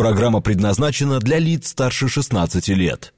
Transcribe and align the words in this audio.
Программа 0.00 0.40
предназначена 0.40 1.18
для 1.18 1.38
лиц 1.38 1.68
старше 1.68 2.08
16 2.08 2.68
лет. 2.68 3.12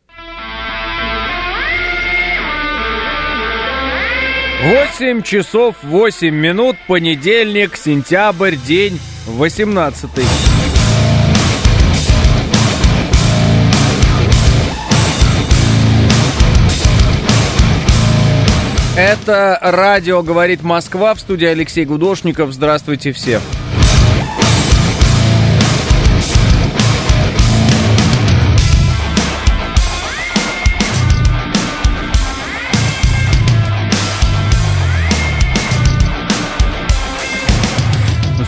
8 4.64 5.22
часов 5.22 5.76
8 5.84 6.34
минут, 6.34 6.74
понедельник, 6.88 7.76
сентябрь, 7.76 8.56
день 8.56 8.98
18. 9.28 10.10
Это 18.96 19.56
радио 19.62 20.24
«Говорит 20.24 20.64
Москва» 20.64 21.14
в 21.14 21.20
студии 21.20 21.46
Алексей 21.46 21.84
Гудошников. 21.84 22.52
Здравствуйте 22.52 23.12
все. 23.12 23.38
Ну, 23.38 23.61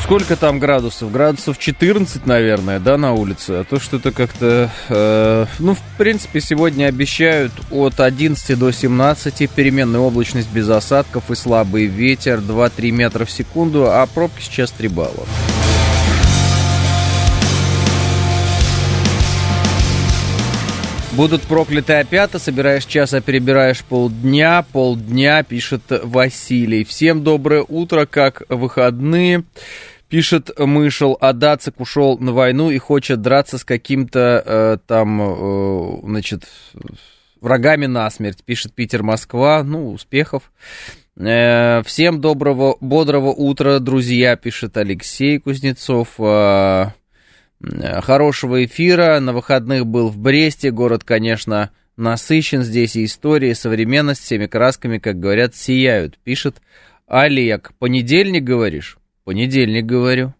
сколько 0.04 0.36
там 0.36 0.58
градусов? 0.58 1.10
Градусов 1.10 1.58
14, 1.58 2.26
наверное, 2.26 2.78
да, 2.78 2.98
на 2.98 3.14
улице. 3.14 3.50
А 3.50 3.64
то 3.64 3.80
что-то 3.80 4.12
как-то... 4.12 4.70
э, 4.90 5.46
ну, 5.58 5.74
в 5.74 5.80
принципе, 5.96 6.40
сегодня 6.40 6.86
обещают 6.86 7.52
от 7.70 7.98
11 8.00 8.58
до 8.58 8.70
17. 8.70 9.50
Переменная 9.50 10.00
облачность 10.00 10.50
без 10.52 10.68
осадков 10.68 11.30
и 11.30 11.34
слабый 11.34 11.86
ветер 11.86 12.40
2-3 12.40 12.90
метра 12.90 13.24
в 13.24 13.30
секунду, 13.30 13.90
а 13.90 14.06
пробки 14.06 14.42
сейчас 14.42 14.70
3 14.72 14.88
балла. 14.88 15.26
Будут 21.12 21.42
прокляты 21.42 21.92
опята, 21.92 22.40
собираешь 22.40 22.86
час, 22.86 23.14
а 23.14 23.20
перебираешь 23.20 23.84
полдня, 23.84 24.64
полдня, 24.72 25.44
пишет 25.44 25.82
Василий. 25.88 26.82
Всем 26.82 27.22
доброе 27.22 27.64
утро, 27.66 28.04
как 28.04 28.42
выходные. 28.48 29.44
Пишет 30.08 30.50
Мышел, 30.58 31.16
а 31.20 31.32
Дацик 31.32 31.80
ушел 31.80 32.18
на 32.18 32.32
войну 32.32 32.70
и 32.70 32.78
хочет 32.78 33.20
драться 33.20 33.58
с 33.58 33.64
каким-то 33.64 34.42
э, 34.44 34.78
там, 34.86 35.20
э, 35.20 36.00
значит, 36.04 36.44
врагами 37.40 37.86
насмерть. 37.86 38.44
Пишет 38.44 38.74
Питер, 38.74 39.02
Москва. 39.02 39.62
Ну, 39.62 39.90
успехов. 39.90 40.52
Э, 41.16 41.82
всем 41.84 42.20
доброго, 42.20 42.76
бодрого 42.80 43.28
утра, 43.28 43.78
друзья, 43.78 44.36
пишет 44.36 44.76
Алексей 44.76 45.38
Кузнецов. 45.38 46.08
Э, 46.18 46.90
хорошего 47.60 48.64
эфира. 48.64 49.20
На 49.20 49.32
выходных 49.32 49.86
был 49.86 50.08
в 50.08 50.18
Бресте. 50.18 50.70
Город, 50.70 51.04
конечно, 51.04 51.70
насыщен. 51.96 52.62
Здесь 52.62 52.96
и 52.96 53.04
история, 53.04 53.50
и 53.50 53.54
современность 53.54 54.22
всеми 54.22 54.46
красками, 54.46 54.98
как 54.98 55.18
говорят, 55.18 55.54
сияют. 55.54 56.18
Пишет 56.24 56.56
Олег. 57.06 57.72
Понедельник, 57.78 58.44
говоришь? 58.44 58.98
Понедельник, 59.24 59.86
говорю. 59.86 60.34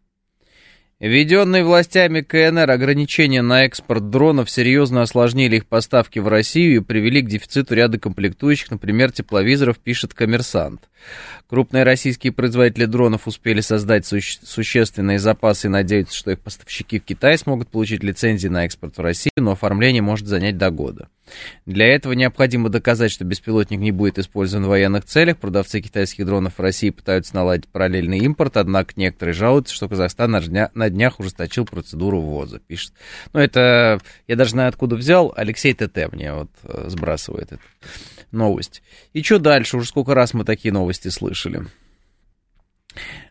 Введенные 1.01 1.65
властями 1.65 2.21
КНР 2.21 2.71
ограничения 2.71 3.43
на 3.43 3.65
экспорт 3.65 4.11
дронов 4.11 4.49
серьезно 4.49 5.03
осложнили 5.03 5.57
их 5.57 5.67
поставки 5.67 6.19
в 6.19 6.29
Россию 6.29 6.77
и 6.77 6.85
привели 6.85 7.21
к 7.21 7.29
дефициту 7.29 7.75
ряда 7.75 7.99
комплектующих, 7.99 8.71
например, 8.71 9.11
тепловизоров, 9.11 9.79
пишет 9.79 10.15
коммерсант. 10.15 10.89
Крупные 11.49 11.83
российские 11.83 12.33
производители 12.33 12.85
дронов 12.85 13.27
успели 13.27 13.61
создать 13.61 14.07
суще- 14.07 14.39
существенные 14.45 15.19
запасы 15.19 15.67
и 15.67 15.71
надеются, 15.71 16.17
что 16.17 16.31
их 16.31 16.41
поставщики 16.41 17.01
в 17.01 17.05
Китае 17.05 17.39
смогут 17.39 17.69
получить 17.69 18.05
лицензии 18.05 18.49
на 18.49 18.65
экспорт 18.65 18.97
в 18.97 19.01
Россию, 19.01 19.33
но 19.37 19.53
оформление 19.53 20.01
может 20.01 20.27
занять 20.27 20.57
до 20.57 20.71
года. 20.71 21.09
Для 21.67 21.87
этого 21.87 22.13
необходимо 22.13 22.69
доказать, 22.69 23.11
что 23.11 23.25
беспилотник 23.25 23.81
не 23.81 23.93
будет 23.93 24.19
использован 24.19 24.67
в 24.67 24.69
военных 24.69 25.05
целях. 25.05 25.39
Продавцы 25.39 25.81
китайских 25.81 26.27
дронов 26.27 26.55
в 26.59 26.61
России 26.61 26.91
пытаются 26.91 27.35
наладить 27.35 27.69
параллельный 27.69 28.19
импорт, 28.19 28.57
однако 28.57 28.93
некоторые 28.97 29.35
жалуются, 29.35 29.75
что 29.75 29.89
Казахстан 29.89 30.31
на, 30.31 30.41
дня, 30.41 30.71
на 30.75 30.91
днях 30.91 31.21
ужесточил 31.21 31.65
процедуру 31.65 32.21
ввоза, 32.21 32.59
пишет. 32.59 32.93
Ну, 33.33 33.41
это, 33.41 34.01
я 34.27 34.37
даже 34.37 34.51
знаю, 34.51 34.69
откуда 34.69 34.97
взял, 34.97 35.33
Алексей 35.37 35.75
ТТ 35.75 36.13
мне 36.13 36.33
вот 36.33 36.51
э, 36.65 36.89
сбрасывает 36.89 37.53
эту 37.53 37.63
новость. 38.31 38.83
И 39.13 39.23
что 39.23 39.39
дальше? 39.39 39.77
Уже 39.77 39.89
сколько 39.89 40.15
раз 40.15 40.35
мы 40.35 40.45
такие 40.45 40.73
новости 40.73 41.09
слышали. 41.09 41.67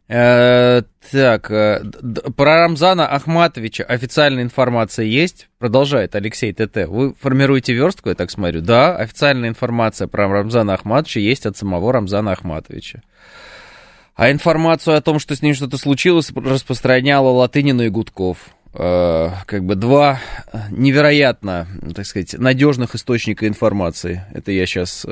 Э, 0.09 0.81
так, 1.11 1.49
э, 1.49 1.81
про 2.35 2.59
Рамзана 2.59 3.07
Ахматовича 3.07 3.83
официальная 3.83 4.43
информация 4.43 5.05
есть? 5.05 5.47
Продолжает 5.59 6.15
Алексей 6.15 6.51
ТТ. 6.51 6.87
Вы 6.87 7.13
формируете 7.13 7.73
верстку, 7.73 8.09
я 8.09 8.15
так 8.15 8.29
смотрю? 8.29 8.61
Да, 8.61 8.97
официальная 8.97 9.49
информация 9.49 10.07
про 10.07 10.27
Рамзана 10.27 10.73
Ахматовича 10.73 11.21
есть 11.21 11.45
от 11.45 11.55
самого 11.55 11.93
Рамзана 11.93 12.33
Ахматовича. 12.33 13.01
А 14.15 14.29
информацию 14.29 14.97
о 14.97 15.01
том, 15.01 15.19
что 15.19 15.35
с 15.35 15.41
ним 15.41 15.55
что-то 15.55 15.77
случилось, 15.77 16.31
распространяла 16.35 17.29
Латынина 17.29 17.83
и 17.83 17.89
Гудков. 17.89 18.37
Э, 18.73 19.29
как 19.45 19.63
бы 19.63 19.75
два 19.75 20.19
невероятно, 20.69 21.67
так 21.95 22.05
сказать, 22.05 22.33
надежных 22.37 22.93
источника 22.95 23.47
информации. 23.47 24.25
Это 24.33 24.51
я 24.51 24.65
сейчас 24.65 25.05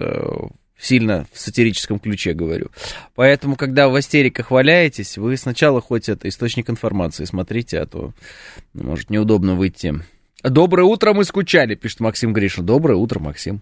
сильно 0.82 1.28
в 1.32 1.40
сатирическом 1.40 2.00
ключе 2.00 2.34
говорю. 2.34 2.70
Поэтому, 3.16 3.56
когда 3.56 3.88
в 3.88 3.96
астериках 3.96 4.52
валяетесь, 4.52 5.18
вы 5.18 5.38
сначала 5.38 5.80
хоть 5.80 6.10
это 6.10 6.28
источник 6.28 6.70
информации 6.70 7.26
смотрите, 7.26 7.80
а 7.80 7.86
то 7.86 8.14
ну, 8.74 8.84
может 8.84 9.10
неудобно 9.10 9.56
выйти. 9.56 9.94
Доброе 10.44 10.84
утро, 10.84 11.14
мы 11.14 11.24
скучали, 11.24 11.76
пишет 11.76 12.00
Максим 12.00 12.34
Гришин. 12.34 12.66
Доброе 12.66 12.96
утро, 12.96 13.20
Максим. 13.20 13.62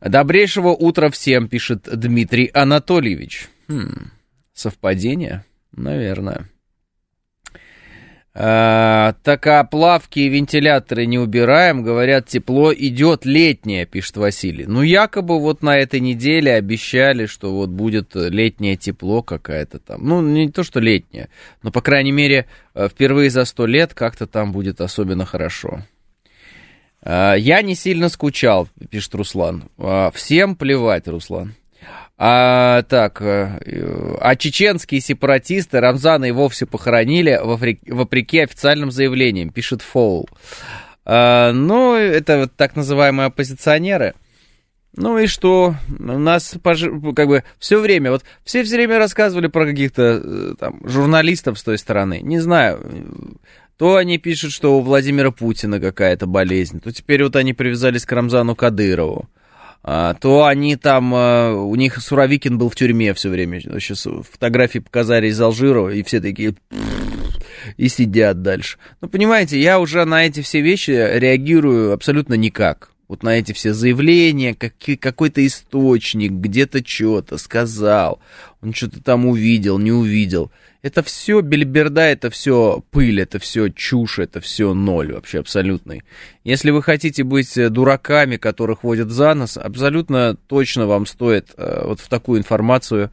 Добрейшего 0.00 0.68
утра 0.68 1.10
всем, 1.10 1.48
пишет 1.48 1.88
Дмитрий 1.92 2.50
Анатольевич. 2.54 3.48
Хм, 3.68 4.10
совпадение? 4.52 5.44
Наверное. 5.72 6.48
А, 8.36 9.14
так 9.22 9.46
а 9.46 9.62
плавки 9.62 10.18
и 10.18 10.28
вентиляторы 10.28 11.06
не 11.06 11.20
убираем, 11.20 11.84
говорят, 11.84 12.26
тепло 12.26 12.74
идет 12.74 13.24
летнее, 13.24 13.86
пишет 13.86 14.16
Василий. 14.16 14.66
Ну, 14.66 14.82
якобы 14.82 15.38
вот 15.38 15.62
на 15.62 15.78
этой 15.78 16.00
неделе 16.00 16.54
обещали, 16.54 17.26
что 17.26 17.54
вот 17.54 17.70
будет 17.70 18.10
летнее 18.16 18.74
тепло 18.74 19.22
какая-то 19.22 19.78
там. 19.78 20.04
Ну, 20.04 20.20
не 20.20 20.50
то, 20.50 20.64
что 20.64 20.80
летнее, 20.80 21.28
но, 21.62 21.70
по 21.70 21.80
крайней 21.80 22.10
мере, 22.10 22.46
впервые 22.74 23.30
за 23.30 23.44
сто 23.44 23.66
лет 23.66 23.94
как-то 23.94 24.26
там 24.26 24.50
будет 24.50 24.80
особенно 24.80 25.24
хорошо. 25.24 25.84
Я 27.04 27.62
не 27.62 27.76
сильно 27.76 28.08
скучал, 28.08 28.66
пишет 28.90 29.14
Руслан. 29.14 29.64
Всем 30.12 30.56
плевать, 30.56 31.06
Руслан. 31.06 31.54
А, 32.16 32.82
так, 32.82 33.20
а 33.20 34.36
чеченские 34.36 35.00
сепаратисты 35.00 35.80
Рамзана 35.80 36.26
и 36.26 36.30
вовсе 36.30 36.64
похоронили 36.64 37.40
вопреки 37.42 38.38
официальным 38.38 38.92
заявлениям, 38.92 39.50
пишет 39.50 39.82
Фоул. 39.82 40.28
А, 41.04 41.52
ну, 41.52 41.96
это 41.96 42.38
вот 42.38 42.52
так 42.56 42.76
называемые 42.76 43.26
оппозиционеры. 43.26 44.14
Ну 44.96 45.18
и 45.18 45.26
что? 45.26 45.74
У 45.98 46.18
нас 46.18 46.54
как 46.62 47.26
бы 47.26 47.42
все 47.58 47.80
время, 47.80 48.12
вот 48.12 48.22
все 48.44 48.62
все 48.62 48.76
время 48.76 48.98
рассказывали 48.98 49.48
про 49.48 49.66
каких-то 49.66 50.54
там 50.54 50.80
журналистов 50.88 51.58
с 51.58 51.64
той 51.64 51.78
стороны. 51.78 52.20
Не 52.22 52.38
знаю, 52.38 53.38
то 53.76 53.96
они 53.96 54.18
пишут, 54.18 54.52
что 54.52 54.78
у 54.78 54.82
Владимира 54.82 55.32
Путина 55.32 55.80
какая-то 55.80 56.26
болезнь, 56.26 56.80
то 56.80 56.92
теперь 56.92 57.24
вот 57.24 57.34
они 57.34 57.54
привязались 57.54 58.06
к 58.06 58.12
Рамзану 58.12 58.54
Кадырову. 58.54 59.28
А, 59.86 60.14
то 60.14 60.46
они 60.46 60.76
там, 60.76 61.12
у 61.12 61.74
них 61.76 62.00
Суровикин 62.00 62.56
был 62.56 62.70
в 62.70 62.74
тюрьме 62.74 63.12
все 63.12 63.28
время. 63.28 63.60
Сейчас 63.60 64.08
фотографии 64.30 64.78
показали 64.78 65.28
из 65.28 65.38
Алжира, 65.40 65.92
и 65.94 66.02
все 66.02 66.20
такие 66.20 66.54
и 67.76 67.88
сидят 67.88 68.42
дальше. 68.42 68.78
Ну, 69.00 69.08
понимаете, 69.08 69.60
я 69.60 69.78
уже 69.78 70.04
на 70.04 70.26
эти 70.26 70.40
все 70.40 70.60
вещи 70.60 70.90
реагирую 70.90 71.92
абсолютно 71.92 72.34
никак. 72.34 72.90
Вот 73.14 73.22
на 73.22 73.38
эти 73.38 73.52
все 73.52 73.72
заявления, 73.72 74.56
как, 74.56 74.72
какой-то 75.00 75.46
источник 75.46 76.32
где-то 76.32 76.84
что-то 76.84 77.38
сказал, 77.38 78.18
он 78.60 78.74
что-то 78.74 79.00
там 79.00 79.26
увидел, 79.26 79.78
не 79.78 79.92
увидел. 79.92 80.50
Это 80.82 81.04
все 81.04 81.40
бельберда, 81.40 82.00
это 82.00 82.28
все 82.28 82.82
пыль, 82.90 83.20
это 83.20 83.38
все 83.38 83.68
чушь, 83.68 84.18
это 84.18 84.40
все 84.40 84.74
ноль 84.74 85.12
вообще 85.12 85.38
абсолютный. 85.38 86.02
Если 86.42 86.72
вы 86.72 86.82
хотите 86.82 87.22
быть 87.22 87.54
дураками, 87.70 88.36
которых 88.36 88.82
водят 88.82 89.12
за 89.12 89.32
нос, 89.34 89.58
абсолютно 89.58 90.34
точно 90.48 90.86
вам 90.88 91.06
стоит 91.06 91.50
э, 91.56 91.84
вот 91.86 92.00
в 92.00 92.08
такую 92.08 92.40
информацию, 92.40 93.12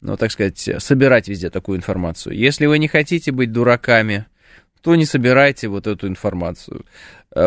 ну, 0.00 0.16
так 0.16 0.32
сказать, 0.32 0.66
собирать 0.78 1.28
везде 1.28 1.50
такую 1.50 1.76
информацию. 1.76 2.34
Если 2.34 2.64
вы 2.64 2.78
не 2.78 2.88
хотите 2.88 3.32
быть 3.32 3.52
дураками, 3.52 4.24
то 4.80 4.96
не 4.96 5.04
собирайте 5.04 5.68
вот 5.68 5.86
эту 5.86 6.08
информацию. 6.08 6.86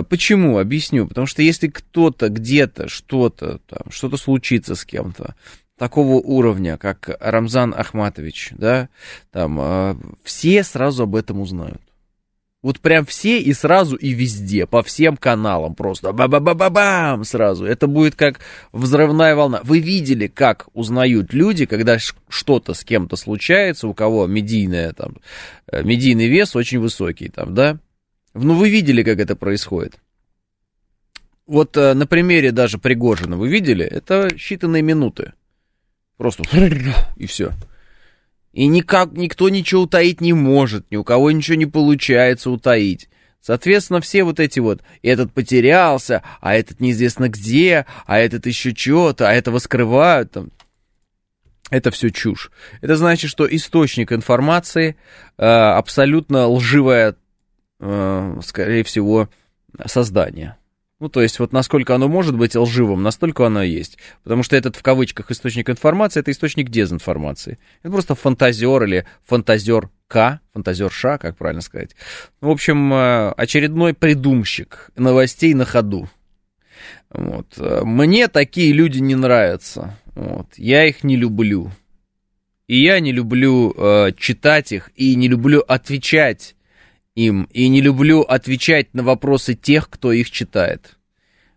Почему? 0.09 0.57
Объясню. 0.57 1.07
Потому 1.07 1.27
что 1.27 1.41
если 1.41 1.67
кто-то 1.67 2.29
где-то 2.29 2.87
что-то, 2.87 3.59
что-то 3.89 4.17
случится 4.17 4.75
с 4.75 4.85
кем-то, 4.85 5.35
такого 5.77 6.15
уровня, 6.15 6.77
как 6.77 7.17
Рамзан 7.19 7.73
Ахматович, 7.77 8.51
да, 8.57 8.89
там, 9.31 9.59
э, 9.59 9.95
все 10.23 10.63
сразу 10.63 11.03
об 11.03 11.15
этом 11.15 11.41
узнают. 11.41 11.81
Вот 12.61 12.79
прям 12.79 13.05
все 13.05 13.39
и 13.39 13.53
сразу 13.53 13.95
и 13.95 14.09
везде, 14.13 14.65
по 14.65 14.81
всем 14.81 15.17
каналам 15.17 15.75
просто. 15.75 16.11
Ба-ба-ба-ба-бам 16.13 17.23
сразу. 17.23 17.63
Это 17.63 17.85
будет 17.85 18.15
как 18.15 18.39
взрывная 18.71 19.35
волна. 19.35 19.61
Вы 19.63 19.79
видели, 19.79 20.25
как 20.25 20.67
узнают 20.73 21.31
люди, 21.31 21.67
когда 21.67 21.99
что-то 22.27 22.73
с 22.73 22.83
кем-то 22.83 23.17
случается, 23.17 23.87
у 23.87 23.93
кого 23.93 24.25
медийная, 24.25 24.93
там, 24.93 25.17
э, 25.71 25.83
медийный 25.83 26.27
вес 26.27 26.55
очень 26.55 26.79
высокий, 26.79 27.29
там, 27.29 27.53
да? 27.53 27.77
Ну, 28.35 28.55
вы 28.55 28.69
видели, 28.69 29.01
как 29.01 29.19
это 29.19 29.35
происходит. 29.37 29.95
Вот 31.47 31.77
э, 31.77 31.93
на 31.93 32.05
примере 32.05 32.51
даже 32.51 32.77
Пригожина 32.77 33.37
вы 33.37 33.47
видели, 33.47 33.85
это 33.85 34.27
считанные 34.27 34.81
минуты. 34.81 35.33
Просто 36.17 36.43
и 37.15 37.25
все. 37.27 37.53
И 38.51 38.67
никак 38.67 39.13
никто 39.13 39.47
ничего 39.47 39.83
утаить 39.83 40.19
не 40.21 40.33
может, 40.33 40.89
ни 40.91 40.97
у 40.97 41.03
кого 41.03 41.31
ничего 41.31 41.55
не 41.55 41.65
получается 41.65 42.49
утаить. 42.49 43.09
Соответственно, 43.39 44.01
все 44.01 44.23
вот 44.23 44.39
эти 44.39 44.59
вот, 44.59 44.81
этот 45.01 45.31
потерялся, 45.31 46.23
а 46.41 46.55
этот 46.55 46.79
неизвестно 46.81 47.29
где, 47.29 47.85
а 48.05 48.17
этот 48.17 48.47
еще 48.47 48.73
что-то, 48.75 49.29
а 49.29 49.33
этого 49.33 49.59
скрывают, 49.59 50.31
там, 50.31 50.51
это 51.69 51.91
все 51.91 52.09
чушь. 52.09 52.51
Это 52.81 52.95
значит, 52.95 53.29
что 53.29 53.45
источник 53.45 54.11
информации 54.11 54.95
э, 55.37 55.45
абсолютно 55.45 56.47
лживое, 56.47 57.15
э, 57.79 58.39
скорее 58.43 58.83
всего, 58.83 59.29
создание. 59.85 60.57
Ну, 60.99 61.09
то 61.09 61.21
есть, 61.21 61.39
вот 61.39 61.51
насколько 61.51 61.93
оно 61.93 62.07
может 62.07 62.37
быть 62.37 62.55
лживым, 62.55 63.03
настолько 63.03 63.45
оно 63.45 63.63
и 63.63 63.69
есть. 63.69 63.97
Потому 64.23 64.43
что 64.43 64.55
этот, 64.55 64.77
в 64.77 64.81
кавычках, 64.81 65.29
источник 65.29 65.69
информации, 65.69 66.21
это 66.21 66.31
источник 66.31 66.69
дезинформации. 66.69 67.59
Это 67.83 67.91
просто 67.91 68.15
фантазер 68.15 68.83
или 68.83 69.05
фантазер 69.25 69.89
К, 70.07 70.39
фантазер 70.53 70.91
Ша, 70.91 71.17
как 71.17 71.35
правильно 71.35 71.61
сказать. 71.61 71.95
В 72.39 72.49
общем, 72.49 72.93
э, 72.93 73.31
очередной 73.31 73.93
придумщик 73.93 74.91
новостей 74.95 75.53
на 75.53 75.65
ходу. 75.65 76.07
Вот. 77.09 77.57
Мне 77.57 78.27
такие 78.29 78.71
люди 78.71 78.99
не 78.99 79.15
нравятся. 79.15 79.97
Вот. 80.15 80.47
Я 80.55 80.85
их 80.85 81.03
не 81.03 81.17
люблю. 81.17 81.71
И 82.67 82.81
я 82.81 82.99
не 82.99 83.11
люблю 83.11 83.73
э, 83.77 84.11
читать 84.17 84.71
их, 84.71 84.91
и 84.95 85.15
не 85.15 85.27
люблю 85.27 85.59
отвечать 85.67 86.54
им 87.15 87.47
и 87.51 87.67
не 87.69 87.81
люблю 87.81 88.21
отвечать 88.21 88.93
на 88.93 89.03
вопросы 89.03 89.55
тех, 89.55 89.89
кто 89.89 90.11
их 90.11 90.29
читает. 90.29 90.97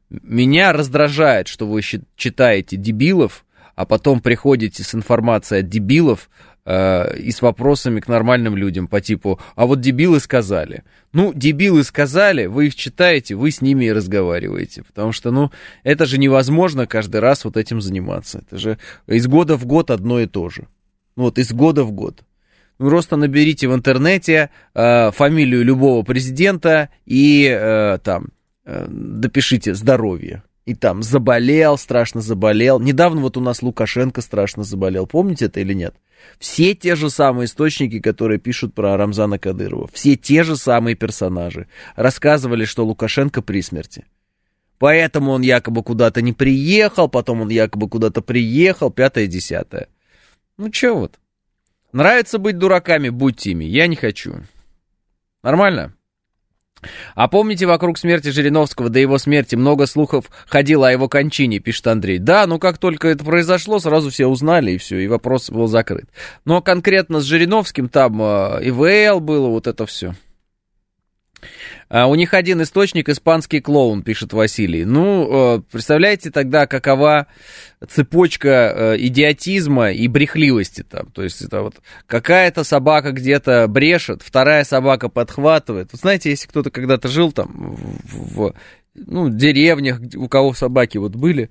Меня 0.09 0.73
раздражает, 0.73 1.49
что 1.49 1.67
вы 1.67 1.83
читаете 2.17 2.77
дебилов, 2.77 3.45
а 3.75 3.85
потом 3.85 4.21
приходите 4.21 4.83
с 4.83 4.95
информацией 4.95 5.61
от 5.61 5.69
дебилов 5.69 6.31
э, 6.65 7.19
и 7.19 7.31
с 7.31 7.43
вопросами 7.43 8.01
к 8.01 8.09
нормальным 8.09 8.57
людям 8.57 8.89
по 8.89 9.01
типу 9.01 9.39
«А 9.55 9.67
вот 9.67 9.81
дебилы 9.81 10.21
сказали». 10.21 10.85
Ну, 11.13 11.33
дебилы 11.35 11.85
сказали, 11.85 12.47
вы 12.47 12.69
их 12.69 12.75
читаете, 12.75 13.35
вы 13.35 13.51
с 13.51 13.61
ними 13.61 13.87
и 13.87 13.93
разговариваете. 13.93 14.83
Потому 14.83 15.13
что, 15.13 15.31
ну, 15.31 15.51
это 15.83 16.07
же 16.07 16.19
невозможно 16.19 16.87
каждый 16.87 17.21
раз 17.21 17.45
вот 17.45 17.57
этим 17.57 17.81
заниматься. 17.81 18.43
Это 18.47 18.59
же 18.59 18.79
из 19.07 19.27
года 19.27 19.57
в 19.57 19.67
год 19.67 19.91
одно 19.91 20.21
и 20.21 20.27
то 20.27 20.49
же. 20.49 20.69
Ну, 21.17 21.25
вот 21.25 21.39
из 21.39 21.53
года 21.53 21.85
в 21.85 21.93
год. 21.93 22.23
Просто 22.79 23.17
наберите 23.17 23.69
в 23.69 23.75
интернете 23.75 24.51
э, 24.73 25.11
фамилию 25.11 25.65
любого 25.65 26.03
президента 26.05 26.91
и 27.07 27.45
э, 27.51 27.99
там 28.03 28.29
э, 28.65 28.87
допишите 28.89 29.75
здоровье. 29.75 30.45
И 30.65 30.75
там 30.75 31.03
заболел, 31.03 31.79
страшно 31.79 32.21
заболел. 32.21 32.79
Недавно 32.79 33.23
вот 33.23 33.37
у 33.37 33.41
нас 33.41 33.63
Лукашенко 33.63 34.21
страшно 34.21 34.65
заболел. 34.65 35.07
Помните 35.07 35.47
это 35.47 35.61
или 35.61 35.73
нет? 35.73 35.95
Все 36.39 36.75
те 36.75 36.95
же 36.95 37.11
самые 37.11 37.47
источники, 37.47 38.01
которые 38.01 38.39
пишут 38.39 38.75
про 38.75 38.97
Рамзана 38.97 39.39
Кадырова. 39.39 39.89
Все 39.93 40.15
те 40.15 40.45
же 40.45 40.57
самые 40.57 40.95
персонажи. 40.95 41.69
Рассказывали, 41.97 42.65
что 42.65 42.85
Лукашенко 42.85 43.43
при 43.43 43.63
смерти. 43.63 44.05
Поэтому 44.79 45.33
он 45.33 45.43
якобы 45.43 45.83
куда-то 45.83 46.23
не 46.23 46.33
приехал, 46.33 47.09
потом 47.09 47.41
он 47.41 47.49
якобы 47.49 47.89
куда-то 47.89 48.23
приехал, 48.23 48.91
пятое-десятое. 48.91 49.89
Ну, 50.57 50.71
чё 50.71 50.97
вот. 50.97 51.19
Нравится 51.93 52.38
быть 52.38 52.58
дураками, 52.58 53.08
будьте 53.08 53.52
ими. 53.52 53.64
Я 53.64 53.87
не 53.87 53.96
хочу. 53.96 54.37
Нормально? 55.43 55.94
А 57.14 57.29
помните, 57.29 57.67
вокруг 57.67 57.99
смерти 57.99 58.29
Жириновского 58.29 58.88
до 58.88 58.99
его 58.99 59.19
смерти 59.19 59.56
много 59.56 59.87
слухов 59.87 60.31
ходило 60.46 60.88
о 60.88 60.93
его 60.93 61.08
кончине, 61.08 61.58
пишет 61.58 61.87
Андрей. 61.88 62.19
Да, 62.19 62.46
ну 62.46 62.58
как 62.58 62.79
только 62.79 63.08
это 63.08 63.25
произошло, 63.25 63.81
сразу 63.81 64.11
все 64.11 64.26
узнали, 64.26 64.73
и 64.73 64.79
все, 64.79 64.99
и 64.99 65.08
вопрос 65.08 65.50
был 65.50 65.67
закрыт. 65.67 66.08
Но 66.44 66.62
конкретно 66.62 67.20
с 67.20 67.25
Жириновским 67.25 67.88
там 67.88 68.23
э, 68.23 68.61
ИВЛ 68.69 69.20
было, 69.20 69.49
вот 69.49 69.67
это 69.67 69.87
все. 69.87 70.14
А 71.88 72.06
у 72.06 72.14
них 72.14 72.35
один 72.35 72.62
источник 72.62 73.08
испанский 73.08 73.61
клоун, 73.61 74.02
пишет 74.02 74.32
Василий. 74.32 74.85
Ну, 74.85 75.56
э, 75.56 75.62
представляете 75.73 76.31
тогда, 76.31 76.67
какова 76.67 77.26
цепочка 77.88 78.49
э, 78.49 78.96
идиотизма 78.99 79.93
и 79.93 80.06
брехливости 80.08 80.82
там. 80.82 81.11
То 81.12 81.23
есть 81.23 81.40
это 81.40 81.62
вот 81.62 81.76
какая-то 82.06 82.64
собака 82.64 83.12
где-то 83.12 83.67
брешет, 83.69 84.23
вторая 84.23 84.64
собака 84.64 85.08
подхватывает. 85.08 85.88
Вот 85.93 86.00
знаете, 86.00 86.31
если 86.31 86.49
кто-то 86.49 86.70
когда-то 86.70 87.08
жил 87.08 87.32
там 87.32 87.76
в, 88.12 88.35
в 88.35 88.55
ну, 88.94 89.31
деревнях, 89.31 90.00
у 90.17 90.29
кого 90.29 90.52
собаки 90.52 90.99
вот 90.99 91.17
были, 91.17 91.50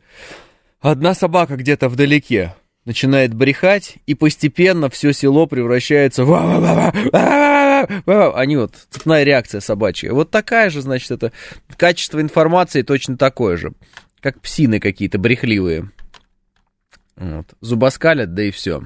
одна 0.79 1.15
собака 1.15 1.55
где-то 1.55 1.89
вдалеке, 1.89 2.53
начинает 2.87 3.33
брехать, 3.33 3.97
и 4.07 4.15
постепенно 4.15 4.89
все 4.89 5.11
село 5.11 5.45
превращается 5.45 6.23
в... 6.23 6.33
Они 8.35 8.55
вот, 8.55 8.73
цепная 8.89 9.23
реакция 9.23 9.61
собачья. 9.61 10.13
Вот 10.13 10.31
такая 10.31 10.69
же, 10.69 10.81
значит, 10.81 11.11
это 11.11 11.31
качество 11.75 12.21
информации 12.21 12.81
точно 12.81 13.17
такое 13.17 13.57
же, 13.57 13.73
как 14.21 14.41
псины 14.41 14.79
какие-то 14.79 15.19
брехливые. 15.19 15.91
Вот. 17.17 17.47
Зубоскалят, 17.61 18.33
да 18.33 18.43
и 18.43 18.51
все. 18.51 18.83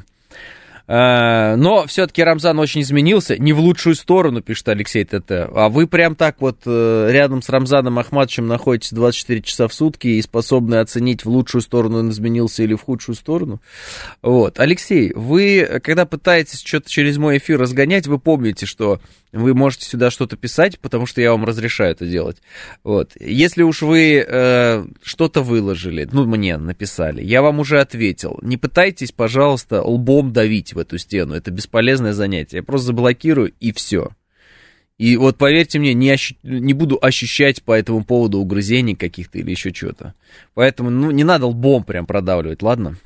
А, 0.88 1.56
но 1.56 1.86
все-таки 1.88 2.24
Рамзан 2.24 2.60
очень 2.60 2.82
изменился, 2.82 3.38
не 3.38 3.54
в 3.54 3.60
лучшую 3.60 3.96
сторону, 3.96 4.42
пишет 4.42 4.70
Алексей 4.70 5.04
ТТ. 5.04 5.32
А 5.32 5.70
вы 5.70 5.88
прям 5.88 6.16
так 6.16 6.38
вот 6.40 6.60
э, 6.66 7.08
рядом 7.12 7.42
с 7.42 7.50
Рамзаном 7.50 8.00
Ахматовичем 8.00 8.48
находитесь 8.48 8.92
24 8.92 9.42
часа 9.42 9.68
в 9.68 9.74
сутки 9.74 10.08
и 10.08 10.22
способны 10.22 10.76
оценить, 10.76 11.26
в 11.26 11.30
лучшую 11.30 11.62
сторону 11.62 12.00
он 12.00 12.10
изменился 12.10 12.64
или 12.64 12.74
в 12.74 12.82
худшую 12.82 13.16
сторону. 13.16 13.62
Вот. 14.22 14.60
Алексей, 14.60 15.14
вы, 15.14 15.82
когда 15.84 16.06
пытаетесь 16.06 16.62
что-то 16.62 16.90
через 16.90 17.18
мой 17.18 17.38
эфир 17.38 17.60
разгонять, 17.60 18.08
вы 18.08 18.20
помните, 18.20 18.66
что 18.66 19.00
вы 19.32 19.54
можете 19.54 19.86
сюда 19.86 20.12
что-то 20.12 20.36
писать, 20.36 20.80
потому 20.80 21.06
что 21.06 21.22
я 21.22 21.32
вам 21.32 21.46
разрешаю 21.46 21.92
это 21.92 22.06
делать. 22.06 22.38
Вот. 22.84 23.12
Если 23.20 23.64
уж 23.64 23.82
вы 23.82 24.26
э, 24.28 24.86
что-то 25.02 25.42
выложили, 25.42 26.08
ну, 26.12 26.26
мне 26.26 26.58
написали, 26.58 27.24
я 27.24 27.42
вам 27.42 27.60
уже 27.60 27.80
ответил. 27.80 28.40
Не 28.42 28.58
пытайтесь, 28.58 29.12
пожалуйста, 29.12 29.82
лбом 29.82 30.34
давить 30.34 30.74
в 30.74 30.80
эту 30.80 30.98
стену. 30.98 31.34
Это 31.34 31.52
бесполезное 31.52 32.14
занятие. 32.14 32.58
Я 32.58 32.64
просто 32.64 32.88
заблокирую 32.88 33.54
и 33.60 33.72
все. 33.72 34.10
И 34.98 35.18
вот 35.18 35.38
поверьте 35.38 35.80
мне, 35.80 35.96
не, 35.96 36.12
ощу... 36.12 36.36
не 36.44 36.74
буду 36.74 37.00
ощущать 37.02 37.64
по 37.64 37.72
этому 37.72 38.04
поводу 38.04 38.38
угрызений 38.38 38.96
каких-то 38.96 39.40
или 39.40 39.50
еще 39.50 39.72
чего-то. 39.72 40.14
Поэтому, 40.54 40.92
ну, 40.92 41.10
не 41.10 41.24
надо 41.24 41.48
лбом 41.48 41.84
прям 41.84 42.06
продавливать, 42.06 42.62
ладно? 42.62 42.98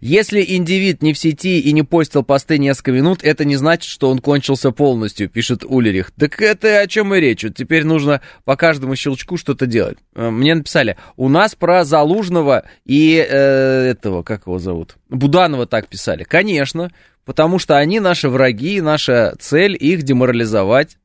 Если 0.00 0.44
индивид 0.46 1.02
не 1.02 1.12
в 1.12 1.18
сети 1.18 1.60
и 1.60 1.72
не 1.72 1.82
постил 1.82 2.22
посты 2.22 2.58
несколько 2.58 2.92
минут, 2.92 3.22
это 3.22 3.44
не 3.44 3.56
значит, 3.56 3.90
что 3.90 4.10
он 4.10 4.18
кончился 4.18 4.70
полностью, 4.70 5.28
пишет 5.28 5.64
Улерих. 5.64 6.10
Так 6.12 6.40
это 6.40 6.80
о 6.80 6.86
чем 6.86 7.14
и 7.14 7.20
речь. 7.20 7.44
Вот 7.44 7.54
теперь 7.54 7.84
нужно 7.84 8.20
по 8.44 8.56
каждому 8.56 8.96
щелчку 8.96 9.36
что-то 9.36 9.66
делать. 9.66 9.98
Э, 10.14 10.30
мне 10.30 10.54
написали, 10.54 10.96
у 11.16 11.28
нас 11.28 11.54
про 11.54 11.84
Залужного 11.84 12.64
и 12.84 13.16
э, 13.16 13.90
этого, 13.90 14.22
как 14.22 14.46
его 14.46 14.58
зовут? 14.58 14.96
Буданова 15.08 15.66
так 15.66 15.88
писали. 15.88 16.24
Конечно, 16.24 16.90
потому 17.24 17.58
что 17.58 17.76
они 17.76 18.00
наши 18.00 18.28
враги, 18.28 18.80
наша 18.80 19.34
цель 19.38 19.76
их 19.78 20.02
деморализовать. 20.02 20.98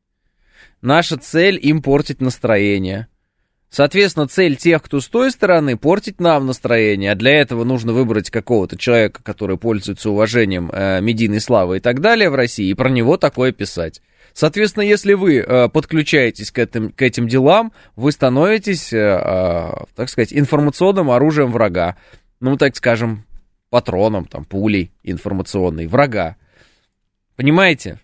Наша 0.81 1.17
цель 1.17 1.57
им 1.61 1.81
портить 1.81 2.19
настроение. 2.19 3.07
Соответственно, 3.73 4.27
цель 4.27 4.55
тех, 4.55 4.83
кто 4.83 4.99
с 4.99 5.07
той 5.07 5.31
стороны, 5.31 5.77
портить 5.77 6.19
нам 6.21 6.45
настроение, 6.45 7.13
а 7.13 7.15
для 7.15 7.31
этого 7.41 7.63
нужно 7.63 7.91
выбрать 7.91 8.29
какого-то 8.29 8.77
человека, 8.77 9.23
который 9.23 9.57
пользуется 9.57 10.11
уважением 10.11 10.69
э, 10.71 11.01
медийной 11.01 11.39
славы 11.39 11.77
и 11.77 11.79
так 11.79 11.99
далее 11.99 12.29
в 12.29 12.35
России, 12.35 12.67
и 12.67 12.75
про 12.75 12.89
него 12.89 13.17
такое 13.17 13.51
писать. 13.51 13.99
Соответственно, 14.31 14.83
если 14.83 15.13
вы 15.13 15.37
э, 15.37 15.69
подключаетесь 15.69 16.51
к 16.51 16.59
этим, 16.59 16.91
к 16.91 17.01
этим 17.01 17.27
делам, 17.27 17.73
вы 17.95 18.11
становитесь, 18.11 18.93
э, 18.93 18.97
э, 18.99 19.71
так 19.95 20.07
сказать, 20.07 20.33
информационным 20.33 21.09
оружием 21.09 21.51
врага. 21.51 21.97
Ну, 22.41 22.57
так 22.57 22.75
скажем, 22.75 23.25
патроном, 23.71 24.25
там, 24.25 24.45
пулей 24.45 24.91
информационной 25.01 25.87
врага. 25.87 26.35
Понимаете? 27.35 27.99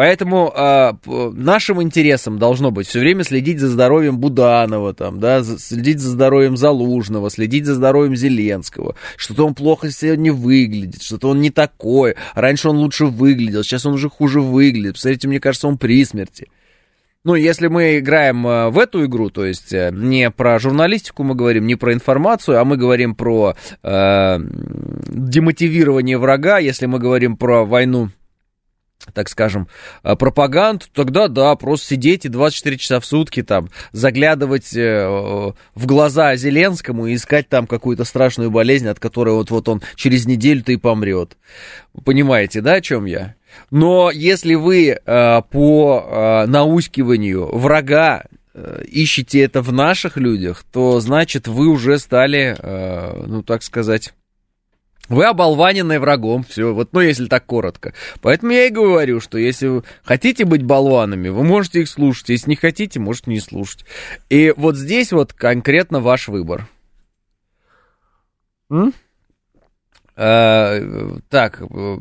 Поэтому 0.00 0.50
э, 0.56 0.92
нашим 1.34 1.82
интересом 1.82 2.38
должно 2.38 2.70
быть 2.70 2.86
все 2.86 3.00
время 3.00 3.22
следить 3.22 3.60
за 3.60 3.68
здоровьем 3.68 4.16
Буданова, 4.16 4.94
там, 4.94 5.20
да, 5.20 5.44
следить 5.44 6.00
за 6.00 6.08
здоровьем 6.08 6.56
Залужного, 6.56 7.28
следить 7.28 7.66
за 7.66 7.74
здоровьем 7.74 8.16
Зеленского. 8.16 8.94
Что-то 9.18 9.46
он 9.46 9.54
плохо 9.54 9.90
сегодня 9.90 10.32
выглядит, 10.32 11.02
что-то 11.02 11.28
он 11.28 11.42
не 11.42 11.50
такой. 11.50 12.14
Раньше 12.34 12.70
он 12.70 12.78
лучше 12.78 13.04
выглядел, 13.04 13.62
сейчас 13.62 13.84
он 13.84 13.92
уже 13.92 14.08
хуже 14.08 14.40
выглядит. 14.40 14.94
Посмотрите, 14.94 15.28
мне 15.28 15.38
кажется, 15.38 15.68
он 15.68 15.76
при 15.76 16.02
смерти. 16.06 16.48
Ну, 17.22 17.34
если 17.34 17.66
мы 17.66 17.98
играем 17.98 18.46
э, 18.46 18.70
в 18.70 18.78
эту 18.78 19.04
игру, 19.04 19.28
то 19.28 19.44
есть 19.44 19.74
э, 19.74 19.90
не 19.92 20.30
про 20.30 20.58
журналистику 20.58 21.24
мы 21.24 21.34
говорим, 21.34 21.66
не 21.66 21.74
про 21.74 21.92
информацию, 21.92 22.58
а 22.58 22.64
мы 22.64 22.78
говорим 22.78 23.14
про 23.14 23.54
э, 23.82 24.38
демотивирование 25.08 26.16
врага, 26.16 26.56
если 26.56 26.86
мы 26.86 26.98
говорим 26.98 27.36
про 27.36 27.66
войну 27.66 28.08
так 29.12 29.28
скажем, 29.28 29.68
э, 30.02 30.14
пропаганду, 30.16 30.86
тогда 30.92 31.28
да, 31.28 31.54
просто 31.56 31.88
сидеть 31.88 32.24
и 32.24 32.28
24 32.28 32.76
часа 32.76 33.00
в 33.00 33.06
сутки 33.06 33.42
там 33.42 33.68
заглядывать 33.92 34.74
э, 34.76 35.06
в 35.74 35.86
глаза 35.86 36.36
Зеленскому 36.36 37.06
и 37.06 37.14
искать 37.14 37.48
там 37.48 37.66
какую-то 37.66 38.04
страшную 38.04 38.50
болезнь, 38.50 38.88
от 38.88 39.00
которой 39.00 39.34
вот-вот 39.34 39.68
он 39.68 39.82
через 39.96 40.26
неделю-то 40.26 40.72
и 40.72 40.76
помрет. 40.76 41.36
Понимаете, 42.04 42.60
да, 42.60 42.74
о 42.74 42.80
чем 42.80 43.04
я? 43.06 43.34
Но 43.70 44.10
если 44.10 44.54
вы 44.54 44.88
э, 44.88 45.42
по 45.50 46.44
наускиванию 46.46 47.46
врага 47.56 48.24
ищете 48.86 49.42
это 49.42 49.62
в 49.62 49.72
наших 49.72 50.16
людях, 50.16 50.64
то 50.72 51.00
значит 51.00 51.46
вы 51.46 51.68
уже 51.68 51.98
стали, 51.98 52.56
ну 53.26 53.42
так 53.44 53.62
сказать, 53.62 54.12
вы 55.10 55.26
оболваненные 55.26 55.98
врагом, 55.98 56.44
все, 56.44 56.72
вот, 56.72 56.92
ну, 56.92 57.00
если 57.00 57.26
так 57.26 57.44
коротко. 57.44 57.92
Поэтому 58.22 58.52
я 58.52 58.66
и 58.66 58.70
говорю, 58.70 59.20
что 59.20 59.36
если 59.36 59.66
вы 59.66 59.84
хотите 60.04 60.44
быть 60.44 60.62
болванами, 60.62 61.28
вы 61.28 61.44
можете 61.44 61.80
их 61.80 61.88
слушать, 61.88 62.30
если 62.30 62.50
не 62.50 62.56
хотите, 62.56 63.00
можете 63.00 63.30
не 63.30 63.40
слушать. 63.40 63.84
И 64.30 64.54
вот 64.56 64.76
здесь 64.76 65.12
вот 65.12 65.32
конкретно 65.32 66.00
ваш 66.00 66.28
выбор. 66.28 66.68
М? 68.70 68.94
А, 70.14 71.18
так, 71.28 71.60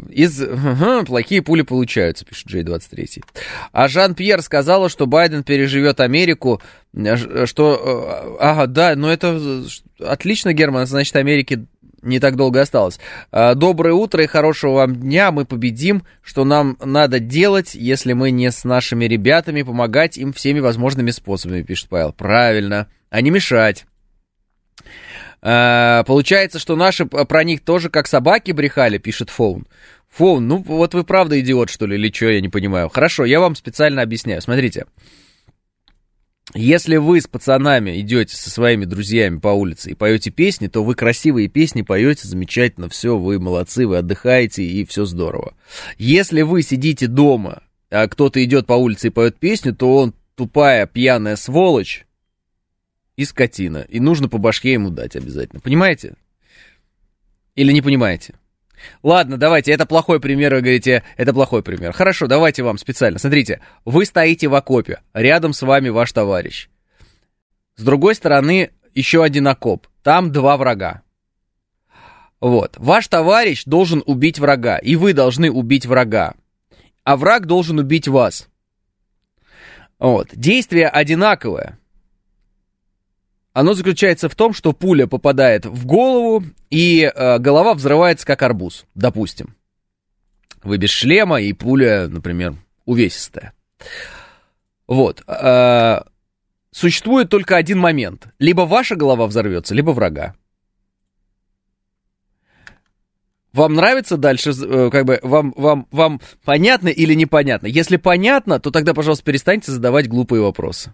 из... 0.10 0.42
Ага, 0.42 1.04
плохие 1.06 1.42
пули 1.42 1.63
получаются, 1.63 2.25
пишет 2.25 2.48
Джей 2.48 2.63
23. 2.63 3.24
А 3.72 3.88
Жан-Пьер 3.88 4.42
сказала, 4.42 4.89
что 4.89 5.08
Байден 5.08 5.44
переживет 5.44 6.00
Америку, 6.00 6.62
что... 7.46 8.38
Ага, 8.39 8.68
да, 8.68 8.96
но 8.96 9.12
это 9.12 9.63
отлично, 10.00 10.54
Герман, 10.54 10.86
значит, 10.86 11.16
Америке 11.16 11.66
не 12.01 12.20
так 12.20 12.36
долго 12.36 12.62
осталось. 12.62 13.00
А, 13.32 13.56
доброе 13.56 13.94
утро 13.94 14.24
и 14.24 14.27
хорошего 14.27 14.74
вам 14.74 14.96
дня. 14.96 15.32
Мы 15.32 15.46
победим. 15.46 16.03
Что 16.22 16.46
нам 16.46 16.77
надо 16.84 17.20
делать, 17.20 17.75
если 17.75 18.13
мы 18.13 18.32
не 18.32 18.51
с 18.51 18.63
нашими 18.63 19.06
ребятами, 19.06 19.62
помогать 19.62 20.18
им 20.18 20.34
всеми 20.34 20.60
возможными 20.60 21.12
способами, 21.12 21.62
пишет 21.62 21.89
Павел. 21.89 22.13
Правильно. 22.13 22.88
А 23.10 23.22
не 23.22 23.32
мешать. 23.32 23.86
А, 25.41 26.03
получается, 26.03 26.60
что 26.60 26.75
наши 26.75 27.06
про 27.06 27.44
них 27.44 27.62
тоже 27.62 27.89
как 27.89 28.08
собаки 28.08 28.51
брехали, 28.51 28.98
пишет 28.98 29.29
Фоун. 29.29 29.68
Фоун, 30.10 30.48
ну 30.48 30.58
вот 30.58 30.94
вы 30.94 31.03
правда 31.03 31.39
идиот, 31.39 31.70
что 31.70 31.86
ли, 31.86 31.96
или 31.96 32.12
что, 32.12 32.29
я 32.29 32.41
не 32.41 32.50
понимаю. 32.50 32.89
Хорошо, 32.89 33.25
я 33.25 33.39
вам 33.39 33.56
специально 33.56 34.01
объясняю. 34.01 34.41
Смотрите. 34.41 34.86
Если 36.56 36.98
вы 36.98 37.22
с 37.22 37.27
пацанами 37.27 38.00
идете 38.01 38.36
со 38.36 38.50
своими 38.50 38.86
друзьями 38.86 39.38
по 39.38 39.50
улице 39.50 39.91
и 39.91 39.94
поете 39.94 40.32
песни, 40.32 40.68
то 40.68 40.84
вы 40.84 40.96
красивые 40.96 41.48
песни 41.48 41.84
поете 41.84 42.27
замечательно, 42.27 42.89
все, 42.89 43.18
вы 43.18 43.39
молодцы, 43.39 43.86
вы 43.86 43.98
отдыхаете 43.98 44.63
и 44.63 44.84
все 44.86 45.06
здорово. 45.06 45.53
Если 46.00 46.41
вы 46.41 46.63
сидите 46.63 47.06
дома, 47.06 47.62
а 47.91 48.08
кто-то 48.08 48.44
идет 48.44 48.65
по 48.65 48.74
улице 48.74 49.08
и 49.08 49.12
поет 49.12 49.38
песню, 49.38 49.75
то 49.75 49.96
он 49.96 50.15
тупая 50.36 50.88
пьяная 50.88 51.36
сволочь 51.36 52.08
и 53.15 53.25
скотина. 53.25 53.86
И 53.88 54.00
нужно 54.00 54.27
по 54.27 54.39
башке 54.39 54.74
ему 54.74 54.89
дать 54.89 55.15
обязательно. 55.15 55.60
Понимаете? 55.60 56.15
Или 57.53 57.74
не 57.74 57.82
понимаете? 57.82 58.38
Ладно, 59.03 59.38
давайте, 59.38 59.71
это 59.71 59.86
плохой 59.86 60.19
пример, 60.19 60.53
вы 60.53 60.62
говорите, 60.62 61.03
это 61.17 61.33
плохой 61.33 61.63
пример. 61.63 61.91
Хорошо, 61.91 62.27
давайте 62.27 62.63
вам 62.63 62.77
специально. 62.77 63.19
Смотрите, 63.19 63.62
вы 63.86 64.05
стоите 64.05 64.48
в 64.48 64.55
окопе, 64.55 65.01
рядом 65.13 65.53
с 65.53 65.62
вами 65.62 65.89
ваш 65.89 66.12
товарищ. 66.12 66.69
С 67.75 67.83
другой 67.83 68.15
стороны 68.15 68.71
еще 68.93 69.24
один 69.24 69.48
окоп, 69.48 69.88
там 70.03 70.31
два 70.31 70.57
врага. 70.57 71.01
Вот, 72.39 72.75
ваш 72.77 73.07
товарищ 73.07 73.63
должен 73.65 74.03
убить 74.05 74.39
врага, 74.39 74.77
и 74.77 74.95
вы 74.95 75.13
должны 75.13 75.51
убить 75.51 75.86
врага. 75.86 76.36
А 77.03 77.17
враг 77.17 77.48
должен 77.48 77.79
убить 77.79 78.07
вас. 78.07 78.48
Вот, 79.98 80.29
действие 80.33 80.88
одинаковое 80.88 81.78
оно 83.53 83.74
заключается 83.74 84.29
в 84.29 84.36
том, 84.36 84.53
что 84.53 84.74
пуля 84.74 85.08
попадает 85.08 85.65
в 85.65 85.86
голову, 85.86 86.44
и 86.70 87.12
э, 87.13 87.39
голова 87.39 87.74
взрывается 87.74 88.25
как 88.25 88.41
арбуз, 88.44 88.86
допустим. 88.96 89.56
Вы 90.63 90.77
без 90.77 90.89
шлема, 90.89 91.41
и 91.41 91.53
пуля, 91.53 92.08
например, 92.08 92.56
увесистая. 92.86 93.53
Вот. 94.88 95.24
Э, 95.27 96.01
существует 96.72 97.29
только 97.29 97.56
один 97.56 97.79
момент. 97.79 98.27
Либо 98.39 98.62
ваша 98.62 98.96
голова 98.96 99.25
взорвется, 99.27 99.74
либо 99.74 99.91
врага. 99.91 100.36
Вам 103.51 103.74
нравится 103.74 104.18
дальше, 104.18 104.51
э, 104.51 104.89
как 104.91 105.06
бы, 105.06 105.20
вам, 105.24 105.53
вам, 105.58 105.88
вам 105.91 106.22
понятно 106.46 106.89
или 106.89 107.15
непонятно? 107.15 107.65
Если 107.65 107.98
понятно, 107.98 108.60
то 108.60 108.70
тогда, 108.70 108.94
пожалуйста, 108.94 109.25
перестаньте 109.25 109.72
задавать 109.72 110.08
глупые 110.08 110.41
вопросы. 110.41 110.94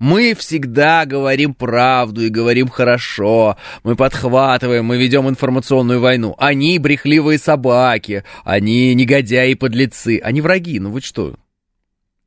Мы 0.00 0.34
всегда 0.34 1.04
говорим 1.04 1.52
правду 1.52 2.22
и 2.22 2.30
говорим 2.30 2.68
хорошо. 2.68 3.58
Мы 3.84 3.96
подхватываем, 3.96 4.86
мы 4.86 4.96
ведем 4.96 5.28
информационную 5.28 6.00
войну. 6.00 6.34
Они 6.38 6.78
брехливые 6.78 7.38
собаки, 7.38 8.24
они 8.42 8.94
негодяи 8.94 9.50
и 9.50 9.54
подлецы. 9.54 10.18
Они 10.24 10.40
враги, 10.40 10.80
ну 10.80 10.90
вы 10.90 11.02
что? 11.02 11.36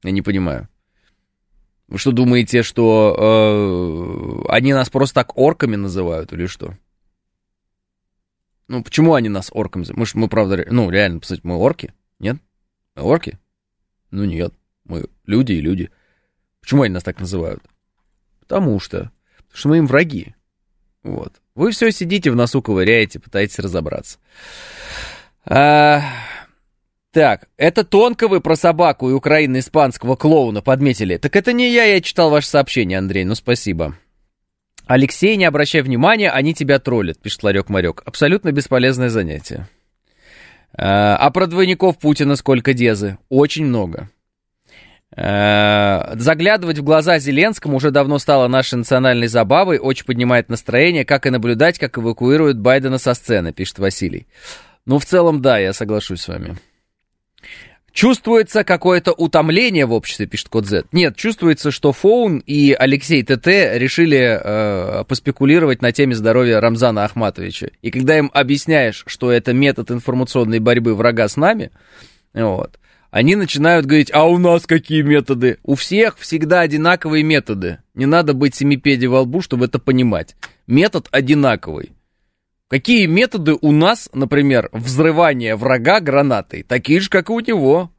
Я 0.03 0.12
не 0.12 0.22
понимаю. 0.22 0.70
Вы 1.88 1.98
что 1.98 2.12
думаете, 2.12 2.62
что 2.62 4.46
э, 4.48 4.51
они 4.51 4.72
нас 4.74 4.92
просто 4.92 5.15
так 5.15 5.36
орками 5.36 5.75
называют 5.75 6.32
или 6.32 6.46
что? 6.46 6.77
Ну, 8.68 8.84
почему 8.84 9.15
они 9.15 9.30
нас 9.30 9.50
орками? 9.51 9.86
Мы, 9.96 10.06
ж, 10.06 10.13
мы 10.13 10.27
правда, 10.27 10.63
ну, 10.70 10.92
реально, 10.92 11.22
по 11.22 11.27
мы 11.42 11.56
орки? 11.56 11.92
Нет? 12.20 12.38
Мы 12.96 13.01
орки? 13.01 13.39
Ну, 14.12 14.25
нет. 14.25 14.53
Мы 14.86 15.08
люди 15.25 15.53
и 15.53 15.62
люди. 15.62 15.89
Почему 16.63 16.84
они 16.84 16.93
нас 16.93 17.03
так 17.03 17.20
называют? 17.20 17.62
Потому 18.39 18.79
что, 18.79 19.12
потому 19.36 19.58
что 19.58 19.70
мы 19.70 19.77
им 19.79 19.88
враги. 19.88 20.34
Вот. 21.03 21.34
Вы 21.55 21.72
все 21.72 21.91
сидите 21.91 22.32
в 22.32 22.36
носу 22.36 22.62
ковыряете, 22.62 23.20
пытаетесь 23.20 23.60
разобраться. 23.60 24.17
А, 25.46 26.01
так, 27.12 27.50
это 27.58 27.84
тонко 27.84 28.29
вы 28.29 28.39
про 28.39 28.55
собаку 28.55 29.10
и 29.10 29.13
украино-испанского 29.13 30.15
клоуна 30.15 30.62
подметили. 30.62 31.17
Так 31.17 31.36
это 31.36 31.51
не 31.51 31.70
я, 31.70 31.84
я 31.84 32.00
читал 32.00 32.29
ваше 32.29 32.48
сообщение, 32.48 32.98
Андрей, 32.98 33.25
ну 33.25 33.36
спасибо. 33.36 33.98
Алексей, 34.86 35.36
не 35.36 35.46
обращай 35.46 35.82
внимания, 35.82 36.32
они 36.32 36.53
тебя 36.53 36.79
троллят, 36.79 37.20
пишет 37.20 37.43
Ларек-Марек. 37.43 38.01
Абсолютно 38.05 38.53
бесполезное 38.53 39.10
занятие. 39.10 39.67
А, 40.75 41.17
а 41.17 41.29
про 41.29 41.48
двойников 41.48 42.00
Путина 42.00 42.38
сколько 42.38 42.74
дезы? 42.74 43.17
Очень 43.27 43.65
много. 43.65 44.10
Э, 45.15 46.15
заглядывать 46.15 46.79
в 46.79 46.84
глаза 46.84 47.20
Зеленскому 47.20 47.77
уже 47.77 47.91
давно 47.91 48.17
стало 48.17 48.48
нашей 48.48 48.75
национальной 48.75 49.27
забавой, 49.27 49.77
очень 49.77 50.05
поднимает 50.05 50.50
настроение, 50.50 51.05
как 51.05 51.25
и 51.25 51.29
наблюдать, 51.29 51.77
как 51.77 51.98
эвакуируют 51.98 52.58
Байдена 52.58 52.98
со 52.98 53.13
сцены, 53.13 53.53
пишет 53.53 53.79
Василий. 53.79 54.27
Ну, 54.86 55.00
в 55.00 55.05
целом, 55.05 55.41
да, 55.41 55.60
я 55.60 55.74
соглашусь 55.74 56.22
с 56.22 56.27
вами. 56.27 56.58
Чувствуется 57.91 58.63
какое-то 58.63 59.12
утомление 59.12 59.86
в 59.86 59.93
обществе, 59.93 60.25
пишет 60.25 60.50
Код. 60.50 60.65
Нет, 60.91 61.15
чувствуется, 61.15 61.70
что 61.70 61.91
Фоун 61.91 62.39
и 62.39 62.74
Алексей 62.74 63.22
ТТ 63.22 63.46
решили 63.46 64.39
э, 64.43 65.03
поспекулировать 65.03 65.84
на 65.84 65.91
теме 65.91 66.15
здоровья 66.15 66.60
Рамзана 66.60 67.03
Ахматовича. 67.03 67.67
И 67.84 67.91
когда 67.91 68.17
им 68.17 68.32
объясняешь, 68.34 69.03
что 69.05 69.32
это 69.32 69.53
метод 69.53 69.91
информационной 69.91 70.58
борьбы 70.58 70.96
врага 70.96 71.27
с 71.27 71.38
нами, 71.38 71.70
вот, 72.34 72.79
они 73.13 73.36
начинают 73.36 73.86
говорить, 73.86 74.10
а 74.12 74.27
у 74.27 74.39
нас 74.39 74.65
какие 74.65 75.03
методы? 75.03 75.60
У 75.62 75.75
всех 75.75 76.17
всегда 76.17 76.62
одинаковые 76.62 77.24
методы. 77.24 77.77
Не 77.93 78.08
надо 78.08 78.34
быть 78.34 78.55
семипедий 78.55 79.05
во 79.05 79.22
лбу, 79.22 79.41
чтобы 79.41 79.65
это 79.65 79.77
понимать. 79.77 80.36
Метод 80.65 81.10
одинаковый. 81.12 81.91
Какие 82.70 83.05
методы 83.05 83.55
у 83.62 83.72
нас, 83.72 84.10
например, 84.13 84.70
взрывания 84.72 85.55
врага 85.55 86.00
гранатой? 86.00 86.63
Такие 86.63 87.00
же, 87.01 87.10
как 87.12 87.29
и 87.29 87.34
у 87.34 87.39
него. 87.39 87.91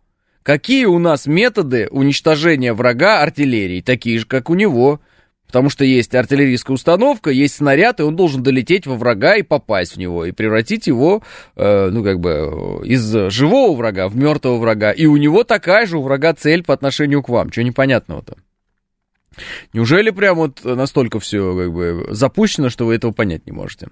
Какие 0.42 0.86
у 0.86 0.98
нас 0.98 1.26
методы 1.26 1.86
уничтожения 1.92 2.72
врага 2.74 3.22
артиллерией? 3.22 3.82
Такие 3.82 4.18
же, 4.18 4.26
как 4.26 4.50
у 4.50 4.54
него. 4.54 5.00
Потому 5.54 5.70
что 5.70 5.84
есть 5.84 6.12
артиллерийская 6.12 6.74
установка, 6.74 7.30
есть 7.30 7.54
снаряд, 7.54 8.00
и 8.00 8.02
он 8.02 8.16
должен 8.16 8.42
долететь 8.42 8.88
во 8.88 8.96
врага 8.96 9.36
и 9.36 9.42
попасть 9.42 9.94
в 9.94 9.98
него, 9.98 10.24
и 10.24 10.32
превратить 10.32 10.88
его, 10.88 11.22
э, 11.54 11.90
ну, 11.90 12.02
как 12.02 12.18
бы, 12.18 12.82
из 12.84 13.30
живого 13.30 13.76
врага 13.76 14.08
в 14.08 14.16
мертвого 14.16 14.58
врага. 14.58 14.90
И 14.90 15.06
у 15.06 15.16
него 15.16 15.44
такая 15.44 15.86
же 15.86 15.98
у 15.98 16.02
врага 16.02 16.34
цель 16.34 16.64
по 16.64 16.74
отношению 16.74 17.22
к 17.22 17.28
вам. 17.28 17.50
Чего 17.50 17.66
непонятного-то? 17.66 18.34
Неужели 19.72 20.10
прям 20.10 20.38
вот 20.38 20.64
настолько 20.64 21.20
все 21.20 21.56
как 21.56 21.72
бы 21.72 22.08
запущено, 22.10 22.68
что 22.68 22.86
вы 22.86 22.96
этого 22.96 23.12
понять 23.12 23.46
не 23.46 23.52
можете? 23.52 23.90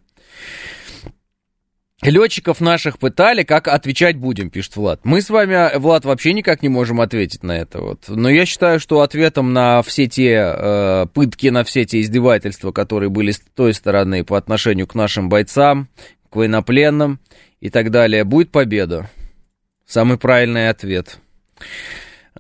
Летчиков 2.03 2.61
наших 2.61 2.99
пытали, 2.99 3.45
как 3.45 3.69
отвечать 3.69 4.17
будем, 4.17 4.51
пишет 4.51 4.75
Влад. 4.75 5.01
Мы 5.05 5.23
с 5.23 5.31
вами, 5.31 5.77
Влад, 5.79 6.05
вообще 6.05 6.33
никак 6.33 6.61
не 6.63 6.69
можем 6.69 7.01
ответить 7.01 7.45
на 7.45 7.53
это. 7.53 7.81
Вот. 7.81 8.05
Но 8.09 8.29
я 8.29 8.45
считаю, 8.45 8.81
что 8.81 9.03
ответом 9.03 9.53
на 9.53 9.83
все 9.83 10.09
те 10.09 10.35
э, 10.35 11.07
пытки, 11.15 11.47
на 11.47 11.63
все 11.63 11.85
те 11.85 12.01
издевательства, 12.01 12.73
которые 12.73 13.09
были 13.09 13.31
с 13.31 13.41
той 13.55 13.73
стороны 13.73 14.25
по 14.25 14.37
отношению 14.37 14.89
к 14.89 14.97
нашим 14.97 15.29
бойцам, 15.29 15.89
к 16.29 16.35
военнопленным 16.35 17.21
и 17.61 17.71
так 17.71 17.91
далее, 17.91 18.25
будет 18.25 18.51
победа. 18.51 19.09
Самый 19.87 20.19
правильный 20.19 20.71
ответ. 20.71 21.19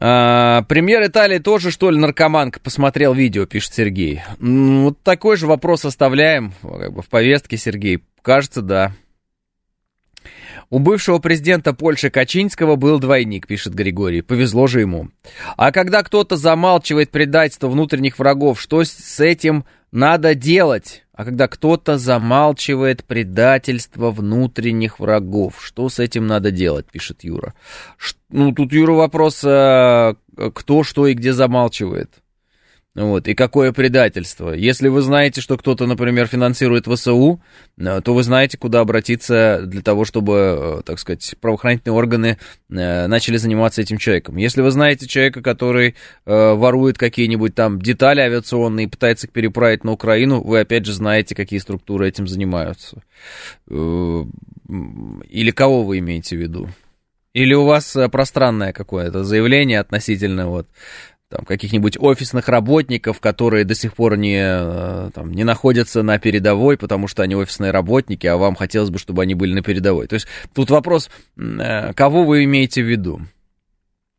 А, 0.01 0.63
премьер 0.63 1.07
Италии 1.07 1.39
тоже, 1.39 1.71
что 1.71 1.91
ли, 1.91 1.99
наркоманка? 1.99 2.59
Посмотрел 2.59 3.15
видео, 3.15 3.47
пишет 3.47 3.75
Сергей. 3.75 4.23
Вот 4.41 5.01
такой 5.05 5.37
же 5.37 5.47
вопрос 5.47 5.85
оставляем 5.85 6.53
как 6.63 6.93
бы, 6.93 7.03
в 7.03 7.09
повестке, 7.09 7.57
Сергей. 7.57 8.03
Кажется, 8.23 8.63
да. 8.63 8.93
У 10.73 10.79
бывшего 10.79 11.19
президента 11.19 11.75
Польши 11.75 12.09
Качинского 12.09 12.77
был 12.77 12.99
двойник, 12.99 13.47
пишет 13.47 13.75
Григорий. 13.75 14.23
Повезло 14.23 14.67
же 14.67 14.81
ему. 14.81 15.11
А 15.59 15.71
когда 15.71 16.03
кто-то 16.03 16.37
замалчивает 16.37 17.11
предательство 17.11 17.69
внутренних 17.69 18.19
врагов, 18.19 18.59
что 18.59 18.83
с 18.83 19.21
этим 19.21 19.67
надо 19.91 20.35
делать? 20.35 21.05
А 21.13 21.27
когда 21.27 21.47
кто-то 21.47 21.99
замалчивает 21.99 23.05
предательство 23.05 24.11
внутренних 24.11 24.99
врагов, 24.99 25.63
что 25.63 25.91
с 25.91 25.99
этим 25.99 26.27
надо 26.27 26.51
делать, 26.51 26.87
пишет 26.91 27.23
Юра. 27.23 27.53
Ш- 27.99 28.17
ну, 28.31 28.53
тут, 28.53 28.73
Юра, 28.73 28.93
вопрос, 28.93 29.43
а, 29.45 30.15
кто, 30.55 30.85
что 30.85 31.07
и 31.07 31.13
где 31.13 31.35
замалчивает. 31.35 32.22
Вот, 32.95 33.27
и 33.27 33.35
какое 33.35 33.73
предательство. 33.73 34.53
Если 34.53 34.89
вы 34.89 35.01
знаете, 35.01 35.41
что 35.41 35.57
кто-то, 35.57 35.87
например, 35.87 36.27
финансирует 36.27 36.87
ВСУ, 36.87 37.41
э, 37.79 38.03
то 38.05 38.13
вы 38.13 38.23
знаете, 38.23 38.59
куда 38.59 38.81
обратиться 38.81 39.63
для 39.65 39.81
того, 39.81 40.05
чтобы, 40.05 40.81
э, 40.81 40.83
так 40.85 40.99
сказать, 40.99 41.35
правоохранительные 41.41 41.97
органы 41.97 42.39
э, 42.69 43.07
начали 43.07 43.39
заниматься 43.39 43.81
этим 43.81 43.97
человеком. 43.97 44.37
Если 44.37 44.61
вы 44.61 44.71
знаете 44.71 45.07
человека, 45.07 45.41
который 45.41 45.95
ворует 46.27 46.99
какие-нибудь 46.99 47.55
там 47.55 47.81
детали 47.81 48.21
авиационные 48.21 48.87
и 48.87 48.89
пытается 48.89 49.27
их 49.27 49.33
переправить 49.33 49.85
на 49.85 49.93
Украину, 49.93 50.43
вы 50.43 50.61
опять 50.61 50.85
же 50.85 50.93
знаете, 50.93 51.35
какие 51.35 51.61
структуры 51.61 52.09
этим 52.09 52.27
занимаются. 52.29 53.03
Или 53.69 55.51
кого 55.55 55.83
вы 55.85 55.99
имеете 55.99 56.37
в 56.37 56.41
виду? 56.41 56.69
Или 57.33 57.55
у 57.55 57.65
вас 57.65 57.97
пространное 58.11 58.73
какое-то 58.73 59.25
заявление 59.25 59.81
относительно 59.81 60.49
вот 60.49 60.69
там, 61.33 61.47
каких-нибудь 61.47 61.97
офисных 61.99 62.49
работников, 62.49 63.19
которые 63.19 63.65
до 63.65 63.75
сих 63.75 63.95
пор 63.95 64.19
не, 64.19 64.39
э, 64.39 65.11
там, 65.15 65.33
не 65.33 65.45
находятся 65.45 66.03
на 66.03 66.19
передовой, 66.19 66.77
потому 66.77 67.09
что 67.09 67.23
они 67.23 67.35
офисные 67.35 67.71
работники, 67.71 68.27
а 68.27 68.37
вам 68.37 68.55
хотелось 68.55 68.91
бы, 68.91 68.99
чтобы 68.99 69.23
они 69.23 69.35
были 69.35 69.55
на 69.55 69.63
передовой. 69.63 70.07
То 70.09 70.15
есть 70.15 70.27
тут 70.55 70.69
вопрос, 70.69 71.09
э, 71.39 71.95
кого 71.95 72.25
вы 72.25 72.45
имеете 72.45 72.83
в 72.83 72.87
виду? 72.87 73.23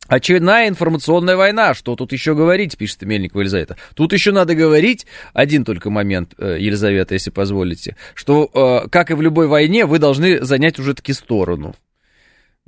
Очередная 0.08 0.67
информационная 0.67 1.36
война, 1.36 1.75
что 1.75 1.96
тут 1.96 2.12
еще 2.12 2.34
говорить, 2.34 2.77
пишет 2.77 3.03
Мельникова 3.03 3.41
Елизавета. 3.41 3.77
Тут 3.93 4.12
еще 4.12 4.32
надо 4.32 4.55
говорить, 4.55 5.05
один 5.34 5.65
только 5.65 5.91
момент, 5.91 6.34
э, 6.39 6.58
Елизавета, 6.60 7.13
если 7.13 7.29
позволите, 7.29 7.96
что, 8.15 8.88
как 8.91 9.12
и 9.12 9.13
в 9.13 9.22
любой 9.22 9.48
войне, 9.48 9.86
вы 9.86 10.00
должны 10.00 10.43
занять 10.43 10.79
уже 10.79 10.96
таки 10.96 11.13
сторону. 11.13 11.75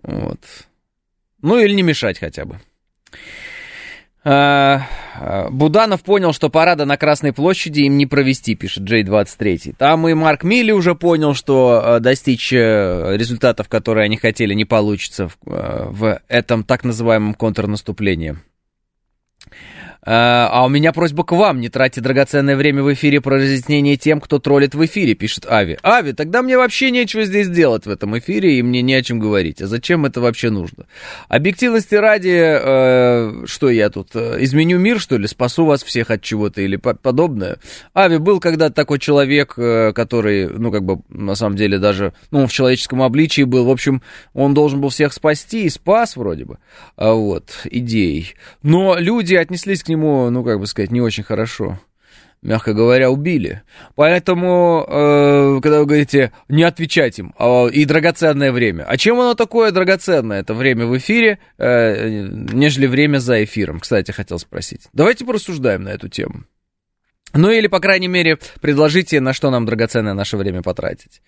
Вот. 0.04 0.40
Ну 1.42 1.58
или 1.58 1.74
не 1.74 1.82
мешать 1.82 2.20
хотя 2.20 2.46
бы. 2.46 2.60
А, 4.28 4.82
а, 5.20 5.50
Буданов 5.52 6.02
понял, 6.02 6.34
что 6.34 6.50
парада 6.50 6.86
на 6.86 6.98
Красной 6.98 7.32
площади 7.32 7.82
им 7.82 7.96
не 7.96 8.08
провести, 8.08 8.56
пишет 8.56 8.90
J23. 8.90 9.76
Там 9.78 10.08
и 10.08 10.16
Марк 10.16 10.44
Милли 10.44 10.72
уже 10.72 10.96
понял, 10.96 11.36
что 11.36 11.82
а, 11.84 12.00
достичь 12.00 12.52
э, 12.52 13.16
результатов, 13.16 13.70
которые 13.70 14.06
они 14.06 14.18
хотели, 14.18 14.56
не 14.56 14.66
получится 14.66 15.28
в, 15.28 15.36
э, 15.46 15.86
в 15.90 16.22
этом 16.28 16.64
так 16.64 16.84
называемом 16.84 17.36
контрнаступлении. 17.36 18.38
А, 20.06 20.50
а 20.52 20.66
у 20.66 20.70
меня 20.70 20.94
просьба 20.94 21.24
к 21.24 21.32
вам, 21.32 21.60
не 21.60 21.70
тратьте 21.70 22.00
драгоценное 22.00 22.56
время 22.56 22.84
в 22.84 22.94
эфире 22.94 23.22
про 23.22 23.38
разъяснение 23.38 23.98
тем, 23.98 24.22
кто 24.22 24.38
троллит 24.38 24.76
в 24.76 24.86
эфире, 24.86 25.16
пишет 25.16 25.48
Ави. 25.50 25.80
Ави, 25.82 26.14
тогда 26.14 26.44
мне 26.44 26.58
вообще 26.58 26.92
нечего 26.92 27.24
здесь 27.24 27.50
делать 27.50 27.88
в 27.88 27.90
этом 27.90 28.18
эфире, 28.20 28.60
и 28.60 28.62
мне 28.62 28.84
не 28.84 28.94
о 28.94 29.02
чем 29.02 29.20
говорить. 29.20 29.62
А 29.62 29.68
зачем 29.68 30.06
это 30.06 30.22
вообще 30.22 30.52
нужно? 30.52 30.86
Объективности 31.28 31.96
ради, 31.96 32.36
э, 32.36 33.46
что 33.48 33.70
я 33.70 33.90
тут, 33.90 34.10
э, 34.14 34.38
изменю 34.42 34.78
мир, 34.78 35.00
что 35.00 35.18
ли, 35.18 35.28
спасу 35.28 35.66
вас 35.66 35.84
всех 35.84 36.12
от 36.12 36.22
чего-то 36.22 36.62
или 36.62 36.76
по 36.76 36.94
подобное? 36.94 37.58
Ави, 37.96 38.18
был 38.18 38.40
когда-то 38.40 38.76
такой 38.76 39.00
человек, 39.00 39.56
э, 39.58 39.92
который, 39.94 40.50
ну, 40.50 40.72
как 40.72 40.84
бы, 40.84 41.00
на 41.10 41.34
самом 41.34 41.56
деле, 41.56 41.80
даже, 41.80 42.14
ну, 42.30 42.46
в 42.46 42.54
человеческом 42.54 43.02
обличии 43.02 43.42
был, 43.42 43.66
в 43.66 43.72
общем, 43.72 44.04
он 44.34 44.54
должен 44.54 44.82
был 44.82 44.90
всех 44.90 45.14
спасти 45.14 45.64
и 45.64 45.70
спас 45.70 46.16
вроде 46.16 46.46
бы, 46.46 46.60
а 46.96 47.14
вот, 47.14 47.50
идеей. 47.66 48.36
Но 48.62 48.98
люди 49.00 49.34
отнеслись 49.34 49.82
к 49.82 49.90
нему 49.90 49.95
нему, 49.96 50.30
ну, 50.30 50.44
как 50.44 50.60
бы 50.60 50.68
сказать, 50.68 50.92
не 50.92 51.02
очень 51.02 51.24
хорошо. 51.24 51.80
Мягко 52.42 52.74
говоря, 52.74 53.10
убили. 53.10 53.64
Поэтому, 53.96 54.86
э, 54.88 55.60
когда 55.64 55.80
вы 55.80 55.86
говорите, 55.88 56.32
не 56.48 56.62
отвечать 56.62 57.18
им, 57.18 57.34
э, 57.40 57.70
и 57.72 57.86
драгоценное 57.86 58.52
время. 58.52 58.84
А 58.84 58.98
чем 58.98 59.20
оно 59.20 59.34
такое 59.34 59.72
драгоценное? 59.72 60.42
Это 60.42 60.54
время 60.54 60.86
в 60.86 60.96
эфире, 60.98 61.40
э, 61.58 62.28
нежели 62.54 62.86
время 62.86 63.18
за 63.18 63.44
эфиром, 63.44 63.80
кстати, 63.80 64.12
хотел 64.12 64.38
спросить. 64.38 64.82
Давайте 64.94 65.26
порассуждаем 65.26 65.84
на 65.84 65.90
эту 65.90 66.08
тему. 66.08 66.44
Ну 67.34 67.50
или, 67.50 67.66
по 67.66 67.80
крайней 67.80 68.08
мере, 68.08 68.38
предложите, 68.62 69.20
на 69.22 69.34
что 69.34 69.50
нам 69.50 69.66
драгоценное 69.66 70.14
наше 70.14 70.38
время 70.38 70.62
потратить. 70.62 71.22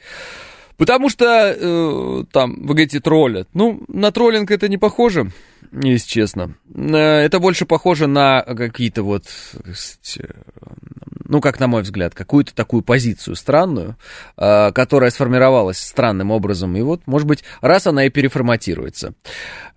Потому 0.78 1.10
что 1.10 1.26
э, 1.26 2.24
там, 2.32 2.54
вы 2.62 2.76
говорите, 2.76 3.00
троллят. 3.00 3.50
Ну, 3.54 3.84
на 3.88 4.12
троллинг 4.12 4.52
это 4.52 4.70
не 4.70 4.78
похоже, 4.78 5.32
если 5.72 6.08
честно. 6.08 6.56
Э, 6.74 6.98
это 6.98 7.40
больше 7.40 7.66
похоже 7.66 8.08
на 8.08 8.42
какие-то 8.42 9.04
вот, 9.04 9.26
э, 9.56 10.22
ну, 11.26 11.42
как 11.42 11.60
на 11.60 11.68
мой 11.68 11.82
взгляд, 11.82 12.14
какую-то 12.14 12.56
такую 12.56 12.82
позицию 12.82 13.36
странную, 13.36 13.98
э, 14.38 14.72
которая 14.72 15.12
сформировалась 15.12 15.78
странным 15.78 16.32
образом. 16.32 16.76
И 16.76 16.82
вот, 16.82 17.02
может 17.06 17.28
быть, 17.28 17.44
раз 17.62 17.88
она 17.88 18.06
и 18.06 18.10
переформатируется. 18.10 19.14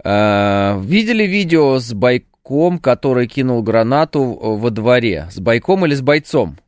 Видели 0.03 1.25
видео 1.25 1.79
с 1.79 1.93
байком, 1.93 2.79
который 2.79 3.27
кинул 3.27 3.63
гранату 3.63 4.23
во 4.25 4.71
дворе? 4.71 5.29
С 5.31 5.39
байком 5.39 5.85
или 5.85 5.95
с 5.95 6.01
бойцом? 6.01 6.59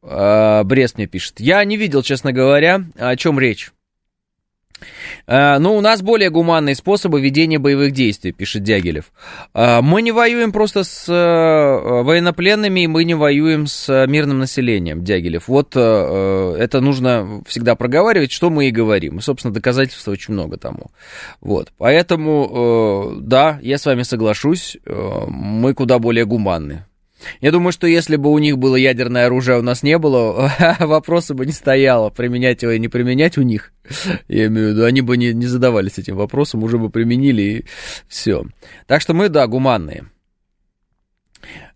Брест 0.00 0.96
мне 0.96 1.06
пишет. 1.06 1.40
Я 1.40 1.62
не 1.64 1.76
видел, 1.76 2.02
честно 2.02 2.32
говоря, 2.32 2.84
о 2.96 3.16
чем 3.16 3.38
речь. 3.38 3.72
Э, 5.26 5.58
ну, 5.58 5.76
у 5.76 5.80
нас 5.80 6.02
более 6.02 6.30
гуманные 6.30 6.74
способы 6.74 7.20
ведения 7.20 7.58
боевых 7.58 7.92
действий, 7.92 8.32
пишет 8.32 8.62
Дягилев. 8.62 9.12
Э, 9.54 9.80
мы 9.80 10.02
не 10.02 10.12
воюем 10.12 10.52
просто 10.52 10.84
с 10.84 11.08
военнопленными, 11.08 12.86
мы 12.86 13.04
не 13.04 13.14
воюем 13.14 13.66
с 13.66 14.06
мирным 14.06 14.38
населением, 14.38 15.04
Дягилев. 15.04 15.48
Вот 15.48 15.76
это 15.76 16.80
нужно 16.80 17.42
всегда 17.46 17.74
проговаривать, 17.74 18.32
что 18.32 18.50
мы 18.50 18.68
и 18.68 18.70
говорим. 18.70 19.18
И, 19.18 19.20
собственно, 19.20 19.54
доказательств 19.54 20.08
очень 20.08 20.34
много 20.34 20.56
тому. 20.56 20.90
Вот. 21.40 21.72
Поэтому, 21.78 23.16
да, 23.20 23.58
я 23.62 23.78
с 23.78 23.86
вами 23.86 24.02
соглашусь, 24.02 24.76
мы 24.86 25.74
куда 25.74 25.98
более 25.98 26.24
гуманны. 26.24 26.84
Я 27.40 27.52
думаю, 27.52 27.72
что 27.72 27.86
если 27.86 28.16
бы 28.16 28.30
у 28.30 28.38
них 28.38 28.58
было 28.58 28.76
ядерное 28.76 29.26
оружие, 29.26 29.56
а 29.56 29.58
у 29.60 29.62
нас 29.62 29.82
не 29.82 29.98
было, 29.98 30.52
вопроса 30.80 31.34
бы 31.34 31.46
не 31.46 31.52
стояло, 31.52 32.10
применять 32.10 32.62
его 32.62 32.72
и 32.72 32.78
не 32.78 32.88
применять 32.88 33.38
у 33.38 33.42
них. 33.42 33.72
Я 34.28 34.46
имею 34.46 34.68
в 34.68 34.70
виду, 34.72 34.84
они 34.84 35.00
бы 35.00 35.16
не, 35.16 35.32
не 35.32 35.46
задавались 35.46 35.98
этим 35.98 36.16
вопросом, 36.16 36.62
уже 36.62 36.78
бы 36.78 36.90
применили 36.90 37.42
и 37.42 37.64
все. 38.08 38.44
Так 38.86 39.00
что 39.00 39.14
мы, 39.14 39.28
да, 39.28 39.46
гуманные. 39.46 40.04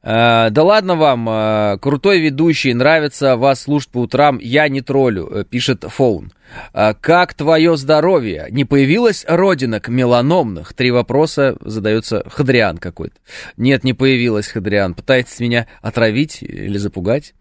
Э, 0.03 0.51
да 0.51 0.63
ладно 0.65 0.97
вам, 0.97 1.29
э, 1.29 1.79
крутой 1.81 2.21
ведущий, 2.21 2.75
нравится 2.75 3.37
вас 3.37 3.63
слушать 3.63 3.91
по 3.91 3.99
утрам, 3.99 4.39
я 4.41 4.69
не 4.69 4.81
троллю, 4.81 5.29
э, 5.31 5.45
пишет 5.45 5.85
Фоун. 5.87 6.33
Как 6.73 7.33
твое 7.33 7.79
здоровье? 7.79 8.47
Не 8.51 8.67
появилась 8.67 9.25
родинок 9.27 9.89
меланомных? 9.89 10.75
Три 10.75 10.91
вопроса 10.91 11.57
задается 11.63 12.25
Хадриан 12.29 12.77
какой-то. 12.77 13.15
Нет, 13.57 13.85
не 13.85 13.95
появилась 13.95 14.49
Хадриан. 14.49 14.93
Пытаетесь 14.93 15.41
меня 15.41 15.67
отравить 15.81 16.43
или 16.43 16.77
запугать? 16.77 17.33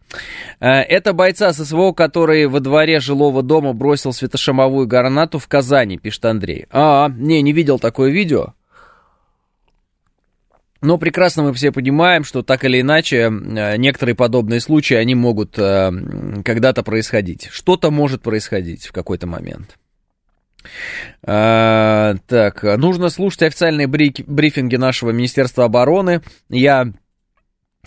Это 0.62 1.12
бойца 1.12 1.52
ССВО, 1.52 1.91
который 1.91 2.47
во 2.47 2.62
дворе 2.62 3.02
жилого 3.02 3.43
дома 3.43 3.74
бросил 3.74 4.13
светошумовую 4.13 4.88
гранату 4.88 5.39
в 5.39 5.47
Казани, 5.50 5.97
пишет 5.97 6.24
Андрей. 6.24 6.67
А, 6.71 7.10
не, 7.10 7.41
не 7.41 7.52
видел 7.52 7.80
такое 7.80 8.12
видео. 8.12 8.54
Но 10.81 10.97
прекрасно 10.97 11.43
мы 11.43 11.53
все 11.53 11.71
понимаем, 11.71 12.23
что 12.23 12.41
так 12.41 12.63
или 12.63 12.81
иначе 12.81 13.17
э, 13.17 13.77
некоторые 13.77 14.15
подобные 14.15 14.59
случаи, 14.59 14.95
они 14.95 15.13
могут 15.13 15.57
э, 15.59 15.91
когда-то 16.43 16.81
происходить. 16.81 17.49
Что-то 17.51 17.91
может 17.91 18.23
происходить 18.23 18.87
в 18.87 18.91
какой-то 18.91 19.27
момент. 19.27 19.77
А, 21.23 22.15
так, 22.27 22.63
нужно 22.63 23.09
слушать 23.09 23.43
официальные 23.43 23.87
брифинги 23.87 24.75
нашего 24.75 25.11
Министерства 25.11 25.65
обороны. 25.65 26.21
Я 26.49 26.91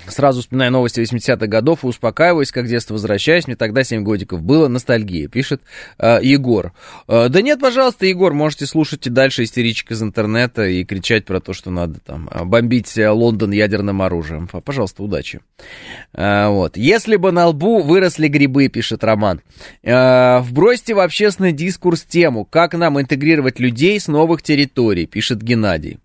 Сразу 0.08 0.40
вспоминаю 0.40 0.72
новости 0.72 1.00
80-х 1.00 1.46
годов 1.46 1.84
и 1.84 1.86
успокаиваюсь, 1.86 2.50
как 2.50 2.66
детство 2.66 2.94
возвращаюсь. 2.94 3.46
Мне 3.46 3.56
тогда 3.56 3.84
7 3.84 4.02
годиков 4.02 4.42
было. 4.42 4.66
Ностальгия, 4.68 5.28
пишет 5.28 5.62
э, 5.98 6.18
Егор. 6.20 6.72
Э, 7.06 7.28
да 7.28 7.40
нет, 7.40 7.60
пожалуйста, 7.60 8.04
Егор, 8.06 8.34
можете 8.34 8.66
слушать 8.66 9.06
и 9.06 9.10
дальше 9.10 9.44
истеричек 9.44 9.92
из 9.92 10.02
интернета 10.02 10.66
и 10.66 10.84
кричать 10.84 11.24
про 11.24 11.40
то, 11.40 11.52
что 11.52 11.70
надо 11.70 12.00
там 12.00 12.28
а, 12.30 12.44
бомбить 12.44 12.98
э, 12.98 13.08
Лондон 13.08 13.52
ядерным 13.52 14.02
оружием. 14.02 14.48
Пожалуйста, 14.48 15.02
удачи. 15.02 15.40
Э, 16.12 16.48
вот. 16.48 16.76
Если 16.76 17.14
бы 17.16 17.30
на 17.30 17.46
лбу 17.46 17.80
выросли 17.80 18.26
грибы, 18.26 18.68
пишет 18.68 19.04
Роман. 19.04 19.42
Э, 19.82 20.40
вбросьте 20.40 20.94
в 20.94 20.98
общественный 20.98 21.52
дискурс 21.52 22.02
тему, 22.02 22.44
как 22.44 22.74
нам 22.74 23.00
интегрировать 23.00 23.60
людей 23.60 23.98
с 23.98 24.08
новых 24.08 24.42
территорий, 24.42 25.06
пишет 25.06 25.40
Геннадий. 25.40 25.98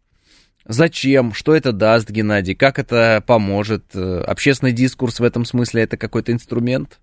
Зачем? 0.69 1.33
Что 1.33 1.55
это 1.55 1.71
даст, 1.71 2.11
Геннадий? 2.11 2.53
Как 2.53 2.77
это 2.77 3.23
поможет? 3.25 3.85
Э, 3.95 4.21
общественный 4.21 4.71
дискурс 4.71 5.19
в 5.19 5.23
этом 5.23 5.43
смысле 5.43 5.81
это 5.81 5.97
какой-то 5.97 6.31
инструмент? 6.31 6.99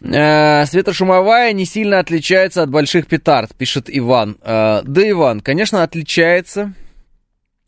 Э, 0.00 0.64
светошумовая 0.64 1.52
не 1.52 1.64
сильно 1.64 1.98
отличается 1.98 2.62
от 2.62 2.70
больших 2.70 3.08
петард, 3.08 3.52
пишет 3.56 3.86
Иван. 3.88 4.36
Э, 4.40 4.82
да, 4.84 5.10
Иван, 5.10 5.40
конечно, 5.40 5.82
отличается. 5.82 6.74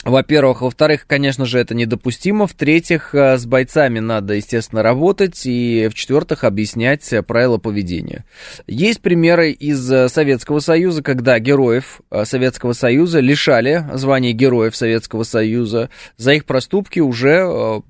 Во-первых. 0.06 0.62
Во-вторых, 0.62 1.04
конечно 1.08 1.46
же, 1.46 1.58
это 1.58 1.74
недопустимо. 1.74 2.46
В-третьих, 2.46 3.12
э, 3.12 3.36
с 3.38 3.44
бойцами 3.44 3.98
надо, 3.98 4.34
естественно, 4.34 4.84
работать. 4.84 5.42
И 5.44 5.88
в-четвертых, 5.90 6.44
объяснять 6.44 7.12
правила 7.26 7.58
поведения. 7.58 8.24
Есть 8.68 9.00
примеры 9.00 9.50
из 9.50 9.90
э, 9.90 10.08
Советского 10.08 10.60
Союза, 10.60 11.02
когда 11.02 11.40
героев 11.40 12.02
э, 12.12 12.24
Советского 12.24 12.72
Союза 12.72 13.18
лишали 13.18 13.84
звания 13.94 14.30
героев 14.30 14.76
Советского 14.76 15.24
Союза 15.24 15.90
за 16.16 16.34
их 16.34 16.44
проступки 16.44 17.00
уже 17.00 17.82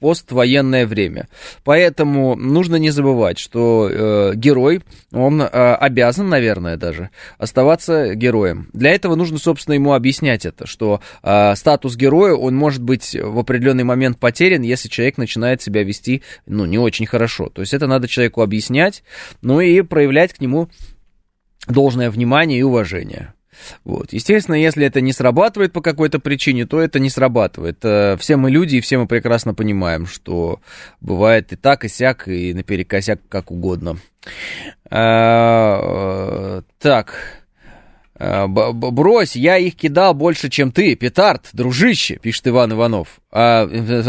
поствоенное 0.00 0.86
время. 0.86 1.28
Поэтому 1.62 2.34
нужно 2.34 2.76
не 2.76 2.90
забывать, 2.90 3.38
что 3.38 3.88
э, 3.88 4.32
герой, 4.34 4.82
он 5.12 5.40
э, 5.40 5.46
обязан, 5.46 6.28
наверное, 6.28 6.76
даже 6.76 7.10
оставаться 7.38 8.14
героем. 8.14 8.68
Для 8.72 8.90
этого 8.90 9.14
нужно, 9.14 9.38
собственно, 9.38 9.74
ему 9.74 9.92
объяснять 9.92 10.46
это, 10.46 10.66
что 10.66 11.00
э, 11.22 11.54
статус 11.54 11.96
героя, 11.96 12.34
он 12.34 12.56
может 12.56 12.82
быть 12.82 13.14
в 13.14 13.38
определенный 13.38 13.84
момент 13.84 14.18
потерян, 14.18 14.62
если 14.62 14.88
человек 14.88 15.18
начинает 15.18 15.62
себя 15.62 15.84
вести, 15.84 16.22
ну, 16.46 16.64
не 16.64 16.78
очень 16.78 17.06
хорошо. 17.06 17.48
То 17.50 17.60
есть 17.60 17.74
это 17.74 17.86
надо 17.86 18.08
человеку 18.08 18.42
объяснять, 18.42 19.04
ну 19.42 19.60
и 19.60 19.82
проявлять 19.82 20.32
к 20.32 20.40
нему 20.40 20.70
должное 21.68 22.10
внимание 22.10 22.58
и 22.58 22.62
уважение. 22.62 23.34
Вот. 23.84 24.12
Естественно, 24.12 24.54
если 24.54 24.86
это 24.86 25.00
не 25.00 25.12
срабатывает 25.12 25.72
по 25.72 25.80
какой-то 25.80 26.18
причине, 26.18 26.66
то 26.66 26.80
это 26.80 26.98
не 26.98 27.10
срабатывает. 27.10 27.78
Э, 27.82 28.16
все 28.18 28.36
мы 28.36 28.50
люди, 28.50 28.76
и 28.76 28.80
все 28.80 28.98
мы 28.98 29.06
прекрасно 29.06 29.54
понимаем, 29.54 30.06
что 30.06 30.60
бывает 31.00 31.52
и 31.52 31.56
так, 31.56 31.84
и 31.84 31.88
сяк, 31.88 32.28
и 32.28 32.54
наперекосяк, 32.54 33.20
как 33.28 33.50
угодно. 33.50 33.98
А, 34.90 36.62
так. 36.78 37.39
Э, 38.20 38.46
брось, 38.46 39.34
я 39.34 39.56
их 39.56 39.76
кидал 39.76 40.12
больше, 40.12 40.50
чем 40.50 40.72
ты, 40.72 40.94
петард, 40.94 41.48
дружище, 41.54 42.18
пишет 42.20 42.48
Иван 42.48 42.74
Иванов. 42.74 43.18
А, 43.32 43.66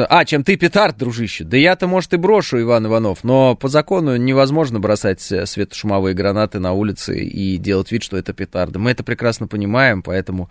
а 0.09 0.25
чем 0.25 0.43
ты, 0.43 0.57
петард, 0.57 0.97
дружище. 0.97 1.45
Да 1.45 1.55
я-то, 1.55 1.87
может, 1.87 2.13
и 2.13 2.17
брошу, 2.17 2.59
Иван 2.59 2.87
Иванов, 2.87 3.23
но 3.23 3.55
по 3.55 3.69
закону 3.69 4.17
невозможно 4.17 4.81
бросать 4.81 5.21
светошумовые 5.21 6.13
гранаты 6.13 6.59
на 6.59 6.73
улице 6.73 7.19
и 7.19 7.55
делать 7.55 7.89
вид, 7.93 8.03
что 8.03 8.17
это 8.17 8.33
петарды. 8.33 8.79
Мы 8.79 8.91
это 8.91 9.05
прекрасно 9.05 9.47
понимаем, 9.47 10.01
поэтому 10.01 10.49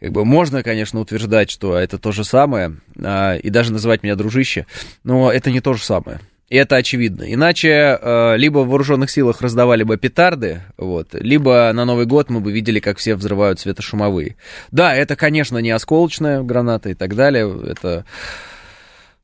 как 0.00 0.12
бы 0.12 0.26
можно, 0.26 0.62
конечно, 0.62 1.00
утверждать, 1.00 1.50
что 1.50 1.78
это 1.78 1.96
то 1.96 2.12
же 2.12 2.24
самое, 2.24 2.76
а, 3.02 3.36
и 3.36 3.48
даже 3.48 3.72
называть 3.72 4.02
меня 4.02 4.16
дружище, 4.16 4.66
но 5.02 5.32
это 5.32 5.50
не 5.50 5.62
то 5.62 5.72
же 5.72 5.82
самое. 5.82 6.20
И 6.48 6.56
это 6.56 6.76
очевидно. 6.76 7.24
Иначе 7.32 7.98
э, 8.00 8.36
либо 8.38 8.60
в 8.60 8.68
вооруженных 8.68 9.10
силах 9.10 9.42
раздавали 9.42 9.82
бы 9.82 9.98
петарды, 9.98 10.62
вот, 10.78 11.08
либо 11.12 11.70
на 11.74 11.84
Новый 11.84 12.06
год 12.06 12.30
мы 12.30 12.40
бы 12.40 12.52
видели, 12.52 12.80
как 12.80 12.96
все 12.96 13.16
взрывают 13.16 13.60
светошумовые. 13.60 14.36
Да, 14.70 14.94
это, 14.94 15.14
конечно, 15.14 15.58
не 15.58 15.70
осколочная 15.70 16.42
граната 16.42 16.88
и 16.88 16.94
так 16.94 17.14
далее. 17.14 17.54
Это 17.70 18.06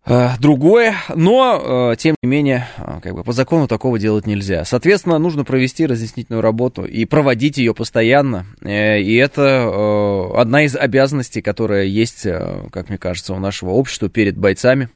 э, 0.04 0.28
другое, 0.38 0.96
но, 1.14 1.92
э, 1.92 1.96
тем 1.96 2.14
не 2.22 2.28
менее, 2.28 2.68
э, 2.76 3.00
как 3.02 3.14
бы 3.14 3.24
по 3.24 3.32
закону 3.32 3.68
такого 3.68 3.98
делать 3.98 4.26
нельзя. 4.26 4.66
Соответственно, 4.66 5.18
нужно 5.18 5.44
провести 5.44 5.86
разъяснительную 5.86 6.42
работу 6.42 6.84
и 6.84 7.06
проводить 7.06 7.56
ее 7.56 7.72
постоянно. 7.72 8.44
И 8.62 9.16
это 9.16 10.30
одна 10.38 10.64
из 10.64 10.76
обязанностей, 10.76 11.40
которая 11.40 11.84
есть, 11.84 12.26
как 12.70 12.90
мне 12.90 12.98
кажется, 12.98 13.32
у 13.32 13.38
нашего 13.38 13.70
общества 13.70 14.10
перед 14.10 14.36
бойцами 14.36 14.90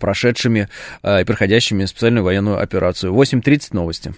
прошедшими 0.00 0.68
а, 1.02 1.20
и 1.20 1.24
проходящими 1.24 1.84
специальную 1.84 2.24
военную 2.24 2.60
операцию. 2.60 3.12
8.30 3.12 3.68
новости. 3.72 4.14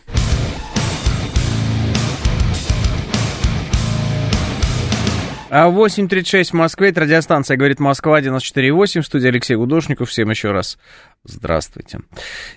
А 5.50 5.70
8.36 5.70 6.50
в 6.50 6.52
Москве, 6.52 6.90
это 6.90 7.00
радиостанция 7.00 7.56
«Говорит 7.56 7.80
Москва», 7.80 8.20
94.8, 8.20 9.00
в 9.00 9.06
студии 9.06 9.28
Алексей 9.28 9.56
Гудошников. 9.56 10.10
Всем 10.10 10.28
еще 10.28 10.52
раз 10.52 10.76
здравствуйте. 11.24 12.00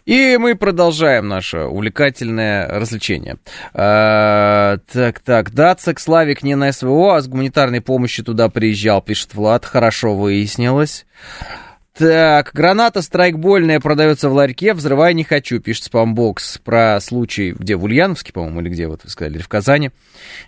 И 0.05 0.35
мы 0.37 0.55
продолжаем 0.55 1.29
наше 1.29 1.59
увлекательное 1.59 2.67
развлечение. 2.67 3.37
А, 3.73 4.77
так, 4.91 5.21
так, 5.21 5.53
Дацик, 5.53 6.01
Славик 6.01 6.43
не 6.43 6.55
на 6.55 6.73
СВО, 6.73 7.15
а 7.15 7.21
с 7.21 7.29
гуманитарной 7.29 7.79
помощью 7.79 8.25
туда 8.25 8.49
приезжал, 8.49 9.01
пишет 9.01 9.35
Влад. 9.35 9.63
Хорошо 9.63 10.13
выяснилось. 10.17 11.05
Так, 11.97 12.51
граната 12.53 13.01
страйкбольная 13.01 13.81
продается 13.81 14.29
в 14.29 14.33
ларьке, 14.33 14.73
взрывай 14.73 15.13
не 15.13 15.25
хочу, 15.25 15.59
пишет 15.59 15.83
спамбокс 15.85 16.57
про 16.59 16.97
случай, 17.01 17.51
где 17.51 17.75
в 17.75 17.83
Ульяновске, 17.83 18.31
по-моему, 18.31 18.61
или 18.61 18.69
где, 18.69 18.87
вот 18.87 19.03
вы 19.03 19.09
сказали, 19.09 19.35
или 19.35 19.41
в 19.41 19.49
Казани. 19.49 19.91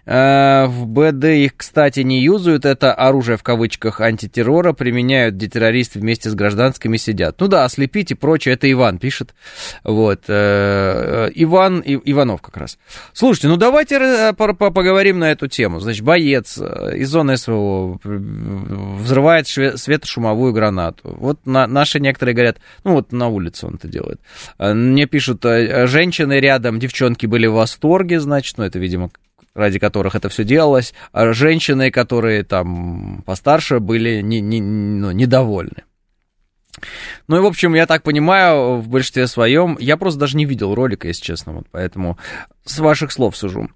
Э, 0.05 0.67
в 0.67 0.87
БД 0.87 1.25
их, 1.25 1.57
кстати, 1.57 1.99
не 1.99 2.21
юзают, 2.21 2.63
это 2.63 2.93
оружие 2.93 3.35
в 3.35 3.43
кавычках 3.43 3.99
антитеррора, 3.99 4.71
применяют, 4.71 5.35
где 5.35 5.49
террористы 5.49 5.99
вместе 5.99 6.29
с 6.29 6.33
гражданскими 6.33 6.95
сидят. 6.95 7.35
Ну 7.41 7.49
да, 7.49 7.65
ослепить 7.65 8.11
и 8.11 8.15
прочее, 8.15 8.53
это 8.53 8.71
Иван 8.71 8.97
пишет. 8.97 9.35
Вот, 9.83 10.23
э, 10.29 11.29
Иван, 11.35 11.81
и, 11.81 11.99
Иванов 12.09 12.41
как 12.41 12.55
раз. 12.55 12.77
Слушайте, 13.11 13.49
ну 13.49 13.57
давайте 13.57 13.97
э, 13.97 14.33
поговорим 14.33 15.19
на 15.19 15.31
эту 15.31 15.47
тему. 15.47 15.81
Значит, 15.81 16.05
боец 16.05 16.57
из 16.57 17.09
зоны 17.09 17.35
СВО 17.35 17.99
взрывает 18.01 19.47
светошумовую 19.47 20.53
гранату. 20.53 21.01
Вот 21.03 21.32
вот 21.33 21.45
на, 21.45 21.67
наши 21.67 21.99
некоторые 21.99 22.33
говорят, 22.33 22.57
ну 22.83 22.93
вот 22.93 23.11
на 23.11 23.27
улице 23.27 23.67
он 23.67 23.75
это 23.75 23.87
делает. 23.87 24.19
А, 24.57 24.73
мне 24.73 25.05
пишут, 25.05 25.45
э, 25.45 25.87
женщины 25.87 26.39
рядом, 26.39 26.79
девчонки 26.79 27.25
были 27.25 27.45
в 27.45 27.53
восторге, 27.53 28.19
значит, 28.19 28.57
ну 28.57 28.63
это, 28.63 28.79
видимо, 28.79 29.11
ради 29.53 29.79
которых 29.79 30.15
это 30.15 30.29
все 30.29 30.43
делалось, 30.43 30.93
а 31.11 31.33
женщины, 31.33 31.91
которые 31.91 32.43
там 32.43 33.23
постарше, 33.25 33.79
были 33.79 34.21
не, 34.21 34.41
не, 34.41 34.61
ну, 34.61 35.11
недовольны. 35.11 35.83
Ну 37.27 37.37
и, 37.37 37.39
в 37.39 37.45
общем, 37.45 37.75
я 37.75 37.85
так 37.85 38.03
понимаю, 38.03 38.77
в 38.77 38.87
большинстве 38.87 39.27
своем, 39.27 39.77
я 39.79 39.95
просто 39.95 40.19
даже 40.19 40.37
не 40.37 40.45
видел 40.45 40.73
ролика, 40.73 41.07
если 41.07 41.23
честно, 41.23 41.53
вот 41.53 41.67
поэтому 41.71 42.17
с 42.65 42.79
ваших 42.79 43.11
слов 43.11 43.37
сужу. 43.37 43.69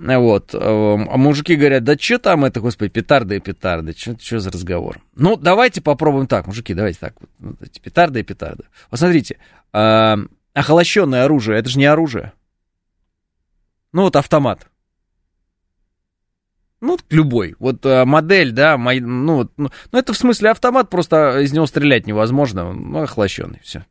Вот. 0.00 0.54
Эм, 0.54 1.10
а 1.10 1.16
мужики 1.18 1.56
говорят, 1.56 1.84
да 1.84 1.94
что 1.98 2.18
там 2.18 2.46
это, 2.46 2.60
господи, 2.60 2.90
петарды 2.90 3.36
и 3.36 3.40
петарды, 3.40 3.94
что 3.94 4.40
за 4.40 4.50
разговор? 4.50 5.00
Ну, 5.14 5.36
давайте 5.36 5.82
попробуем 5.82 6.26
так, 6.26 6.46
мужики, 6.46 6.72
давайте 6.72 6.98
так. 7.00 7.14
Вот, 7.38 7.60
эти 7.60 7.80
петарды 7.80 8.20
и 8.20 8.22
петарды. 8.22 8.64
Вот 8.90 8.98
смотрите, 8.98 9.36
э, 9.74 10.16
охолощенное 10.54 11.24
оружие, 11.24 11.58
это 11.58 11.68
же 11.68 11.78
не 11.78 11.84
оружие. 11.84 12.32
Ну, 13.92 14.02
вот 14.02 14.16
автомат. 14.16 14.66
Ну, 16.80 16.98
любой. 17.10 17.56
Вот 17.58 17.84
а, 17.84 18.06
модель, 18.06 18.52
да, 18.52 18.78
мой, 18.78 19.00
ну, 19.00 19.50
ну, 19.58 19.70
ну, 19.92 19.98
это 19.98 20.14
в 20.14 20.16
смысле 20.16 20.50
автомат, 20.50 20.88
просто 20.88 21.40
из 21.40 21.52
него 21.52 21.66
стрелять 21.66 22.06
невозможно, 22.06 22.72
ну, 22.72 23.02
охлощенный, 23.02 23.60
все 23.62 23.84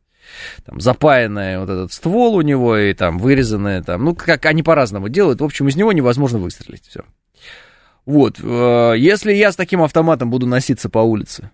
там, 0.64 0.80
запаянное 0.80 1.60
вот 1.60 1.68
этот 1.68 1.92
ствол 1.92 2.34
у 2.36 2.42
него 2.42 2.76
и 2.76 2.94
там 2.94 3.18
вырезанное, 3.18 3.82
там, 3.82 4.04
ну, 4.04 4.14
как 4.14 4.46
они 4.46 4.62
по-разному 4.62 5.08
делают. 5.08 5.40
В 5.40 5.44
общем, 5.44 5.68
из 5.68 5.76
него 5.76 5.92
невозможно 5.92 6.38
выстрелить, 6.38 6.86
все. 6.86 7.02
Вот, 8.06 8.38
э, 8.42 8.94
если 8.96 9.32
я 9.32 9.52
с 9.52 9.56
таким 9.56 9.82
автоматом 9.82 10.30
буду 10.30 10.46
носиться 10.46 10.88
по 10.88 10.98
улице, 10.98 11.50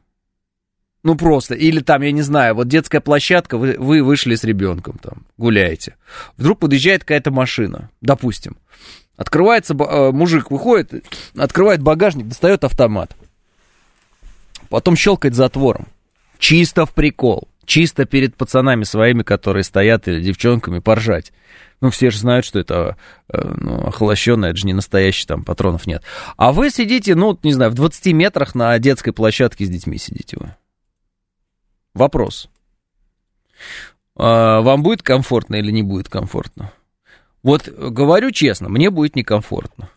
ну 1.02 1.16
просто, 1.16 1.54
или 1.54 1.80
там, 1.80 2.02
я 2.02 2.12
не 2.12 2.22
знаю, 2.22 2.54
вот 2.54 2.68
детская 2.68 3.00
площадка, 3.00 3.58
вы, 3.58 3.76
вы 3.78 4.02
вышли 4.02 4.34
с 4.34 4.44
ребенком 4.44 4.98
там, 5.02 5.26
гуляете. 5.36 5.96
Вдруг 6.36 6.60
подъезжает 6.60 7.02
какая-то 7.02 7.30
машина, 7.30 7.90
допустим. 8.00 8.56
Открывается, 9.16 9.74
э, 9.74 10.10
мужик 10.12 10.50
выходит, 10.50 11.04
открывает 11.36 11.82
багажник, 11.82 12.26
достает 12.26 12.64
автомат 12.64 13.16
потом 14.68 14.96
щелкает 14.96 15.34
затвором. 15.34 15.86
Чисто 16.38 16.86
в 16.86 16.92
прикол. 16.92 17.48
Чисто 17.66 18.06
перед 18.06 18.36
пацанами 18.36 18.84
своими, 18.84 19.22
которые 19.22 19.64
стоят, 19.64 20.08
или 20.08 20.22
девчонками, 20.22 20.78
поржать. 20.78 21.32
Ну, 21.80 21.90
все 21.90 22.10
же 22.10 22.18
знают, 22.18 22.46
что 22.46 22.58
это 22.58 22.96
э, 23.28 23.38
ну, 23.42 23.86
охолощенное, 23.86 24.50
это 24.50 24.58
же 24.58 24.66
не 24.66 24.72
настоящий, 24.72 25.26
там 25.26 25.44
патронов 25.44 25.86
нет. 25.86 26.02
А 26.36 26.52
вы 26.52 26.70
сидите, 26.70 27.14
ну, 27.14 27.38
не 27.42 27.52
знаю, 27.52 27.70
в 27.70 27.74
20 27.74 28.06
метрах 28.14 28.54
на 28.54 28.78
детской 28.78 29.12
площадке 29.12 29.66
с 29.66 29.68
детьми 29.68 29.98
сидите 29.98 30.38
вы. 30.40 30.54
Вопрос. 31.92 32.48
А, 34.16 34.60
вам 34.60 34.82
будет 34.82 35.02
комфортно 35.02 35.56
или 35.56 35.70
не 35.70 35.82
будет 35.82 36.08
комфортно? 36.08 36.72
Вот 37.42 37.68
говорю 37.68 38.30
честно, 38.30 38.68
мне 38.68 38.90
будет 38.90 39.16
некомфортно. 39.16 39.90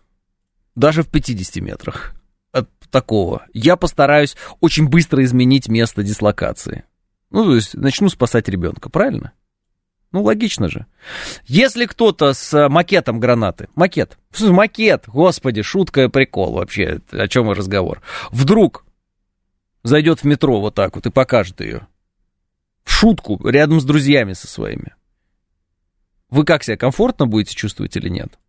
Даже 0.75 1.03
в 1.03 1.07
50 1.07 1.63
метрах 1.63 2.13
от 2.51 2.69
такого. 2.91 3.45
Я 3.53 3.75
постараюсь 3.75 4.35
очень 4.59 4.87
быстро 4.87 5.23
изменить 5.23 5.67
место 5.67 6.03
дислокации. 6.03 6.83
Ну, 7.31 7.45
то 7.45 7.55
есть 7.55 7.75
начну 7.75 8.09
спасать 8.09 8.49
ребенка, 8.49 8.89
правильно? 8.89 9.33
Ну, 10.11 10.23
логично 10.23 10.69
же. 10.69 10.87
Если 11.45 11.85
кто-то 11.85 12.33
с 12.33 12.67
макетом 12.67 13.19
гранаты, 13.19 13.69
макет, 13.75 14.17
макет, 14.39 15.03
господи, 15.07 15.61
шутка, 15.61 16.09
прикол 16.09 16.53
вообще, 16.53 17.01
о 17.11 17.27
чем 17.27 17.51
и 17.51 17.55
разговор, 17.55 18.01
вдруг 18.31 18.85
зайдет 19.83 20.21
в 20.21 20.23
метро 20.23 20.59
вот 20.59 20.73
так 20.73 20.95
вот 20.95 21.05
и 21.05 21.11
покажет 21.11 21.61
ее, 21.61 21.87
шутку, 22.83 23.39
рядом 23.47 23.79
с 23.79 23.85
друзьями 23.85 24.33
со 24.33 24.47
своими, 24.47 24.95
вы 26.29 26.43
как 26.43 26.63
себя 26.63 26.77
комфортно 26.77 27.27
будете 27.27 27.55
чувствовать 27.55 27.95
или 27.95 28.09
нет? 28.09 28.39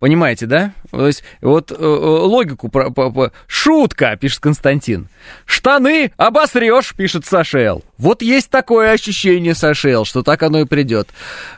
Понимаете, 0.00 0.46
да? 0.46 0.72
То 0.90 1.06
есть, 1.06 1.22
вот 1.42 1.70
э, 1.70 1.74
э 1.74 1.78
логику 1.78 2.70
про, 2.70 2.90
про, 2.90 3.10
про... 3.10 3.32
Шутка, 3.46 4.16
пишет 4.16 4.40
Константин. 4.40 5.08
Штаны 5.44 6.12
обосрешь, 6.16 6.94
пишет 6.96 7.26
Сашел. 7.26 7.84
Вот 7.98 8.22
есть 8.22 8.48
такое 8.48 8.92
ощущение, 8.92 9.54
Сашел, 9.54 10.06
что 10.06 10.22
так 10.22 10.42
оно 10.42 10.60
и 10.60 10.64
придет. 10.64 11.10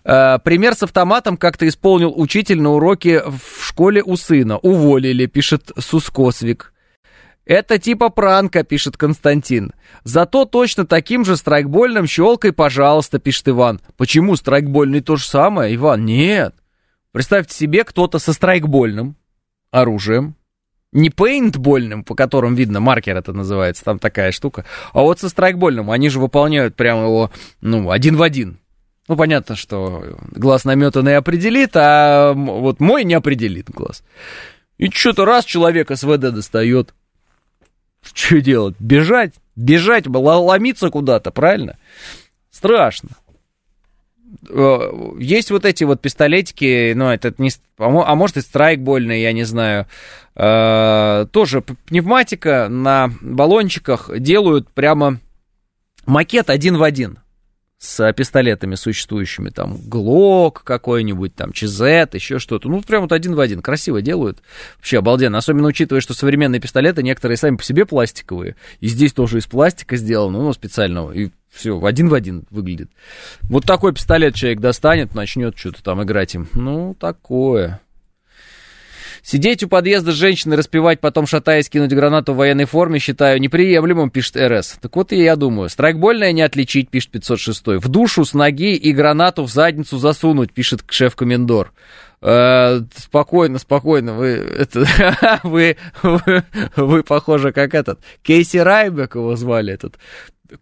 Э, 0.05 0.41
пример 0.43 0.75
с 0.75 0.83
автоматом 0.83 1.37
как-то 1.37 1.69
исполнил 1.69 2.13
учитель 2.17 2.61
на 2.61 2.71
уроке 2.71 3.23
в 3.23 3.65
школе 3.65 4.03
у 4.03 4.17
сына. 4.17 4.59
Уволили, 4.59 5.27
пишет 5.27 5.71
Сускосвик. 5.79 6.73
Это 7.47 7.79
типа 7.79 8.09
пранка, 8.09 8.65
пишет 8.65 8.97
Константин. 8.97 9.73
Зато 10.03 10.47
точно 10.47 10.85
таким 10.85 11.25
же 11.25 11.37
страйкбольным 11.37 12.09
щелкой, 12.09 12.53
пожалуйста, 12.53 13.21
пишет 13.21 13.49
Иван. 13.51 13.81
Почему 13.97 14.35
страйкбольный 14.35 15.01
то 15.01 15.15
же 15.15 15.25
самое, 15.25 15.73
Иван? 15.77 16.05
Нет. 16.05 16.57
Представьте 17.13 17.55
себе, 17.55 17.85
кто-то 17.85 18.19
со 18.19 18.33
страйкбольным 18.33 19.17
оружием, 19.71 20.35
не 20.93 21.11
пейнтбольным, 21.11 22.05
по 22.05 22.15
которым 22.15 22.55
видно, 22.55 22.81
маркер 22.81 23.17
это 23.17 23.33
называется, 23.33 23.85
там 23.85 23.99
такая 23.99 24.33
штука, 24.33 24.65
а 24.93 25.01
вот 25.01 25.21
со 25.21 25.29
страйкбольным, 25.29 25.91
они 25.91 26.09
же 26.09 26.21
выполняют 26.21 26.75
прямо 26.75 27.05
его, 27.05 27.31
ну, 27.61 27.91
один 27.91 28.17
в 28.17 28.23
один. 28.23 28.59
Ну, 29.09 29.17
понятно, 29.17 29.57
что 29.57 30.19
глаз 30.31 30.65
наметанный 30.65 31.17
определит, 31.17 31.73
а 31.75 32.33
вот 32.35 32.81
мой 32.81 33.05
не 33.05 33.15
определит 33.15 33.69
глаз. 33.69 34.05
И 34.79 34.91
что-то 34.91 35.25
раз 35.25 35.45
человек 35.45 35.91
СВД 35.91 36.33
достает. 36.33 36.95
Что 38.03 38.41
делать? 38.41 38.77
Бежать? 38.79 39.35
Бежать, 39.55 40.07
ломиться 40.07 40.91
куда-то, 40.91 41.31
правильно? 41.31 41.79
Страшно. 42.51 43.11
Э, 44.49 44.79
есть 45.19 45.51
вот 45.51 45.65
эти 45.65 45.85
вот 45.85 46.01
пистолетики, 46.01 46.93
ну, 46.95 47.09
это 47.09 47.35
не... 47.39 47.51
А 47.79 48.15
может 48.15 48.37
и 48.37 48.41
страйкбольный, 48.41 49.23
я 49.23 49.33
не 49.33 49.45
знаю. 49.45 49.87
Э, 50.35 51.27
тоже 51.31 51.63
пневматика 51.63 52.69
на 52.69 53.11
баллончиках 53.21 54.11
делают 54.19 54.69
прямо 54.71 55.19
макет 56.07 56.51
один 56.51 56.77
в 56.77 56.83
один 56.83 57.19
с 57.83 58.13
пистолетами 58.13 58.77
существующими, 58.77 59.51
там, 59.51 59.77
Глок 59.89 60.63
какой-нибудь, 60.63 61.35
там, 61.35 61.53
ЧЗ, 61.53 61.81
еще 62.13 62.39
что-то. 62.39 62.69
Ну, 62.69 62.81
прям 62.81 63.03
вот 63.03 63.11
один 63.11 63.35
в 63.35 63.41
один. 63.41 63.61
Красиво 63.61 64.01
делают. 64.01 64.39
Вообще 64.77 64.99
обалденно. 64.99 65.39
Особенно 65.39 65.67
учитывая, 65.67 66.01
что 66.01 66.15
современные 66.15 66.61
пистолеты, 66.61 67.03
некоторые 67.03 67.37
сами 67.37 67.57
по 67.57 67.65
себе 67.65 67.85
пластиковые. 67.85 68.55
И 68.79 68.87
здесь 68.87 69.13
тоже 69.13 69.39
из 69.39 69.49
пластика 69.49 69.97
сделано, 69.97 70.43
ну, 70.43 70.53
специального. 70.53 71.11
И 71.11 71.31
все, 71.53 71.79
один 71.85 72.09
в 72.09 72.15
один 72.15 72.45
выглядит. 72.51 72.91
Вот 73.43 73.65
такой 73.65 73.93
пистолет 73.93 74.35
человек 74.35 74.61
достанет, 74.61 75.15
начнет 75.15 75.57
что-то 75.57 75.83
там 75.83 76.03
играть 76.03 76.35
им. 76.35 76.49
Ну, 76.55 76.95
такое. 76.99 77.81
Сидеть 79.23 79.63
у 79.63 79.69
подъезда 79.69 80.11
с 80.11 80.17
женщиной, 80.17 80.57
распевать, 80.57 80.99
потом 81.01 81.27
шатаясь, 81.27 81.69
кинуть 81.69 81.93
гранату 81.93 82.33
в 82.33 82.39
военной 82.39 82.65
форме, 82.65 82.99
считаю 82.99 83.41
неприемлемым, 83.41 84.11
пишет 84.11 84.37
РС. 84.37 84.79
Так 84.81 84.97
вот 84.97 85.13
и 85.13 85.23
я 85.23 85.37
думаю. 85.37 85.69
Страйкбольное 85.69 86.33
не 86.33 86.43
отличить, 86.43 86.91
пишет 86.91 87.11
506. 87.11 87.67
В 87.67 87.89
душу 87.89 88.25
с 88.25 88.35
ноги 88.35 88.75
и 88.75 88.93
гранату 88.93 89.45
в 89.45 89.51
задницу 89.51 89.99
засунуть, 89.99 90.53
пишет 90.53 90.83
шеф-комендор. 90.89 91.73
Э, 92.21 92.81
спокойно, 92.97 93.59
спокойно, 93.59 94.15
вы, 94.15 94.29
это, 94.29 94.87
вы, 95.43 95.77
вы, 96.03 96.45
вы 96.77 97.03
похоже, 97.03 97.53
как 97.53 97.75
этот, 97.75 98.01
Кейси 98.23 98.59
Райбек 98.59 99.17
его 99.17 99.35
звали, 99.35 99.73
этот, 99.73 99.99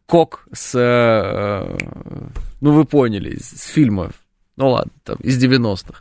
Кок 0.06 0.46
с, 0.52 0.72
э, 0.74 1.78
ну 2.60 2.72
вы 2.72 2.84
поняли, 2.84 3.36
с 3.36 3.68
фильма, 3.68 4.10
ну 4.56 4.70
ладно, 4.70 4.92
там, 5.04 5.16
из 5.16 5.42
90-х. 5.42 6.00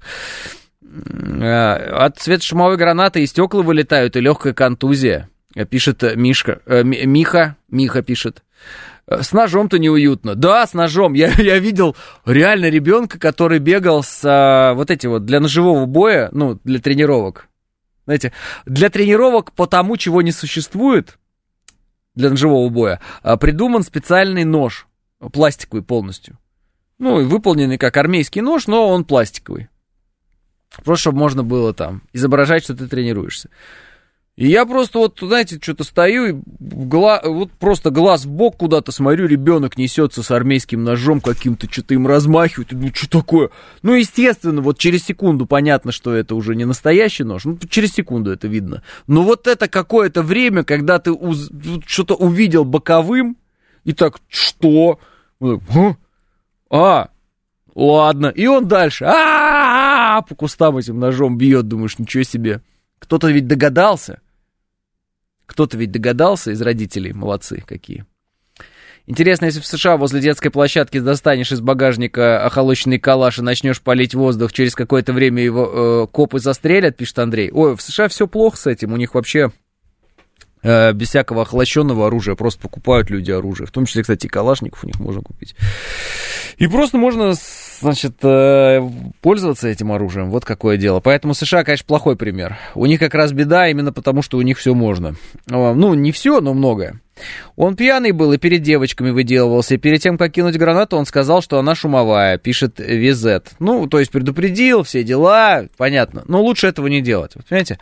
Э, 0.82 1.73
от 2.06 2.19
светошумовой 2.19 2.78
гранаты 2.78 3.21
и 3.21 3.28
стекла 3.28 3.62
вылетают, 3.62 4.15
и 4.15 4.21
легкая 4.21 4.54
контузия, 4.54 5.30
пишет 5.69 6.04
Мишка, 6.15 6.62
э, 6.65 6.84
Миха, 6.84 7.56
Миха 7.69 8.02
пишет. 8.02 8.43
Э, 9.10 9.21
с 9.23 9.34
ножом-то 9.34 9.80
неуютно. 9.80 10.36
Да, 10.36 10.65
с 10.65 10.73
ножом. 10.73 11.13
Я, 11.13 11.30
я 11.38 11.60
видел 11.60 11.95
реально 12.25 12.69
ребенка, 12.69 13.19
который 13.19 13.60
бегал 13.60 14.04
с 14.04 14.21
а, 14.23 14.73
вот 14.73 14.91
эти 14.91 15.08
вот 15.08 15.25
для 15.25 15.39
ножевого 15.39 15.86
боя, 15.86 16.30
ну, 16.32 16.60
для 16.63 16.80
тренировок. 16.80 17.47
Знаете, 18.06 18.34
для 18.65 18.89
тренировок 18.89 19.52
по 19.52 19.67
тому, 19.67 19.95
чего 19.97 20.23
не 20.23 20.32
существует, 20.32 21.18
для 22.15 22.30
ножевого 22.30 22.69
боя, 22.69 23.00
а, 23.22 23.38
придуман 23.38 23.84
специальный 23.84 24.43
нож, 24.43 24.88
пластиковый 25.32 25.84
полностью. 25.84 26.38
Ну, 26.98 27.26
выполненный 27.26 27.78
как 27.78 27.98
армейский 27.98 28.41
нож, 28.41 28.67
но 28.67 28.89
он 28.89 29.06
пластиковый. 29.06 29.69
Просто 30.84 31.02
чтобы 31.02 31.19
можно 31.19 31.43
было 31.43 31.74
там 31.74 32.04
изображать, 32.13 32.63
что 32.63 32.76
ты 32.76 32.88
тренируешься. 32.88 33.50
И 34.39 34.47
я 34.47 34.65
просто 34.65 34.99
вот, 34.99 35.19
знаете, 35.21 35.60
что-то 35.62 35.84
стою 35.84 36.25
и 36.28 36.41
гла... 36.62 37.21
вот 37.25 37.52
просто 37.52 37.89
глаз 37.89 38.23
в 38.23 38.30
бок 38.30 38.56
куда-то 38.56 38.93
смотрю, 38.93 39.28
ребенок 39.28 39.78
несется 39.78 40.23
с 40.23 40.32
армейским 40.32 40.82
ножом 40.82 41.19
каким-то, 41.19 41.69
что-то 41.69 41.93
им 41.93 42.08
размахивает. 42.08 42.71
Ну, 42.71 42.88
что 42.93 43.19
такое? 43.19 43.49
Ну, 43.82 43.95
естественно, 43.95 44.62
вот 44.62 44.78
через 44.78 45.04
секунду 45.04 45.45
понятно, 45.45 45.91
что 45.91 46.13
это 46.13 46.36
уже 46.36 46.56
не 46.56 46.63
настоящий 46.63 47.25
нож. 47.25 47.43
Ну, 47.43 47.58
через 47.69 47.91
секунду 47.91 48.32
это 48.32 48.47
видно. 48.47 48.82
Но 49.08 49.23
вот 49.23 49.45
это 49.45 49.67
какое-то 49.67 50.23
время, 50.23 50.63
когда 50.63 50.99
ты 50.99 51.12
уз... 51.12 51.52
что-то 51.86 52.15
увидел 52.15 52.63
боковым, 52.63 53.36
и 53.84 53.91
так, 53.91 54.19
что? 54.30 55.02
А, 56.69 57.10
ладно. 57.75 58.28
И 58.28 58.47
он 58.47 58.69
дальше. 58.69 59.04
А, 59.04 60.21
по 60.21 60.34
кустам 60.34 60.78
этим 60.78 60.97
ножом 60.97 61.38
бьет, 61.38 61.67
думаешь, 61.67 61.99
ничего 61.99 62.23
себе. 62.23 62.62
Кто-то 62.99 63.30
ведь 63.30 63.47
догадался. 63.47 64.21
Кто-то 65.49 65.77
ведь 65.77 65.91
догадался 65.91 66.51
из 66.51 66.62
родителей, 66.62 67.12
молодцы 67.12 67.63
какие. 67.65 68.05
Интересно, 69.07 69.45
если 69.45 69.59
в 69.59 69.65
США 69.65 69.97
возле 69.97 70.21
детской 70.21 70.51
площадки 70.51 70.99
достанешь 70.99 71.51
из 71.51 71.59
багажника 71.59 72.45
охолощенный 72.45 72.99
калаш 72.99 73.39
и 73.39 73.41
начнешь 73.41 73.81
палить 73.81 74.13
воздух, 74.13 74.53
через 74.53 74.75
какое-то 74.75 75.12
время 75.12 75.41
его 75.41 76.03
э, 76.03 76.07
копы 76.12 76.38
застрелят, 76.38 76.97
пишет 76.97 77.17
Андрей. 77.17 77.49
Ой, 77.51 77.75
в 77.75 77.81
США 77.81 78.07
все 78.09 78.27
плохо 78.27 78.57
с 78.57 78.67
этим, 78.67 78.93
у 78.93 78.97
них 78.97 79.15
вообще 79.15 79.51
без 80.63 81.10
всякого 81.10 81.43
охлащенного 81.43 82.08
оружия 82.08 82.36
просто 82.36 82.62
покупают 82.62 83.10
люди 83.10 83.32
оружие. 83.32 83.67
В 83.67 83.72
том 83.72 83.86
числе, 83.86 84.02
кстати, 84.02 84.26
и 84.26 84.30
калашников 84.30 84.84
у 84.84 84.88
них 84.88 85.00
можно 85.00 85.22
купить. 85.22 85.56
И 86.58 86.67
просто 86.67 86.98
можно 86.98 87.34
значит, 87.80 88.15
э, 88.24 88.82
пользоваться 89.22 89.67
этим 89.67 89.91
оружием. 89.91 90.30
Вот 90.30 90.45
какое 90.45 90.78
дело. 90.78 91.00
Поэтому 91.00 91.34
США, 91.34 91.63
конечно, 91.63 91.86
плохой 91.86 92.15
пример. 92.15 92.58
У 92.76 92.86
них 92.86 93.00
как 93.00 93.13
раз 93.15 93.32
беда 93.32 93.69
именно 93.69 93.93
потому, 93.93 94.22
что 94.22 94.38
у 94.38 94.41
них 94.41 94.58
все 94.58 94.74
можно. 94.74 95.15
Ну, 95.48 95.93
не 95.93 96.12
все, 96.12 96.41
но 96.41 96.54
многое. 96.54 97.00
Он 97.55 97.75
пьяный 97.75 98.12
был 98.12 98.34
и 98.34 98.38
перед 98.38 98.62
девочками 98.62 99.10
выделывался. 99.12 99.75
И 99.75 99.77
перед 99.77 100.01
тем, 100.01 100.17
как 100.17 100.32
кинуть 100.32 100.58
гранату, 100.58 100.97
он 100.97 101.05
сказал, 101.05 101.41
что 101.41 101.60
она 101.60 101.75
шумовая, 101.75 102.38
пишет 102.38 102.79
Визет. 102.79 103.51
Ну, 103.60 103.88
то 103.88 103.99
есть 103.99 104.12
предупредил, 104.12 104.84
все 104.84 105.03
дела, 105.03 105.65
понятно. 105.77 106.23
Но 106.27 106.41
лучше 106.41 106.67
этого 106.67 106.88
не 106.88 107.01
делать, 107.01 107.34
вот, 107.36 107.45
понимаете? 107.45 107.79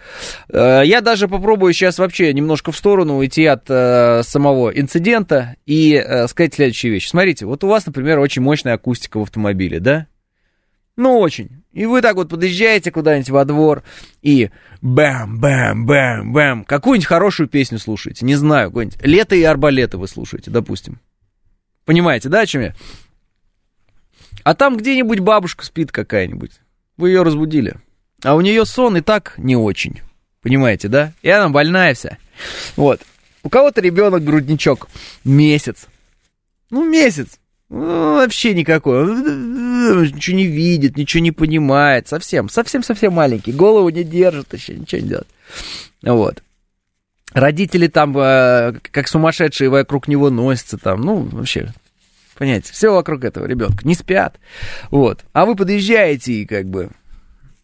Э, 0.50 0.82
я 0.86 1.02
даже 1.02 1.28
попробую 1.28 1.74
сейчас 1.74 2.00
вообще 2.00 2.34
немножко 2.34 2.72
в 2.72 2.78
сторону 2.78 3.18
уйти 3.18 3.46
от 3.46 3.66
э, 3.70 4.22
самого 4.24 4.70
инцидента 4.70 5.56
и 5.66 5.94
э, 5.94 6.28
сказать 6.28 6.56
следующую 6.56 6.94
вещь. 6.94 7.10
Смотрите, 7.10 7.46
вот 7.46 7.64
у 7.64 7.68
вас, 7.68 7.86
например, 7.86 8.20
очень 8.20 8.42
мощная 8.42 8.74
акустика 8.74 9.20
в 9.20 9.24
автомобиле, 9.24 9.80
да? 9.80 10.08
Ну, 10.98 11.20
очень. 11.20 11.64
И 11.74 11.86
вы 11.86 12.02
так 12.02 12.16
вот 12.16 12.30
подъезжаете 12.30 12.92
куда-нибудь 12.92 13.30
во 13.30 13.46
двор 13.46 13.84
и 14.24 14.50
бэм-бэм-бэм-бэм. 14.82 16.66
Какую-нибудь 16.66 17.08
хорошую 17.08 17.48
песню 17.48 17.78
слушаете, 17.78 18.26
не 18.26 18.36
знаю, 18.36 18.70
какую-нибудь. 18.70 19.00
«Лето 19.04 19.36
и 19.36 19.44
арбалеты» 19.44 19.98
вы 19.98 20.08
слушаете, 20.08 20.50
допустим. 20.50 21.00
Понимаете, 21.86 22.30
да, 22.30 22.42
о 22.42 22.46
чем 22.48 22.64
я? 22.64 22.76
А 24.44 24.56
там 24.56 24.76
где-нибудь 24.76 25.20
бабушка 25.20 25.64
спит 25.64 25.92
какая-нибудь. 25.92 26.54
Вы 26.98 27.10
ее 27.10 27.22
разбудили. 27.22 27.76
А 28.24 28.34
у 28.34 28.42
нее 28.42 28.66
сон 28.66 28.98
и 28.98 29.02
так 29.02 29.36
не 29.38 29.56
очень. 29.56 30.02
Понимаете, 30.42 30.88
да? 30.88 31.14
И 31.22 31.30
она 31.30 31.50
больная 31.50 31.94
вся. 31.94 32.18
Вот. 32.76 33.02
У 33.44 33.50
кого-то 33.50 33.82
ребенок 33.82 34.24
грудничок. 34.24 34.90
Месяц. 35.24 35.88
Ну, 36.72 36.90
месяц. 36.90 37.40
Ну, 37.70 38.16
вообще 38.16 38.54
никакой. 38.54 39.02
Он 39.02 40.04
ничего 40.04 40.38
не 40.38 40.46
видит, 40.46 40.98
ничего 40.98 41.22
не 41.22 41.32
понимает. 41.32 42.08
Совсем, 42.08 42.50
совсем-совсем 42.50 43.14
маленький. 43.14 43.52
Голову 43.52 43.90
не 43.90 44.04
держит 44.04 44.54
еще, 44.54 44.76
ничего 44.76 45.02
не 45.02 45.08
делает. 45.10 45.28
Вот. 46.02 46.44
Родители 47.34 47.88
там, 47.88 48.18
э, 48.18 48.74
как 48.92 49.08
сумасшедшие, 49.08 49.70
вокруг 49.70 50.08
него 50.08 50.30
носятся 50.30 50.78
там. 50.78 51.02
Ну, 51.02 51.24
вообще, 51.24 51.74
понимаете, 52.38 52.72
все 52.72 52.94
вокруг 52.94 53.26
этого 53.26 53.46
ребенка. 53.46 53.86
Не 53.86 53.96
спят. 53.96 54.40
Вот. 54.90 55.26
А 55.34 55.46
вы 55.46 55.56
подъезжаете 55.56 56.34
и 56.34 56.46
как 56.46 56.68
бы... 56.68 56.90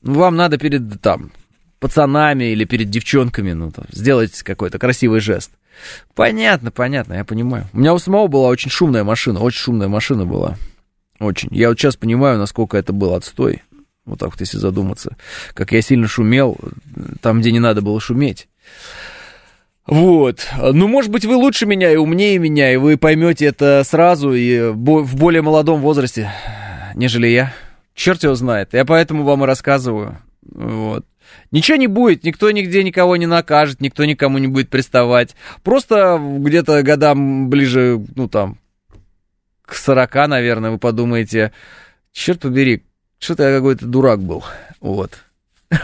Вам 0.01 0.35
надо 0.35 0.57
перед 0.57 1.01
там 1.01 1.31
пацанами 1.79 2.51
или 2.51 2.65
перед 2.65 2.89
девчонками, 2.89 3.53
ну, 3.53 3.71
там, 3.71 3.85
сделать 3.91 4.41
какой-то 4.43 4.79
красивый 4.79 5.21
жест. 5.21 5.51
Понятно, 6.15 6.71
понятно, 6.71 7.13
я 7.13 7.25
понимаю. 7.25 7.65
У 7.73 7.79
меня 7.79 7.93
у 7.93 7.99
самого 7.99 8.27
была 8.27 8.47
очень 8.47 8.71
шумная 8.71 9.03
машина, 9.03 9.39
очень 9.39 9.59
шумная 9.59 9.87
машина 9.87 10.25
была. 10.25 10.55
Очень. 11.19 11.49
Я 11.51 11.69
вот 11.69 11.79
сейчас 11.79 11.95
понимаю, 11.95 12.37
насколько 12.37 12.77
это 12.77 12.93
был 12.93 13.13
отстой. 13.13 13.61
Вот 14.05 14.19
так 14.19 14.31
вот, 14.31 14.39
если 14.41 14.57
задуматься. 14.57 15.15
Как 15.53 15.71
я 15.71 15.81
сильно 15.81 16.07
шумел, 16.07 16.57
там, 17.21 17.39
где 17.39 17.51
не 17.51 17.59
надо 17.59 17.81
было 17.81 17.99
шуметь. 18.01 18.47
Вот. 19.85 20.47
Ну, 20.57 20.87
может 20.87 21.11
быть, 21.11 21.25
вы 21.25 21.35
лучше 21.35 21.65
меня 21.65 21.91
и 21.91 21.95
умнее 21.95 22.37
меня, 22.37 22.73
и 22.73 22.77
вы 22.77 22.97
поймете 22.97 23.45
это 23.45 23.83
сразу 23.85 24.33
и 24.33 24.71
в 24.71 25.15
более 25.15 25.41
молодом 25.41 25.81
возрасте, 25.81 26.31
нежели 26.95 27.27
я. 27.27 27.53
Черт 27.93 28.23
его 28.23 28.35
знает. 28.35 28.73
Я 28.73 28.85
поэтому 28.85 29.23
вам 29.23 29.43
и 29.43 29.47
рассказываю. 29.47 30.17
Вот. 30.41 31.05
Ничего 31.51 31.77
не 31.77 31.87
будет, 31.87 32.23
никто 32.23 32.49
нигде 32.51 32.83
никого 32.83 33.15
не 33.15 33.25
накажет, 33.25 33.81
никто 33.81 34.05
никому 34.05 34.37
не 34.37 34.47
будет 34.47 34.69
приставать. 34.69 35.35
Просто 35.63 36.19
где-то 36.19 36.81
годам 36.83 37.49
ближе, 37.49 38.03
ну 38.15 38.27
там, 38.27 38.59
к 39.63 39.75
40, 39.75 40.13
наверное, 40.27 40.71
вы 40.71 40.77
подумаете, 40.77 41.53
черт 42.11 42.41
побери, 42.41 42.83
что-то 43.19 43.43
я 43.43 43.55
какой-то 43.55 43.85
дурак 43.85 44.21
был. 44.21 44.43
Вот. 44.79 45.11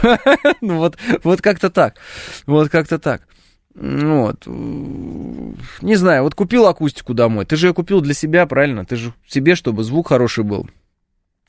Ну 0.61 0.77
вот, 0.77 0.97
вот 1.23 1.41
как-то 1.41 1.69
так. 1.69 1.95
Вот 2.45 2.69
как-то 2.69 2.99
так. 2.99 3.23
Вот. 3.73 4.45
Не 4.45 5.95
знаю, 5.95 6.23
вот 6.23 6.35
купил 6.35 6.67
акустику 6.67 7.13
домой. 7.13 7.45
Ты 7.45 7.55
же 7.55 7.67
ее 7.67 7.73
купил 7.73 8.01
для 8.01 8.13
себя, 8.13 8.45
правильно? 8.45 8.85
Ты 8.85 8.97
же 8.97 9.13
себе, 9.27 9.55
чтобы 9.55 9.83
звук 9.83 10.09
хороший 10.09 10.43
был 10.43 10.69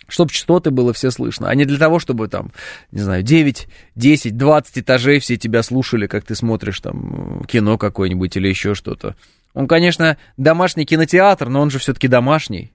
чтобы 0.08 0.32
частоты 0.32 0.70
было 0.70 0.92
все 0.92 1.10
слышно, 1.10 1.48
а 1.48 1.54
не 1.54 1.64
для 1.64 1.78
того, 1.78 1.98
чтобы 1.98 2.28
там, 2.28 2.52
не 2.90 3.00
знаю, 3.00 3.22
9, 3.22 3.68
10, 3.94 4.36
20 4.36 4.78
этажей 4.78 5.20
все 5.20 5.36
тебя 5.36 5.62
слушали, 5.62 6.06
как 6.06 6.24
ты 6.24 6.34
смотришь 6.34 6.80
там 6.80 7.44
кино 7.44 7.78
какое-нибудь 7.78 8.36
или 8.36 8.48
еще 8.48 8.74
что-то. 8.74 9.16
Он, 9.54 9.66
конечно, 9.66 10.16
домашний 10.36 10.84
кинотеатр, 10.84 11.48
но 11.48 11.60
он 11.60 11.70
же 11.70 11.78
все-таки 11.78 12.08
домашний 12.08 12.72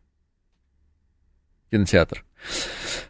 кинотеатр. 1.72 2.24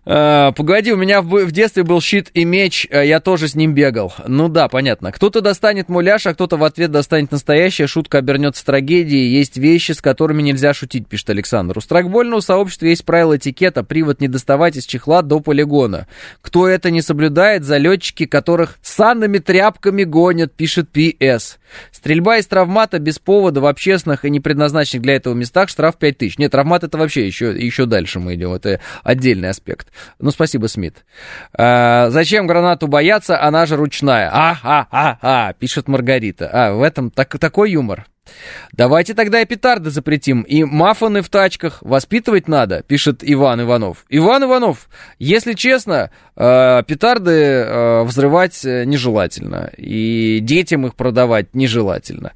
Uh, 0.06 0.54
погоди, 0.54 0.94
у 0.94 0.98
меня 0.98 1.24
в, 1.24 1.46
в 1.46 1.52
детстве 1.52 1.84
был 1.84 2.00
щит 2.00 2.30
и 2.36 2.46
меч, 2.46 2.86
uh, 2.92 3.04
я 3.04 3.20
тоже 3.20 3.48
с 3.48 3.56
ним 3.56 3.74
бегал. 3.74 4.14
Ну 4.28 4.50
да, 4.50 4.68
понятно. 4.68 5.12
Кто-то 5.12 5.42
достанет 5.42 5.90
муляж, 5.90 6.28
а 6.28 6.36
кто-то 6.36 6.58
в 6.58 6.64
ответ 6.64 6.92
достанет 6.92 7.32
настоящее, 7.32 7.88
шутка 7.88 8.20
обернется 8.20 8.64
трагедией. 8.64 9.36
Есть 9.36 9.58
вещи, 9.58 9.94
с 9.94 10.02
которыми 10.02 10.44
нельзя 10.44 10.76
шутить, 10.76 11.08
пишет 11.08 11.32
Александр. 11.32 11.80
У 11.80 11.82
страйкбольного 11.82 12.42
сообщества 12.42 12.86
есть 12.86 13.04
правила 13.04 13.38
этикета, 13.38 13.84
привод 13.84 14.22
не 14.22 14.28
доставать 14.28 14.78
из 14.78 14.86
чехла 14.86 15.24
до 15.24 15.40
полигона. 15.40 16.08
Кто 16.42 16.68
это 16.68 16.92
не 16.92 17.02
соблюдает, 17.02 17.64
залетчики, 17.64 18.28
которых 18.28 18.78
санными 18.84 19.40
тряпками 19.40 20.04
гонят, 20.04 20.54
пишет 20.54 20.88
ПС. 20.92 21.58
Стрельба 22.06 22.38
из 22.38 22.46
травмата 22.46 23.00
без 23.00 23.18
повода 23.18 23.62
в 23.62 23.66
общественных 23.66 24.26
и 24.26 24.30
не 24.30 24.40
предназначенных 24.40 25.02
для 25.02 25.16
этого 25.16 25.34
местах 25.34 25.70
штраф 25.70 25.98
5000. 25.98 26.38
Нет, 26.38 26.52
травмат 26.52 26.84
это 26.84 27.00
вообще 27.00 27.26
еще, 27.26 27.48
еще 27.58 27.88
дальше 27.88 28.20
мы 28.20 28.36
идем, 28.36 28.54
это 28.54 28.80
отдельный 29.02 29.50
аспект. 29.50 29.88
Ну, 30.20 30.30
спасибо, 30.30 30.68
Смит. 30.68 31.04
А, 31.58 32.12
зачем 32.12 32.46
гранату 32.46 32.86
бояться, 32.86 33.42
она 33.42 33.66
же 33.66 33.76
ручная. 33.76 34.30
А-а-а-а, 34.32 35.54
пишет 35.54 35.88
Маргарита. 35.88 36.48
А, 36.54 36.74
в 36.74 36.84
этом 36.84 37.10
так, 37.10 37.40
такой 37.40 37.72
юмор. 37.72 38.06
Давайте 38.74 39.14
тогда 39.14 39.42
и 39.42 39.46
петарды 39.46 39.90
запретим, 39.90 40.42
и 40.42 40.64
мафоны 40.64 41.22
в 41.22 41.30
тачках 41.30 41.82
воспитывать 41.82 42.48
надо, 42.48 42.84
пишет 42.84 43.20
Иван 43.22 43.62
Иванов. 43.62 44.06
Иван 44.10 44.44
Иванов, 44.44 44.90
если 45.20 45.54
честно, 45.54 46.12
э, 46.36 46.84
петарды 46.88 47.32
э, 47.32 48.04
взрывать 48.04 48.66
э, 48.66 48.86
нежелательно, 48.86 49.72
и 49.78 50.40
детям 50.42 50.86
их 50.86 50.96
продавать 50.96 51.54
нежелательно. 51.54 52.34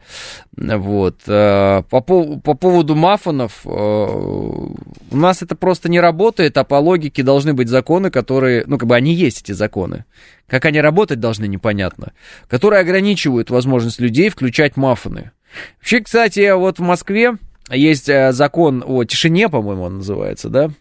Вот. 0.55 1.23
По, 1.23 1.83
по 1.83 2.53
поводу 2.53 2.95
мафонов, 2.95 3.65
у 3.65 4.75
нас 5.11 5.41
это 5.41 5.55
просто 5.55 5.89
не 5.89 6.01
работает, 6.01 6.57
а 6.57 6.65
по 6.65 6.75
логике 6.75 7.23
должны 7.23 7.53
быть 7.53 7.69
законы, 7.69 8.11
которые, 8.11 8.63
ну, 8.67 8.77
как 8.77 8.89
бы 8.89 8.95
они 8.95 9.13
есть, 9.13 9.41
эти 9.41 9.53
законы. 9.53 10.03
Как 10.47 10.65
они 10.65 10.81
работать 10.81 11.19
должны, 11.19 11.47
непонятно. 11.47 12.11
Которые 12.49 12.81
ограничивают 12.81 13.49
возможность 13.49 14.01
людей 14.01 14.29
включать 14.29 14.75
мафоны. 14.75 15.31
Вообще, 15.77 16.01
кстати, 16.01 16.53
вот 16.55 16.79
в 16.79 16.81
Москве 16.81 17.37
есть 17.71 18.09
э, 18.09 18.31
закон 18.31 18.83
о 18.85 19.03
тишине, 19.03 19.49
по-моему, 19.49 19.83
он 19.83 19.97
называется, 19.97 20.49
да? 20.49 20.71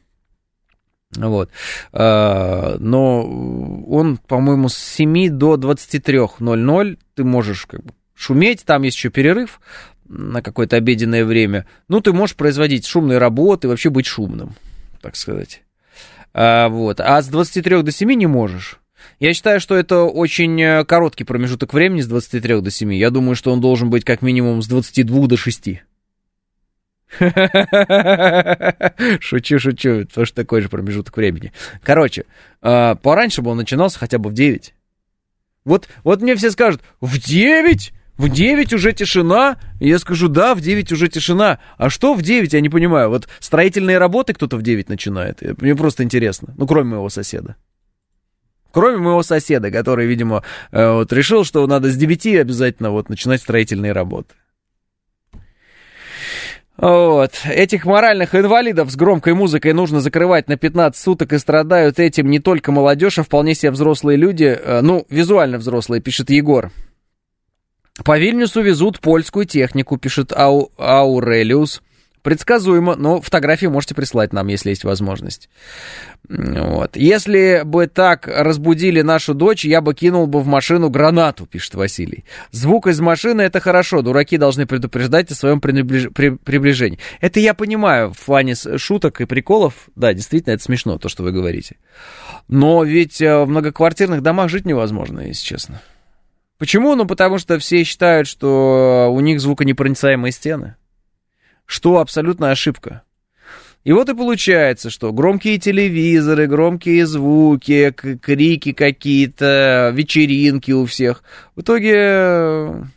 Вот. 1.16 1.50
Э, 1.92 2.76
но 2.78 3.24
он, 3.86 4.18
по-моему, 4.18 4.68
с 4.68 4.76
7 4.76 5.30
до 5.30 5.56
23.00 5.56 6.98
ты 7.14 7.24
можешь 7.24 7.66
как 7.66 7.82
бы 7.82 7.92
шуметь, 8.14 8.64
там 8.64 8.82
есть 8.82 8.96
еще 8.96 9.10
перерыв 9.10 9.60
на 10.08 10.42
какое-то 10.42 10.76
обеденное 10.76 11.24
время. 11.24 11.66
Ну, 11.88 12.00
ты 12.00 12.12
можешь 12.12 12.36
производить 12.36 12.86
шумные 12.86 13.18
работы, 13.18 13.68
вообще 13.68 13.90
быть 13.90 14.06
шумным, 14.06 14.54
так 15.00 15.16
сказать. 15.16 15.62
А, 16.34 16.68
вот. 16.68 17.00
А 17.00 17.20
с 17.20 17.28
23 17.28 17.82
до 17.82 17.92
7 17.92 18.12
не 18.12 18.26
можешь. 18.26 18.80
Я 19.20 19.34
считаю, 19.34 19.58
что 19.58 19.74
это 19.74 20.04
очень 20.04 20.62
э, 20.62 20.84
короткий 20.84 21.24
промежуток 21.24 21.74
времени 21.74 22.02
с 22.02 22.06
23 22.06 22.60
до 22.60 22.70
7. 22.70 22.94
Я 22.94 23.10
думаю, 23.10 23.34
что 23.34 23.52
он 23.52 23.60
должен 23.60 23.90
быть 23.90 24.04
как 24.04 24.22
минимум 24.22 24.62
с 24.62 24.68
22 24.68 25.26
до 25.26 25.36
6. 25.36 25.82
Шучу, 29.20 29.58
шучу, 29.58 30.04
тоже 30.04 30.32
такой 30.32 30.60
же 30.60 30.68
промежуток 30.68 31.16
времени. 31.16 31.52
Короче, 31.82 32.26
э, 32.62 32.94
пораньше 33.02 33.42
бы 33.42 33.50
он 33.50 33.56
начинался 33.56 33.98
хотя 33.98 34.18
бы 34.18 34.30
в 34.30 34.34
9. 34.34 34.72
Вот, 35.64 35.88
вот 36.04 36.22
мне 36.22 36.36
все 36.36 36.52
скажут, 36.52 36.82
в 37.00 37.18
9? 37.18 37.92
В 38.18 38.28
9 38.28 38.72
уже 38.72 38.92
тишина? 38.92 39.58
Я 39.80 39.98
скажу, 39.98 40.28
да, 40.28 40.54
в 40.54 40.60
9 40.60 40.92
уже 40.92 41.08
тишина. 41.08 41.58
А 41.76 41.90
что 41.90 42.14
в 42.14 42.22
9, 42.22 42.52
я 42.52 42.60
не 42.60 42.68
понимаю. 42.68 43.10
Вот 43.10 43.28
строительные 43.40 43.98
работы 43.98 44.34
кто-то 44.34 44.56
в 44.56 44.62
9 44.62 44.88
начинает. 44.88 45.42
Мне 45.60 45.74
просто 45.74 46.04
интересно. 46.04 46.54
Ну, 46.56 46.66
кроме 46.66 46.90
моего 46.90 47.08
соседа. 47.08 47.56
Кроме 48.70 48.98
моего 48.98 49.22
соседа, 49.22 49.70
который, 49.70 50.06
видимо, 50.06 50.42
э, 50.72 50.92
вот 50.92 51.12
решил, 51.12 51.44
что 51.44 51.66
надо 51.66 51.90
с 51.90 51.96
9 51.96 52.40
обязательно 52.40 52.90
вот 52.90 53.08
начинать 53.08 53.40
строительные 53.40 53.92
работы. 53.92 54.34
Вот. 56.76 57.32
Этих 57.44 57.84
моральных 57.86 58.36
инвалидов 58.36 58.90
с 58.90 58.96
громкой 58.96 59.34
музыкой 59.34 59.72
нужно 59.72 60.00
закрывать 60.00 60.48
на 60.48 60.56
15 60.56 61.00
суток, 61.02 61.32
и 61.32 61.38
страдают 61.38 61.98
этим 61.98 62.30
не 62.30 62.38
только 62.38 62.70
молодежь, 62.70 63.18
а 63.18 63.24
вполне 63.24 63.54
себе 63.54 63.72
взрослые 63.72 64.16
люди, 64.16 64.44
э, 64.44 64.80
ну, 64.80 65.04
визуально 65.10 65.58
взрослые, 65.58 66.00
пишет 66.00 66.30
Егор. 66.30 66.70
По 68.04 68.16
Вильнюсу 68.16 68.60
везут 68.62 69.00
польскую 69.00 69.44
технику, 69.44 69.98
пишет 69.98 70.32
Ау, 70.32 70.70
Аурелиус. 70.78 71.82
Предсказуемо, 72.22 72.96
но 72.96 73.20
фотографии 73.20 73.66
можете 73.66 73.94
прислать 73.94 74.32
нам, 74.32 74.46
если 74.48 74.70
есть 74.70 74.84
возможность. 74.84 75.48
Вот. 76.28 76.96
Если 76.96 77.62
бы 77.64 77.86
так 77.86 78.26
разбудили 78.26 79.02
нашу 79.02 79.34
дочь, 79.34 79.64
я 79.64 79.80
бы 79.80 79.94
кинул 79.94 80.26
бы 80.26 80.40
в 80.40 80.46
машину 80.46 80.90
гранату, 80.90 81.46
пишет 81.46 81.74
Василий. 81.74 82.24
Звук 82.50 82.86
из 82.86 83.00
машины 83.00 83.42
это 83.42 83.60
хорошо, 83.60 84.02
дураки 84.02 84.36
должны 84.36 84.66
предупреждать 84.66 85.30
о 85.30 85.34
своем 85.34 85.60
приближ... 85.60 86.08
при... 86.14 86.30
приближении. 86.30 86.98
Это 87.20 87.40
я 87.40 87.54
понимаю 87.54 88.12
в 88.12 88.24
плане 88.24 88.54
шуток 88.54 89.20
и 89.20 89.24
приколов. 89.24 89.88
Да, 89.94 90.12
действительно, 90.12 90.54
это 90.54 90.62
смешно, 90.62 90.98
то, 90.98 91.08
что 91.08 91.22
вы 91.22 91.32
говорите. 91.32 91.76
Но 92.48 92.84
ведь 92.84 93.20
э, 93.20 93.44
в 93.44 93.48
многоквартирных 93.48 94.22
домах 94.22 94.48
жить 94.48 94.66
невозможно, 94.66 95.20
если 95.20 95.44
честно. 95.44 95.80
Почему? 96.58 96.96
Ну, 96.96 97.06
потому 97.06 97.38
что 97.38 97.58
все 97.58 97.84
считают, 97.84 98.26
что 98.26 99.10
у 99.12 99.20
них 99.20 99.40
звуконепроницаемые 99.40 100.32
стены 100.32 100.74
что 101.68 101.98
абсолютно 101.98 102.50
ошибка. 102.50 103.02
И 103.84 103.92
вот 103.92 104.08
и 104.08 104.14
получается, 104.14 104.90
что 104.90 105.12
громкие 105.12 105.58
телевизоры, 105.58 106.46
громкие 106.46 107.06
звуки, 107.06 107.92
крики 107.92 108.72
какие-то, 108.72 109.92
вечеринки 109.94 110.72
у 110.72 110.86
всех. 110.86 111.22
В 111.54 111.60
итоге 111.60 112.88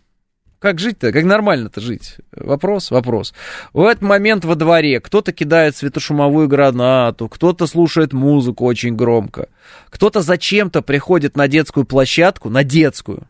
как 0.61 0.79
жить-то? 0.79 1.11
Как 1.11 1.23
нормально-то 1.23 1.81
жить? 1.81 2.17
Вопрос, 2.31 2.91
вопрос. 2.91 3.33
В 3.73 3.83
этот 3.83 4.03
момент 4.03 4.45
во 4.45 4.55
дворе 4.55 4.99
кто-то 4.99 5.33
кидает 5.33 5.75
светошумовую 5.75 6.47
гранату, 6.47 7.27
кто-то 7.27 7.65
слушает 7.65 8.13
музыку 8.13 8.65
очень 8.65 8.95
громко, 8.95 9.49
кто-то 9.89 10.21
зачем-то 10.21 10.83
приходит 10.83 11.35
на 11.35 11.47
детскую 11.47 11.85
площадку, 11.85 12.49
на 12.49 12.63
детскую, 12.63 13.27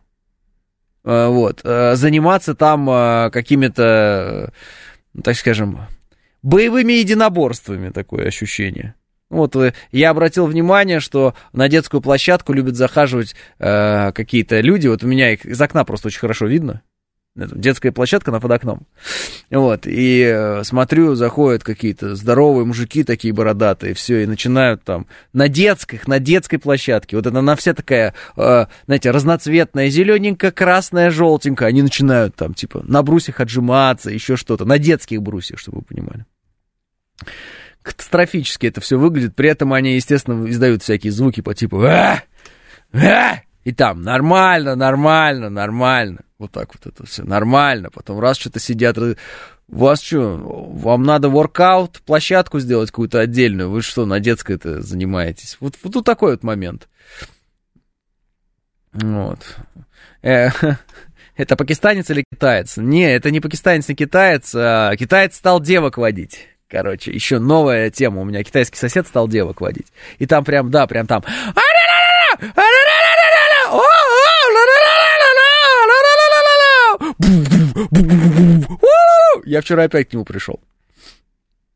э, 1.04 1.26
вот, 1.28 1.62
э, 1.64 1.96
заниматься 1.96 2.54
там 2.54 2.88
э, 2.90 3.30
какими-то, 3.30 4.52
так 5.22 5.36
скажем, 5.36 5.80
боевыми 6.42 6.92
единоборствами, 6.92 7.90
такое 7.90 8.26
ощущение. 8.26 8.94
Вот 9.30 9.56
я 9.92 10.10
обратил 10.10 10.46
внимание, 10.46 11.00
что 11.00 11.34
на 11.52 11.68
детскую 11.68 12.02
площадку 12.02 12.52
любят 12.52 12.76
захаживать 12.76 13.34
э, 13.58 14.12
какие-то 14.12 14.60
люди. 14.60 14.88
Вот 14.88 15.02
у 15.02 15.06
меня 15.06 15.32
их 15.32 15.46
из 15.46 15.58
окна 15.58 15.84
просто 15.84 16.08
очень 16.08 16.20
хорошо 16.20 16.46
видно 16.46 16.82
детская 17.34 17.92
площадка 17.92 18.30
на 18.30 18.40
под 18.40 18.50
окном. 18.50 18.86
Вот, 19.50 19.86
и 19.86 20.22
э, 20.22 20.64
смотрю, 20.64 21.14
заходят 21.14 21.64
какие-то 21.64 22.14
здоровые 22.14 22.66
мужики 22.66 23.04
такие 23.04 23.32
бородатые, 23.32 23.94
все, 23.94 24.22
и 24.22 24.26
начинают 24.26 24.82
там 24.84 25.06
на 25.32 25.48
детских, 25.48 26.06
на 26.06 26.18
детской 26.18 26.58
площадке, 26.58 27.16
вот 27.16 27.26
она 27.26 27.56
вся 27.56 27.74
такая, 27.74 28.14
э, 28.36 28.66
знаете, 28.86 29.10
разноцветная, 29.10 29.88
зелененькая, 29.88 30.50
красная, 30.50 31.10
желтенькая, 31.10 31.68
они 31.68 31.82
начинают 31.82 32.36
там, 32.36 32.54
типа, 32.54 32.82
на 32.84 33.02
брусьях 33.02 33.40
отжиматься, 33.40 34.10
еще 34.10 34.36
что-то, 34.36 34.64
на 34.64 34.78
детских 34.78 35.22
брусьях, 35.22 35.58
чтобы 35.58 35.78
вы 35.78 35.84
понимали. 35.84 36.26
Катастрофически 37.82 38.66
это 38.66 38.80
все 38.80 38.98
выглядит, 38.98 39.34
при 39.34 39.48
этом 39.48 39.72
они, 39.72 39.94
естественно, 39.94 40.48
издают 40.48 40.82
всякие 40.82 41.12
звуки 41.12 41.40
по 41.40 41.54
типу 41.54 41.82
«А! 41.82 42.22
А!» 42.92 43.40
И 43.64 43.72
там 43.72 44.02
нормально, 44.02 44.74
нормально, 44.74 45.50
нормально. 45.50 46.20
Вот 46.38 46.50
так 46.50 46.70
вот 46.74 46.86
это 46.86 47.06
все 47.06 47.22
нормально. 47.22 47.90
Потом 47.90 48.18
раз 48.18 48.36
что-то 48.36 48.58
сидят, 48.58 48.98
у 48.98 49.14
вас 49.68 50.02
что, 50.02 50.36
вам 50.36 51.04
надо 51.04 51.28
воркаут, 51.28 52.00
площадку 52.04 52.58
сделать 52.58 52.90
какую-то 52.90 53.20
отдельную? 53.20 53.70
Вы 53.70 53.82
что, 53.82 54.04
на 54.06 54.20
детской 54.20 54.56
это 54.56 54.82
занимаетесь? 54.82 55.56
Вот, 55.60 55.74
вот 55.82 55.92
тут 55.92 56.04
такой 56.04 56.32
вот 56.32 56.42
момент. 56.42 56.88
Вот. 58.92 59.38
Э, 60.22 60.48
это 61.36 61.56
пакистанец 61.56 62.10
или 62.10 62.24
китаец? 62.30 62.76
Не, 62.76 63.14
это 63.14 63.30
не 63.30 63.40
пакистанец, 63.40 63.88
не 63.88 63.94
китаец. 63.94 64.52
А 64.54 64.94
китаец 64.96 65.36
стал 65.36 65.60
девок 65.60 65.96
водить. 65.96 66.48
Короче, 66.68 67.12
еще 67.12 67.38
новая 67.38 67.90
тема. 67.90 68.22
У 68.22 68.24
меня 68.24 68.42
китайский 68.42 68.78
сосед 68.78 69.06
стал 69.06 69.28
девок 69.28 69.60
водить. 69.60 69.92
И 70.18 70.26
там 70.26 70.42
прям, 70.42 70.70
да, 70.70 70.86
прям 70.86 71.06
там... 71.06 71.22
Я 79.44 79.60
вчера 79.60 79.84
опять 79.84 80.08
к 80.08 80.12
нему 80.12 80.24
пришел. 80.24 80.60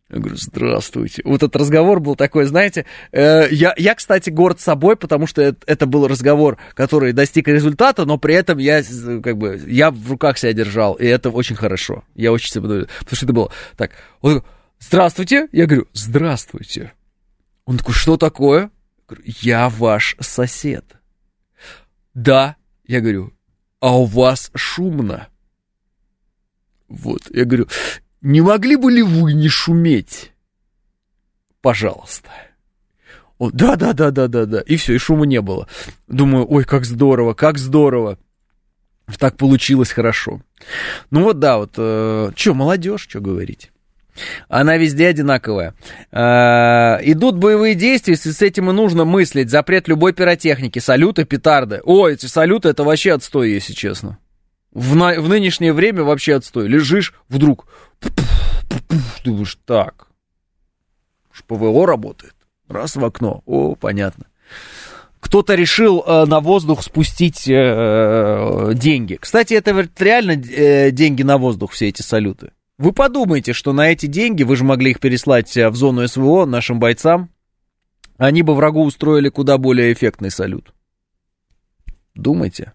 Я 0.09 0.21
говорю, 0.21 0.37
здравствуйте. 0.37 1.23
Вот 1.25 1.43
этот 1.43 1.57
разговор 1.57 1.99
был 1.99 2.15
такой, 2.15 2.45
знаете, 2.45 2.87
э, 3.11 3.49
я, 3.51 3.75
я, 3.77 3.95
кстати, 3.97 4.31
горд 4.31 4.61
собой, 4.61 4.95
потому 4.95 5.27
что 5.27 5.43
это, 5.43 5.59
это 5.67 5.87
был 5.87 6.07
разговор, 6.07 6.59
который 6.75 7.13
достиг 7.13 7.49
результата, 7.49 8.05
но 8.05 8.17
при 8.17 8.35
этом 8.35 8.59
я, 8.59 8.85
как 9.21 9.37
бы, 9.37 9.61
я 9.67 9.91
в 9.91 10.09
руках 10.09 10.39
себя 10.39 10.53
держал, 10.53 10.95
и 10.95 11.05
это 11.05 11.31
очень 11.31 11.57
хорошо. 11.57 12.05
Я 12.15 12.31
очень 12.31 12.53
себя 12.53 12.63
потому 12.63 12.87
что 13.17 13.27
это 13.27 13.33
было 13.33 13.53
так. 13.77 13.91
Он 14.21 14.37
такой, 14.37 14.51
здравствуйте. 14.79 15.49
Я 15.51 15.67
говорю, 15.67 15.89
здравствуйте. 15.93 16.93
Он 17.65 17.77
такой, 17.77 17.95
что 17.95 18.17
такое? 18.17 18.61
Я 18.61 18.71
говорю, 19.09 19.25
я 19.27 19.69
ваш 19.69 20.17
сосед. 20.21 20.85
Да. 22.15 22.55
Я 22.87 23.01
говорю, 23.01 23.33
а 23.81 23.99
у 23.99 24.05
вас 24.05 24.53
шумно. 24.55 25.29
Вот, 26.89 27.23
я 27.31 27.45
говорю, 27.45 27.69
не 28.21 28.41
могли 28.41 28.77
бы 28.77 28.91
ли 28.91 29.03
вы 29.03 29.33
не 29.33 29.49
шуметь? 29.49 30.33
Пожалуйста. 31.61 32.31
Он, 33.39 33.51
да, 33.53 33.77
да, 33.77 33.93
да, 33.93 34.11
да, 34.11 34.29
да, 34.29 34.47
да. 34.47 34.61
И 34.61 34.77
все, 34.77 34.95
и 34.95 34.99
шума 34.99 35.27
не 35.27 35.41
было. 35.41 35.69
Думаю, 36.07 36.47
ой, 36.49 36.65
как 36.65 36.85
здорово, 36.85 37.35
как 37.35 37.59
здорово. 37.59 38.19
Так 39.19 39.37
получилось 39.37 39.93
хорошо. 39.93 40.41
Ну 41.11 41.23
вот 41.23 41.39
да, 41.39 41.59
вот, 41.59 41.75
э, 41.77 42.31
что, 42.35 42.55
молодежь, 42.55 43.03
что 43.03 43.21
говорить. 43.21 43.71
Она 44.49 44.77
везде 44.77 45.09
одинаковая. 45.09 45.75
Э, 46.11 46.99
идут 47.03 47.37
боевые 47.37 47.75
действия, 47.75 48.15
если 48.15 48.31
с 48.31 48.43
этим 48.43 48.71
и 48.71 48.73
нужно 48.73 49.05
мыслить. 49.05 49.51
Запрет 49.51 49.87
любой 49.87 50.13
пиротехники, 50.13 50.79
салюты, 50.79 51.25
петарды. 51.25 51.81
Ой, 51.85 52.15
эти 52.15 52.27
салюты, 52.27 52.71
это 52.71 52.83
вообще 52.83 53.13
отстой, 53.13 53.51
если 53.51 53.75
честно. 53.75 54.19
В, 54.77 54.95
на, 54.95 55.19
в 55.19 55.27
нынешнее 55.27 55.73
время 55.73 56.03
вообще 56.03 56.35
отстой. 56.35 56.69
Лежишь, 56.69 57.15
вдруг, 57.31 57.67
думаешь, 59.25 59.59
так, 59.65 60.09
ПВО 61.47 61.87
работает. 61.87 62.35
Раз 62.69 62.95
в 62.95 63.03
окно. 63.03 63.43
О, 63.47 63.75
понятно. 63.75 64.27
Кто-то 65.19 65.55
решил 65.55 66.05
э, 66.07 66.27
на 66.27 66.41
воздух 66.41 66.83
спустить 66.83 67.49
э, 67.49 67.55
э 67.55 68.75
деньги. 68.75 69.17
Кстати, 69.19 69.55
это 69.55 69.89
реально 69.99 70.33
э, 70.33 70.91
деньги 70.91 71.23
на 71.23 71.39
воздух, 71.39 71.73
все 71.73 71.89
эти 71.89 72.03
салюты. 72.03 72.51
Вы 72.77 72.93
подумайте, 72.93 73.55
что 73.55 73.73
на 73.73 73.91
эти 73.91 74.05
деньги, 74.05 74.43
вы 74.43 74.57
же 74.57 74.65
могли 74.65 74.91
их 74.91 75.01
переслать 75.01 75.57
э, 75.57 75.71
в 75.71 75.77
зону 75.77 76.07
СВО 76.07 76.45
нашим 76.45 76.81
бойцам, 76.81 77.31
они 78.19 78.43
бы 78.43 78.55
врагу 78.55 78.85
устроили 78.85 79.31
куда 79.31 79.57
более 79.57 79.95
эффектный 79.95 80.31
салют. 80.31 80.75
Думайте. 82.15 82.75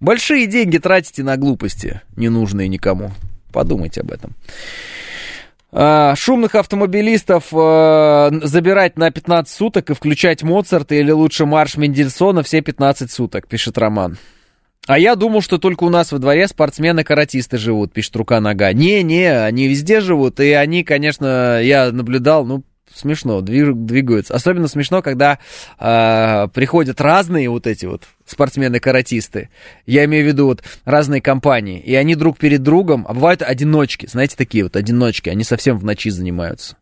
Большие 0.00 0.46
деньги 0.46 0.78
тратите 0.78 1.22
на 1.22 1.36
глупости, 1.36 2.00
ненужные 2.16 2.68
никому. 2.68 3.10
Подумайте 3.52 4.00
об 4.02 4.12
этом. 4.12 4.34
А, 5.70 6.14
шумных 6.16 6.54
автомобилистов 6.54 7.48
а, 7.52 8.30
забирать 8.42 8.96
на 8.96 9.10
15 9.10 9.52
суток 9.52 9.90
и 9.90 9.94
включать 9.94 10.42
Моцарт 10.42 10.92
или 10.92 11.10
лучше 11.10 11.44
марш 11.44 11.76
Мендельсона 11.76 12.42
все 12.42 12.62
15 12.62 13.10
суток, 13.10 13.46
пишет 13.46 13.76
Роман. 13.76 14.16
А 14.86 14.98
я 14.98 15.16
думал, 15.16 15.42
что 15.42 15.58
только 15.58 15.84
у 15.84 15.90
нас 15.90 16.12
во 16.12 16.18
дворе 16.18 16.48
спортсмены-каратисты 16.48 17.58
живут, 17.58 17.92
пишет 17.92 18.16
рука-нога. 18.16 18.72
Не-не, 18.72 19.44
они 19.44 19.68
везде 19.68 20.00
живут, 20.00 20.40
и 20.40 20.52
они, 20.52 20.82
конечно, 20.82 21.60
я 21.60 21.92
наблюдал, 21.92 22.46
ну, 22.46 22.64
смешно, 22.94 23.40
двигаются. 23.40 24.34
Особенно 24.34 24.68
смешно, 24.68 25.02
когда 25.02 25.38
э, 25.78 26.48
приходят 26.52 27.00
разные 27.00 27.48
вот 27.48 27.66
эти 27.66 27.86
вот 27.86 28.04
спортсмены-каратисты. 28.26 29.48
Я 29.86 30.04
имею 30.04 30.24
в 30.24 30.28
виду 30.28 30.46
вот 30.46 30.62
разные 30.84 31.20
компании. 31.20 31.80
И 31.80 31.94
они 31.94 32.14
друг 32.14 32.38
перед 32.38 32.62
другом, 32.62 33.06
а 33.08 33.14
бывают 33.14 33.42
одиночки, 33.42 34.06
знаете, 34.06 34.36
такие 34.36 34.64
вот 34.64 34.76
одиночки, 34.76 35.28
они 35.28 35.44
совсем 35.44 35.78
в 35.78 35.84
ночи 35.84 36.10
занимаются. 36.10 36.76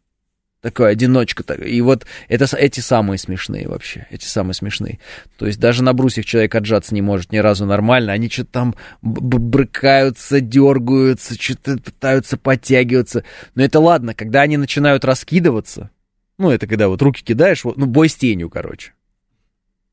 Такая 0.66 0.92
одиночка. 0.92 1.44
И 1.54 1.80
вот 1.80 2.06
это 2.28 2.44
эти 2.56 2.80
самые 2.80 3.18
смешные 3.18 3.68
вообще. 3.68 4.08
Эти 4.10 4.24
самые 4.24 4.54
смешные. 4.54 4.98
То 5.38 5.46
есть 5.46 5.60
даже 5.60 5.84
на 5.84 5.92
брусьях 5.92 6.24
человек 6.24 6.56
отжаться 6.56 6.92
не 6.92 7.02
может 7.02 7.30
ни 7.30 7.38
разу 7.38 7.66
нормально. 7.66 8.12
Они 8.12 8.28
что-то 8.28 8.50
там 8.50 8.74
брыкаются, 9.00 10.40
дергаются, 10.40 11.40
что-то 11.40 11.76
пытаются 11.76 12.36
подтягиваться. 12.36 13.22
Но 13.54 13.62
это 13.62 13.78
ладно, 13.78 14.12
когда 14.12 14.40
они 14.40 14.56
начинают 14.56 15.04
раскидываться, 15.04 15.90
ну, 16.38 16.50
это 16.50 16.66
когда 16.66 16.88
вот 16.88 17.02
руки 17.02 17.22
кидаешь, 17.24 17.64
вот, 17.64 17.76
ну, 17.76 17.86
бой 17.86 18.08
с 18.08 18.14
тенью, 18.14 18.50
короче. 18.50 18.92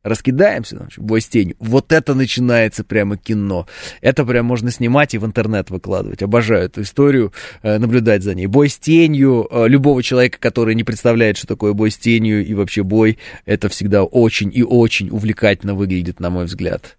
Раскидаемся, 0.03 0.75
значит, 0.75 0.99
бой 0.99 1.21
с 1.21 1.27
тенью. 1.27 1.55
Вот 1.59 1.93
это 1.93 2.13
начинается 2.13 2.83
прямо 2.83 3.15
кино. 3.15 3.67
Это 4.01 4.25
прям 4.25 4.45
можно 4.45 4.69
снимать 4.69 5.13
и 5.13 5.17
в 5.17 5.25
интернет 5.25 5.69
выкладывать. 5.69 6.21
Обожаю 6.21 6.65
эту 6.65 6.81
историю, 6.81 7.31
э, 7.61 7.77
наблюдать 7.77 8.21
за 8.21 8.35
ней. 8.35 8.47
Бой 8.47 8.67
с 8.67 8.77
тенью 8.77 9.47
э, 9.49 9.69
любого 9.69 10.03
человека, 10.03 10.39
который 10.41 10.75
не 10.75 10.83
представляет, 10.83 11.37
что 11.37 11.47
такое 11.47 11.71
бой 11.71 11.89
с 11.89 11.97
тенью 11.97 12.45
и 12.45 12.53
вообще 12.53 12.83
бой, 12.83 13.17
это 13.45 13.69
всегда 13.69 14.03
очень 14.03 14.51
и 14.53 14.61
очень 14.61 15.09
увлекательно 15.09 15.73
выглядит, 15.73 16.19
на 16.19 16.29
мой 16.29 16.45
взгляд. 16.45 16.97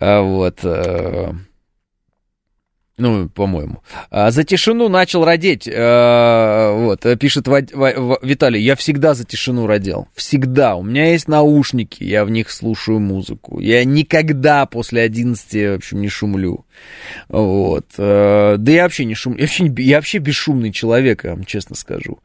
А 0.00 0.22
вот... 0.22 0.60
Э, 2.98 3.02
ну, 3.02 3.28
по-моему. 3.28 3.82
А, 4.10 4.30
за 4.30 4.44
тишину 4.44 4.88
начал 4.88 5.24
родить. 5.24 5.68
А, 5.72 6.72
вот, 6.76 7.06
пишет 7.18 7.48
Ва- 7.48 7.62
Ва- 7.72 8.18
Виталий, 8.22 8.62
я 8.62 8.76
всегда 8.76 9.14
за 9.14 9.24
тишину 9.24 9.66
родил. 9.66 10.08
Всегда. 10.14 10.76
У 10.76 10.82
меня 10.82 11.10
есть 11.10 11.28
наушники, 11.28 12.04
я 12.04 12.24
в 12.24 12.30
них 12.30 12.50
слушаю 12.50 13.00
музыку. 13.00 13.60
Я 13.60 13.84
никогда 13.84 14.66
после 14.66 15.02
11 15.02 15.52
в 15.52 15.74
общем, 15.76 16.00
не 16.00 16.08
шумлю. 16.08 16.66
Вот. 17.28 17.86
А, 17.98 18.56
да 18.56 18.72
я 18.72 18.82
вообще 18.84 19.04
не 19.04 19.14
шум... 19.14 19.36
Я 19.36 19.42
вообще, 19.42 19.72
я 19.78 19.96
вообще 19.96 20.18
бесшумный 20.18 20.72
человек, 20.72 21.24
я 21.24 21.30
вам 21.30 21.44
честно 21.44 21.76
скажу. 21.76 22.18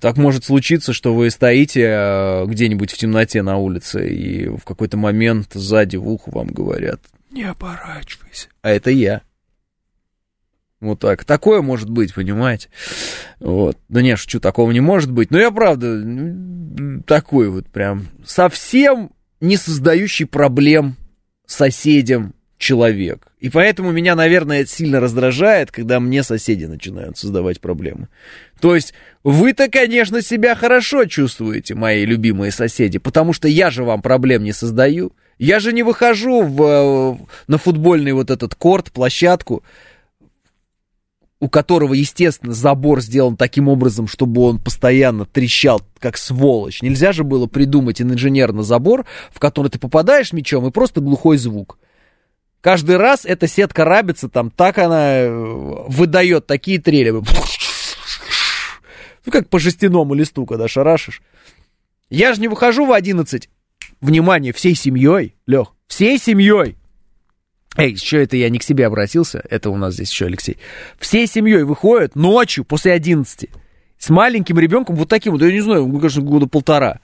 Так 0.00 0.16
может 0.16 0.44
случиться, 0.44 0.92
что 0.92 1.14
вы 1.14 1.30
стоите 1.30 2.44
где-нибудь 2.46 2.90
в 2.90 2.96
темноте 2.96 3.42
на 3.42 3.58
улице, 3.58 4.08
и 4.08 4.48
в 4.48 4.64
какой-то 4.64 4.96
момент 4.96 5.50
сзади 5.54 5.94
в 5.96 6.08
ухо 6.08 6.30
вам 6.32 6.48
говорят, 6.48 7.00
не 7.30 7.44
оборачивайся. 7.44 8.48
А 8.62 8.70
это 8.70 8.90
я. 8.90 9.22
Вот 10.82 10.98
так. 10.98 11.24
Такое 11.24 11.62
может 11.62 11.88
быть, 11.88 12.12
понимаете? 12.12 12.68
Вот. 13.38 13.78
Да 13.88 14.02
не, 14.02 14.16
шучу, 14.16 14.40
такого 14.40 14.72
не 14.72 14.80
может 14.80 15.12
быть. 15.12 15.30
Но 15.30 15.38
я, 15.38 15.52
правда, 15.52 16.02
такой 17.06 17.48
вот 17.50 17.68
прям 17.68 18.08
совсем 18.26 19.12
не 19.40 19.56
создающий 19.56 20.26
проблем 20.26 20.96
соседям 21.46 22.34
человек. 22.58 23.28
И 23.38 23.48
поэтому 23.48 23.92
меня, 23.92 24.16
наверное, 24.16 24.66
сильно 24.66 24.98
раздражает, 24.98 25.70
когда 25.70 26.00
мне 26.00 26.24
соседи 26.24 26.64
начинают 26.64 27.16
создавать 27.16 27.60
проблемы. 27.60 28.08
То 28.60 28.74
есть 28.74 28.92
вы-то, 29.22 29.68
конечно, 29.68 30.20
себя 30.20 30.56
хорошо 30.56 31.04
чувствуете, 31.04 31.76
мои 31.76 32.04
любимые 32.04 32.50
соседи, 32.50 32.98
потому 32.98 33.32
что 33.32 33.46
я 33.46 33.70
же 33.70 33.84
вам 33.84 34.02
проблем 34.02 34.42
не 34.42 34.52
создаю. 34.52 35.12
Я 35.38 35.60
же 35.60 35.72
не 35.72 35.84
выхожу 35.84 36.42
в, 36.42 37.18
на 37.46 37.58
футбольный 37.58 38.12
вот 38.12 38.30
этот 38.30 38.56
корт, 38.56 38.90
площадку, 38.90 39.62
у 41.42 41.48
которого, 41.48 41.92
естественно, 41.94 42.52
забор 42.52 43.00
сделан 43.00 43.36
таким 43.36 43.66
образом, 43.66 44.06
чтобы 44.06 44.42
он 44.42 44.60
постоянно 44.60 45.26
трещал, 45.26 45.82
как 45.98 46.16
сволочь. 46.16 46.82
Нельзя 46.82 47.10
же 47.10 47.24
было 47.24 47.48
придумать 47.48 48.00
инженерный 48.00 48.62
забор, 48.62 49.06
в 49.32 49.40
который 49.40 49.68
ты 49.68 49.80
попадаешь 49.80 50.32
мечом 50.32 50.68
и 50.68 50.70
просто 50.70 51.00
глухой 51.00 51.38
звук. 51.38 51.78
Каждый 52.60 52.96
раз 52.96 53.24
эта 53.24 53.48
сетка 53.48 53.84
рабится, 53.84 54.28
там 54.28 54.52
так 54.52 54.78
она 54.78 55.14
э, 55.16 55.30
выдает 55.88 56.46
такие 56.46 56.80
трели. 56.80 57.10
Ну, 57.10 57.22
как 59.32 59.48
по 59.48 59.58
жестяному 59.58 60.14
листу, 60.14 60.46
когда 60.46 60.68
шарашишь. 60.68 61.22
Я 62.08 62.34
же 62.34 62.40
не 62.40 62.46
выхожу 62.46 62.86
в 62.86 62.92
11. 62.92 63.50
Внимание, 64.00 64.52
всей 64.52 64.76
семьей, 64.76 65.34
Лех, 65.48 65.74
всей 65.88 66.20
семьей. 66.20 66.76
Эй, 67.76 67.92
еще 67.92 68.22
это 68.22 68.36
я 68.36 68.50
не 68.50 68.58
к 68.58 68.62
себе 68.62 68.86
обратился, 68.86 69.42
это 69.48 69.70
у 69.70 69.76
нас 69.76 69.94
здесь 69.94 70.10
еще 70.10 70.26
Алексей. 70.26 70.58
Всей 70.98 71.26
семьей 71.26 71.62
выходят 71.62 72.14
ночью 72.14 72.64
после 72.64 72.92
11 72.92 73.48
с 73.98 74.10
маленьким 74.10 74.58
ребенком, 74.58 74.96
вот 74.96 75.08
таким 75.08 75.32
вот, 75.32 75.42
я 75.42 75.52
не 75.52 75.60
знаю, 75.60 75.86
мне 75.86 76.00
кажется, 76.00 76.20
года 76.20 76.46
полтора, 76.46 77.00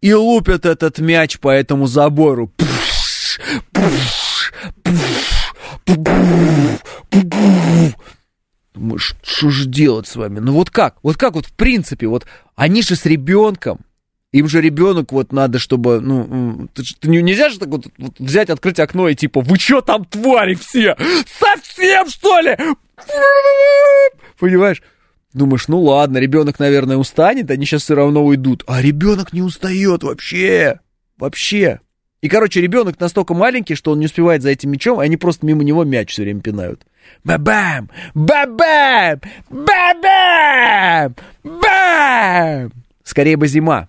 и 0.00 0.12
лупят 0.12 0.66
этот 0.66 0.98
мяч 0.98 1.38
по 1.38 1.50
этому 1.50 1.86
забору. 1.86 2.52
Пуш, 2.56 3.40
пуш, 3.72 4.52
пуш, 4.82 5.32
Думаешь, 8.74 9.14
что 9.22 9.50
же 9.50 9.68
делать 9.68 10.08
с 10.08 10.16
вами? 10.16 10.40
Ну 10.40 10.54
вот 10.54 10.70
как? 10.70 10.96
Вот 11.02 11.16
как 11.16 11.34
вот 11.34 11.46
в 11.46 11.52
принципе, 11.52 12.08
вот 12.08 12.26
они 12.56 12.82
же 12.82 12.96
с 12.96 13.06
ребенком, 13.06 13.80
им 14.32 14.48
же 14.48 14.60
ребенок 14.60 15.12
вот 15.12 15.32
надо, 15.32 15.58
чтобы, 15.58 16.00
ну, 16.00 16.68
ты, 16.74 17.08
нельзя 17.08 17.50
же 17.50 17.58
так 17.58 17.68
вот, 17.68 17.86
вот 17.98 18.18
взять, 18.18 18.48
открыть 18.50 18.80
окно 18.80 19.08
и 19.08 19.14
типа, 19.14 19.42
вы 19.42 19.58
что 19.58 19.82
там, 19.82 20.04
твари 20.06 20.54
все? 20.54 20.96
Совсем, 21.38 22.08
что 22.08 22.40
ли? 22.40 22.56
Понимаешь? 24.38 24.82
Думаешь, 25.34 25.68
ну 25.68 25.80
ладно, 25.80 26.18
ребенок, 26.18 26.58
наверное, 26.58 26.96
устанет, 26.96 27.50
они 27.50 27.64
сейчас 27.64 27.82
все 27.82 27.94
равно 27.94 28.24
уйдут. 28.24 28.64
А 28.66 28.82
ребенок 28.82 29.32
не 29.32 29.42
устает 29.42 30.02
вообще. 30.02 30.80
Вообще. 31.18 31.80
И, 32.22 32.28
короче, 32.28 32.60
ребенок 32.60 33.00
настолько 33.00 33.34
маленький, 33.34 33.74
что 33.74 33.92
он 33.92 33.98
не 33.98 34.06
успевает 34.06 34.42
за 34.42 34.50
этим 34.50 34.70
мячом, 34.70 35.00
и 35.00 35.04
они 35.04 35.16
просто 35.16 35.44
мимо 35.44 35.64
него 35.64 35.84
мяч 35.84 36.10
все 36.12 36.22
время 36.22 36.40
пинают. 36.40 36.86
Ба-бам! 37.24 37.90
Ба-бам! 38.14 39.20
Ба-бам! 39.50 41.16
Бам! 41.42 42.72
Скорее 43.02 43.36
бы 43.36 43.48
зима. 43.48 43.88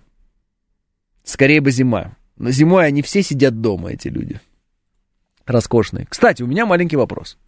Скорее 1.24 1.60
бы 1.60 1.70
зима. 1.70 2.16
Но 2.36 2.50
зимой 2.50 2.86
они 2.86 3.02
все 3.02 3.22
сидят 3.22 3.60
дома, 3.60 3.92
эти 3.92 4.08
люди. 4.08 4.40
Роскошные. 5.46 6.06
Кстати, 6.08 6.42
у 6.42 6.46
меня 6.46 6.66
маленький 6.66 6.96
вопрос. 6.96 7.38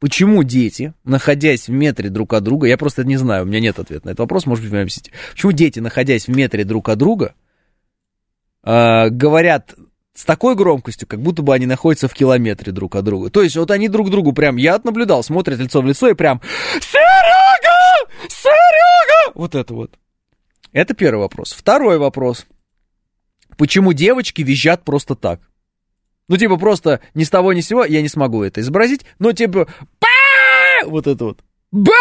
Почему 0.00 0.42
дети, 0.42 0.94
находясь 1.04 1.68
в 1.68 1.72
метре 1.72 2.08
друг 2.08 2.32
от 2.32 2.42
друга, 2.42 2.66
я 2.66 2.78
просто 2.78 3.04
не 3.04 3.16
знаю, 3.16 3.44
у 3.44 3.46
меня 3.46 3.60
нет 3.60 3.78
ответа 3.78 4.06
на 4.06 4.10
этот 4.10 4.20
вопрос, 4.20 4.46
может 4.46 4.64
быть, 4.64 4.72
вы 4.72 4.80
объясните. 4.80 5.12
Почему 5.32 5.52
дети, 5.52 5.78
находясь 5.78 6.26
в 6.26 6.30
метре 6.30 6.64
друг 6.64 6.88
от 6.88 6.98
друга, 6.98 7.34
э, 8.64 9.10
говорят 9.10 9.74
с 10.14 10.24
такой 10.24 10.54
громкостью, 10.54 11.06
как 11.06 11.20
будто 11.20 11.42
бы 11.42 11.54
они 11.54 11.66
находятся 11.66 12.08
в 12.08 12.14
километре 12.14 12.72
друг 12.72 12.96
от 12.96 13.04
друга. 13.04 13.30
То 13.30 13.42
есть 13.42 13.56
вот 13.56 13.70
они 13.70 13.88
друг 13.88 14.10
другу 14.10 14.32
прям, 14.32 14.56
я 14.56 14.80
наблюдал, 14.82 15.22
смотрят 15.22 15.58
лицо 15.58 15.82
в 15.82 15.86
лицо 15.86 16.08
и 16.08 16.14
прям 16.14 16.40
«Серега! 16.80 18.10
Серега!» 18.28 19.32
Вот 19.34 19.54
это 19.54 19.74
вот. 19.74 19.98
Это 20.72 20.94
первый 20.94 21.20
вопрос. 21.20 21.52
Второй 21.52 21.98
вопрос– 21.98 22.46
почему 23.60 23.92
девочки 23.92 24.40
визжат 24.40 24.84
просто 24.84 25.14
так. 25.14 25.38
Ну, 26.28 26.38
типа, 26.38 26.56
просто 26.56 27.00
ни 27.12 27.24
с 27.24 27.28
того 27.28 27.52
ни 27.52 27.60
с 27.60 27.66
сего, 27.66 27.84
я 27.84 28.00
не 28.00 28.08
смогу 28.08 28.42
это 28.42 28.62
изобразить, 28.62 29.04
но 29.18 29.32
типа, 29.32 29.68
ба! 30.00 30.86
вот 30.86 31.06
это 31.06 31.26
вот, 31.26 31.44
ба! 31.70 31.92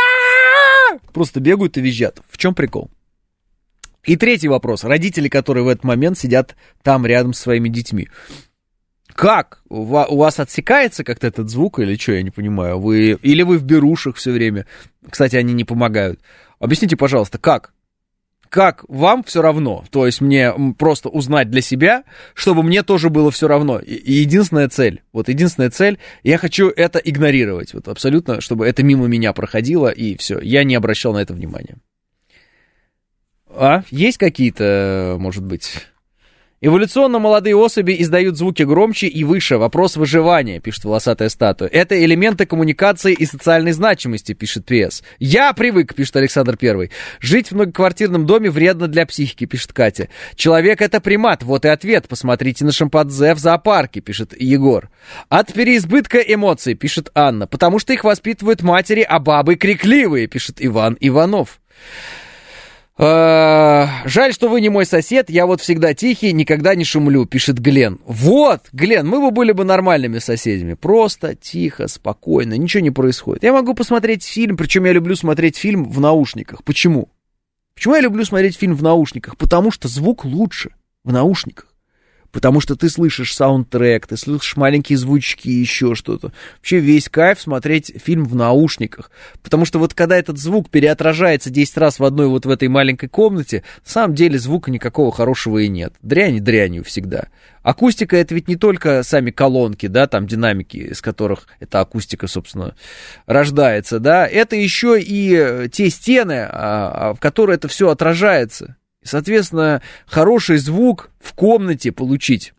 Просто 1.11 1.41
бегают 1.41 1.77
и 1.77 1.81
визжат. 1.81 2.21
В 2.29 2.37
чем 2.37 2.55
прикол? 2.55 2.89
И 4.05 4.15
третий 4.15 4.47
вопрос. 4.47 4.85
Родители, 4.85 5.27
которые 5.27 5.65
в 5.65 5.67
этот 5.67 5.83
момент 5.83 6.17
сидят 6.17 6.55
там 6.81 7.05
рядом 7.05 7.33
с 7.33 7.39
своими 7.39 7.67
детьми. 7.67 8.07
Как? 9.07 9.61
У 9.67 9.83
вас 9.83 10.39
отсекается 10.39 11.03
как-то 11.03 11.27
этот 11.27 11.49
звук 11.49 11.79
или 11.79 11.97
что, 11.97 12.13
я 12.13 12.23
не 12.23 12.31
понимаю? 12.31 12.79
Вы... 12.79 13.19
Или 13.21 13.41
вы 13.41 13.57
в 13.57 13.65
берушах 13.65 14.15
все 14.15 14.31
время? 14.31 14.65
Кстати, 15.09 15.35
они 15.35 15.51
не 15.51 15.65
помогают. 15.65 16.21
Объясните, 16.59 16.95
пожалуйста, 16.95 17.37
как? 17.37 17.73
Как 18.49 18.83
вам 18.87 19.23
все 19.23 19.41
равно, 19.41 19.85
то 19.91 20.05
есть 20.05 20.21
мне 20.21 20.53
просто 20.77 21.09
узнать 21.09 21.49
для 21.49 21.61
себя, 21.61 22.03
чтобы 22.33 22.63
мне 22.63 22.83
тоже 22.83 23.09
было 23.09 23.31
все 23.31 23.47
равно. 23.47 23.79
И 23.79 24.11
единственная 24.11 24.69
цель, 24.69 25.03
вот 25.13 25.29
единственная 25.29 25.69
цель, 25.69 25.99
я 26.23 26.37
хочу 26.37 26.69
это 26.69 26.99
игнорировать, 26.99 27.73
вот 27.73 27.87
абсолютно, 27.87 28.41
чтобы 28.41 28.67
это 28.67 28.83
мимо 28.83 29.07
меня 29.07 29.33
проходило, 29.33 29.89
и 29.89 30.17
все, 30.17 30.39
я 30.39 30.63
не 30.63 30.75
обращал 30.75 31.13
на 31.13 31.19
это 31.19 31.33
внимания. 31.33 31.77
А, 33.49 33.83
есть 33.91 34.17
какие-то, 34.17 35.17
может 35.19 35.43
быть, 35.43 35.87
Эволюционно 36.61 37.19
молодые 37.19 37.55
особи 37.55 37.95
издают 37.99 38.37
звуки 38.37 38.63
громче 38.63 39.07
и 39.07 39.23
выше. 39.23 39.57
Вопрос 39.57 39.95
выживания, 39.95 40.59
пишет 40.59 40.83
волосатая 40.83 41.29
статуя. 41.29 41.69
Это 41.69 42.03
элементы 42.03 42.45
коммуникации 42.45 43.13
и 43.13 43.25
социальной 43.25 43.71
значимости, 43.71 44.33
пишет 44.33 44.65
ПС. 44.65 45.01
Я 45.19 45.53
привык, 45.53 45.95
пишет 45.95 46.17
Александр 46.17 46.57
Первый. 46.57 46.91
Жить 47.21 47.47
в 47.47 47.51
многоквартирном 47.53 48.25
доме 48.25 48.49
вредно 48.49 48.89
для 48.89 49.05
психики, 49.05 49.45
пишет 49.45 49.71
Катя. 49.71 50.09
Человек 50.35 50.81
это 50.81 50.99
примат, 50.99 51.43
вот 51.43 51.63
и 51.63 51.69
ответ. 51.69 52.09
Посмотрите 52.09 52.65
на 52.65 52.73
шимпанзе 52.73 53.35
в 53.35 53.39
зоопарке, 53.39 54.01
пишет 54.01 54.33
Егор. 54.37 54.89
От 55.29 55.53
переизбытка 55.53 56.17
эмоций, 56.17 56.73
пишет 56.73 57.09
Анна. 57.15 57.47
Потому 57.47 57.79
что 57.79 57.93
их 57.93 58.03
воспитывают 58.03 58.63
матери, 58.63 59.01
а 59.01 59.19
бабы 59.19 59.55
крикливые, 59.55 60.27
пишет 60.27 60.57
Иван 60.59 60.97
Иванов. 60.99 61.61
Э, 63.01 63.87
жаль, 64.03 64.33
что 64.33 64.49
вы 64.49 64.59
не 64.59 64.67
мой 64.67 64.85
сосед, 64.85 65.29
я 65.29 65.45
вот 65.45 65.61
всегда 65.61 65.93
тихий, 65.93 66.33
никогда 66.33 66.75
не 66.75 66.83
шумлю, 66.83 67.25
пишет 67.25 67.57
Глен. 67.57 67.99
Вот, 68.05 68.67
Глен, 68.73 69.07
мы 69.07 69.21
бы 69.21 69.31
были 69.31 69.53
бы 69.53 69.63
нормальными 69.63 70.19
соседями. 70.19 70.73
Просто, 70.73 71.33
тихо, 71.33 71.87
спокойно, 71.87 72.57
ничего 72.57 72.81
не 72.81 72.91
происходит. 72.91 73.43
Я 73.43 73.53
могу 73.53 73.73
посмотреть 73.73 74.25
фильм, 74.25 74.57
причем 74.57 74.83
я 74.83 74.91
люблю 74.91 75.15
смотреть 75.15 75.55
фильм 75.55 75.85
в 75.85 76.01
наушниках. 76.01 76.65
Почему? 76.65 77.07
Почему 77.73 77.95
я 77.95 78.01
люблю 78.01 78.25
смотреть 78.25 78.57
фильм 78.57 78.75
в 78.75 78.83
наушниках? 78.83 79.37
Потому 79.37 79.71
что 79.71 79.87
звук 79.87 80.25
лучше 80.25 80.71
в 81.05 81.13
наушниках 81.13 81.68
потому 82.31 82.61
что 82.61 82.75
ты 82.75 82.89
слышишь 82.89 83.35
саундтрек, 83.35 84.07
ты 84.07 84.17
слышишь 84.17 84.55
маленькие 84.55 84.97
звучки, 84.97 85.49
еще 85.49 85.95
что-то. 85.95 86.31
Вообще 86.57 86.79
весь 86.79 87.09
кайф 87.09 87.41
смотреть 87.41 87.93
фильм 88.03 88.25
в 88.25 88.35
наушниках, 88.35 89.11
потому 89.43 89.65
что 89.65 89.79
вот 89.79 89.93
когда 89.93 90.17
этот 90.17 90.37
звук 90.37 90.69
переотражается 90.69 91.49
10 91.49 91.77
раз 91.77 91.99
в 91.99 92.03
одной 92.03 92.27
вот 92.27 92.45
в 92.45 92.49
этой 92.49 92.67
маленькой 92.67 93.07
комнате, 93.07 93.63
на 93.85 93.91
самом 93.91 94.15
деле 94.15 94.37
звука 94.39 94.71
никакого 94.71 95.11
хорошего 95.11 95.59
и 95.59 95.67
нет. 95.67 95.93
Дрянь 96.01 96.39
дрянью 96.39 96.83
всегда. 96.83 97.27
Акустика 97.61 98.15
это 98.15 98.33
ведь 98.33 98.47
не 98.47 98.55
только 98.55 99.03
сами 99.03 99.31
колонки, 99.31 99.87
да, 99.87 100.07
там 100.07 100.27
динамики, 100.27 100.77
из 100.77 101.01
которых 101.01 101.47
эта 101.59 101.81
акустика, 101.81 102.27
собственно, 102.27 102.75
рождается, 103.25 103.99
да, 103.99 104.25
это 104.25 104.55
еще 104.55 104.99
и 104.99 105.69
те 105.69 105.89
стены, 105.89 106.47
а, 106.49 107.09
а, 107.09 107.13
в 107.13 107.19
которые 107.19 107.57
это 107.57 107.67
все 107.67 107.89
отражается. 107.89 108.77
Соответственно, 109.03 109.81
хороший 110.05 110.57
звук 110.57 111.09
в 111.19 111.33
комнате 111.33 111.91
получить 111.91 112.53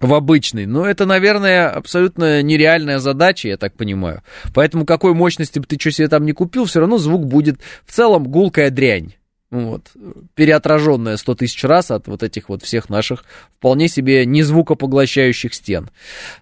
в 0.00 0.14
обычный. 0.14 0.66
Но 0.66 0.86
это, 0.86 1.06
наверное, 1.06 1.68
абсолютно 1.68 2.42
нереальная 2.42 2.98
задача, 2.98 3.48
я 3.48 3.56
так 3.56 3.74
понимаю. 3.74 4.22
Поэтому 4.54 4.84
какой 4.84 5.14
мощности 5.14 5.58
бы 5.58 5.66
ты 5.66 5.78
что 5.78 5.90
себе 5.90 6.08
там 6.08 6.24
не 6.24 6.32
купил, 6.32 6.66
все 6.66 6.80
равно 6.80 6.98
звук 6.98 7.26
будет 7.26 7.60
в 7.84 7.92
целом 7.92 8.24
гулкая 8.24 8.70
дрянь. 8.70 9.14
Вот, 9.50 9.92
переотраженная 10.34 11.16
100 11.16 11.34
тысяч 11.36 11.64
раз 11.64 11.90
от 11.90 12.06
вот 12.06 12.22
этих 12.22 12.50
вот 12.50 12.62
всех 12.62 12.90
наших 12.90 13.24
вполне 13.56 13.88
себе 13.88 14.26
незвукопоглощающих 14.26 15.54
стен. 15.54 15.88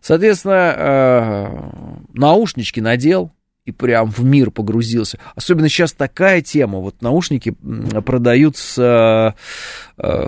Соответственно, 0.00 0.74
э, 0.76 1.98
наушнички 2.14 2.80
надел, 2.80 3.30
и 3.66 3.72
прям 3.72 4.10
в 4.10 4.24
мир 4.24 4.50
погрузился. 4.50 5.18
Особенно 5.34 5.68
сейчас 5.68 5.92
такая 5.92 6.40
тема. 6.40 6.78
Вот 6.78 7.02
наушники 7.02 7.50
продают 8.04 8.56
с, 8.56 8.78
э, 8.78 9.32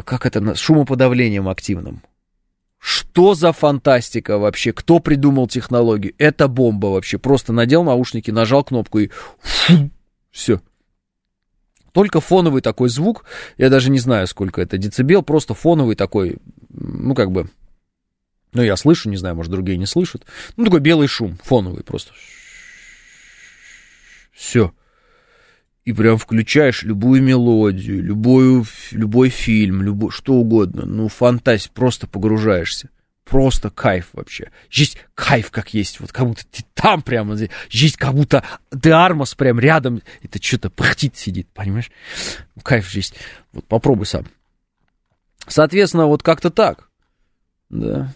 как 0.05 0.26
это, 0.26 0.55
с 0.55 0.59
шумоподавлением 0.59 1.49
активным. 1.49 2.03
Что 2.78 3.34
за 3.34 3.53
фантастика 3.53 4.39
вообще? 4.39 4.72
Кто 4.72 4.99
придумал 4.99 5.49
технологию? 5.49 6.14
Это 6.18 6.49
бомба 6.49 6.86
вообще. 6.86 7.18
Просто 7.18 7.53
надел 7.53 7.84
наушники, 7.84 8.30
нажал 8.30 8.64
кнопку 8.64 8.99
и 8.99 9.11
фу, 9.41 9.91
все. 10.30 10.61
Только 11.93 12.20
фоновый 12.20 12.61
такой 12.61 12.89
звук, 12.89 13.24
я 13.57 13.70
даже 13.70 13.91
не 13.91 13.99
знаю, 13.99 14.26
сколько 14.26 14.61
это 14.61 14.78
децибел, 14.78 15.22
просто 15.22 15.55
фоновый 15.55 15.97
такой, 15.97 16.36
ну, 16.68 17.14
как 17.14 17.32
бы, 17.32 17.51
ну, 18.53 18.62
я 18.62 18.76
слышу, 18.76 19.09
не 19.11 19.16
знаю, 19.16 19.34
может, 19.34 19.51
другие 19.51 19.78
не 19.78 19.86
слышат. 19.86 20.24
Ну, 20.57 20.64
такой 20.64 20.80
белый 20.80 21.09
шум, 21.09 21.39
фоновый 21.43 21.82
просто. 21.82 22.12
Все. 24.39 24.72
И 25.84 25.93
прям 25.93 26.16
включаешь 26.16 26.84
любую 26.84 27.22
мелодию, 27.22 28.01
любую, 28.01 28.64
любой 28.93 29.30
фильм, 29.30 29.82
любой, 29.82 30.12
что 30.12 30.34
угодно. 30.34 30.86
Ну, 30.86 31.09
фантазия, 31.09 31.70
просто 31.74 32.07
погружаешься. 32.07 32.89
Просто 33.24 33.68
кайф 33.68 34.11
вообще. 34.12 34.53
Жизнь 34.70 34.97
кайф 35.16 35.51
как 35.51 35.74
есть. 35.74 35.99
Вот 35.99 36.12
как 36.12 36.28
будто 36.28 36.47
ты 36.47 36.62
там 36.74 37.03
прямо. 37.03 37.36
Жизнь 37.68 37.97
как 37.99 38.14
будто 38.14 38.45
ты 38.80 38.93
Армас 38.93 39.34
прям 39.34 39.59
рядом. 39.59 40.03
Это 40.22 40.41
что-то 40.41 40.70
пыхтит 40.70 41.16
сидит, 41.16 41.49
понимаешь? 41.53 41.91
Кайф 42.62 42.89
жизнь. 42.89 43.14
Вот 43.53 43.66
попробуй 43.66 44.07
сам. 44.07 44.26
Соответственно, 45.49 46.07
вот 46.07 46.22
как-то 46.22 46.51
так. 46.51 46.89
Да. 47.70 48.14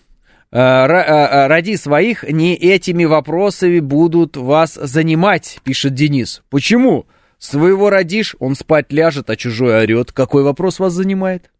А, 0.54 0.84
а, 0.84 1.44
а, 1.44 1.48
ради 1.48 1.76
своих 1.76 2.24
не 2.24 2.54
этими 2.54 3.04
вопросами 3.04 3.80
будут 3.80 4.36
вас 4.36 4.74
занимать, 4.74 5.60
пишет 5.64 5.94
Денис. 5.94 6.42
Почему? 6.50 7.06
Своего 7.38 7.88
родишь, 7.88 8.36
он 8.38 8.54
спать 8.54 8.92
ляжет, 8.92 9.30
а 9.30 9.36
чужой 9.36 9.82
орет. 9.82 10.12
Какой 10.12 10.42
вопрос 10.42 10.78
вас 10.78 10.92
занимает? 10.92 11.50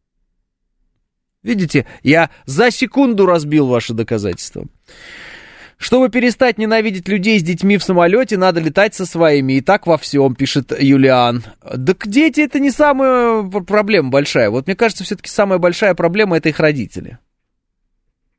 Видите, 1.42 1.86
я 2.02 2.28
за 2.44 2.70
секунду 2.70 3.24
разбил 3.24 3.66
ваши 3.66 3.94
доказательства. 3.94 4.66
Чтобы 5.78 6.10
перестать 6.10 6.58
ненавидеть 6.58 7.08
людей 7.08 7.40
с 7.40 7.42
детьми 7.42 7.78
в 7.78 7.82
самолете, 7.82 8.36
надо 8.36 8.60
летать 8.60 8.94
со 8.94 9.06
своими. 9.06 9.54
И 9.54 9.60
так 9.62 9.86
во 9.86 9.96
всем, 9.96 10.36
пишет 10.36 10.70
Юлиан. 10.78 11.42
Так 11.60 12.06
дети 12.06 12.42
это 12.42 12.60
не 12.60 12.70
самая 12.70 13.42
проблема 13.42 14.10
большая. 14.10 14.50
Вот 14.50 14.66
мне 14.66 14.76
кажется, 14.76 15.02
все-таки 15.02 15.30
самая 15.30 15.58
большая 15.58 15.94
проблема 15.94 16.36
это 16.36 16.50
их 16.50 16.60
родители. 16.60 17.18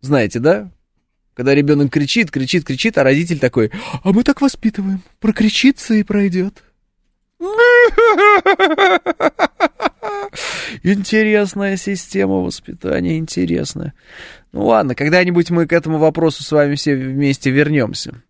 Знаете, 0.04 0.40
да? 0.40 0.70
Когда 1.34 1.56
ребенок 1.56 1.92
кричит, 1.92 2.30
кричит, 2.30 2.66
кричит, 2.66 2.98
а 2.98 3.04
родитель 3.04 3.40
такой, 3.40 3.72
а 4.04 4.12
мы 4.12 4.24
так 4.24 4.42
воспитываем, 4.42 5.02
прокричится 5.22 5.94
и 5.94 6.04
пройдет. 6.04 6.62
Интересная 10.84 11.78
система 11.78 12.36
воспитания, 12.36 13.18
интересная. 13.18 13.94
Ну 14.52 14.66
ладно, 14.66 14.94
когда-нибудь 14.94 15.50
мы 15.52 15.68
к 15.68 15.74
этому 15.74 16.00
вопросу 16.00 16.44
с 16.44 16.52
вами 16.52 16.76
все 16.76 16.96
вместе 16.96 17.50
вернемся. 17.50 18.22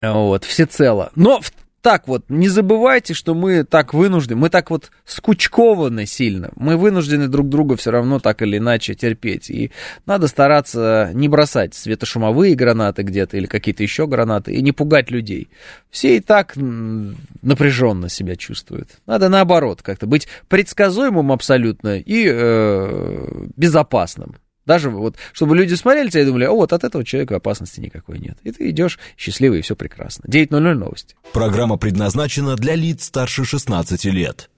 Вот, 0.00 0.44
всецело. 0.44 1.12
Но 1.14 1.42
так 1.84 2.08
вот, 2.08 2.24
не 2.30 2.48
забывайте, 2.48 3.12
что 3.12 3.34
мы 3.34 3.62
так 3.62 3.92
вынуждены, 3.92 4.40
мы 4.40 4.48
так 4.48 4.70
вот 4.70 4.90
скучкованы 5.04 6.06
сильно, 6.06 6.50
мы 6.56 6.78
вынуждены 6.78 7.28
друг 7.28 7.50
друга 7.50 7.76
все 7.76 7.90
равно 7.90 8.20
так 8.20 8.40
или 8.40 8.56
иначе 8.56 8.94
терпеть. 8.94 9.50
И 9.50 9.70
надо 10.06 10.26
стараться 10.26 11.10
не 11.12 11.28
бросать 11.28 11.74
светошумовые 11.74 12.54
гранаты 12.54 13.02
где-то 13.02 13.36
или 13.36 13.44
какие-то 13.44 13.82
еще 13.82 14.06
гранаты 14.06 14.54
и 14.54 14.62
не 14.62 14.72
пугать 14.72 15.10
людей. 15.10 15.50
Все 15.90 16.16
и 16.16 16.20
так 16.20 16.54
напряженно 16.56 18.08
себя 18.08 18.34
чувствуют. 18.34 18.88
Надо 19.04 19.28
наоборот 19.28 19.82
как-то 19.82 20.06
быть 20.06 20.26
предсказуемым 20.48 21.32
абсолютно 21.32 21.98
и 21.98 22.26
э, 22.26 23.46
безопасным. 23.58 24.36
Даже 24.66 24.90
вот, 24.90 25.16
чтобы 25.32 25.56
люди 25.56 25.74
смотрели 25.74 26.08
тебя 26.08 26.22
и 26.22 26.26
думали, 26.26 26.44
о, 26.44 26.54
вот 26.54 26.72
от 26.72 26.84
этого 26.84 27.04
человека 27.04 27.36
опасности 27.36 27.80
никакой 27.80 28.18
нет. 28.18 28.38
И 28.42 28.50
ты 28.50 28.70
идешь 28.70 28.98
счастливый, 29.16 29.58
и 29.58 29.62
все 29.62 29.76
прекрасно. 29.76 30.26
9.00 30.28 30.74
новости. 30.74 31.16
Программа 31.32 31.76
предназначена 31.76 32.56
для 32.56 32.74
лиц 32.74 33.04
старше 33.04 33.44
16 33.44 34.04
лет. 34.06 34.50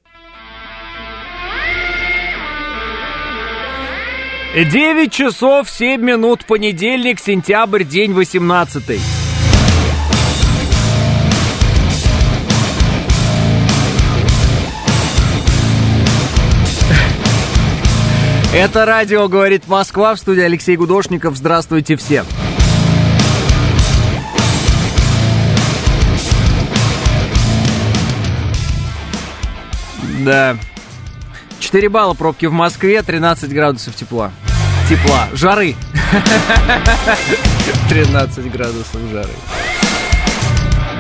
9 4.55 5.13
часов 5.13 5.69
7 5.69 6.01
минут, 6.01 6.47
понедельник, 6.47 7.21
сентябрь, 7.21 7.85
день 7.85 8.15
18. 8.15 9.26
Это 18.57 18.87
радио 18.87 19.29
«Говорит 19.29 19.69
Москва» 19.69 20.15
в 20.15 20.19
студии 20.19 20.41
Алексей 20.41 20.79
Гудошников. 20.79 21.37
Здравствуйте 21.37 21.95
все. 21.97 22.25
Да. 30.21 30.57
4 31.61 31.89
балла 31.91 32.15
пробки 32.15 32.47
в 32.47 32.53
Москве, 32.53 33.03
13 33.03 33.53
градусов 33.53 33.95
тепла. 33.95 34.33
Тепла. 34.89 35.29
Жары. 35.35 35.75
13 37.91 38.51
градусов 38.51 39.03
жары. 39.13 39.35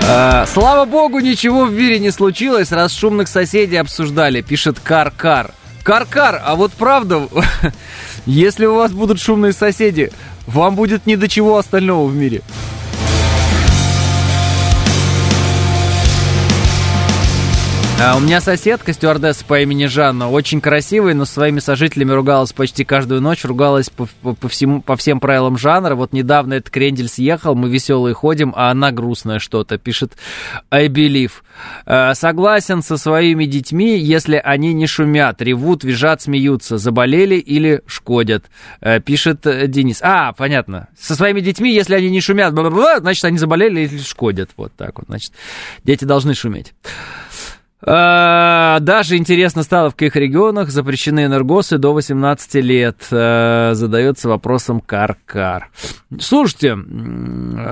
А, 0.07 0.44
слава 0.52 0.84
богу, 0.84 1.20
ничего 1.20 1.64
в 1.64 1.72
мире 1.72 2.00
не 2.00 2.11
случилось, 2.11 2.70
раз 2.70 2.92
шумных 2.92 3.28
соседей 3.28 3.76
обсуждали, 3.76 4.42
пишет 4.42 4.78
Кар-Кар. 4.78 5.54
Каркар, 5.87 6.43
а 6.45 6.57
вот 6.57 6.72
правда, 6.72 7.28
если 8.26 8.66
у 8.66 8.74
вас 8.74 8.91
будут 8.91 9.20
шумные 9.20 9.53
соседи, 9.53 10.11
вам 10.49 10.74
будет 10.74 11.07
ни 11.07 11.14
до 11.14 11.28
чего 11.28 11.59
остального 11.59 12.09
в 12.09 12.14
мире. 12.16 12.43
У 18.16 18.20
меня 18.20 18.40
соседка, 18.40 18.92
стюардесса 18.92 19.44
по 19.44 19.61
имени 19.61 19.86
Жанна, 19.86 20.30
очень 20.30 20.61
красивая, 20.61 21.14
но 21.14 21.24
с 21.24 21.30
своими 21.30 21.61
сожителями 21.61 22.12
ругалась 22.12 22.53
почти 22.53 22.84
каждую 22.84 23.22
ночь, 23.22 23.44
ругалась 23.44 23.88
по, 23.88 24.07
по, 24.22 24.34
по, 24.34 24.49
всему, 24.49 24.82
по 24.82 24.97
всем 24.97 25.20
правилам 25.20 25.57
жанра. 25.57 25.94
Вот 25.94 26.12
недавно 26.12 26.55
этот 26.55 26.70
крендель 26.70 27.09
съехал, 27.09 27.55
мы 27.55 27.70
веселые 27.70 28.14
ходим, 28.14 28.53
а 28.57 28.70
она 28.70 28.90
грустная 28.90 29.38
что-то, 29.38 29.78
пишет 29.78 30.12
I 30.70 30.88
believe. 30.88 31.32
А, 31.86 32.14
согласен 32.14 32.82
со 32.82 32.99
своими 32.99 33.47
детьми, 33.47 33.99
если 33.99 34.36
они 34.36 34.74
не 34.74 34.86
шумят, 34.86 35.40
ревут, 35.40 35.82
визжат, 35.82 36.22
смеются, 36.22 36.78
заболели 36.78 37.36
или 37.36 37.82
шкодят, 37.86 38.44
а, 38.80 39.01
пишет 39.01 39.40
Денис. 39.42 40.01
А, 40.03 40.32
понятно. 40.32 40.88
Со 40.99 41.14
своими 41.14 41.40
детьми, 41.40 41.74
если 41.74 41.94
они 41.94 42.11
не 42.11 42.20
шумят, 42.20 42.53
значит, 42.53 43.24
они 43.24 43.38
заболели 43.38 43.80
или 43.80 43.99
шкодят. 43.99 44.51
Вот 44.57 44.72
так 44.76 44.99
вот, 44.99 45.07
значит, 45.09 45.32
дети 45.84 46.05
должны 46.05 46.34
шуметь. 46.34 46.74
А, 47.83 48.79
даже 48.81 49.16
интересно 49.16 49.62
стало, 49.62 49.91
в 49.91 49.95
каких 49.95 50.16
регионах 50.16 50.70
запрещены 50.70 51.27
энергосы 51.27 51.79
до 51.79 51.93
18 51.93 52.55
лет. 52.57 53.07
А, 53.11 53.72
задается 53.74 54.29
вопросом 54.29 54.81
Каркар. 54.81 55.70
Слушайте, 56.18 56.77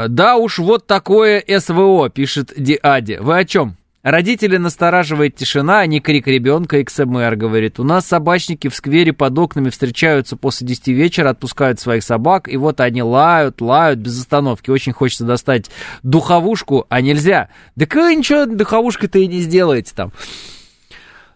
да 0.08 0.36
уж 0.36 0.58
вот 0.58 0.86
такое 0.86 1.42
СВО, 1.58 2.10
пишет 2.10 2.52
Диади. 2.56 3.18
Вы 3.20 3.38
о 3.38 3.44
чем? 3.44 3.76
Родители 4.04 4.58
настораживает 4.58 5.34
тишина, 5.34 5.80
а 5.80 5.86
не 5.86 5.98
крик 5.98 6.26
ребенка. 6.26 6.78
XMR 6.78 7.36
говорит, 7.36 7.80
у 7.80 7.84
нас 7.84 8.04
собачники 8.04 8.68
в 8.68 8.74
сквере 8.74 9.14
под 9.14 9.38
окнами 9.38 9.70
встречаются 9.70 10.36
после 10.36 10.66
10 10.66 10.88
вечера, 10.88 11.30
отпускают 11.30 11.80
своих 11.80 12.04
собак, 12.04 12.46
и 12.46 12.58
вот 12.58 12.80
они 12.80 13.02
лают, 13.02 13.62
лают 13.62 14.00
без 14.00 14.20
остановки. 14.20 14.68
Очень 14.68 14.92
хочется 14.92 15.24
достать 15.24 15.70
духовушку, 16.02 16.84
а 16.90 17.00
нельзя. 17.00 17.48
Да 17.76 17.86
ничего 17.86 18.44
духовушкой-то 18.44 19.18
и 19.18 19.26
не 19.26 19.40
сделаете 19.40 19.94
там. 19.96 20.12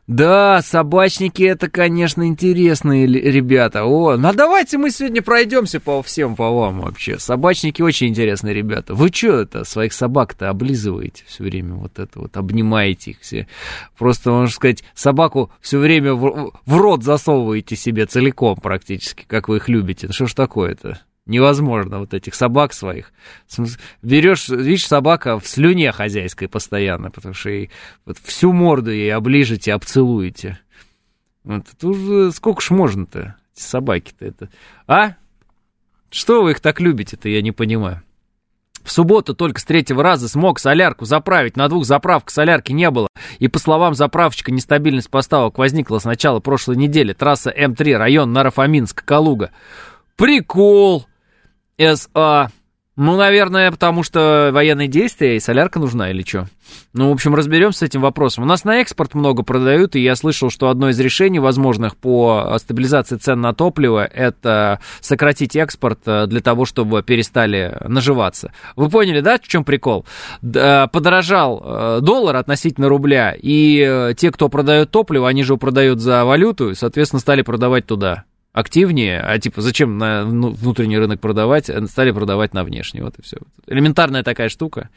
Да, 0.09 0.63
собачники 0.63 1.43
это, 1.43 1.69
конечно, 1.69 2.27
интересные 2.27 3.07
ребята. 3.07 3.85
О, 3.85 4.17
ну 4.17 4.33
давайте 4.33 4.79
мы 4.79 4.91
сегодня 4.91 5.21
пройдемся 5.21 5.81
по 5.81 6.03
всем 6.03 6.35
по 6.35 6.51
вам 6.51 6.81
вообще. 6.81 7.19
Собачники 7.19 7.83
очень 7.83 8.09
интересные 8.09 8.55
ребята. 8.55 8.95
Вы 8.95 9.11
что 9.13 9.41
это, 9.41 9.65
своих 9.65 9.93
собак-то 9.93 10.49
облизываете 10.49 11.25
все 11.27 11.45
время 11.45 11.75
вот 11.75 11.99
это 11.99 12.21
вот, 12.21 12.35
обнимаете 12.39 13.11
их 13.11 13.21
все. 13.21 13.47
Просто, 13.99 14.31
можно 14.31 14.49
сказать, 14.49 14.83
собаку 14.95 15.53
все 15.61 15.79
время 15.79 16.15
в, 16.15 16.53
в 16.65 16.77
рот 16.79 17.05
засовываете 17.05 17.77
себе 17.77 18.07
целиком 18.07 18.57
практически, 18.57 19.27
как 19.27 19.51
вы 19.51 19.59
их 19.59 19.69
любите. 19.69 20.07
Ну 20.07 20.15
что 20.15 20.27
ж 20.27 20.33
такое-то? 20.33 20.99
Невозможно 21.29 21.99
вот 21.99 22.15
этих 22.15 22.35
собак 22.35 22.73
своих. 22.73 23.13
Берешь, 24.03 24.49
видишь, 24.49 24.87
собака 24.87 25.39
в 25.39 25.47
слюне 25.47 25.93
хозяйской 25.93 26.49
постоянно, 26.49 27.11
потому 27.11 27.35
что 27.35 27.51
ей, 27.51 27.71
вот 28.07 28.17
всю 28.25 28.53
морду 28.55 28.91
ей 28.91 29.15
оближете, 29.15 29.75
обцелуете. 29.75 30.59
Вот, 31.45 31.67
уже 31.83 32.33
сколько 32.33 32.63
ж 32.63 32.71
можно-то, 32.71 33.37
собаки-то 33.53 34.25
это. 34.25 34.49
А? 34.87 35.17
Что 36.11 36.43
вы 36.43 36.53
их 36.53 36.61
так 36.61 36.81
любите-то, 36.81 37.29
я 37.29 37.43
не 37.43 37.53
понимаю. 37.53 38.03
В 38.83 38.91
субботу 38.91 39.35
только 39.35 39.61
с 39.61 39.65
третьего 39.65 40.03
раза 40.03 40.31
смог 40.31 40.59
солярку 40.59 41.05
заправить. 41.05 41.59
На 41.59 41.69
двух 41.69 41.85
заправках 41.85 42.31
солярки 42.31 42.73
не 42.73 42.91
было. 42.91 43.09
И 43.39 43.49
по 43.49 43.59
словам 43.59 43.95
заправщика, 43.95 44.51
нестабильность 44.51 45.11
поставок 45.11 45.59
возникла 45.59 45.99
с 45.99 46.05
начала 46.05 46.41
прошлой 46.41 46.77
недели. 46.77 47.13
Трасса 47.13 47.51
М3, 47.51 47.99
район 47.99 48.33
Нарафаминск, 48.33 49.05
Калуга. 49.05 49.51
Прикол! 50.17 51.08
СА. 51.79 52.51
Ну, 53.01 53.17
наверное, 53.17 53.71
потому 53.71 54.03
что 54.03 54.51
военные 54.53 54.89
действия 54.89 55.37
и 55.37 55.41
солярка 55.41 55.79
нужна 55.79 56.11
или 56.11 56.23
что? 56.27 56.49
Ну, 56.93 57.11
в 57.11 57.13
общем, 57.13 57.33
разберемся 57.33 57.79
с 57.79 57.83
этим 57.83 58.01
вопросом. 58.01 58.43
У 58.43 58.47
нас 58.49 58.65
на 58.65 58.81
экспорт 58.81 59.15
много 59.15 59.45
продают, 59.45 59.95
и 59.95 60.01
я 60.01 60.17
слышал, 60.17 60.51
что 60.51 60.69
одно 60.69 60.89
из 60.89 60.99
решений 60.99 61.39
возможных 61.39 61.97
по 61.97 62.57
стабилизации 62.59 63.15
цен 63.15 63.41
на 63.41 63.55
топливо– 63.55 64.05
это 64.13 64.81
сократить 65.01 65.55
экспорт 65.55 66.01
э, 66.07 66.27
для 66.27 66.41
того, 66.41 66.65
чтобы 66.65 67.05
перестали 67.05 67.79
наживаться. 67.87 68.53
Вы 68.75 68.89
поняли, 68.89 69.21
да, 69.21 69.39
в 69.39 69.47
чем 69.47 69.63
прикол? 69.63 70.05
Подорожал 70.43 71.63
э, 71.65 71.99
доллар 72.03 72.35
относительно 72.35 72.89
рубля, 72.89 73.33
и 73.41 73.79
э, 73.81 74.15
те, 74.17 74.33
кто 74.33 74.49
продает 74.49 74.91
топливо, 74.91 75.29
они 75.29 75.45
же 75.45 75.53
его 75.53 75.59
продают 75.59 76.01
за 76.01 76.25
валюту, 76.25 76.71
и, 76.71 76.75
соответственно, 76.75 77.21
стали 77.21 77.43
продавать 77.43 77.87
туда 77.87 78.25
активнее, 78.59 79.21
а 79.21 79.39
типа 79.39 79.61
зачем 79.63 79.99
на 79.99 80.25
внутренний 80.25 80.99
рынок 80.99 81.21
продавать, 81.21 81.71
а 81.71 81.87
стали 81.87 82.11
продавать 82.11 82.55
на 82.55 82.65
внешний, 82.65 83.01
вот 83.01 83.19
и 83.19 83.23
все. 83.23 83.39
Элементарная 83.67 84.23
такая 84.23 84.49
штука, 84.49 84.89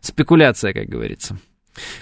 спекуляция, 0.00 0.72
как 0.72 0.86
говорится. 0.86 1.38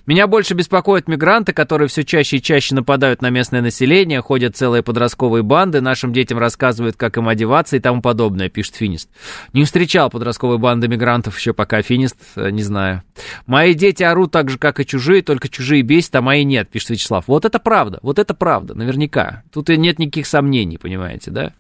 Меня 0.07 0.27
больше 0.27 0.55
беспокоят 0.55 1.09
мигранты, 1.09 1.53
которые 1.53 1.89
все 1.89 2.05
чаще 2.05 2.37
и 2.37 2.43
чаще 2.43 2.75
нападают 2.75 3.23
на 3.23 3.31
местное 3.31 3.61
население, 3.61 4.21
ходят 4.21 4.57
целые 4.57 4.83
подростковые 4.83 5.43
банды, 5.43 5.81
нашим 5.81 6.13
детям 6.13 6.39
рассказывают, 6.39 6.97
как 6.97 7.17
им 7.17 7.29
одеваться 7.29 7.77
и 7.77 7.81
тому 7.81 8.03
подобное, 8.03 8.49
пишет 8.49 8.77
Финист. 8.77 9.09
Не 9.53 9.65
встречал 9.65 10.11
подростковые 10.11 10.59
банды 10.59 10.89
мигрантов 10.89 11.39
еще 11.39 11.53
пока, 11.53 11.83
Финист, 11.83 12.17
э, 12.37 12.51
не 12.51 12.63
знаю. 12.63 13.03
Мои 13.47 13.75
дети 13.75 14.03
орут 14.03 14.33
так 14.33 14.51
же, 14.51 14.59
как 14.59 14.81
и 14.81 14.87
чужие, 14.87 15.23
только 15.23 15.49
чужие 15.49 15.83
бесят, 15.83 16.15
а 16.17 16.23
мои 16.23 16.45
нет, 16.45 16.69
пишет 16.71 16.91
Вячеслав. 16.91 17.25
Вот 17.27 17.45
это 17.45 17.59
правда, 17.59 17.99
вот 18.03 18.19
это 18.19 18.35
правда, 18.35 18.75
наверняка. 18.75 19.43
Тут 19.53 19.71
и 19.71 19.77
нет 19.77 19.99
никаких 19.99 20.27
сомнений, 20.27 20.79
понимаете, 20.79 21.31
да? 21.31 21.53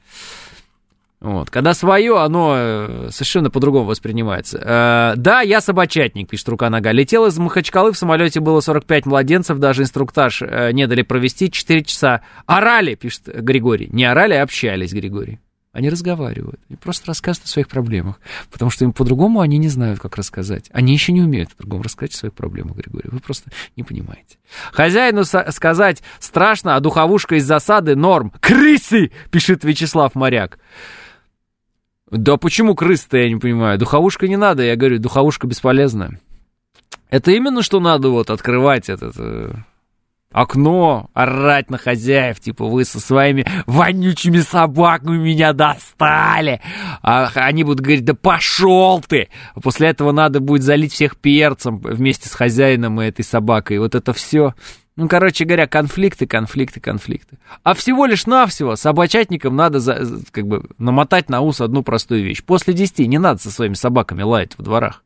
Вот. 1.25 1.49
Когда 1.49 1.72
свое, 1.72 2.20
оно 2.20 2.55
э, 2.55 3.09
совершенно 3.11 3.49
по-другому 3.49 3.87
воспринимается. 3.87 4.59
Э, 4.59 5.16
да, 5.16 5.41
я 5.41 5.62
собачатник, 5.62 6.29
пишет 6.29 6.47
рука 6.51 6.68
нога. 6.68 6.93
Летел 6.93 7.25
из 7.25 7.39
Махачкалы, 7.39 7.93
в 7.93 7.97
самолете 7.97 8.41
было 8.41 8.61
45 8.61 9.07
младенцев, 9.07 9.59
даже 9.59 9.85
инструктаж 9.85 10.43
э, 10.43 10.72
не 10.72 10.87
дали 10.87 11.01
провести 11.01 11.51
4 11.51 11.83
часа. 11.85 12.20
Орали, 12.45 12.95
пишет 12.95 13.22
Григорий. 13.43 13.89
Не 13.91 14.05
орали, 14.05 14.35
а 14.35 14.43
общались, 14.43 14.93
Григорий. 14.93 15.41
Они 15.72 15.89
разговаривают, 15.89 16.61
они 16.68 16.77
просто 16.77 17.07
рассказывают 17.07 17.49
о 17.49 17.53
своих 17.53 17.68
проблемах, 17.68 18.20
потому 18.53 18.70
что 18.70 18.85
им 18.85 18.93
по-другому 18.93 19.41
они 19.41 19.57
не 19.57 19.68
знают, 19.68 20.01
как 20.01 20.16
рассказать. 20.16 20.68
Они 20.72 20.93
еще 20.93 21.11
не 21.11 21.22
умеют 21.22 21.53
по-другому 21.53 21.85
рассказать 21.85 22.12
о 22.12 22.18
своих 22.18 22.35
проблемах, 22.35 22.77
Григорий. 22.77 23.09
Вы 23.11 23.18
просто 23.20 23.51
не 23.77 23.83
понимаете. 23.83 24.37
Хозяину 24.72 25.25
сказать 25.25 26.03
страшно, 26.20 26.77
а 26.77 26.81
духовушка 26.81 27.37
из 27.37 27.47
засады 27.47 27.97
норм. 27.97 28.31
Крысы, 28.41 29.11
пишет 29.31 29.64
Вячеслав 29.64 30.14
Моряк. 30.14 30.59
Да 32.17 32.37
почему 32.37 32.77
крыс-то, 32.77 33.17
я 33.17 33.29
не 33.29 33.37
понимаю. 33.37 33.77
Духовушка 33.77 34.29
не 34.29 34.37
надо, 34.37 34.62
я 34.62 34.77
говорю, 34.77 34.99
духовушка 35.01 35.49
бесполезная. 35.49 36.21
Это 37.11 37.33
именно 37.33 37.62
что 37.62 37.81
надо 37.81 38.11
вот 38.11 38.31
открывать 38.31 38.89
этот 38.89 39.15
э, 39.19 39.53
окно, 40.31 41.11
орать 41.12 41.71
на 41.71 41.79
хозяев, 41.79 42.39
типа 42.39 42.67
вы 42.67 42.85
со 42.85 43.01
своими 43.01 43.45
вонючими 43.67 44.39
собаками 44.39 45.17
меня 45.17 45.53
достали. 45.53 46.61
А 47.03 47.31
они 47.35 47.65
будут 47.65 47.81
говорить, 47.81 48.05
да 48.05 48.15
пошел 48.15 49.01
ты. 49.01 49.29
После 49.61 49.89
этого 49.89 50.12
надо 50.12 50.39
будет 50.39 50.62
залить 50.62 50.93
всех 50.93 51.17
перцем 51.17 51.79
вместе 51.79 52.29
с 52.29 52.33
хозяином 52.33 53.01
и 53.01 53.07
этой 53.07 53.25
собакой. 53.25 53.79
Вот 53.79 53.97
это 53.97 54.12
все 54.12 54.55
ну, 54.97 55.09
короче 55.09 55.45
говоря, 55.45 55.66
конфликты, 55.66 56.26
конфликты, 56.26 56.78
конфликты. 56.78 57.38
А 57.64 57.74
всего 57.74 58.07
лишь 58.07 58.26
навсего 58.26 58.76
собачатникам 58.76 59.57
надо 59.57 59.80
за, 59.80 60.22
как 60.30 60.47
бы 60.47 60.68
намотать 60.78 61.28
на 61.28 61.40
ус 61.40 61.61
одну 61.61 61.82
простую 61.82 62.22
вещь. 62.22 62.45
После 62.45 62.74
10 62.74 63.01
не 63.09 63.18
надо 63.18 63.40
со 63.40 63.51
своими 63.51 63.74
собаками 63.74 64.22
лаять 64.22 64.57
в 64.57 64.62
дворах. 64.62 65.03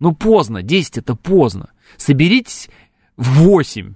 Ну, 0.00 0.14
поздно, 0.14 0.62
10 0.62 0.98
это 0.98 1.14
поздно. 1.14 1.70
Соберитесь 1.96 2.70
в 3.16 3.42
8. 3.42 3.94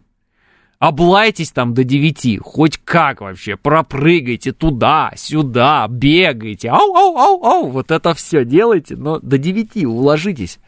Облайтесь 0.78 1.50
там 1.50 1.72
до 1.72 1.82
9, 1.82 2.40
хоть 2.42 2.78
как 2.78 3.20
вообще, 3.22 3.56
пропрыгайте 3.56 4.52
туда, 4.52 5.12
сюда, 5.16 5.86
бегайте, 5.88 6.68
ау, 6.68 6.94
ау, 6.94 7.16
ау, 7.16 7.44
ау, 7.44 7.70
вот 7.70 7.90
это 7.90 8.12
все 8.12 8.44
делайте, 8.44 8.94
но 8.94 9.18
до 9.18 9.38
9 9.38 9.86
уложитесь. 9.86 10.58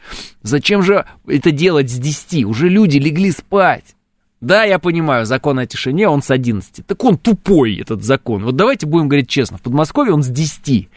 Зачем 0.42 0.82
же 0.82 1.04
это 1.26 1.50
делать 1.50 1.90
с 1.90 1.98
10? 1.98 2.44
Уже 2.44 2.68
люди 2.68 2.96
легли 2.96 3.30
спать. 3.30 3.95
Да, 4.40 4.64
я 4.64 4.78
понимаю, 4.78 5.24
закон 5.24 5.58
о 5.58 5.66
тишине, 5.66 6.08
он 6.08 6.22
с 6.22 6.30
11. 6.30 6.86
Так 6.86 7.04
он 7.04 7.16
тупой, 7.16 7.76
этот 7.76 8.04
закон. 8.04 8.44
Вот 8.44 8.54
давайте 8.54 8.86
будем 8.86 9.08
говорить 9.08 9.30
честно, 9.30 9.56
в 9.56 9.62
Подмосковье 9.62 10.12
он 10.12 10.22
с 10.22 10.28
10, 10.28 10.88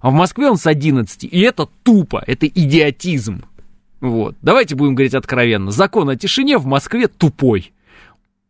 а 0.00 0.10
в 0.10 0.14
Москве 0.14 0.48
он 0.48 0.56
с 0.56 0.66
11. 0.66 1.24
И 1.24 1.40
это 1.40 1.68
тупо, 1.82 2.22
это 2.26 2.46
идиотизм. 2.46 3.44
Вот, 4.00 4.36
давайте 4.40 4.76
будем 4.76 4.94
говорить 4.94 5.14
откровенно. 5.14 5.70
Закон 5.70 6.08
о 6.08 6.16
тишине 6.16 6.56
в 6.56 6.66
Москве 6.66 7.08
тупой. 7.08 7.72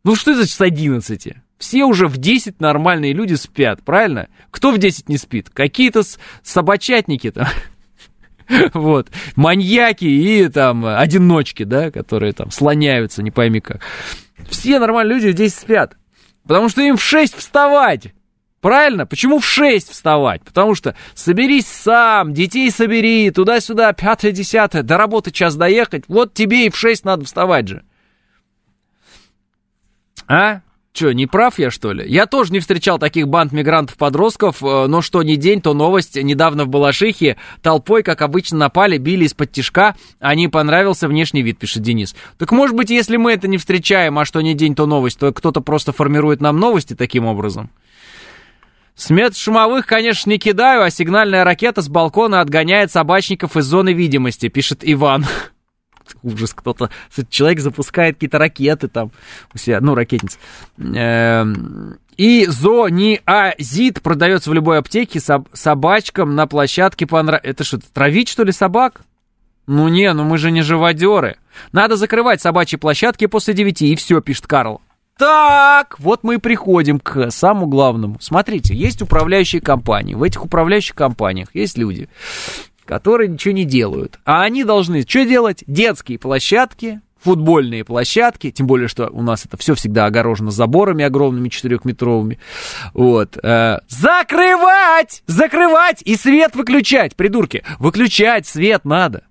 Ну 0.05 0.15
что 0.15 0.31
это 0.31 0.47
с 0.47 0.61
11? 0.61 1.35
Все 1.59 1.85
уже 1.85 2.07
в 2.07 2.17
10 2.17 2.61
нормальные 2.61 3.15
люди 3.15 3.35
спят, 3.35 3.83
правильно? 3.83 4.29
Кто 4.53 4.71
в 4.71 4.79
10 4.79 5.09
не 5.09 5.19
спит? 5.19 5.51
Какие-то 5.51 6.03
собачатники 6.43 7.31
там. 7.31 7.49
Вот, 8.75 9.09
маньяки 9.35 10.05
и 10.05 10.49
там 10.49 10.87
одиночки, 10.87 11.65
да, 11.65 11.91
которые 11.91 12.33
там 12.33 12.53
слоняются, 12.53 13.25
не 13.25 13.33
пойми 13.33 13.59
как. 13.59 13.81
Все 14.49 14.79
нормальные 14.79 15.17
люди 15.17 15.33
здесь 15.33 15.55
спят. 15.55 15.97
Потому 16.43 16.69
что 16.69 16.81
им 16.83 16.97
в 16.97 17.03
6 17.03 17.37
вставать. 17.37 18.13
Правильно? 18.61 19.07
Почему 19.07 19.39
в 19.39 19.47
6 19.47 19.91
вставать? 19.91 20.43
Потому 20.43 20.75
что 20.75 20.97
соберись 21.15 21.67
сам, 21.67 22.33
детей 22.33 22.71
собери, 22.71 23.31
туда-сюда, 23.31 23.93
пятое, 23.93 24.33
десятое, 24.33 24.83
до 24.83 24.97
работы 24.97 25.31
час 25.31 25.57
доехать. 25.57 26.05
Вот 26.09 26.35
тебе 26.35 26.67
и 26.67 26.71
в 26.71 26.77
6 26.77 27.05
надо 27.05 27.25
вставать 27.25 27.69
же. 27.69 27.85
А? 30.29 30.63
Че, 30.97 31.13
не 31.13 31.27
прав 31.27 31.59
я, 31.59 31.71
что 31.71 31.93
ли? 31.93 32.07
Я 32.09 32.25
тоже 32.25 32.55
не 32.55 32.59
встречал 32.59 32.99
таких 32.99 33.29
банд 33.29 33.53
мигрантов-подростков, 33.53 34.63
э, 34.63 34.87
но 34.87 35.03
что 35.03 35.23
ни 35.23 35.35
день, 35.35 35.61
то 35.61 35.75
новость. 35.75 36.17
Недавно 36.17 36.65
в 36.65 36.69
Балашихе 36.69 37.37
толпой, 37.61 38.03
как 38.03 38.23
обычно, 38.23 38.57
напали, 38.57 38.97
били 38.97 39.27
из-под 39.27 39.53
тишка. 39.53 39.95
А 40.21 40.35
не 40.35 40.49
понравился 40.49 41.07
внешний 41.07 41.43
вид, 41.43 41.59
пишет 41.59 41.83
Денис. 41.83 42.17
Так 42.39 42.51
может 42.51 42.75
быть, 42.75 42.89
если 42.89 43.19
мы 43.19 43.33
это 43.33 43.47
не 43.47 43.59
встречаем, 43.59 44.19
а 44.19 44.25
что 44.25 44.41
ни 44.41 44.55
день, 44.55 44.75
то 44.75 44.87
новость, 44.87 45.19
то 45.19 45.31
кто-то 45.35 45.61
просто 45.61 45.93
формирует 45.93 46.41
нам 46.41 46.59
новости 46.59 46.95
таким 46.95 47.27
образом? 47.27 47.69
Смет 48.95 49.37
шумовых, 49.37 49.85
конечно, 49.85 50.31
не 50.31 50.39
кидаю, 50.39 50.83
а 50.83 50.89
сигнальная 50.89 51.45
ракета 51.45 51.83
с 51.83 51.91
балкона 51.91 52.41
отгоняет 52.41 52.91
собачников 52.91 53.59
из 53.59 53.67
зоны 53.67 53.93
видимости, 53.93 54.49
пишет 54.49 54.79
Иван 54.81 55.27
ужас, 56.23 56.53
кто-то, 56.55 56.91
человек 57.29 57.61
запускает 57.61 58.17
какие-то 58.17 58.39
ракеты 58.39 58.89
там 58.89 59.11
у 59.55 59.59
себя, 59.59 59.81
ну, 59.81 59.95
ракетница. 59.95 60.39
Эм, 60.79 61.99
и 62.17 62.47
зониазид 62.47 64.01
продается 64.03 64.51
в 64.51 64.55
любой 64.55 64.79
аптеке 64.79 65.19
соб- 65.19 65.49
собачкам 65.53 66.35
на 66.35 66.47
площадке 66.47 67.07
понрав... 67.07 67.41
Это 67.43 67.65
что, 67.65 67.79
травить, 67.79 68.29
что 68.29 68.43
ли, 68.43 68.53
собак? 68.53 69.03
Ну 69.67 69.89
не, 69.89 70.13
ну 70.13 70.25
мы 70.25 70.39
же 70.39 70.51
не 70.51 70.63
живодеры. 70.63 71.37
Надо 71.73 71.97
закрывать 71.97 72.41
собачьи 72.41 72.79
площадки 72.79 73.27
после 73.27 73.53
девяти, 73.53 73.93
и 73.93 73.97
все, 73.97 74.21
пишет 74.21 74.47
Карл. 74.47 74.81
Так, 75.19 75.99
вот 75.99 76.25
мы 76.25 76.35
и 76.35 76.39
приходим 76.39 77.01
к 77.01 77.31
самому 77.31 77.67
главному. 77.67 78.19
Смотрите, 78.21 78.75
есть 78.75 79.01
управляющие 79.01 79.63
компании. 79.63 80.15
В 80.15 80.23
этих 80.23 80.45
управляющих 80.45 80.95
компаниях 80.95 81.49
есть 81.55 81.79
люди, 81.79 82.09
которые 82.87 83.29
ничего 83.29 83.53
не 83.53 83.65
делают. 83.65 84.19
А 84.25 84.43
они 84.43 84.65
должны 84.65 85.03
что 85.03 85.25
делать? 85.25 85.63
Детские 85.67 86.19
площадки, 86.19 87.01
футбольные 87.27 87.85
площадки, 87.85 88.51
тем 88.51 88.67
более, 88.67 88.89
что 88.89 89.09
у 89.09 89.23
нас 89.23 89.45
это 89.45 89.57
все 89.57 89.75
всегда 89.75 90.07
огорожено 90.07 90.51
заборами 90.51 91.05
огромными 91.05 91.49
четырехметровыми. 91.49 92.39
Вот. 92.95 93.37
Э, 93.43 93.81
закрывать! 93.89 95.23
Закрывать! 95.27 96.03
И 96.03 96.17
свет 96.17 96.55
выключать, 96.55 97.17
придурки! 97.17 97.65
Выключать 97.79 98.47
свет 98.47 98.85
надо. 98.85 99.25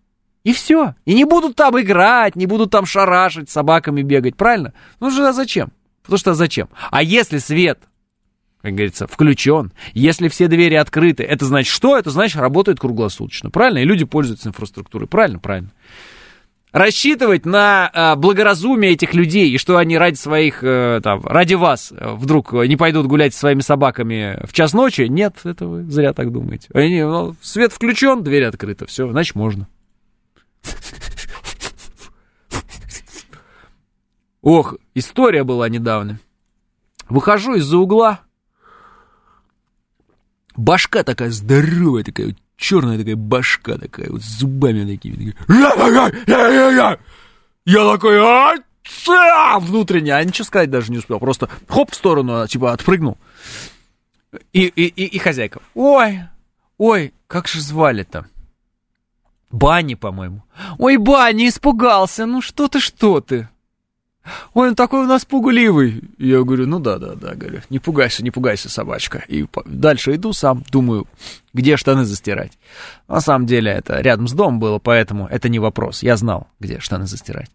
И 0.44 0.54
все. 0.54 0.94
И 1.06 1.16
не 1.16 1.24
будут 1.24 1.56
там 1.56 1.80
играть, 1.80 2.36
не 2.36 2.46
будут 2.46 2.70
там 2.70 2.86
шарашить, 2.86 3.50
собаками 3.50 4.02
бегать, 4.02 4.36
правильно? 4.36 4.74
Ну 5.00 5.10
же, 5.10 5.26
а 5.28 5.34
зачем? 5.34 5.72
Потому 6.04 6.20
что 6.20 6.34
зачем? 6.36 6.70
А 6.92 7.02
если 7.02 7.40
свет 7.40 7.80
как 8.66 8.74
говорится, 8.74 9.06
включен. 9.06 9.72
Если 9.94 10.28
все 10.28 10.48
двери 10.48 10.74
открыты, 10.74 11.22
это 11.22 11.46
значит 11.46 11.72
что? 11.72 12.00
Это 12.00 12.10
значит 12.10 12.38
работает 12.38 12.80
круглосуточно. 12.80 13.52
Правильно? 13.52 13.78
И 13.78 13.86
люди 13.86 14.06
пользуются 14.06 14.50
инфраструктурой. 14.50 15.08
Правильно? 15.08 15.38
Правильно. 15.38 15.70
Рассчитывать 16.72 17.46
на 17.46 17.92
э, 17.94 18.16
благоразумие 18.16 18.94
этих 18.94 19.14
людей 19.14 19.52
и 19.52 19.60
что 19.60 19.78
они 19.78 20.00
ради 20.00 20.16
своих, 20.16 20.64
э, 20.64 21.00
там, 21.04 21.22
ради 21.24 21.54
вас 21.54 21.94
э, 21.96 22.14
вдруг 22.16 22.54
не 22.54 22.76
пойдут 22.76 23.06
гулять 23.06 23.36
со 23.36 23.42
своими 23.42 23.62
собаками 23.62 24.44
в 24.46 24.52
час 24.52 24.74
ночи, 24.74 25.04
нет, 25.04 25.36
это 25.44 25.68
вы 25.68 25.84
зря 25.84 26.12
так 26.14 26.32
думаете. 26.34 26.68
Они, 26.74 27.04
ну, 27.04 27.36
свет 27.42 27.72
включен, 27.72 28.24
дверь 28.24 28.46
открыта, 28.46 28.88
все, 28.88 29.10
значит 29.12 29.36
можно. 29.36 29.68
Ох, 34.42 34.76
история 34.96 35.44
была 35.44 35.70
недавно. 35.70 36.20
Выхожу 37.10 37.56
из-за 37.56 37.78
угла. 37.78 38.22
Башка 40.56 41.04
такая 41.04 41.32
здоровая, 41.32 42.04
такая 42.04 42.28
вот 42.28 42.36
черная 42.58 42.98
такая 42.98 43.16
башка 43.16 43.78
такая, 43.78 44.10
вот 44.10 44.22
с 44.22 44.40
зубами 44.40 44.86
такими. 44.86 45.36
Такая. 45.48 47.00
Я 47.66 47.92
такой, 47.92 48.20
а, 48.20 49.60
внутренне, 49.60 50.14
а 50.14 50.24
ничего 50.24 50.46
сказать 50.46 50.70
даже 50.70 50.92
не 50.92 51.00
успел. 51.00 51.20
Просто 51.20 51.50
хоп 51.68 51.92
в 51.92 51.96
сторону, 51.96 52.48
типа, 52.48 52.72
отпрыгнул. 52.72 53.18
И, 54.54 54.66
и, 54.66 54.86
и, 54.86 55.06
и 55.06 55.18
хозяйка. 55.18 55.62
Ой, 55.74 56.22
ой, 56.78 57.14
как 57.28 57.48
же 57.48 57.62
звали-то? 57.62 58.28
Бани, 59.52 59.96
по-моему. 59.96 60.44
Ой, 60.78 60.98
Бани, 60.98 61.48
испугался. 61.48 62.26
Ну 62.26 62.42
что 62.42 62.68
ты, 62.68 62.80
что 62.80 63.22
ты? 63.22 63.50
Ой, 64.54 64.70
он 64.70 64.76
такой 64.76 65.02
у 65.02 65.08
нас 65.08 65.26
пугливый. 65.26 66.02
Я 66.18 66.44
говорю, 66.44 66.68
ну 66.68 66.80
да, 66.80 66.98
да, 66.98 67.14
да, 67.16 67.36
говорю, 67.36 67.62
не 67.70 67.80
пугайся, 67.80 68.24
не 68.24 68.32
пугайся, 68.32 68.70
собачка. 68.70 69.24
И 69.28 69.46
дальше 69.66 70.16
иду 70.16 70.34
сам, 70.34 70.64
думаю, 70.72 71.08
где 71.54 71.78
штаны 71.78 72.06
застирать. 72.06 72.54
На 73.08 73.22
самом 73.22 73.46
деле 73.46 73.72
это 73.72 74.02
рядом 74.02 74.28
с 74.28 74.34
домом 74.34 74.60
было, 74.60 74.80
поэтому 74.80 75.28
это 75.28 75.50
не 75.50 75.60
вопрос. 75.60 76.04
Я 76.04 76.18
знал, 76.18 76.48
где 76.60 76.80
штаны 76.80 77.06
застирать. 77.06 77.52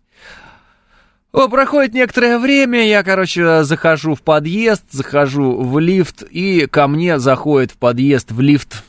О, 1.32 1.48
проходит 1.48 1.94
некоторое 1.94 2.38
время, 2.38 2.86
я, 2.88 3.04
короче, 3.04 3.62
захожу 3.62 4.16
в 4.16 4.22
подъезд, 4.22 4.82
захожу 4.90 5.60
в 5.60 5.78
лифт, 5.78 6.22
и 6.22 6.66
ко 6.66 6.88
мне 6.88 7.20
заходит 7.20 7.70
в 7.70 7.76
подъезд, 7.76 8.32
в 8.32 8.40
лифт 8.40 8.82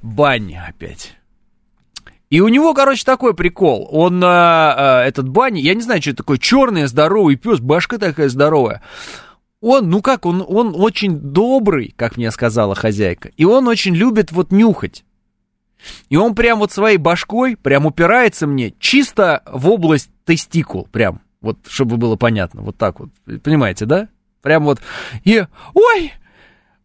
баня 0.00 0.66
опять. 0.68 1.14
И 2.32 2.40
у 2.40 2.48
него, 2.48 2.72
короче, 2.72 3.04
такой 3.04 3.34
прикол. 3.34 3.86
Он, 3.92 4.24
а, 4.24 4.74
а, 4.74 5.04
этот 5.04 5.28
Банни, 5.28 5.60
я 5.60 5.74
не 5.74 5.82
знаю, 5.82 6.00
что 6.00 6.12
это 6.12 6.16
такое, 6.22 6.38
черный, 6.38 6.86
здоровый 6.86 7.36
пес, 7.36 7.60
башка 7.60 7.98
такая 7.98 8.30
здоровая. 8.30 8.80
Он, 9.60 9.90
ну 9.90 10.00
как, 10.00 10.24
он, 10.24 10.42
он 10.48 10.74
очень 10.74 11.18
добрый, 11.18 11.92
как 11.94 12.16
мне 12.16 12.30
сказала 12.30 12.74
хозяйка. 12.74 13.28
И 13.36 13.44
он 13.44 13.68
очень 13.68 13.94
любит 13.94 14.32
вот 14.32 14.50
нюхать. 14.50 15.04
И 16.08 16.16
он 16.16 16.34
прям 16.34 16.60
вот 16.60 16.72
своей 16.72 16.96
башкой 16.96 17.54
прям 17.54 17.84
упирается 17.84 18.46
мне 18.46 18.72
чисто 18.78 19.42
в 19.44 19.68
область 19.68 20.08
тестикул, 20.24 20.88
прям. 20.90 21.20
Вот, 21.42 21.58
чтобы 21.68 21.98
было 21.98 22.16
понятно, 22.16 22.62
вот 22.62 22.78
так 22.78 22.98
вот. 22.98 23.10
Понимаете, 23.42 23.84
да? 23.84 24.08
Прям 24.40 24.64
вот. 24.64 24.80
И, 25.24 25.44
ой, 25.74 26.12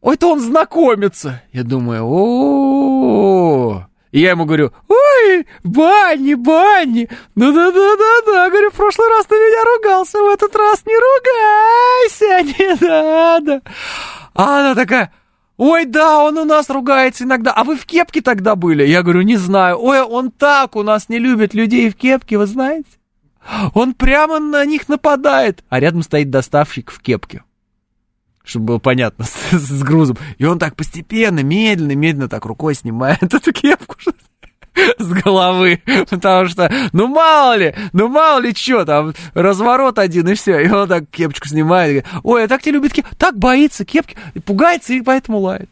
ой-то 0.02 0.30
он 0.30 0.41
знакомится. 0.41 1.41
Я 1.54 1.64
думаю, 1.64 2.04
о, 2.04 3.88
И 4.18 4.22
я 4.22 4.32
ему 4.32 4.45
говорю, 4.45 4.72
ой, 4.88 5.45
Банни, 5.63 6.34
Банни, 6.34 7.07
ну 7.36 7.53
да-да-да-да, 7.53 8.49
говорю, 8.49 8.72
в 8.72 8.74
прошлый 8.74 9.07
раз 9.09 9.28
ты 9.28 9.36
меня 9.36 9.76
ругался, 9.76 10.18
в 10.18 10.26
этот 10.30 10.55
раз 10.55 10.84
не 10.88 10.95
ругайся, 10.95 12.57
не 12.57 12.88
надо. 12.88 13.61
А 14.34 14.61
она 14.61 14.74
такая, 14.74 15.13
Ой, 15.57 15.86
да, 15.86 16.24
он 16.24 16.39
у 16.39 16.45
нас 16.45 16.72
ругается 16.72 17.26
иногда. 17.26 17.51
А 17.51 17.63
вы 17.63 17.76
в 17.76 17.86
кепке 17.86 18.22
тогда 18.22 18.55
были? 18.55 18.88
Я 18.88 19.03
говорю, 19.03 19.22
не 19.22 19.38
знаю. 19.38 19.78
Ой, 19.80 20.01
он 20.01 20.32
так 20.32 20.76
у 20.76 20.82
нас 20.82 21.09
не 21.09 21.20
любит 21.20 21.53
людей 21.53 21.91
в 21.91 21.95
кепке, 21.95 22.39
вы 22.39 22.47
знаете? 22.47 22.89
Он 23.76 23.93
прямо 23.93 24.39
на 24.39 24.65
них 24.65 24.89
нападает. 24.89 25.63
А 25.70 25.80
рядом 25.80 26.01
стоит 26.01 26.32
доставщик 26.32 26.89
в 26.89 26.99
кепке. 27.01 27.43
Чтобы 28.48 28.66
было 28.66 28.80
понятно, 28.80 29.26
с, 29.52 29.52
с 29.52 29.84
грузом. 29.84 30.18
И 30.38 30.45
он 30.45 30.58
так 30.58 30.76
постепенно, 30.76 31.43
медленно, 31.43 31.95
медленно 31.95 32.30
так 32.30 32.45
рукой 32.45 32.76
снимает 32.76 33.22
эту 33.34 33.52
кепку 33.52 33.95
с 35.00 35.08
головы, 35.08 35.82
потому 36.10 36.48
что, 36.48 36.72
ну 36.93 37.08
мало 37.08 37.58
ли, 37.58 37.76
ну 37.93 38.08
мало 38.08 38.39
ли 38.39 38.54
что, 38.54 38.86
там 38.86 39.14
разворот 39.34 40.00
один 40.00 40.30
и 40.30 40.36
все, 40.36 40.60
и 40.60 40.70
он 40.70 40.88
так 40.88 41.10
кепочку 41.10 41.48
снимает, 41.48 41.89
и 41.89 42.00
говорит, 42.00 42.24
ой, 42.24 42.43
а 42.43 42.48
так 42.48 42.66
не 42.66 42.72
любит 42.72 42.93
кепки, 42.93 43.16
так 43.18 43.38
боится 43.38 43.86
кепки, 43.86 44.16
пугается 44.45 44.93
и 44.93 45.02
поэтому 45.02 45.39
лает. 45.39 45.70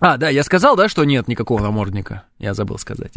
А, 0.00 0.16
да, 0.16 0.28
я 0.28 0.42
сказал, 0.44 0.76
да, 0.76 0.88
что 0.88 1.04
нет 1.04 1.28
никакого 1.28 1.62
намордника, 1.62 2.24
я 2.38 2.54
забыл 2.54 2.78
сказать. 2.78 3.12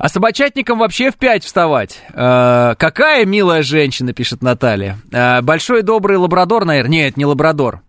А 0.00 0.08
собачатникам 0.08 0.78
вообще 0.78 1.10
в 1.10 1.16
пять 1.16 1.44
вставать. 1.44 2.00
Э, 2.14 2.74
какая 2.78 3.26
милая 3.26 3.62
женщина, 3.62 4.14
пишет 4.14 4.40
Наталья. 4.40 4.96
Э, 5.12 5.42
большой 5.42 5.82
добрый 5.82 6.16
лабрадор, 6.16 6.64
наверное. 6.64 6.90
Нет, 6.90 7.18
не 7.18 7.26
лабрадор. 7.26 7.82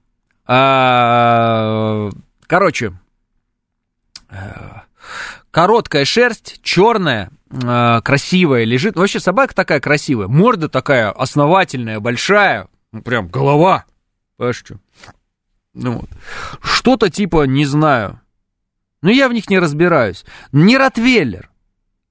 Э, 0.46 2.10
короче, 2.48 3.00
э, 4.30 4.36
короткая 5.52 6.04
шерсть, 6.04 6.60
черная, 6.62 7.30
э, 7.50 8.02
красивая 8.04 8.66
лежит. 8.66 8.98
Вообще 8.98 9.22
собака 9.22 9.56
такая 9.56 9.80
красивая. 9.80 10.28
Морда 10.28 10.68
такая 10.68 11.12
основательная, 11.12 12.02
большая. 12.02 12.68
Ну, 12.92 13.02
прям 13.04 13.30
голова. 13.30 13.86
Понимаешь, 14.36 14.58
что? 14.58 14.76
Ну, 15.74 16.00
вот. 16.00 16.10
Что-то 16.62 17.10
типа, 17.10 17.46
не 17.46 17.64
знаю. 17.64 18.20
Но 19.02 19.10
я 19.10 19.30
в 19.30 19.34
них 19.34 19.50
не 19.50 19.60
разбираюсь. 19.60 20.26
Не 20.52 20.78
Ротвейлер. 20.78 21.51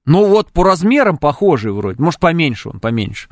Ну 0.05 0.27
вот 0.27 0.51
по 0.51 0.63
размерам 0.63 1.17
похожий 1.17 1.71
вроде. 1.71 2.01
Может, 2.01 2.19
поменьше 2.19 2.69
он, 2.69 2.79
поменьше. 2.79 3.29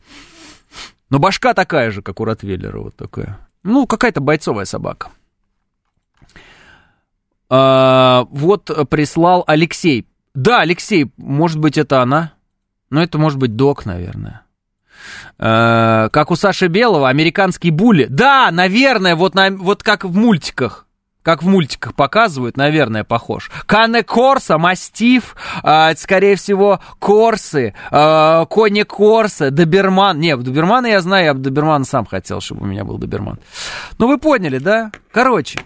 Но 1.10 1.20
башка 1.20 1.54
такая 1.54 1.92
же, 1.92 2.02
как 2.02 2.20
у 2.20 2.26
Ротвейлера, 2.26 2.80
вот 2.80 2.96
такая. 2.96 3.40
Ну, 3.64 3.88
какая-то 3.88 4.22
бойцовая 4.22 4.66
собака. 4.66 5.10
А, 7.50 8.28
вот 8.30 8.66
прислал 8.90 9.44
Алексей. 9.48 10.08
Да, 10.36 10.62
Алексей, 10.62 11.12
может 11.18 11.60
быть, 11.60 11.78
это 11.78 12.02
она. 12.02 12.34
Но 12.90 13.02
это 13.02 13.18
может 13.18 13.40
быть 13.40 13.56
док, 13.56 13.86
наверное. 13.86 14.44
А, 15.40 16.10
как 16.10 16.30
у 16.30 16.36
Саши 16.36 16.68
Белого, 16.68 17.10
американский 17.10 17.72
були. 17.72 18.06
Да, 18.06 18.50
наверное, 18.52 19.16
вот, 19.16 19.34
на, 19.34 19.50
вот 19.50 19.82
как 19.82 20.06
в 20.06 20.16
мультиках 20.16 20.86
как 21.24 21.44
в 21.44 21.48
мультиках 21.48 21.96
показывают, 21.96 22.58
наверное, 22.58 23.04
похож. 23.04 23.52
Кане 23.66 24.04
Корса, 24.04 24.58
Мастиф, 24.58 25.36
э, 25.64 25.96
скорее 25.96 26.36
всего, 26.36 26.80
Корсы, 27.00 27.74
э, 27.92 28.46
Кони 28.50 28.84
Корса, 28.84 29.52
Доберман. 29.52 30.20
Не, 30.20 30.38
Добермана 30.38 30.88
я 30.88 31.02
знаю, 31.02 31.26
я 31.26 31.34
бы 31.34 31.40
Добермана 31.42 31.86
сам 31.86 32.06
хотел, 32.06 32.42
чтобы 32.42 32.64
у 32.64 32.66
меня 32.66 32.86
был 32.86 32.98
Доберман. 32.98 33.40
Ну, 33.98 34.08
вы 34.08 34.18
поняли, 34.18 34.60
да? 34.60 34.92
Короче, 35.12 35.60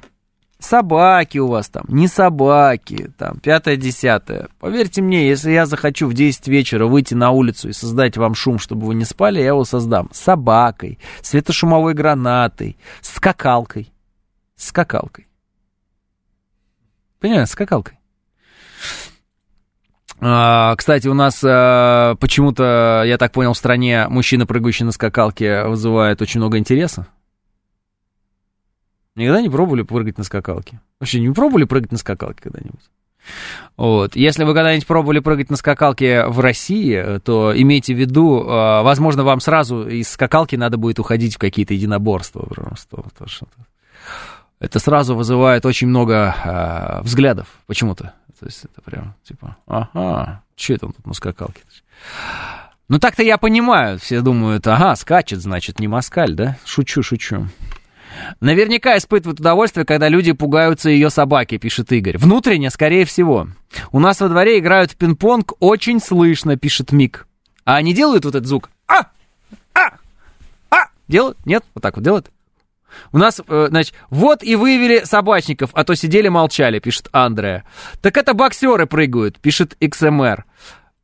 собаки 0.60 1.38
у 1.38 1.48
вас 1.48 1.70
там, 1.70 1.86
не 1.88 2.08
собаки, 2.08 3.12
там, 3.18 3.40
пятое-десятое. 3.40 4.48
Поверьте 4.60 5.02
мне, 5.02 5.28
если 5.28 5.52
я 5.52 5.66
захочу 5.66 6.08
в 6.08 6.14
10 6.14 6.48
вечера 6.48 6.88
выйти 6.88 7.14
на 7.14 7.32
улицу 7.32 7.70
и 7.70 7.74
создать 7.74 8.18
вам 8.18 8.34
шум, 8.34 8.58
чтобы 8.58 8.88
вы 8.88 8.96
не 8.96 9.06
спали, 9.06 9.40
я 9.40 9.48
его 9.48 9.66
создам. 9.66 10.10
Собакой, 10.14 11.00
светошумовой 11.22 11.94
гранатой, 11.94 12.78
скакалкой. 13.02 13.92
Скакалкой. 14.56 15.28
Понимаешь, 17.24 17.48
скакалкой. 17.48 17.98
А, 20.20 20.76
кстати, 20.76 21.08
у 21.08 21.14
нас 21.14 21.42
а, 21.42 22.16
почему-то, 22.16 23.04
я 23.06 23.18
так 23.18 23.32
понял, 23.32 23.54
в 23.54 23.58
стране 23.58 24.10
мужчина, 24.10 24.46
прыгающий 24.46 24.84
на 24.84 24.92
скакалке, 24.92 25.64
вызывает 25.64 26.22
очень 26.22 26.42
много 26.42 26.58
интереса. 26.58 27.08
Никогда 29.16 29.40
не 29.40 29.50
пробовали 29.50 29.84
прыгать 29.84 30.18
на 30.18 30.26
скакалке? 30.26 30.82
Вообще 31.00 31.22
не 31.22 31.30
пробовали 31.30 31.64
прыгать 31.64 31.94
на 31.94 31.98
скакалке 31.98 32.44
когда-нибудь? 32.44 32.92
Вот. 33.78 34.18
Если 34.18 34.44
вы 34.44 34.54
когда-нибудь 34.54 34.86
пробовали 34.86 35.20
прыгать 35.20 35.50
на 35.50 35.56
скакалке 35.56 36.26
в 36.26 36.42
России, 36.42 37.20
то 37.24 37.54
имейте 37.56 37.96
в 37.96 37.98
виду, 37.98 38.44
а, 38.50 38.84
возможно, 38.84 39.24
вам 39.24 39.40
сразу 39.40 39.88
из 39.88 40.10
скакалки 40.10 40.58
надо 40.58 40.76
будет 40.76 41.00
уходить 41.00 41.36
в 41.36 41.40
какие-то 41.40 41.74
единоборства. 41.74 42.42
Просто, 42.42 42.98
потому 42.98 43.30
что 43.30 43.48
это 44.60 44.80
сразу 44.80 45.16
вызывает 45.16 45.66
очень 45.66 45.88
много 45.88 46.36
э, 46.44 47.02
взглядов 47.04 47.48
почему-то. 47.68 48.14
То 48.40 48.46
есть 48.46 48.66
это 48.66 48.82
прям 48.82 49.16
типа, 49.24 49.56
ага, 49.68 50.42
что 50.56 50.74
это 50.74 50.86
он 50.88 50.94
тут 50.94 51.08
на 51.08 51.14
скакалке? 51.14 51.62
Ну 52.90 53.00
так-то 53.00 53.24
я 53.24 53.38
понимаю, 53.38 53.98
все 54.00 54.22
думают, 54.22 54.68
ага, 54.68 54.96
скачет, 54.96 55.42
значит, 55.42 55.80
не 55.80 55.88
москаль, 55.88 56.34
да? 56.34 56.58
Шучу, 56.66 57.04
шучу. 57.04 57.48
Наверняка 58.40 58.98
испытывают 58.98 59.40
удовольствие, 59.40 59.86
когда 59.86 60.08
люди 60.10 60.34
пугаются 60.34 60.90
ее 60.90 61.10
собаки, 61.10 61.58
пишет 61.58 61.92
Игорь. 61.92 62.18
Внутренне, 62.18 62.70
скорее 62.70 63.06
всего. 63.06 63.48
У 63.92 64.00
нас 64.00 64.20
во 64.22 64.30
дворе 64.30 64.60
играют 64.60 64.92
в 64.92 64.98
пинг-понг, 64.98 65.54
очень 65.60 66.00
слышно, 66.00 66.58
пишет 66.58 66.92
Мик. 66.92 67.28
А 67.66 67.76
они 67.76 67.94
делают 67.94 68.26
вот 68.26 68.36
этот 68.36 68.48
звук? 68.48 68.70
А! 68.88 69.08
А! 69.74 69.98
А! 70.70 70.90
Делают? 71.08 71.38
Нет? 71.46 71.64
Вот 71.74 71.82
так 71.82 71.96
вот 71.96 72.04
делают? 72.04 72.30
У 73.12 73.18
нас, 73.18 73.42
э, 73.48 73.68
значит, 73.70 73.94
вот 74.10 74.44
и 74.44 74.56
вывели 74.56 75.04
собачников, 75.04 75.72
а 75.74 75.84
то 75.84 75.96
сидели 75.96 76.28
молчали, 76.28 76.80
пишет 76.80 77.10
Андрея. 77.12 77.64
Так 78.02 78.18
это 78.18 78.34
боксеры 78.34 78.86
прыгают, 78.86 79.40
пишет 79.40 79.76
XMR. 79.80 80.44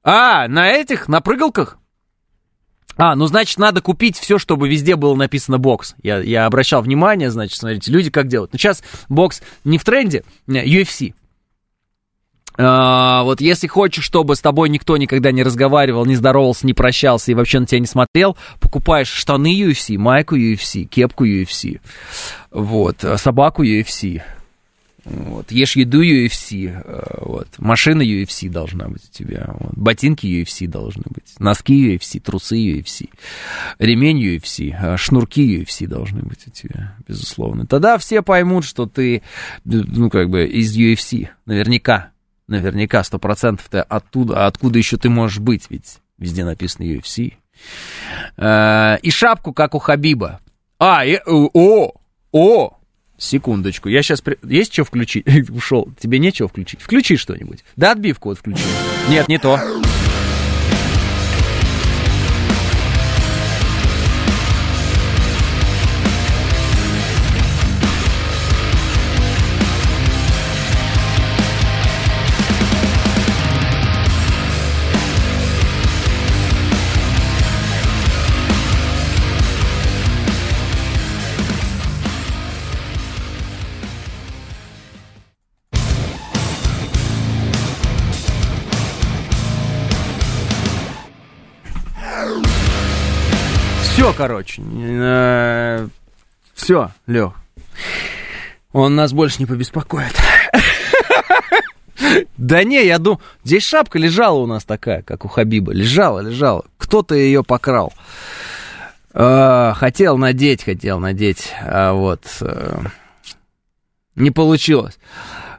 А, 0.04 0.48
на 0.48 0.70
этих, 0.70 1.08
на 1.08 1.22
прыгалках? 1.22 1.78
А, 2.98 3.16
ну, 3.16 3.28
значит, 3.28 3.58
надо 3.58 3.80
купить 3.80 4.18
все, 4.18 4.38
чтобы 4.38 4.68
везде 4.68 4.98
было 4.98 5.16
написано 5.16 5.58
бокс. 5.58 5.96
Я, 6.04 6.20
я 6.20 6.46
обращал 6.46 6.82
внимание, 6.82 7.32
значит, 7.32 7.58
смотрите, 7.58 7.92
люди 7.92 8.10
как 8.10 8.28
делают. 8.28 8.52
Но 8.52 8.60
сейчас 8.60 8.84
бокс 9.08 9.42
не 9.64 9.78
в 9.78 9.86
тренде, 9.86 10.24
UFC. 10.48 11.14
А, 12.62 13.24
вот 13.24 13.40
если 13.40 13.68
хочешь, 13.68 14.04
чтобы 14.04 14.36
с 14.36 14.42
тобой 14.42 14.68
никто 14.68 14.98
никогда 14.98 15.32
не 15.32 15.44
разговаривал, 15.44 16.06
не 16.06 16.16
здоровался, 16.16 16.66
не 16.66 16.74
прощался 16.74 17.32
и 17.32 17.34
вообще 17.34 17.62
на 17.62 17.66
тебя 17.66 17.80
не 17.80 17.88
смотрел, 17.88 18.36
покупаешь 18.60 19.08
штаны 19.08 19.58
UFC, 19.58 19.98
майку 19.98 20.36
UFC, 20.36 20.84
кепку 20.84 21.26
UFC, 21.26 21.80
вот, 22.52 22.98
собаку 23.16 23.64
UFC, 23.64 24.22
вот, 25.06 25.54
ешь 25.54 25.78
еду 25.78 26.04
UFC, 26.04 26.68
э, 26.68 27.18
вот, 27.22 27.48
машина 27.60 28.02
UFC 28.02 28.50
должна 28.50 28.90
быть 28.90 29.04
у 29.10 29.18
тебя, 29.18 29.56
вот, 29.58 29.78
ботинки 29.78 30.26
UFC 30.26 30.68
должны 30.68 31.04
быть, 31.06 31.40
носки 31.40 31.96
UFC, 31.96 32.20
трусы 32.20 32.58
UFC, 32.58 33.08
ремень 33.78 34.22
UFC, 34.36 34.76
э, 34.78 34.98
шнурки 34.98 35.62
UFC 35.62 35.88
должны 35.88 36.24
быть 36.24 36.46
у 36.46 36.52
тебя, 36.52 36.98
безусловно. 37.08 37.66
Тогда 37.66 37.98
все 37.98 38.22
поймут, 38.22 38.66
что 38.66 38.86
ты, 38.86 39.24
ну, 39.64 40.10
как 40.10 40.30
бы, 40.30 40.46
из 40.46 40.78
UFC, 40.78 41.30
наверняка. 41.46 42.12
Наверняка, 42.50 43.04
сто 43.04 43.20
процентов 43.20 43.68
ты 43.70 43.78
оттуда, 43.78 44.48
откуда 44.48 44.80
еще 44.80 44.98
ты 44.98 45.08
можешь 45.10 45.38
быть, 45.40 45.68
ведь 45.70 46.00
везде 46.18 46.44
написано 46.44 46.84
UFC. 46.84 47.34
Э, 48.38 48.98
и 49.02 49.12
шапку, 49.12 49.54
как 49.54 49.76
у 49.76 49.80
Хабиба. 49.80 50.40
А, 50.80 51.06
и, 51.06 51.20
о, 51.26 51.92
о, 52.32 52.78
секундочку, 53.18 53.88
я 53.90 54.02
сейчас... 54.02 54.22
При... 54.22 54.38
Есть 54.44 54.74
что 54.74 54.84
включить? 54.84 55.28
Ушел. 55.50 55.90
Тебе 56.00 56.18
нечего 56.18 56.48
включить? 56.48 56.82
Включи 56.82 57.18
что-нибудь. 57.18 57.64
Да, 57.76 57.92
отбивку 57.92 58.30
вот 58.30 58.40
включи. 58.40 58.64
Нет, 59.10 59.28
не 59.28 59.38
то. 59.38 59.60
Все, 94.00 94.14
короче. 94.14 94.62
Все, 96.54 96.90
Лех. 97.06 97.34
Он 98.72 98.96
нас 98.96 99.12
больше 99.12 99.40
не 99.40 99.46
побеспокоит. 99.46 100.16
Да 102.38 102.64
не, 102.64 102.86
я 102.86 102.98
думаю, 102.98 103.20
здесь 103.44 103.66
шапка 103.68 104.00
лежала 104.00 104.40
у 104.40 104.46
нас 104.46 104.64
такая, 104.64 105.02
как 105.02 105.26
у 105.26 105.28
Хабиба. 105.28 105.74
Лежала, 105.74 106.22
лежала. 106.22 106.64
Кто-то 106.78 107.14
ее 107.14 107.44
покрал. 107.44 107.92
А, 109.14 109.74
хотел 109.74 110.18
надеть, 110.18 110.64
хотел 110.64 111.00
надеть, 111.00 111.52
а 111.62 111.92
вот 111.92 112.24
э, 112.40 112.80
не 114.16 114.32
получилось. 114.32 114.98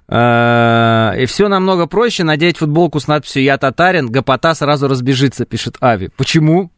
И 0.09 1.25
все 1.29 1.49
намного 1.49 1.87
проще 1.87 2.25
надеть 2.25 2.57
футболку 2.57 2.99
с 3.01 3.07
надписью 3.07 3.43
«Я 3.43 3.59
татарин», 3.59 4.11
гопота 4.11 4.55
сразу 4.55 4.89
разбежится, 4.89 5.45
пишет 5.45 5.77
Ави. 5.81 6.09
Почему? 6.17 6.73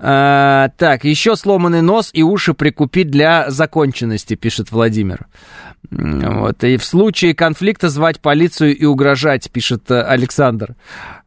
А, 0.00 0.70
так, 0.76 1.04
еще 1.04 1.34
сломанный 1.34 1.82
нос 1.82 2.10
и 2.12 2.22
уши 2.22 2.54
прикупить 2.54 3.10
для 3.10 3.50
законченности, 3.50 4.34
пишет 4.34 4.70
Владимир. 4.70 5.26
Вот, 5.90 6.62
и 6.64 6.76
в 6.76 6.84
случае 6.84 7.34
конфликта 7.34 7.88
звать 7.88 8.20
полицию 8.20 8.76
и 8.76 8.84
угрожать, 8.84 9.50
пишет 9.50 9.90
э, 9.90 10.00
Александр. 10.02 10.76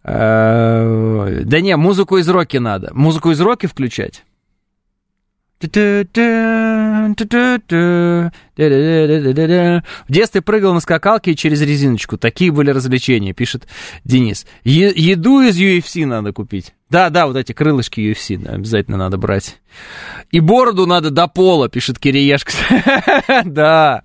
А, 0.03 1.41
да 1.43 1.59
не, 1.59 1.75
музыку 1.75 2.17
из 2.17 2.29
роки 2.29 2.57
надо. 2.57 2.91
Музыку 2.93 3.31
из 3.31 3.41
роки 3.41 3.65
включать? 3.65 4.23
В 9.81 10.11
детстве 10.11 10.41
прыгал 10.41 10.73
на 10.73 10.79
скакалке 10.79 11.35
через 11.35 11.61
резиночку. 11.61 12.17
Такие 12.17 12.51
были 12.51 12.71
развлечения, 12.71 13.33
пишет 13.33 13.67
Денис. 14.03 14.45
Е- 14.63 14.93
еду 14.95 15.41
из 15.41 15.59
UFC 15.59 16.05
надо 16.05 16.33
купить. 16.33 16.73
Да, 16.89 17.09
да, 17.09 17.25
вот 17.25 17.37
эти 17.37 17.53
крылышки 17.53 18.01
UFC 18.01 18.37
да, 18.37 18.51
обязательно 18.51 18.97
надо 18.97 19.17
брать. 19.17 19.61
И 20.31 20.41
бороду 20.41 20.85
надо 20.85 21.09
до 21.09 21.27
пола, 21.27 21.69
пишет 21.69 21.99
Кириешка. 21.99 22.51
Да, 23.45 24.03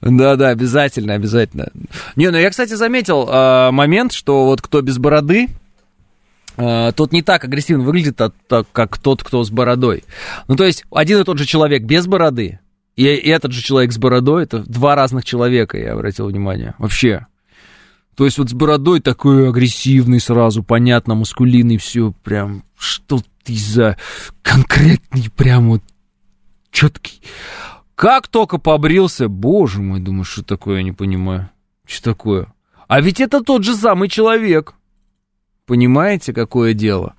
да, 0.00 0.36
да, 0.36 0.48
обязательно, 0.50 1.14
обязательно. 1.14 1.70
Не, 2.16 2.30
ну 2.30 2.38
я, 2.38 2.50
кстати, 2.50 2.74
заметил 2.74 3.28
э, 3.28 3.70
момент, 3.72 4.12
что 4.12 4.46
вот 4.46 4.62
кто 4.62 4.80
без 4.80 4.98
бороды, 4.98 5.48
тот 6.92 7.12
не 7.12 7.22
так 7.22 7.44
агрессивно 7.44 7.84
выглядит, 7.84 8.20
а, 8.20 8.32
так, 8.48 8.66
как 8.72 8.98
тот, 8.98 9.22
кто 9.22 9.42
с 9.44 9.50
бородой. 9.50 10.04
Ну, 10.48 10.56
то 10.56 10.64
есть, 10.64 10.84
один 10.90 11.20
и 11.20 11.24
тот 11.24 11.38
же 11.38 11.46
человек 11.46 11.82
без 11.84 12.06
бороды, 12.06 12.60
и, 12.96 13.04
и 13.04 13.28
этот 13.28 13.52
же 13.52 13.62
человек 13.62 13.92
с 13.92 13.98
бородой, 13.98 14.44
это 14.44 14.60
два 14.60 14.94
разных 14.94 15.24
человека, 15.24 15.78
я 15.78 15.94
обратил 15.94 16.26
внимание. 16.26 16.74
Вообще. 16.78 17.26
То 18.14 18.24
есть, 18.24 18.38
вот 18.38 18.50
с 18.50 18.52
бородой 18.52 19.00
такой 19.00 19.48
агрессивный 19.48 20.20
сразу, 20.20 20.62
понятно, 20.62 21.14
мускулинный, 21.14 21.78
все 21.78 22.12
прям, 22.22 22.64
что 22.76 23.22
ты 23.44 23.54
за 23.56 23.96
конкретный, 24.42 25.30
прям 25.34 25.70
вот 25.70 25.82
четкий. 26.70 27.22
Как 27.94 28.28
только 28.28 28.58
побрился, 28.58 29.28
боже 29.28 29.80
мой, 29.80 30.00
думаю, 30.00 30.24
что 30.24 30.42
такое, 30.42 30.78
я 30.78 30.82
не 30.82 30.92
понимаю. 30.92 31.50
Что 31.86 32.12
такое? 32.12 32.52
А 32.88 33.00
ведь 33.00 33.20
это 33.20 33.40
тот 33.40 33.62
же 33.62 33.74
самый 33.74 34.08
человек. 34.08 34.74
Понимаете, 35.70 36.32
какое 36.32 36.74
дело? 36.74 37.14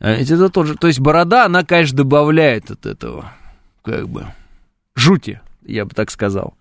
А 0.00 0.14
ведь 0.14 0.28
это 0.28 0.48
тоже... 0.48 0.74
То 0.74 0.88
есть 0.88 0.98
борода, 0.98 1.46
она, 1.46 1.62
конечно, 1.64 1.98
добавляет 1.98 2.68
от 2.68 2.84
этого, 2.84 3.32
как 3.84 4.08
бы, 4.08 4.26
жути, 4.96 5.40
я 5.64 5.84
бы 5.84 5.92
так 5.94 6.10
сказал. 6.10 6.54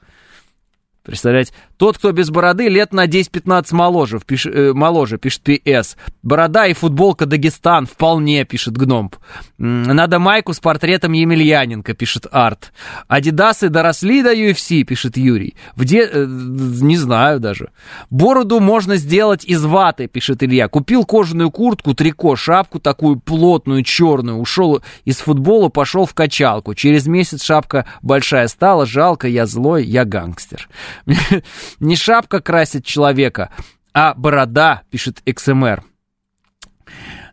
Представляете? 1.12 1.52
Тот, 1.76 1.98
кто 1.98 2.14
без 2.14 2.30
бороды, 2.30 2.70
лет 2.70 2.94
на 2.94 3.06
10-15 3.06 3.76
моложе, 3.76 4.22
пиш, 4.26 4.46
э, 4.46 4.72
моложе, 4.72 5.18
пишет 5.18 5.42
ПС. 5.42 5.98
Борода 6.24 6.68
и 6.68 6.74
футболка 6.74 7.26
Дагестан, 7.26 7.86
вполне, 7.86 8.46
пишет 8.46 8.78
Гномп. 8.78 9.18
Надо 9.58 10.20
майку 10.20 10.54
с 10.54 10.62
портретом 10.62 11.12
Емельяненко, 11.12 11.96
пишет 11.96 12.28
Арт. 12.32 12.72
Адидасы 13.10 13.68
доросли 13.68 14.24
до 14.24 14.34
UFC, 14.34 14.84
пишет 14.84 15.18
Юрий. 15.18 15.56
В 15.76 15.84
де... 15.84 16.10
Э, 16.10 16.26
не 16.26 16.96
знаю 16.96 17.42
даже. 17.42 17.72
Бороду 18.10 18.62
можно 18.62 18.96
сделать 18.96 19.44
из 19.44 19.66
ваты, 19.66 20.08
пишет 20.08 20.42
Илья. 20.44 20.70
Купил 20.70 21.04
кожаную 21.04 21.52
куртку, 21.52 21.94
трико, 21.94 22.38
шапку 22.38 22.80
такую 22.80 23.20
плотную, 23.20 23.84
черную. 23.84 24.38
Ушел 24.38 24.82
из 25.04 25.18
футбола, 25.18 25.68
пошел 25.68 26.06
в 26.06 26.14
качалку. 26.14 26.74
Через 26.74 27.06
месяц 27.06 27.44
шапка 27.44 27.86
большая 28.02 28.48
стала, 28.48 28.86
жалко, 28.86 29.28
я 29.28 29.46
злой, 29.46 29.84
я 29.84 30.06
гангстер. 30.06 30.70
Не 31.80 31.96
шапка 31.96 32.42
красит 32.42 32.86
человека, 32.86 33.52
а 33.94 34.14
борода, 34.14 34.84
пишет 34.90 35.22
XMR. 35.26 35.82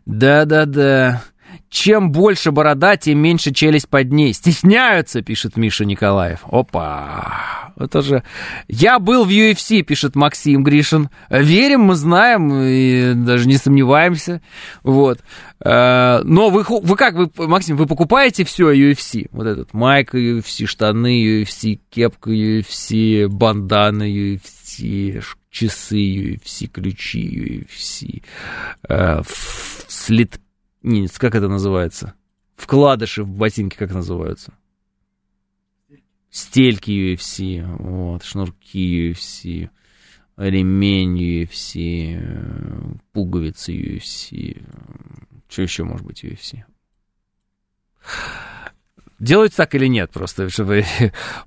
Да-да-да. 0.05 1.21
Чем 1.69 2.11
больше 2.11 2.51
борода, 2.51 2.97
тем 2.97 3.19
меньше 3.19 3.53
челюсть 3.53 3.87
под 3.89 4.11
ней. 4.11 4.33
Стесняются, 4.33 5.21
пишет 5.21 5.55
Миша 5.55 5.85
Николаев. 5.85 6.39
Опа! 6.49 7.71
Это 7.77 8.01
же... 8.01 8.23
Я 8.67 8.99
был 8.99 9.23
в 9.23 9.29
UFC, 9.29 9.83
пишет 9.83 10.15
Максим 10.15 10.63
Гришин. 10.63 11.09
Верим, 11.29 11.81
мы 11.81 11.95
знаем 11.95 12.51
и 12.53 13.13
даже 13.13 13.47
не 13.47 13.57
сомневаемся. 13.57 14.41
Вот. 14.83 15.19
Э, 15.63 16.21
но 16.23 16.49
вы, 16.49 16.65
вы 16.67 16.95
как, 16.95 17.15
вы, 17.15 17.29
Максим, 17.47 17.77
вы 17.77 17.85
покупаете 17.85 18.43
все 18.43 18.73
UFC? 18.73 19.27
Вот 19.31 19.45
этот 19.45 19.73
майка 19.73 20.17
UFC, 20.17 20.65
штаны 20.65 21.43
UFC, 21.43 21.79
кепка 21.89 22.31
UFC, 22.31 23.27
бандана 23.27 24.09
UFC, 24.09 25.23
часы 25.51 26.35
UFC, 26.35 26.67
ключи 26.67 27.65
UFC, 27.69 28.23
э, 28.89 29.21
слит 29.87 30.39
нет, 30.81 31.17
как 31.17 31.35
это 31.35 31.47
называется? 31.47 32.13
Вкладыши 32.55 33.23
в 33.23 33.29
ботинки 33.29 33.75
как 33.75 33.91
называются? 33.91 34.53
Стельки 36.29 36.91
UFC, 36.91 37.65
вот, 37.77 38.23
шнурки 38.23 39.11
UFC, 39.11 39.69
ремень 40.37 41.43
UFC, 41.43 42.99
пуговицы 43.11 43.73
UFC. 43.75 44.63
Что 45.47 45.61
еще 45.63 45.83
может 45.83 46.05
быть 46.05 46.23
UFC? 46.23 46.63
Делать 49.19 49.53
так 49.55 49.75
или 49.75 49.87
нет 49.87 50.11
просто, 50.11 50.49
чтобы... 50.49 50.85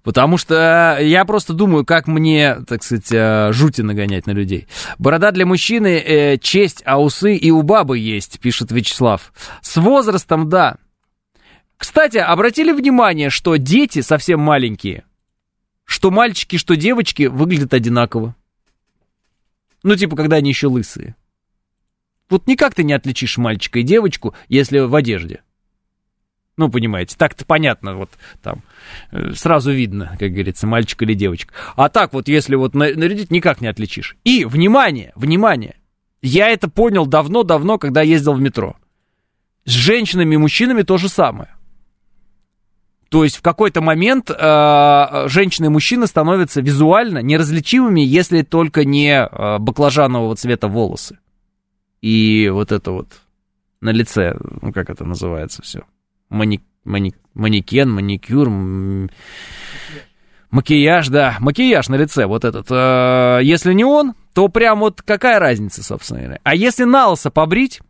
Потому 0.03 0.37
что 0.37 0.99
я 1.01 1.25
просто 1.25 1.53
думаю, 1.53 1.85
как 1.85 2.07
мне, 2.07 2.57
так 2.67 2.83
сказать, 2.83 3.11
э, 3.11 3.53
жути 3.53 3.81
нагонять 3.81 4.27
на 4.27 4.33
людей. 4.33 4.69
Борода 4.99 5.31
для 5.31 5.47
мужчины 5.47 5.99
э, 5.99 6.39
честь, 6.39 6.83
а 6.85 7.01
усы 7.01 7.35
и 7.35 7.51
у 7.51 7.63
бабы 7.63 7.99
есть, 7.99 8.41
пишет 8.41 8.71
Вячеслав. 8.71 9.33
С 9.63 9.77
возрастом, 9.77 10.49
да. 10.49 10.77
Кстати, 11.77 12.19
обратили 12.19 12.73
внимание, 12.73 13.31
что 13.31 13.57
дети 13.57 14.03
совсем 14.03 14.41
маленькие, 14.41 15.05
что 15.85 16.11
мальчики, 16.11 16.57
что 16.57 16.77
девочки 16.77 17.25
выглядят 17.25 17.75
одинаково. 17.75 18.37
Ну, 19.83 19.97
типа, 19.97 20.15
когда 20.15 20.37
они 20.37 20.51
еще 20.51 20.69
лысые. 20.69 21.17
Вот 22.31 22.47
никак 22.47 22.75
ты 22.75 22.85
не 22.85 22.93
отличишь 22.93 23.37
мальчика 23.37 23.81
и 23.81 23.83
девочку, 23.83 24.35
если 24.49 24.79
в 24.79 24.95
одежде. 24.95 25.43
Ну, 26.63 26.71
понимаете, 26.71 27.17
так-то 27.19 27.45
понятно, 27.45 27.97
вот 27.97 28.11
там 28.41 28.63
э, 29.11 29.33
сразу 29.35 29.73
видно, 29.73 30.17
как 30.21 30.31
говорится, 30.31 30.65
мальчик 30.65 31.03
или 31.03 31.13
девочка. 31.13 31.53
А 31.75 31.89
так 31.89 32.13
вот, 32.13 32.29
если 32.29 32.55
вот 32.55 32.73
нарядить, 32.73 33.33
никак 33.33 33.61
не 33.61 33.67
отличишь. 33.67 34.17
И, 34.23 34.45
внимание, 34.45 35.11
внимание, 35.17 35.75
я 36.23 36.51
это 36.51 36.71
понял 36.71 37.05
давно-давно, 37.05 37.79
когда 37.79 38.03
ездил 38.03 38.35
в 38.35 38.41
метро. 38.41 38.77
С 39.65 39.73
женщинами 39.73 40.37
и 40.37 40.39
мужчинами 40.39 40.83
то 40.83 40.99
же 40.99 41.09
самое. 41.09 41.49
То 43.09 43.25
есть 43.25 43.39
в 43.39 43.43
какой-то 43.43 43.81
момент 43.81 44.31
э, 44.31 45.25
женщины 45.27 45.67
и 45.67 45.69
мужчины 45.69 46.07
становятся 46.07 46.61
визуально 46.61 47.19
неразличимыми, 47.23 48.03
если 48.03 48.43
только 48.43 48.85
не 48.85 49.21
э, 49.21 49.59
баклажанового 49.59 50.37
цвета 50.37 50.69
волосы. 50.69 51.19
И 52.03 52.49
вот 52.51 52.71
это 52.71 52.93
вот 52.93 53.09
на 53.81 53.91
лице, 53.91 54.37
ну 54.61 54.73
как 54.73 54.91
это 54.91 55.05
называется 55.05 55.61
все 55.63 55.83
мани, 56.33 56.61
мани, 56.85 57.15
манекен, 57.35 57.91
маникюр, 57.91 58.49
макияж, 60.51 61.09
да, 61.09 61.37
макияж 61.41 61.89
на 61.89 61.97
лице 61.97 62.27
вот 62.27 62.45
этот. 62.45 62.67
Э, 62.71 63.41
если 63.43 63.73
не 63.73 63.85
он, 63.85 64.15
то 64.35 64.49
прям 64.49 64.81
вот 64.81 65.03
какая 65.03 65.39
разница, 65.39 65.83
собственно. 65.83 66.39
А 66.43 66.55
если 66.55 66.85
на 66.85 67.09
лысо 67.09 67.31
побрить, 67.31 67.81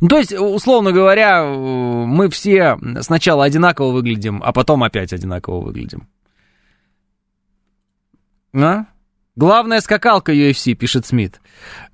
ну, 0.00 0.08
то 0.08 0.18
есть, 0.18 0.32
условно 0.32 0.92
говоря, 0.92 1.44
мы 1.44 2.28
все 2.30 2.78
сначала 3.00 3.44
одинаково 3.44 3.92
выглядим, 3.92 4.40
а 4.44 4.52
потом 4.52 4.84
опять 4.84 5.12
одинаково 5.12 5.60
выглядим. 5.60 6.08
А? 8.54 8.86
Главная 9.40 9.80
скакалка 9.80 10.34
UFC, 10.34 10.74
пишет 10.74 11.06
Смит. 11.06 11.40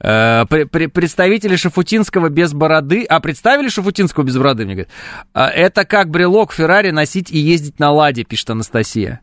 Э, 0.01 0.47
представители 0.47 1.55
Шафутинского 1.55 2.29
без 2.29 2.53
бороды... 2.53 3.05
А, 3.05 3.21
представили 3.21 3.69
Шафутинского 3.69 4.25
без 4.25 4.37
бороды, 4.37 4.65
мне 4.65 4.75
говорят. 4.75 4.93
А, 5.33 5.49
это 5.49 5.85
как 5.85 6.11
брелок 6.11 6.53
Феррари 6.53 6.91
носить 6.91 7.31
и 7.31 7.39
ездить 7.39 7.79
на 7.79 7.93
Ладе, 7.93 8.25
пишет 8.25 8.51
Анастасия. 8.51 9.21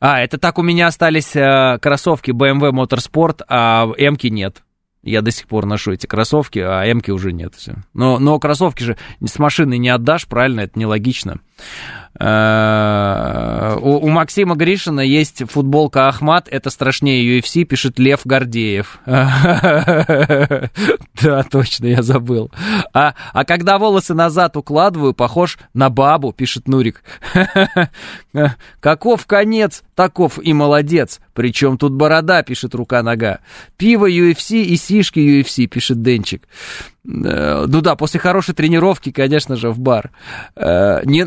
А, 0.00 0.20
это 0.20 0.38
так 0.38 0.58
у 0.58 0.62
меня 0.62 0.88
остались 0.88 1.36
э, 1.36 1.78
кроссовки 1.80 2.32
BMW 2.32 2.72
Motorsport, 2.72 3.42
а 3.46 3.88
М-ки 3.96 4.26
нет. 4.26 4.64
Я 5.04 5.22
до 5.22 5.30
сих 5.30 5.46
пор 5.46 5.64
ношу 5.64 5.92
эти 5.92 6.06
кроссовки, 6.06 6.58
а 6.58 6.84
М-ки 6.84 7.12
уже 7.12 7.32
нет. 7.32 7.54
Но, 7.94 8.18
но 8.18 8.40
кроссовки 8.40 8.82
же 8.82 8.96
с 9.24 9.38
машины 9.38 9.78
не 9.78 9.88
отдашь, 9.88 10.26
правильно? 10.26 10.62
Это 10.62 10.76
нелогично. 10.80 11.36
Э, 12.18 13.76
у, 13.80 14.08
Максима 14.08 14.54
Гришина 14.54 15.00
есть 15.00 15.42
футболка 15.50 16.08
Ахмат, 16.08 16.46
это 16.50 16.70
страшнее 16.70 17.38
UFC, 17.38 17.64
пишет 17.64 17.98
Лев 17.98 18.20
Гордеев. 18.24 19.00
Да, 21.22 21.44
точно, 21.44 21.86
я 21.86 22.02
забыл. 22.02 22.50
А, 22.92 23.14
а 23.32 23.44
когда 23.44 23.78
волосы 23.78 24.12
назад 24.12 24.56
укладываю, 24.56 25.14
похож 25.14 25.56
на 25.72 25.88
бабу, 25.88 26.32
пишет 26.32 26.66
Нурик. 26.66 27.04
Каков 28.80 29.26
конец, 29.26 29.84
таков 29.94 30.40
и 30.42 30.52
молодец. 30.52 31.20
Причем 31.32 31.78
тут 31.78 31.92
борода, 31.92 32.42
пишет 32.42 32.74
рука-нога. 32.74 33.38
Пиво 33.76 34.10
UFC 34.10 34.62
и 34.62 34.76
сишки 34.76 35.20
UFC, 35.20 35.66
пишет 35.66 36.02
Денчик. 36.02 36.42
Э, 37.04 37.66
ну 37.68 37.80
да, 37.80 37.94
после 37.94 38.18
хорошей 38.20 38.54
тренировки, 38.54 39.12
конечно 39.12 39.54
же, 39.56 39.70
в 39.70 39.78
бар. 39.78 40.10
Э, 40.56 41.02
не, 41.04 41.26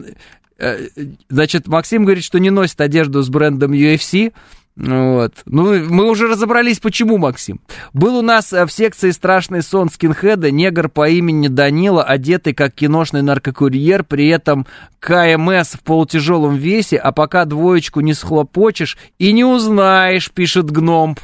значит, 1.30 1.68
Максим 1.68 2.06
говорит, 2.06 2.24
что 2.24 2.40
не 2.40 2.50
носит 2.50 2.80
одежду 2.82 3.22
с 3.22 3.30
брендом 3.30 3.74
UFC. 3.74 4.34
Вот. 4.76 5.34
Ну, 5.46 5.86
мы 5.86 6.10
уже 6.10 6.28
разобрались, 6.28 6.80
почему, 6.80 7.18
Максим. 7.18 7.62
Был 7.94 8.18
у 8.18 8.22
нас 8.22 8.52
э, 8.52 8.66
в 8.66 8.72
секции 8.72 9.12
«Страшный 9.12 9.62
сон» 9.62 9.90
скинхеда 9.90 10.52
негр 10.52 10.90
по 10.90 11.08
имени 11.08 11.48
Данила, 11.48 12.04
одетый 12.04 12.54
как 12.54 12.74
киношный 12.74 13.22
наркокурьер, 13.22 14.04
при 14.04 14.28
этом 14.28 14.68
КМС 15.00 15.76
в 15.76 15.80
полутяжелом 15.82 16.56
весе, 16.56 16.98
а 16.98 17.14
пока 17.14 17.46
двоечку 17.46 18.02
не 18.02 18.14
схлопочешь 18.14 18.98
и 19.18 19.32
не 19.32 19.46
узнаешь, 19.46 20.30
пишет 20.30 20.70
гном. 20.72 21.16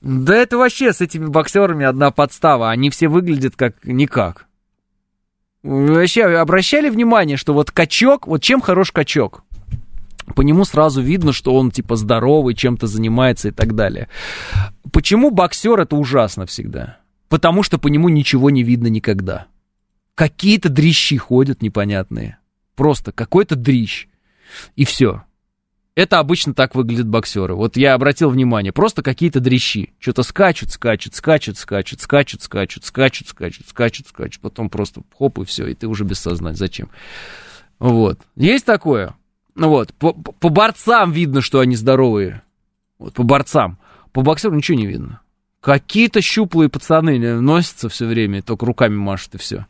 Да 0.00 0.34
это 0.34 0.58
вообще 0.58 0.92
с 0.92 1.00
этими 1.00 1.26
боксерами 1.26 1.86
одна 1.86 2.10
подстава, 2.10 2.70
они 2.70 2.90
все 2.90 3.06
выглядят 3.06 3.54
как 3.54 3.84
никак. 3.84 4.46
Вообще, 5.66 6.22
обращали 6.22 6.88
внимание, 6.88 7.36
что 7.36 7.52
вот 7.52 7.72
качок, 7.72 8.28
вот 8.28 8.40
чем 8.40 8.60
хорош 8.60 8.92
качок? 8.92 9.42
По 10.36 10.42
нему 10.42 10.64
сразу 10.64 11.02
видно, 11.02 11.32
что 11.32 11.56
он 11.56 11.72
типа 11.72 11.96
здоровый, 11.96 12.54
чем-то 12.54 12.86
занимается 12.86 13.48
и 13.48 13.50
так 13.50 13.74
далее. 13.74 14.08
Почему 14.92 15.32
боксер 15.32 15.80
это 15.80 15.96
ужасно 15.96 16.46
всегда? 16.46 16.98
Потому 17.28 17.64
что 17.64 17.78
по 17.78 17.88
нему 17.88 18.08
ничего 18.08 18.50
не 18.50 18.62
видно 18.62 18.86
никогда. 18.86 19.46
Какие-то 20.14 20.68
дрищи 20.68 21.16
ходят 21.16 21.62
непонятные. 21.62 22.38
Просто 22.76 23.10
какой-то 23.10 23.56
дрищ. 23.56 24.06
И 24.76 24.84
все. 24.84 25.22
Это 25.96 26.18
обычно 26.18 26.52
так 26.52 26.74
выглядят 26.74 27.08
боксеры. 27.08 27.54
Вот 27.54 27.78
я 27.78 27.94
обратил 27.94 28.28
внимание, 28.28 28.70
просто 28.70 29.02
какие-то 29.02 29.40
дрищи. 29.40 29.94
Что-то 29.98 30.24
скачут, 30.24 30.70
скачут, 30.70 31.14
скачут, 31.14 31.56
скачут, 31.56 32.02
скачут, 32.02 32.42
скачут, 32.42 32.84
скачут, 32.84 33.28
скачут, 33.28 33.66
скачут, 33.66 34.06
скачут. 34.06 34.42
Потом 34.42 34.68
просто 34.68 35.00
хоп, 35.18 35.38
и 35.38 35.46
все, 35.46 35.66
и 35.66 35.74
ты 35.74 35.88
уже 35.88 36.04
без 36.04 36.18
сознания. 36.18 36.54
Зачем? 36.54 36.90
Вот. 37.78 38.20
Есть 38.36 38.66
такое? 38.66 39.14
Ну 39.54 39.70
вот, 39.70 39.94
по, 39.94 40.12
по 40.12 40.50
борцам 40.50 41.12
видно, 41.12 41.40
что 41.40 41.60
они 41.60 41.76
здоровые. 41.76 42.42
Вот, 42.98 43.14
по 43.14 43.22
борцам. 43.22 43.78
По 44.12 44.20
боксеру 44.20 44.54
ничего 44.54 44.76
не 44.76 44.86
видно. 44.86 45.22
Какие-то 45.60 46.20
щуплые 46.20 46.68
пацаны 46.68 47.18
носятся 47.40 47.88
все 47.88 48.06
время, 48.06 48.42
только 48.42 48.66
руками 48.66 48.94
машут 48.94 49.34
и 49.34 49.38
все. 49.38 49.66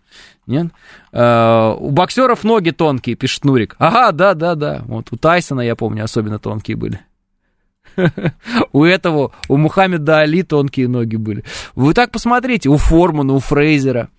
Нет? 0.46 0.66
Э, 1.12 1.74
у 1.78 1.90
боксеров 1.90 2.44
ноги 2.44 2.70
тонкие, 2.70 3.16
пишет 3.16 3.44
Нурик. 3.44 3.76
Ага, 3.78 4.12
да, 4.12 4.34
да, 4.34 4.54
да. 4.54 4.82
Вот 4.86 5.08
у 5.10 5.16
Тайсона, 5.16 5.62
я 5.62 5.74
помню, 5.74 6.04
особенно 6.04 6.38
тонкие 6.38 6.76
были. 6.76 7.00
У 8.72 8.84
этого, 8.84 9.32
у 9.48 9.56
Мухаммеда 9.56 10.18
Али 10.18 10.42
тонкие 10.42 10.88
ноги 10.88 11.16
были. 11.16 11.44
Вы 11.74 11.94
так 11.94 12.10
посмотрите, 12.10 12.68
у 12.68 12.76
Формана, 12.76 13.32
у 13.32 13.38
Фрейзера. 13.38 14.10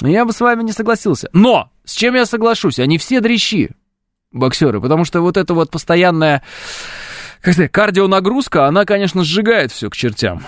Я 0.00 0.24
бы 0.24 0.32
с 0.32 0.40
вами 0.40 0.62
не 0.62 0.72
согласился. 0.72 1.28
Но, 1.32 1.70
с 1.84 1.92
чем 1.92 2.14
я 2.14 2.24
соглашусь? 2.24 2.78
Они 2.78 2.98
все 2.98 3.20
дрищи, 3.20 3.70
боксеры, 4.32 4.80
потому 4.80 5.04
что 5.04 5.20
вот 5.20 5.36
эта 5.36 5.52
вот 5.54 5.70
постоянная, 5.70 6.42
как 7.42 7.54
сказать, 7.54 7.72
кардионагрузка, 7.72 8.66
она, 8.66 8.84
конечно, 8.84 9.22
сжигает 9.24 9.72
все 9.72 9.90
к 9.90 9.96
чертям. 9.96 10.42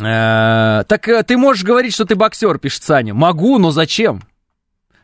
Э, 0.00 0.84
так 0.88 1.08
э, 1.08 1.22
ты 1.22 1.36
можешь 1.36 1.64
говорить, 1.64 1.94
что 1.94 2.04
ты 2.04 2.14
боксер, 2.14 2.58
пишет 2.58 2.82
Саня. 2.82 3.14
Могу, 3.14 3.58
но 3.58 3.70
зачем? 3.70 4.22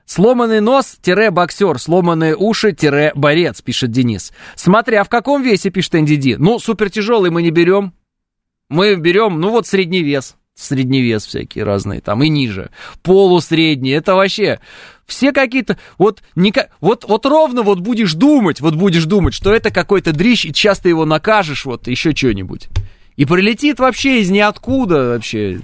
Сломанный 0.07 0.61
нос-боксер, 0.61 1.79
сломанные 1.79 2.35
уши-борец, 2.35 3.61
пишет 3.61 3.91
Денис. 3.91 4.33
Смотря 4.55 5.05
в 5.05 5.11
каком 5.11 5.43
весе, 5.43 5.69
пишет 5.69 5.93
НДД. 5.93 6.39
Ну, 6.39 6.59
супер 6.59 6.89
тяжелый 6.89 7.31
мы 7.31 7.43
не 7.43 7.51
берем. 7.51 7.93
Мы 8.71 8.97
берем, 8.97 9.39
ну 9.39 9.51
вот 9.51 9.67
средний 9.67 10.03
вес. 10.03 10.37
Средний 10.55 11.03
вес 11.03 11.27
всякие 11.27 11.65
разные, 11.65 12.01
там 12.01 12.23
и 12.23 12.29
ниже. 12.29 12.71
Полусредний, 13.03 13.93
это 13.93 14.15
вообще... 14.15 14.61
Все 15.07 15.33
какие-то, 15.33 15.79
вот, 15.97 16.23
не, 16.35 16.53
вот, 16.83 17.07
вот 17.09 17.25
ровно 17.25 17.63
вот 17.63 17.81
будешь 17.81 18.13
думать, 18.13 18.61
вот 18.61 18.75
будешь 18.75 19.07
думать, 19.07 19.33
что 19.33 19.55
это 19.55 19.71
какой-то 19.71 20.13
дрищ, 20.13 20.45
и 20.45 20.53
часто 20.53 20.91
его 20.91 21.07
накажешь, 21.07 21.65
вот, 21.65 21.89
еще 21.89 22.15
что-нибудь. 22.15 22.69
И 23.19 23.25
прилетит 23.25 23.81
вообще 23.81 24.21
из 24.21 24.31
ниоткуда 24.31 25.09
вообще. 25.09 25.59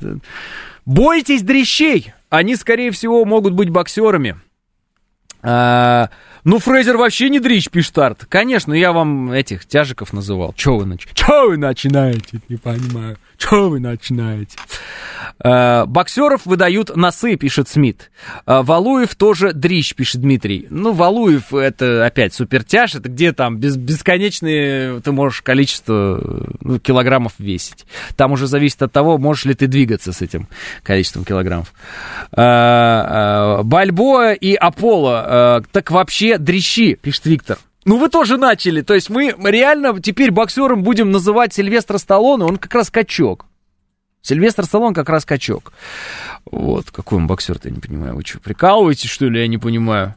Бойтесь 0.84 1.42
дрищей. 1.42 2.12
Они, 2.28 2.56
скорее 2.56 2.90
всего, 2.90 3.24
могут 3.24 3.52
быть 3.52 3.70
боксерами. 3.70 4.36
А, 5.40 6.10
ну, 6.42 6.58
Фрейзер 6.58 6.96
вообще 6.96 7.28
не 7.28 7.38
дрищ, 7.38 7.70
пишет 7.70 7.96
Арт. 7.96 8.26
Конечно, 8.28 8.72
я 8.74 8.92
вам 8.92 9.30
этих 9.30 9.66
тяжиков 9.66 10.12
называл. 10.12 10.52
Че 10.54 10.78
вы, 10.78 10.84
нач... 10.84 11.06
Че 11.14 11.50
вы 11.50 11.56
начинаете? 11.56 12.40
Не 12.48 12.56
понимаю. 12.56 13.18
Че 13.38 13.68
вы 13.68 13.78
начинаете? 13.78 14.58
Э, 15.42 15.84
боксеров 15.86 16.46
выдают 16.46 16.94
носы, 16.96 17.36
пишет 17.36 17.68
Смит. 17.68 18.10
Э, 18.46 18.62
Валуев 18.62 19.14
тоже 19.14 19.52
дрищ, 19.52 19.94
пишет 19.94 20.20
Дмитрий. 20.20 20.66
Ну, 20.70 20.92
Валуев 20.92 21.52
это 21.52 22.06
опять 22.06 22.34
супертяж, 22.34 22.94
это 22.94 23.08
где 23.08 23.32
там 23.32 23.58
без, 23.58 23.76
бесконечные 23.76 25.00
ты 25.00 25.12
можешь 25.12 25.42
количество 25.42 26.46
ну, 26.60 26.78
килограммов 26.78 27.32
весить. 27.38 27.86
Там 28.16 28.32
уже 28.32 28.46
зависит 28.46 28.82
от 28.82 28.92
того, 28.92 29.18
можешь 29.18 29.44
ли 29.44 29.54
ты 29.54 29.66
двигаться 29.66 30.12
с 30.12 30.22
этим 30.22 30.48
количеством 30.82 31.24
килограммов. 31.24 31.72
Э, 32.36 33.62
Бальбоа 33.62 34.32
и 34.32 34.54
Аполло, 34.54 35.62
так 35.72 35.90
вообще 35.90 36.38
дрищи, 36.38 36.94
пишет 36.94 37.26
Виктор. 37.26 37.58
Ну, 37.84 37.98
вы 37.98 38.08
тоже 38.08 38.38
начали. 38.38 38.80
То 38.80 38.94
есть 38.94 39.10
мы 39.10 39.34
реально 39.44 40.00
теперь 40.00 40.30
боксером 40.30 40.82
будем 40.82 41.10
называть 41.10 41.52
Сильвестра 41.52 41.98
Сталлоне, 41.98 42.44
он 42.44 42.56
как 42.56 42.74
раз 42.74 42.90
качок. 42.90 43.46
Сильвестр 44.24 44.64
Сталлоне 44.64 44.94
как 44.94 45.10
раз 45.10 45.26
качок. 45.26 45.74
Вот, 46.50 46.90
какой 46.90 47.18
он 47.18 47.26
боксер-то, 47.26 47.68
я 47.68 47.74
не 47.74 47.80
понимаю. 47.80 48.16
Вы 48.16 48.22
что, 48.24 48.40
прикалываетесь, 48.40 49.10
что 49.10 49.26
ли, 49.26 49.40
я 49.40 49.46
не 49.46 49.58
понимаю? 49.58 50.14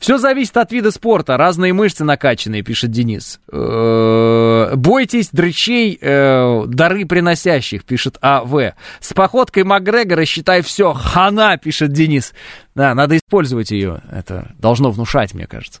Все 0.00 0.18
зависит 0.18 0.56
от 0.56 0.72
вида 0.72 0.90
спорта. 0.90 1.36
Разные 1.36 1.72
мышцы 1.72 2.02
накачанные, 2.04 2.62
пишет 2.62 2.90
Денис. 2.90 3.38
Бойтесь 3.46 5.28
дрычей, 5.30 5.96
дары 6.00 7.06
приносящих, 7.06 7.84
пишет 7.84 8.18
АВ. 8.20 8.74
С 9.00 9.12
походкой 9.14 9.62
Макгрегора 9.62 10.24
считай 10.24 10.62
все, 10.62 10.92
хана, 10.92 11.56
пишет 11.56 11.92
Денис. 11.92 12.34
Да, 12.74 12.94
надо 12.94 13.16
использовать 13.16 13.70
ее. 13.70 14.02
Это 14.10 14.52
должно 14.58 14.90
внушать, 14.90 15.32
мне 15.32 15.46
кажется. 15.46 15.80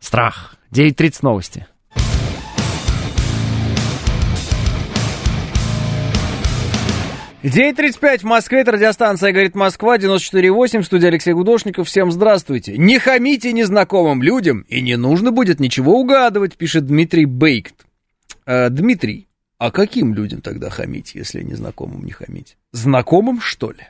Страх. 0.00 0.56
9.30 0.72 1.18
новости. 1.20 1.66
9.35 7.46 8.18
в 8.18 8.24
Москве, 8.24 8.62
это 8.62 8.72
радиостанция 8.72 9.30
«Говорит 9.30 9.54
Москва», 9.54 9.98
94.8, 9.98 10.82
студия 10.82 11.10
Алексей 11.10 11.32
Гудошников. 11.32 11.86
Всем 11.86 12.10
здравствуйте. 12.10 12.76
Не 12.76 12.98
хамите 12.98 13.52
незнакомым 13.52 14.20
людям, 14.20 14.62
и 14.62 14.80
не 14.80 14.96
нужно 14.96 15.30
будет 15.30 15.60
ничего 15.60 16.00
угадывать, 16.00 16.56
пишет 16.56 16.86
Дмитрий 16.86 17.24
Бейкт. 17.24 17.86
Э, 18.46 18.68
Дмитрий, 18.68 19.28
а 19.58 19.70
каким 19.70 20.12
людям 20.12 20.40
тогда 20.40 20.70
хамить, 20.70 21.14
если 21.14 21.40
незнакомым 21.44 22.04
не 22.04 22.10
хамить? 22.10 22.56
Знакомым, 22.72 23.40
что 23.40 23.70
ли? 23.70 23.86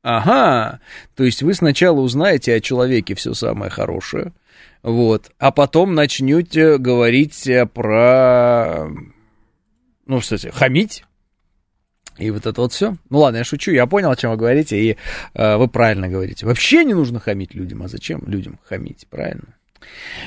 Ага, 0.00 0.80
то 1.16 1.24
есть 1.24 1.42
вы 1.42 1.52
сначала 1.52 2.00
узнаете 2.00 2.54
о 2.54 2.60
человеке 2.60 3.14
все 3.14 3.34
самое 3.34 3.70
хорошее, 3.70 4.32
вот, 4.82 5.32
а 5.38 5.50
потом 5.50 5.94
начнете 5.94 6.78
говорить 6.78 7.46
про, 7.74 8.88
ну, 10.06 10.20
кстати, 10.20 10.50
хамить, 10.50 11.04
и 12.18 12.30
вот 12.30 12.46
это 12.46 12.60
вот 12.60 12.72
все. 12.72 12.96
Ну 13.10 13.18
ладно, 13.18 13.38
я 13.38 13.44
шучу, 13.44 13.72
я 13.72 13.86
понял, 13.86 14.10
о 14.10 14.16
чем 14.16 14.30
вы 14.30 14.36
говорите, 14.36 14.78
и 14.78 14.96
э, 15.34 15.56
вы 15.56 15.68
правильно 15.68 16.08
говорите. 16.08 16.46
Вообще 16.46 16.84
не 16.84 16.94
нужно 16.94 17.20
хамить 17.20 17.54
людям, 17.54 17.82
а 17.82 17.88
зачем 17.88 18.22
людям 18.26 18.58
хамить, 18.64 19.06
правильно? 19.10 19.54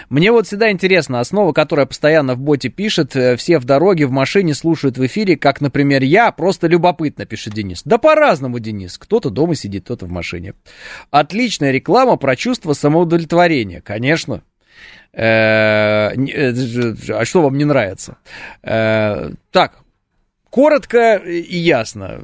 Мне 0.09 0.31
вот 0.31 0.47
всегда 0.47 0.71
интересно, 0.71 1.19
основа, 1.19 1.53
которая 1.53 1.85
постоянно 1.85 2.35
в 2.35 2.39
боте 2.39 2.69
пишет, 2.69 3.15
э, 3.15 3.35
все 3.37 3.59
в 3.59 3.65
дороге, 3.65 4.05
в 4.05 4.11
машине 4.11 4.53
слушают 4.53 4.97
в 4.97 5.05
эфире, 5.05 5.37
как, 5.37 5.61
например, 5.61 6.03
я, 6.03 6.31
просто 6.31 6.67
любопытно, 6.67 7.25
пишет 7.25 7.53
Денис. 7.53 7.81
Да 7.85 7.97
по-разному, 7.97 8.59
Денис. 8.59 8.97
Кто-то 8.97 9.29
дома 9.29 9.55
сидит, 9.55 9.85
кто-то 9.85 10.05
в 10.05 10.11
машине. 10.11 10.53
Отличная 11.11 11.71
реклама 11.71 12.17
про 12.17 12.35
чувство 12.35 12.73
самоудовлетворения, 12.73 13.81
конечно. 13.81 14.43
Э, 15.13 16.11
э, 16.13 16.95
а 17.09 17.25
что 17.25 17.41
вам 17.41 17.57
не 17.57 17.65
нравится? 17.65 18.17
Так, 18.61 19.79
коротко 20.49 21.15
и 21.17 21.57
ясно. 21.57 22.19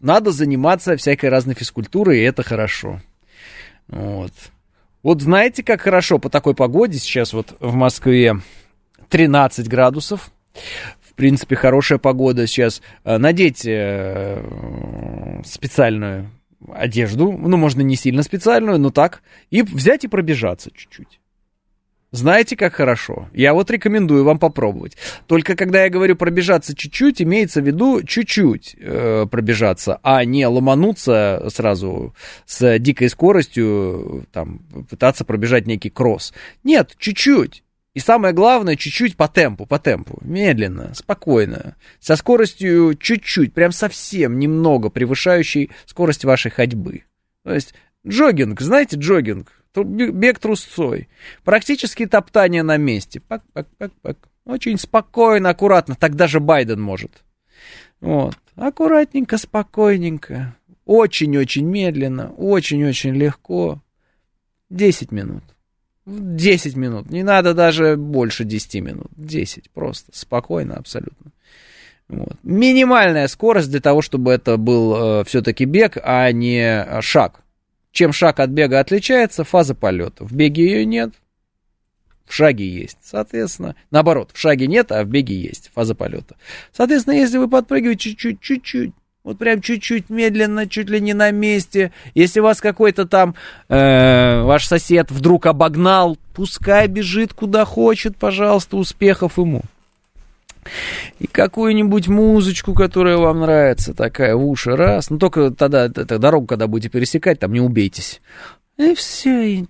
Надо 0.00 0.30
заниматься 0.30 0.96
всякой 0.96 1.30
разной 1.30 1.54
физкультурой, 1.54 2.20
и 2.20 2.24
это 2.24 2.42
хорошо. 2.42 3.00
Вот. 3.88 4.32
Вот 5.02 5.22
знаете, 5.22 5.62
как 5.62 5.80
хорошо 5.80 6.18
по 6.18 6.28
такой 6.28 6.54
погоде 6.54 6.98
сейчас 6.98 7.32
вот 7.32 7.56
в 7.60 7.74
Москве 7.74 8.40
13 9.08 9.68
градусов. 9.68 10.30
В 11.00 11.14
принципе, 11.14 11.56
хорошая 11.56 11.98
погода 11.98 12.46
сейчас. 12.46 12.82
Э, 13.04 13.18
надеть 13.18 13.64
э, 13.66 14.42
специальную 15.44 16.30
одежду, 16.72 17.32
ну, 17.32 17.56
можно 17.56 17.82
не 17.82 17.96
сильно 17.96 18.22
специальную, 18.22 18.78
но 18.78 18.90
так, 18.90 19.22
и 19.50 19.62
взять 19.62 20.04
и 20.04 20.08
пробежаться 20.08 20.70
чуть-чуть. 20.74 21.20
Знаете, 22.10 22.56
как 22.56 22.74
хорошо? 22.74 23.28
Я 23.34 23.52
вот 23.52 23.70
рекомендую 23.70 24.24
вам 24.24 24.38
попробовать. 24.38 24.96
Только 25.26 25.54
когда 25.54 25.84
я 25.84 25.90
говорю 25.90 26.16
пробежаться 26.16 26.74
чуть-чуть, 26.74 27.20
имеется 27.20 27.60
в 27.60 27.66
виду 27.66 28.02
чуть-чуть 28.02 28.76
э, 28.80 29.26
пробежаться, 29.30 30.00
а 30.02 30.24
не 30.24 30.46
ломануться 30.46 31.46
сразу 31.52 32.14
с 32.46 32.78
дикой 32.78 33.10
скоростью, 33.10 34.26
там, 34.32 34.60
пытаться 34.88 35.26
пробежать 35.26 35.66
некий 35.66 35.90
кросс. 35.90 36.32
Нет, 36.64 36.94
чуть-чуть. 36.98 37.62
И 37.92 38.00
самое 38.00 38.32
главное, 38.32 38.76
чуть-чуть 38.76 39.16
по 39.16 39.28
темпу, 39.28 39.66
по 39.66 39.78
темпу, 39.78 40.18
медленно, 40.22 40.94
спокойно, 40.94 41.76
со 42.00 42.16
скоростью 42.16 42.94
чуть-чуть, 42.94 43.52
прям 43.52 43.72
совсем 43.72 44.38
немного 44.38 44.88
превышающей 44.88 45.70
скорость 45.84 46.24
вашей 46.24 46.50
ходьбы. 46.50 47.02
То 47.44 47.52
есть 47.52 47.74
джогинг, 48.06 48.60
знаете, 48.60 48.96
джогинг, 48.96 49.52
бег 49.74 50.38
трусцой. 50.38 51.08
Практически 51.44 52.06
топтание 52.06 52.62
на 52.62 52.76
месте. 52.76 53.20
Пак, 53.20 53.42
пак, 53.52 53.66
пак, 53.76 53.92
пак. 54.02 54.16
Очень 54.44 54.78
спокойно, 54.78 55.50
аккуратно. 55.50 55.94
Так 55.94 56.14
даже 56.14 56.40
Байден 56.40 56.80
может. 56.80 57.22
Вот. 58.00 58.36
Аккуратненько, 58.56 59.36
спокойненько. 59.36 60.56
Очень-очень 60.84 61.66
медленно. 61.66 62.32
Очень-очень 62.32 63.14
легко. 63.14 63.82
10 64.70 65.12
минут. 65.12 65.44
10 66.06 66.76
минут. 66.76 67.10
Не 67.10 67.22
надо 67.22 67.52
даже 67.52 67.96
больше 67.96 68.44
10 68.44 68.82
минут. 68.82 69.10
10 69.16 69.70
просто. 69.70 70.10
Спокойно 70.14 70.76
абсолютно. 70.76 71.32
Вот. 72.08 72.38
Минимальная 72.42 73.28
скорость 73.28 73.70
для 73.70 73.80
того, 73.80 74.00
чтобы 74.00 74.32
это 74.32 74.56
был 74.56 75.20
э, 75.20 75.24
все-таки 75.24 75.66
бег, 75.66 75.98
а 76.02 76.32
не 76.32 77.00
шаг. 77.02 77.42
Чем 77.92 78.12
шаг 78.12 78.40
от 78.40 78.50
бега 78.50 78.80
отличается? 78.80 79.44
Фаза 79.44 79.74
полета. 79.74 80.24
В 80.24 80.32
беге 80.32 80.64
ее 80.64 80.84
нет, 80.84 81.12
в 82.28 82.34
шаге 82.34 82.68
есть. 82.68 82.98
Соответственно, 83.02 83.74
наоборот, 83.90 84.30
в 84.32 84.38
шаге 84.38 84.66
нет, 84.66 84.92
а 84.92 85.02
в 85.02 85.08
беге 85.08 85.34
есть 85.34 85.70
фаза 85.74 85.94
полета. 85.94 86.36
Соответственно, 86.72 87.14
если 87.14 87.38
вы 87.38 87.48
подпрыгиваете 87.48 88.10
чуть-чуть, 88.10 88.40
чуть-чуть, 88.40 88.92
вот 89.24 89.38
прям 89.38 89.60
чуть-чуть 89.60 90.10
медленно, 90.10 90.68
чуть 90.68 90.88
ли 90.88 91.00
не 91.00 91.14
на 91.14 91.30
месте. 91.30 91.92
Если 92.14 92.40
вас 92.40 92.60
какой-то 92.60 93.06
там 93.06 93.34
э, 93.68 94.42
ваш 94.42 94.66
сосед 94.66 95.10
вдруг 95.10 95.46
обогнал, 95.46 96.16
пускай 96.34 96.86
бежит 96.86 97.32
куда 97.34 97.64
хочет, 97.64 98.16
пожалуйста, 98.16 98.76
успехов 98.76 99.38
ему 99.38 99.62
и 101.18 101.26
какую-нибудь 101.26 102.08
музычку, 102.08 102.74
которая 102.74 103.16
вам 103.16 103.40
нравится, 103.40 103.94
такая 103.94 104.34
в 104.34 104.46
уши, 104.46 104.76
раз. 104.76 105.10
Ну, 105.10 105.18
только 105.18 105.50
тогда, 105.50 105.86
это, 105.86 106.18
дорогу, 106.18 106.46
когда 106.46 106.66
будете 106.66 106.88
пересекать, 106.88 107.40
там 107.40 107.52
не 107.52 107.60
убейтесь. 107.60 108.20
И 108.76 108.94
все, 108.94 109.42
и 109.42 109.66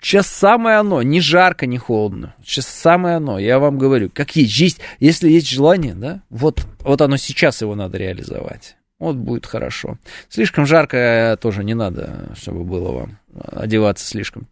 Сейчас 0.00 0.26
самое 0.26 0.76
оно, 0.76 1.00
не 1.00 1.22
жарко, 1.22 1.64
не 1.64 1.78
холодно. 1.78 2.34
Сейчас 2.44 2.66
самое 2.66 3.16
оно, 3.16 3.38
я 3.38 3.58
вам 3.58 3.78
говорю. 3.78 4.10
Как 4.12 4.36
есть, 4.36 4.58
есть 4.58 4.80
если 5.00 5.30
есть 5.30 5.48
желание, 5.48 5.94
да, 5.94 6.20
вот, 6.28 6.66
вот 6.80 7.00
оно 7.00 7.16
сейчас 7.16 7.62
его 7.62 7.74
надо 7.74 7.96
реализовать. 7.96 8.76
Вот 8.98 9.16
будет 9.16 9.46
хорошо. 9.46 9.96
Слишком 10.28 10.66
жарко 10.66 11.38
тоже 11.40 11.64
не 11.64 11.72
надо, 11.72 12.34
чтобы 12.36 12.64
было 12.64 12.92
вам 12.92 13.18
одеваться 13.34 14.06
слишком. 14.06 14.46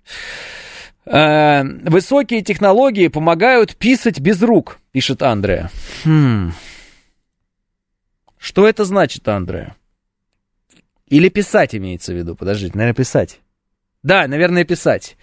Э, 1.04 1.64
высокие 1.64 2.42
технологии 2.42 3.08
помогают 3.08 3.76
писать 3.76 4.20
без 4.20 4.40
рук, 4.42 4.78
пишет 4.92 5.22
Андрея. 5.22 5.70
Хм. 6.04 6.52
Что 8.38 8.68
это 8.68 8.84
значит, 8.84 9.26
Андрея? 9.28 9.76
Или 11.06 11.28
писать 11.28 11.74
имеется 11.74 12.12
в 12.12 12.16
виду? 12.16 12.34
Подождите, 12.34 12.76
наверное, 12.76 12.96
писать. 12.96 13.40
Да, 14.02 14.26
наверное, 14.26 14.64
писать. 14.64 15.16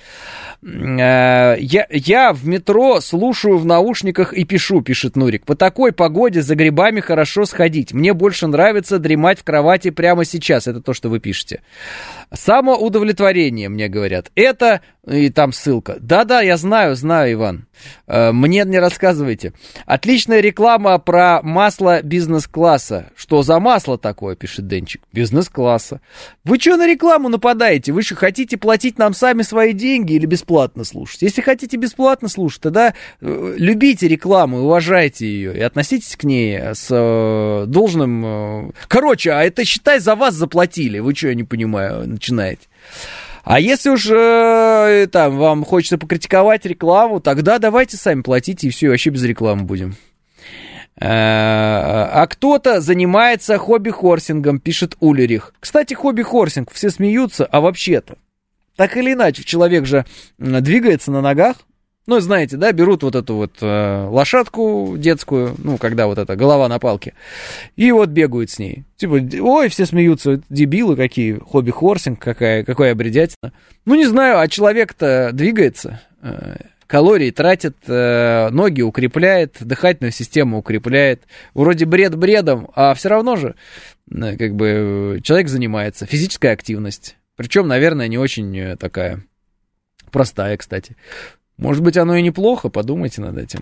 Э, 0.61 1.56
я, 1.57 1.88
я 1.90 2.34
в 2.34 2.45
метро 2.45 2.99
слушаю 2.99 3.57
в 3.57 3.65
наушниках 3.65 4.34
и 4.34 4.44
пишу, 4.44 4.81
пишет 4.81 5.15
Нурик. 5.15 5.45
По 5.45 5.56
такой 5.56 5.94
погоде 5.94 6.41
за 6.41 6.56
грибами 6.56 6.99
хорошо 6.99 7.45
сходить. 7.45 7.94
Мне 7.94 8.14
больше 8.14 8.48
нравится 8.48 8.99
дремать 8.99 9.40
в 9.40 9.44
кровати 9.44 9.90
прямо 9.90 10.26
сейчас. 10.26 10.68
Это 10.68 10.81
то, 10.81 10.94
что 10.94 11.10
вы 11.10 11.19
пишете. 11.19 11.61
Самоудовлетворение, 12.34 13.69
мне 13.69 13.88
говорят. 13.88 14.31
Это, 14.36 14.81
и 15.07 15.30
там 15.30 15.53
ссылка. 15.53 15.98
Да-да, 16.02 16.41
я 16.41 16.57
знаю, 16.57 16.95
знаю, 16.95 17.34
Иван. 17.34 17.65
Э, 18.07 18.34
мне 18.34 18.64
не 18.65 18.80
рассказывайте. 18.80 19.53
Отличная 19.86 20.41
реклама 20.41 20.98
про 20.99 21.41
масло 21.41 22.02
бизнес-класса. 22.02 23.11
Что 23.15 23.44
за 23.44 23.60
масло 23.60 23.98
такое, 23.98 24.36
пишет 24.36 24.68
Денчик. 24.68 25.03
Бизнес-класса. 25.14 26.02
Вы 26.44 26.60
что 26.60 26.76
на 26.76 26.86
рекламу 26.86 27.30
нападаете? 27.30 27.94
Вы 27.94 28.02
что, 28.02 28.15
хотите 28.15 28.57
платить 28.57 28.98
нам 28.98 29.14
сами 29.14 29.41
свои 29.41 29.72
деньги 29.72 30.14
или 30.14 30.26
бесплатно 30.26 30.48
слушать? 30.84 31.21
Если 31.21 31.41
хотите 31.41 31.77
бесплатно 31.77 32.27
слушать, 32.27 32.61
тогда 32.61 32.93
э, 33.21 33.55
любите 33.57 34.07
рекламу, 34.07 34.61
уважайте 34.61 35.27
ее 35.27 35.57
и 35.57 35.61
относитесь 35.61 36.15
к 36.15 36.23
ней 36.23 36.57
с 36.73 36.88
э, 36.89 37.65
должным... 37.67 38.73
Короче, 38.88 39.31
а 39.31 39.43
это 39.43 39.65
считай 39.65 39.99
за 39.99 40.15
вас 40.15 40.34
заплатили. 40.34 40.99
Вы 40.99 41.15
что, 41.15 41.27
я 41.27 41.35
не 41.35 41.43
понимаю, 41.43 42.07
начинаете. 42.07 42.67
А 43.43 43.59
если 43.59 43.89
уж 43.89 44.07
э, 44.11 45.07
там 45.11 45.38
вам 45.38 45.65
хочется 45.65 45.97
покритиковать 45.97 46.65
рекламу, 46.65 47.19
тогда 47.19 47.57
давайте 47.57 47.97
сами 47.97 48.21
платите 48.21 48.67
и 48.67 48.69
все, 48.69 48.89
вообще 48.89 49.09
без 49.09 49.23
рекламы 49.23 49.63
будем. 49.63 49.95
Э, 50.99 51.07
а 51.07 52.27
кто-то 52.27 52.81
занимается 52.81 53.57
хобби-хорсингом, 53.57 54.59
пишет 54.59 54.97
Улерих. 54.99 55.53
Кстати, 55.59 55.93
хобби-хорсинг, 55.93 56.71
все 56.71 56.89
смеются, 56.89 57.45
а 57.45 57.61
вообще-то, 57.61 58.17
так 58.80 58.95
или 58.95 59.11
иначе, 59.11 59.43
человек 59.43 59.85
же 59.85 60.06
двигается 60.38 61.11
на 61.11 61.19
ногах, 61.19 61.57
Ну, 62.07 62.22
знаете, 62.22 62.56
да, 62.56 62.72
берут 62.72 63.03
вот 63.03 63.14
эту 63.14 63.35
вот 63.35 63.57
э, 63.60 64.07
лошадку 64.10 64.95
детскую, 64.97 65.53
ну, 65.57 65.77
когда 65.77 66.07
вот 66.07 66.18
эта 66.18 66.38
голова 66.38 66.69
на 66.69 66.80
палке, 66.80 67.14
и 67.76 67.91
вот 67.91 68.07
бегают 68.07 68.49
с 68.49 68.57
ней. 68.57 68.85
Типа, 68.95 69.19
ой, 69.41 69.68
все 69.68 69.85
смеются, 69.85 70.41
дебилы 70.49 70.95
какие, 70.95 71.34
хобби-хорсинг, 71.34 72.19
какая, 72.19 72.64
какая 72.64 72.95
бредятина. 72.95 73.51
Ну, 73.84 73.95
не 73.95 74.06
знаю, 74.06 74.39
а 74.39 74.47
человек-то 74.47 75.31
двигается, 75.34 75.99
э, 76.22 76.56
калории 76.88 77.31
тратит, 77.31 77.76
э, 77.85 78.47
ноги 78.49 78.81
укрепляет, 78.81 79.57
дыхательную 79.60 80.14
систему 80.14 80.60
укрепляет. 80.60 81.23
Вроде 81.53 81.84
бред 81.84 82.15
бредом, 82.15 82.69
а 82.76 82.93
все 82.93 83.10
равно 83.10 83.35
же, 83.35 83.56
э, 84.10 84.38
как 84.38 84.56
бы, 84.56 85.19
человек 85.22 85.49
занимается. 85.49 86.06
Физическая 86.06 86.53
активность. 86.53 87.18
Причем, 87.40 87.70
наверное, 87.70 88.10
не 88.10 88.18
очень 88.18 88.60
э, 88.60 88.76
такая 88.76 89.24
простая, 90.11 90.57
кстати. 90.57 90.98
Может 91.56 91.82
быть, 91.82 91.95
оно 91.95 92.18
и 92.18 92.22
неплохо, 92.22 92.68
подумайте 92.68 93.22
над 93.22 93.38
этим. 93.38 93.61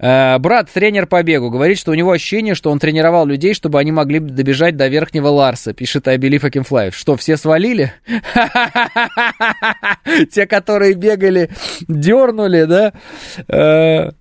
Э, 0.00 0.36
брат, 0.40 0.68
тренер 0.68 1.06
по 1.06 1.22
бегу, 1.22 1.48
говорит, 1.48 1.78
что 1.78 1.92
у 1.92 1.94
него 1.94 2.10
ощущение, 2.10 2.56
что 2.56 2.72
он 2.72 2.80
тренировал 2.80 3.24
людей, 3.24 3.54
чтобы 3.54 3.78
они 3.78 3.92
могли 3.92 4.18
добежать 4.18 4.76
до 4.76 4.88
верхнего 4.88 5.28
Ларса, 5.28 5.72
пишет 5.72 6.06
Can 6.06 6.66
Fly. 6.68 6.90
Что, 6.90 7.16
все 7.16 7.36
свалили? 7.36 7.92
Те, 10.32 10.48
которые 10.48 10.94
бегали, 10.94 11.50
дернули, 11.86 12.64
да? 12.64 14.14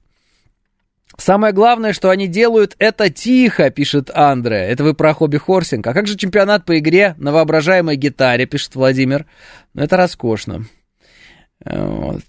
Самое 1.24 1.54
главное, 1.54 1.94
что 1.94 2.10
они 2.10 2.28
делают 2.28 2.76
это 2.80 3.10
тихо, 3.10 3.70
пишет 3.70 4.12
Андре. 4.14 4.58
Это 4.58 4.84
вы 4.84 4.94
про 4.94 5.14
хобби-хорсинг. 5.14 5.88
А 5.88 5.94
как 5.94 6.06
же 6.06 6.18
чемпионат 6.18 6.66
по 6.66 6.78
игре 6.78 7.16
на 7.18 7.32
воображаемой 7.32 7.96
гитаре, 7.96 8.46
пишет 8.46 8.76
Владимир. 8.76 9.26
Ну, 9.74 9.84
это 9.84 9.96
роскошно. 9.96 10.66
Э, 11.64 11.82
вот. 11.82 12.24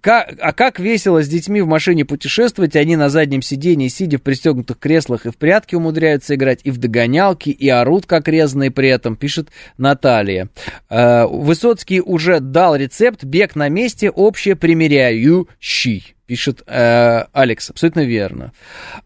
Как, 0.00 0.32
а 0.40 0.52
как 0.52 0.78
весело 0.78 1.20
с 1.20 1.26
детьми 1.26 1.60
в 1.60 1.66
машине 1.66 2.04
путешествовать, 2.04 2.76
они 2.76 2.94
на 2.94 3.08
заднем 3.08 3.42
сидении, 3.42 3.88
сидя 3.88 4.18
в 4.18 4.22
пристегнутых 4.22 4.78
креслах, 4.78 5.26
и 5.26 5.30
в 5.32 5.36
прятки 5.36 5.74
умудряются 5.74 6.36
играть, 6.36 6.60
и 6.62 6.70
в 6.70 6.78
догонялки, 6.78 7.48
и 7.48 7.68
орут 7.68 8.06
как 8.06 8.28
резанные 8.28 8.70
при 8.70 8.88
этом, 8.88 9.16
пишет 9.16 9.48
Наталья. 9.78 10.48
Э, 10.88 11.26
Высоцкий 11.26 12.00
уже 12.00 12.38
дал 12.38 12.76
рецепт 12.76 13.24
«Бег 13.24 13.56
на 13.56 13.68
месте, 13.68 14.10
общее 14.10 14.54
примеряющий» 14.54 16.15
пишет 16.26 16.62
э, 16.66 17.24
Алекс, 17.32 17.70
абсолютно 17.70 18.00
верно. 18.00 18.52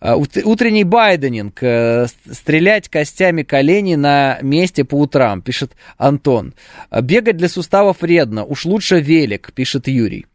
Э, 0.00 0.14
утренний 0.14 0.84
байденинг, 0.84 1.62
э, 1.62 2.06
стрелять 2.30 2.88
костями 2.88 3.42
коленей 3.42 3.96
на 3.96 4.38
месте 4.42 4.84
по 4.84 4.96
утрам, 4.96 5.42
пишет 5.42 5.72
Антон. 5.98 6.54
Бегать 7.02 7.36
для 7.36 7.48
суставов 7.48 8.02
вредно, 8.02 8.44
уж 8.44 8.64
лучше 8.64 9.00
велик, 9.00 9.52
пишет 9.54 9.88
Юрий. 9.88 10.26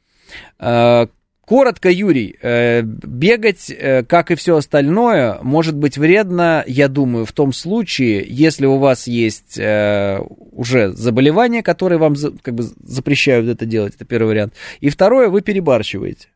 Э, 0.59 1.07
коротко, 1.45 1.89
Юрий, 1.89 2.35
э, 2.41 2.81
бегать, 2.81 3.69
э, 3.69 4.03
как 4.03 4.31
и 4.31 4.35
все 4.35 4.57
остальное, 4.57 5.39
может 5.41 5.75
быть 5.75 5.97
вредно, 5.97 6.63
я 6.67 6.87
думаю, 6.87 7.25
в 7.25 7.31
том 7.31 7.53
случае, 7.53 8.25
если 8.27 8.65
у 8.65 8.77
вас 8.77 9.07
есть 9.07 9.57
уже 9.57 10.91
заболевания, 10.93 11.61
которые 11.61 11.99
вам 11.99 12.15
как 12.41 12.55
бы 12.55 12.63
запрещают 12.63 13.47
это 13.47 13.65
делать, 13.65 13.95
это 13.95 14.05
первый 14.05 14.29
вариант. 14.29 14.53
И 14.79 14.89
второе, 14.89 15.29
вы 15.29 15.41
перебарщиваете. 15.41 16.29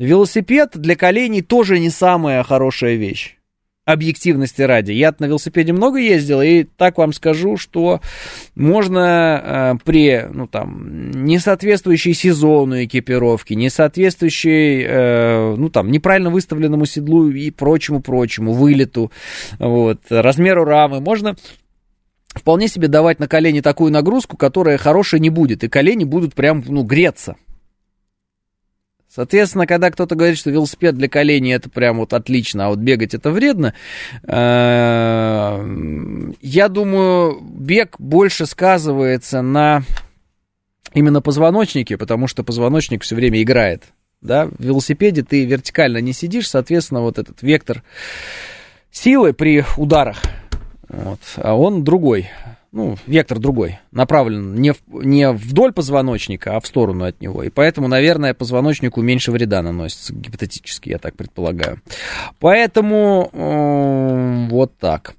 Велосипед 0.00 0.70
для 0.76 0.96
коленей 0.96 1.42
тоже 1.42 1.78
не 1.78 1.90
самая 1.90 2.42
хорошая 2.42 2.94
вещь 2.94 3.36
объективности 3.84 4.62
ради. 4.62 4.92
Я 4.92 5.14
на 5.18 5.26
велосипеде 5.26 5.74
много 5.74 5.98
ездил, 5.98 6.40
и 6.40 6.64
так 6.64 6.96
вам 6.96 7.12
скажу, 7.12 7.58
что 7.58 8.00
можно 8.54 9.42
э, 9.44 9.84
при, 9.84 10.26
ну 10.32 10.46
там, 10.46 11.10
несоответствующей 11.10 12.14
сезону 12.14 12.82
экипировки, 12.82 13.52
несоответствующей, 13.52 14.84
э, 14.86 15.54
ну 15.56 15.68
там, 15.68 15.90
неправильно 15.90 16.30
выставленному 16.30 16.86
седлу 16.86 17.28
и 17.28 17.50
прочему-прочему, 17.50 18.54
вылету, 18.54 19.12
вот, 19.58 20.00
размеру 20.08 20.64
рамы, 20.64 21.00
можно 21.00 21.36
вполне 22.34 22.68
себе 22.68 22.88
давать 22.88 23.18
на 23.18 23.28
колени 23.28 23.60
такую 23.60 23.92
нагрузку, 23.92 24.38
которая 24.38 24.78
хорошая 24.78 25.20
не 25.20 25.28
будет, 25.28 25.62
и 25.62 25.68
колени 25.68 26.04
будут 26.04 26.34
прям, 26.34 26.64
ну, 26.66 26.84
греться. 26.84 27.36
Соответственно, 29.12 29.66
когда 29.66 29.90
кто-то 29.90 30.14
говорит, 30.14 30.38
что 30.38 30.50
велосипед 30.50 30.94
для 30.94 31.08
коленей 31.08 31.54
это 31.54 31.68
прям 31.68 31.98
вот 31.98 32.12
отлично, 32.12 32.66
а 32.66 32.68
вот 32.68 32.78
бегать 32.78 33.12
это 33.12 33.32
вредно, 33.32 33.74
э, 34.22 34.32
я 36.40 36.68
думаю, 36.68 37.40
бег 37.40 37.96
больше 37.98 38.46
сказывается 38.46 39.42
на 39.42 39.82
именно 40.94 41.20
позвоночнике, 41.20 41.98
потому 41.98 42.28
что 42.28 42.44
позвоночник 42.44 43.02
все 43.02 43.16
время 43.16 43.42
играет. 43.42 43.82
Да? 44.20 44.46
В 44.46 44.62
велосипеде 44.62 45.24
ты 45.24 45.44
вертикально 45.44 45.98
не 45.98 46.12
сидишь, 46.12 46.48
соответственно, 46.48 47.00
вот 47.00 47.18
этот 47.18 47.42
вектор 47.42 47.82
силы 48.92 49.32
при 49.32 49.64
ударах, 49.76 50.22
вот, 50.88 51.20
а 51.36 51.54
он 51.54 51.82
другой 51.82 52.28
ну, 52.72 52.96
вектор 53.06 53.38
другой, 53.38 53.80
направлен 53.90 54.54
не, 54.54 54.72
в, 54.72 54.78
не 54.88 55.30
вдоль 55.32 55.72
позвоночника, 55.72 56.56
а 56.56 56.60
в 56.60 56.66
сторону 56.66 57.04
от 57.04 57.20
него. 57.20 57.42
И 57.42 57.50
поэтому, 57.50 57.88
наверное, 57.88 58.34
позвоночнику 58.34 59.02
меньше 59.02 59.32
вреда 59.32 59.62
наносится, 59.62 60.14
гипотетически, 60.14 60.90
я 60.90 60.98
так 60.98 61.16
предполагаю. 61.16 61.80
Поэтому 62.38 63.30
э, 63.32 64.48
вот 64.50 64.76
так. 64.78 65.14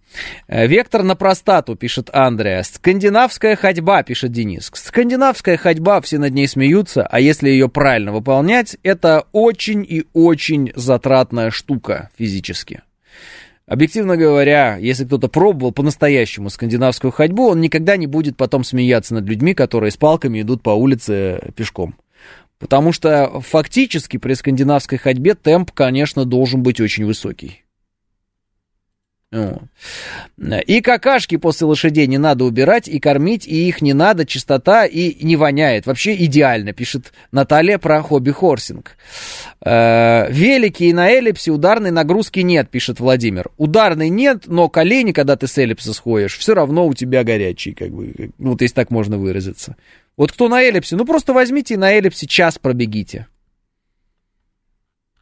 Вектор 0.47 1.03
на 1.03 1.15
простату, 1.15 1.75
пишет 1.75 2.09
Андреа. 2.11 2.63
Скандинавская 2.63 3.55
ходьба, 3.55 4.03
пишет 4.03 4.31
Денис. 4.31 4.69
Скандинавская 4.73 5.57
ходьба, 5.57 6.01
все 6.01 6.19
над 6.19 6.33
ней 6.33 6.47
смеются, 6.47 7.05
а 7.05 7.19
если 7.19 7.49
ее 7.49 7.69
правильно 7.69 8.11
выполнять, 8.11 8.77
это 8.83 9.25
очень 9.31 9.85
и 9.87 10.05
очень 10.13 10.71
затратная 10.75 11.49
штука 11.49 12.09
физически. 12.17 12.81
Объективно 13.71 14.17
говоря, 14.17 14.75
если 14.75 15.05
кто-то 15.05 15.29
пробовал 15.29 15.71
по-настоящему 15.71 16.49
скандинавскую 16.49 17.09
ходьбу, 17.09 17.47
он 17.47 17.61
никогда 17.61 17.95
не 17.95 18.05
будет 18.05 18.35
потом 18.35 18.65
смеяться 18.65 19.13
над 19.13 19.23
людьми, 19.23 19.53
которые 19.53 19.91
с 19.91 19.95
палками 19.95 20.41
идут 20.41 20.61
по 20.61 20.71
улице 20.71 21.39
пешком. 21.55 21.95
Потому 22.59 22.91
что 22.91 23.39
фактически 23.39 24.17
при 24.17 24.33
скандинавской 24.33 24.97
ходьбе 24.97 25.35
темп, 25.35 25.71
конечно, 25.71 26.25
должен 26.25 26.63
быть 26.63 26.81
очень 26.81 27.05
высокий. 27.05 27.63
И 30.67 30.81
какашки 30.81 31.37
после 31.37 31.65
лошадей 31.65 32.05
не 32.05 32.17
надо 32.17 32.43
убирать 32.43 32.89
и 32.89 32.99
кормить, 32.99 33.47
и 33.47 33.67
их 33.67 33.81
не 33.81 33.93
надо, 33.93 34.25
чистота 34.25 34.85
и 34.85 35.23
не 35.23 35.37
воняет. 35.37 35.85
Вообще 35.85 36.15
идеально, 36.25 36.73
пишет 36.73 37.13
Наталья 37.31 37.77
про 37.77 38.01
хобби-хорсинг. 38.01 38.97
Э, 39.63 40.29
велики 40.29 40.83
и 40.83 40.93
на 40.93 41.09
эллипсе 41.09 41.51
ударной 41.51 41.91
нагрузки 41.91 42.41
нет, 42.41 42.69
пишет 42.69 42.99
Владимир. 42.99 43.49
Ударной 43.57 44.09
нет, 44.09 44.43
но 44.47 44.67
колени, 44.67 45.13
когда 45.13 45.37
ты 45.37 45.47
с 45.47 45.57
эллипса 45.57 45.93
сходишь, 45.93 46.37
все 46.37 46.53
равно 46.53 46.85
у 46.85 46.93
тебя 46.93 47.23
горячие, 47.23 47.73
как 47.73 47.91
бы, 47.91 48.31
вот 48.37 48.61
если 48.61 48.75
так 48.75 48.91
можно 48.91 49.17
выразиться. 49.17 49.77
Вот 50.17 50.33
кто 50.33 50.49
на 50.49 50.61
эллипсе, 50.61 50.97
ну 50.97 51.05
просто 51.05 51.31
возьмите 51.31 51.75
и 51.75 51.77
на 51.77 51.93
эллипсе 51.93 52.27
час 52.27 52.57
пробегите. 52.59 53.27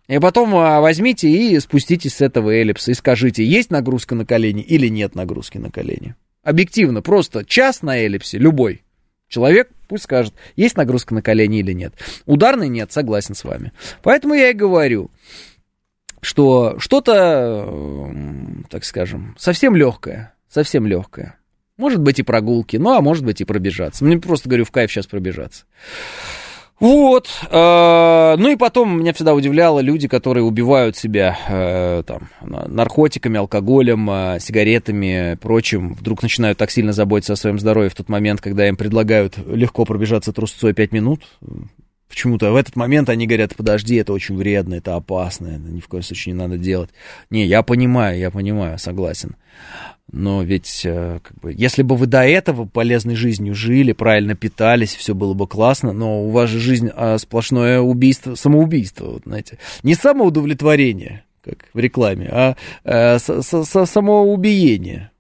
И 0.10 0.20
потом 0.20 0.54
а, 0.56 0.82
возьмите 0.82 1.30
и 1.30 1.58
спуститесь 1.60 2.16
с 2.16 2.22
этого 2.22 2.50
эллипса 2.50 2.92
и 2.92 2.96
скажите, 2.96 3.46
есть 3.46 3.72
нагрузка 3.72 4.16
на 4.16 4.26
колени 4.26 4.62
или 4.62 4.88
нет 4.88 5.16
нагрузки 5.16 5.58
на 5.58 5.72
колени. 5.72 6.16
Объективно, 6.44 7.02
просто 7.02 7.46
час 7.46 7.82
на 7.82 7.98
эллипсе, 7.98 8.38
любой 8.38 8.84
человек 9.30 9.70
пусть 9.90 10.04
скажет, 10.04 10.34
есть 10.56 10.78
нагрузка 10.78 11.14
на 11.14 11.22
колени 11.22 11.60
или 11.60 11.74
нет. 11.74 11.94
Ударный 12.26 12.70
нет, 12.70 12.92
согласен 12.92 13.36
с 13.36 13.44
вами. 13.44 13.74
Поэтому 14.04 14.36
я 14.36 14.52
и 14.52 14.54
говорю, 14.54 15.10
что 16.22 16.80
что-то, 16.80 17.68
так 18.70 18.86
скажем, 18.86 19.36
совсем 19.38 19.76
легкое, 19.76 20.34
совсем 20.48 20.86
легкое. 20.86 21.38
Может 21.76 22.02
быть 22.02 22.20
и 22.20 22.24
прогулки, 22.24 22.78
ну 22.78 22.94
а 22.94 23.02
может 23.02 23.26
быть 23.26 23.42
и 23.42 23.46
пробежаться. 23.46 24.06
Мне 24.06 24.20
просто 24.20 24.48
говорю, 24.48 24.66
в 24.66 24.72
кайф 24.72 24.92
сейчас 24.92 25.08
пробежаться. 25.08 25.66
Вот. 26.80 27.28
Э, 27.50 28.36
ну 28.38 28.50
и 28.50 28.56
потом 28.56 29.00
меня 29.00 29.14
всегда 29.14 29.34
удивляло 29.34 29.80
люди, 29.80 30.08
которые 30.08 30.44
убивают 30.44 30.96
себя 30.96 31.38
э, 31.48 32.04
там, 32.06 32.30
наркотиками, 32.42 33.38
алкоголем, 33.38 34.10
э, 34.10 34.40
сигаретами, 34.40 35.38
прочим. 35.42 35.96
Вдруг 35.96 36.24
начинают 36.24 36.58
так 36.58 36.72
сильно 36.72 36.94
заботиться 36.94 37.34
о 37.34 37.36
своем 37.38 37.60
здоровье 37.60 37.90
в 37.90 37.96
тот 37.96 38.08
момент, 38.08 38.40
когда 38.40 38.68
им 38.68 38.78
предлагают 38.78 39.38
легко 39.38 39.84
пробежаться 39.84 40.32
трусцой 40.32 40.74
5 40.74 40.92
минут. 40.94 41.22
Почему-то 42.08 42.52
в 42.52 42.56
этот 42.56 42.76
момент 42.76 43.10
они 43.10 43.28
говорят, 43.28 43.56
подожди, 43.56 43.96
это 43.96 44.14
очень 44.14 44.36
вредно, 44.36 44.76
это 44.76 44.96
опасно, 44.96 45.48
это 45.48 45.70
ни 45.70 45.80
в 45.80 45.88
коем 45.88 46.02
случае 46.02 46.34
не 46.34 46.40
надо 46.40 46.58
делать. 46.58 46.90
Не, 47.30 47.46
я 47.46 47.62
понимаю, 47.62 48.18
я 48.18 48.32
понимаю, 48.32 48.80
согласен. 48.80 49.36
Но 50.12 50.42
ведь, 50.42 50.82
э, 50.86 51.20
как 51.22 51.38
бы, 51.40 51.54
если 51.56 51.84
бы 51.84 51.96
вы 51.96 52.08
до 52.08 52.24
этого 52.24 52.66
полезной 52.66 53.16
жизнью 53.16 53.54
жили, 53.54 53.92
правильно 53.92 54.36
питались, 54.36 54.96
все 54.96 55.14
было 55.14 55.34
бы 55.34 55.48
классно, 55.48 55.94
но 55.94 56.24
у 56.24 56.30
вас 56.30 56.50
же 56.50 56.60
жизнь 56.60 56.90
а, 56.96 57.18
сплошное 57.20 57.80
убийство, 57.80 58.36
самоубийство, 58.36 59.06
вот, 59.06 59.24
знаете. 59.26 59.60
Не 59.84 59.94
самоудовлетворение, 59.94 61.24
как 61.44 61.68
в 61.74 61.80
рекламе, 61.80 62.28
а, 62.32 62.56
а 62.84 63.20
с, 63.20 63.44
с, 63.44 63.86
самоубиение. 63.86 65.12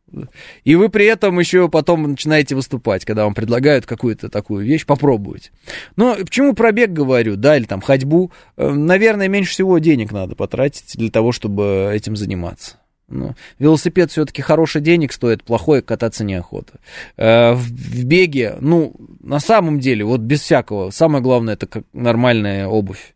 И 0.63 0.75
вы 0.75 0.89
при 0.89 1.05
этом 1.05 1.39
еще 1.39 1.69
потом 1.69 2.03
начинаете 2.03 2.55
выступать, 2.55 3.05
когда 3.05 3.25
вам 3.25 3.35
предлагают 3.35 3.85
какую-то 3.85 4.29
такую 4.29 4.65
вещь 4.65 4.87
попробовать. 4.87 5.51
Но 5.95 6.15
почему 6.15 6.53
пробег 6.53 6.91
говорю, 6.91 7.35
да, 7.35 7.57
или 7.57 7.65
там 7.65 7.81
ходьбу? 7.81 8.31
Э, 8.57 8.69
наверное, 8.71 9.27
меньше 9.27 9.51
всего 9.51 9.77
денег 9.77 10.11
надо 10.11 10.35
потратить 10.35 10.97
для 10.97 11.11
того, 11.11 11.31
чтобы 11.31 11.91
этим 11.93 12.15
заниматься. 12.15 12.77
Ну, 13.09 13.35
велосипед 13.57 14.11
все-таки 14.11 14.41
хороший 14.41 14.81
денег 14.81 15.11
стоит, 15.11 15.43
плохой 15.43 15.81
кататься 15.81 16.23
неохота. 16.23 16.79
Э, 17.17 17.53
в 17.53 18.05
беге, 18.05 18.55
ну, 18.59 18.95
на 19.21 19.39
самом 19.39 19.79
деле, 19.79 20.05
вот 20.05 20.21
без 20.21 20.41
всякого, 20.41 20.89
самое 20.91 21.23
главное 21.23 21.55
это 21.55 21.67
как 21.67 21.83
нормальная 21.93 22.67
обувь. 22.67 23.15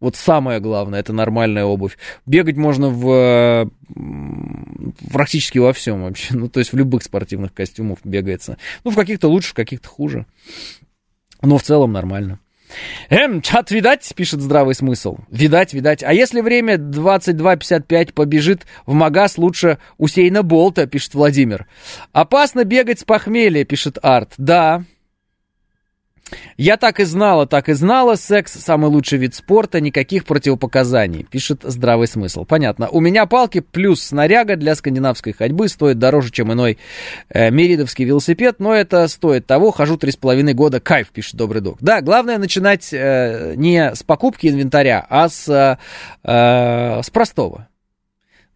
Вот 0.00 0.14
самое 0.14 0.60
главное, 0.60 1.00
это 1.00 1.12
нормальная 1.12 1.64
обувь. 1.64 1.98
Бегать 2.24 2.56
можно 2.56 2.88
в 2.88 3.68
практически 5.12 5.58
во 5.58 5.72
всем 5.72 6.02
вообще. 6.02 6.34
Ну, 6.34 6.48
то 6.48 6.60
есть 6.60 6.72
в 6.72 6.76
любых 6.76 7.02
спортивных 7.02 7.52
костюмах 7.52 7.98
бегается. 8.04 8.58
Ну, 8.84 8.92
в 8.92 8.94
каких-то 8.94 9.28
лучше, 9.28 9.50
в 9.50 9.54
каких-то 9.54 9.88
хуже. 9.88 10.26
Но 11.42 11.58
в 11.58 11.62
целом 11.62 11.92
нормально. 11.92 12.38
Эм, 13.10 13.42
чат, 13.42 13.70
видать, 13.70 14.12
пишет 14.14 14.40
здравый 14.40 14.74
смысл. 14.74 15.18
Видать, 15.30 15.72
видать. 15.72 16.02
А 16.02 16.12
если 16.12 16.40
время 16.40 16.76
22.55 16.76 18.12
побежит 18.12 18.66
в 18.86 18.92
магаз, 18.92 19.38
лучше 19.38 19.78
Усейна 19.96 20.42
Болта, 20.42 20.86
пишет 20.86 21.14
Владимир. 21.14 21.66
Опасно 22.12 22.64
бегать 22.64 23.00
с 23.00 23.04
похмелья, 23.04 23.64
пишет 23.64 23.98
Арт. 24.02 24.32
Да, 24.36 24.84
я 26.56 26.76
так 26.76 27.00
и 27.00 27.04
знала, 27.04 27.46
так 27.46 27.68
и 27.68 27.72
знала, 27.72 28.16
секс 28.16 28.52
самый 28.52 28.90
лучший 28.90 29.18
вид 29.18 29.34
спорта, 29.34 29.80
никаких 29.80 30.24
противопоказаний, 30.24 31.24
пишет 31.24 31.60
здравый 31.62 32.06
смысл. 32.06 32.44
Понятно. 32.44 32.88
У 32.88 33.00
меня 33.00 33.26
палки 33.26 33.60
плюс 33.60 34.02
снаряга 34.02 34.56
для 34.56 34.74
скандинавской 34.74 35.32
ходьбы 35.32 35.68
стоит 35.68 35.98
дороже, 35.98 36.30
чем 36.30 36.52
иной 36.52 36.78
э, 37.28 37.50
меридовский 37.50 38.04
велосипед, 38.04 38.56
но 38.58 38.74
это 38.74 39.06
стоит 39.08 39.46
того, 39.46 39.70
хожу 39.70 39.96
три 39.96 40.10
с 40.10 40.16
половиной 40.16 40.54
года, 40.54 40.80
кайф, 40.80 41.08
пишет 41.08 41.36
добрый 41.36 41.62
док. 41.62 41.78
Да, 41.80 42.00
главное 42.00 42.38
начинать 42.38 42.92
э, 42.92 43.54
не 43.56 43.94
с 43.94 44.02
покупки 44.02 44.46
инвентаря, 44.46 45.06
а 45.08 45.28
с, 45.28 45.78
э, 46.24 47.02
с 47.02 47.10
простого. 47.10 47.68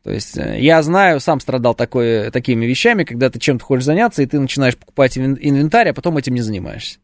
То 0.03 0.11
есть 0.11 0.37
э, 0.37 0.61
я 0.61 0.83
знаю, 0.83 1.21
сам 1.21 1.41
страдал 1.41 1.75
такой, 1.75 2.31
такими 2.31 2.67
вещами, 2.67 3.05
когда 3.05 3.31
ты 3.31 3.39
чем-то 3.39 3.65
хочешь 3.65 3.85
заняться, 3.85 4.23
и 4.23 4.27
ты 4.27 4.41
начинаешь 4.41 4.77
покупать 4.77 5.17
инвентарь, 5.17 5.91
а 5.91 5.95
потом 5.95 6.17
этим 6.19 6.35
не 6.35 6.43
занимаешься. 6.43 6.99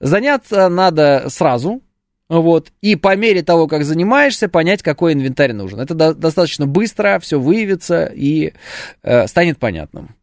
Заняться 0.00 0.68
надо 0.68 1.26
сразу, 1.28 1.82
вот, 2.28 2.72
и 2.80 2.96
по 2.96 3.14
мере 3.16 3.42
того, 3.42 3.66
как 3.68 3.84
занимаешься, 3.84 4.48
понять, 4.48 4.82
какой 4.82 5.12
инвентарь 5.12 5.52
нужен. 5.52 5.80
Это 5.80 5.94
до- 5.94 6.14
достаточно 6.14 6.66
быстро, 6.66 7.18
все 7.20 7.38
выявится 7.38 8.06
и 8.06 8.54
э, 9.02 9.26
станет 9.26 9.58
понятным. 9.58 10.14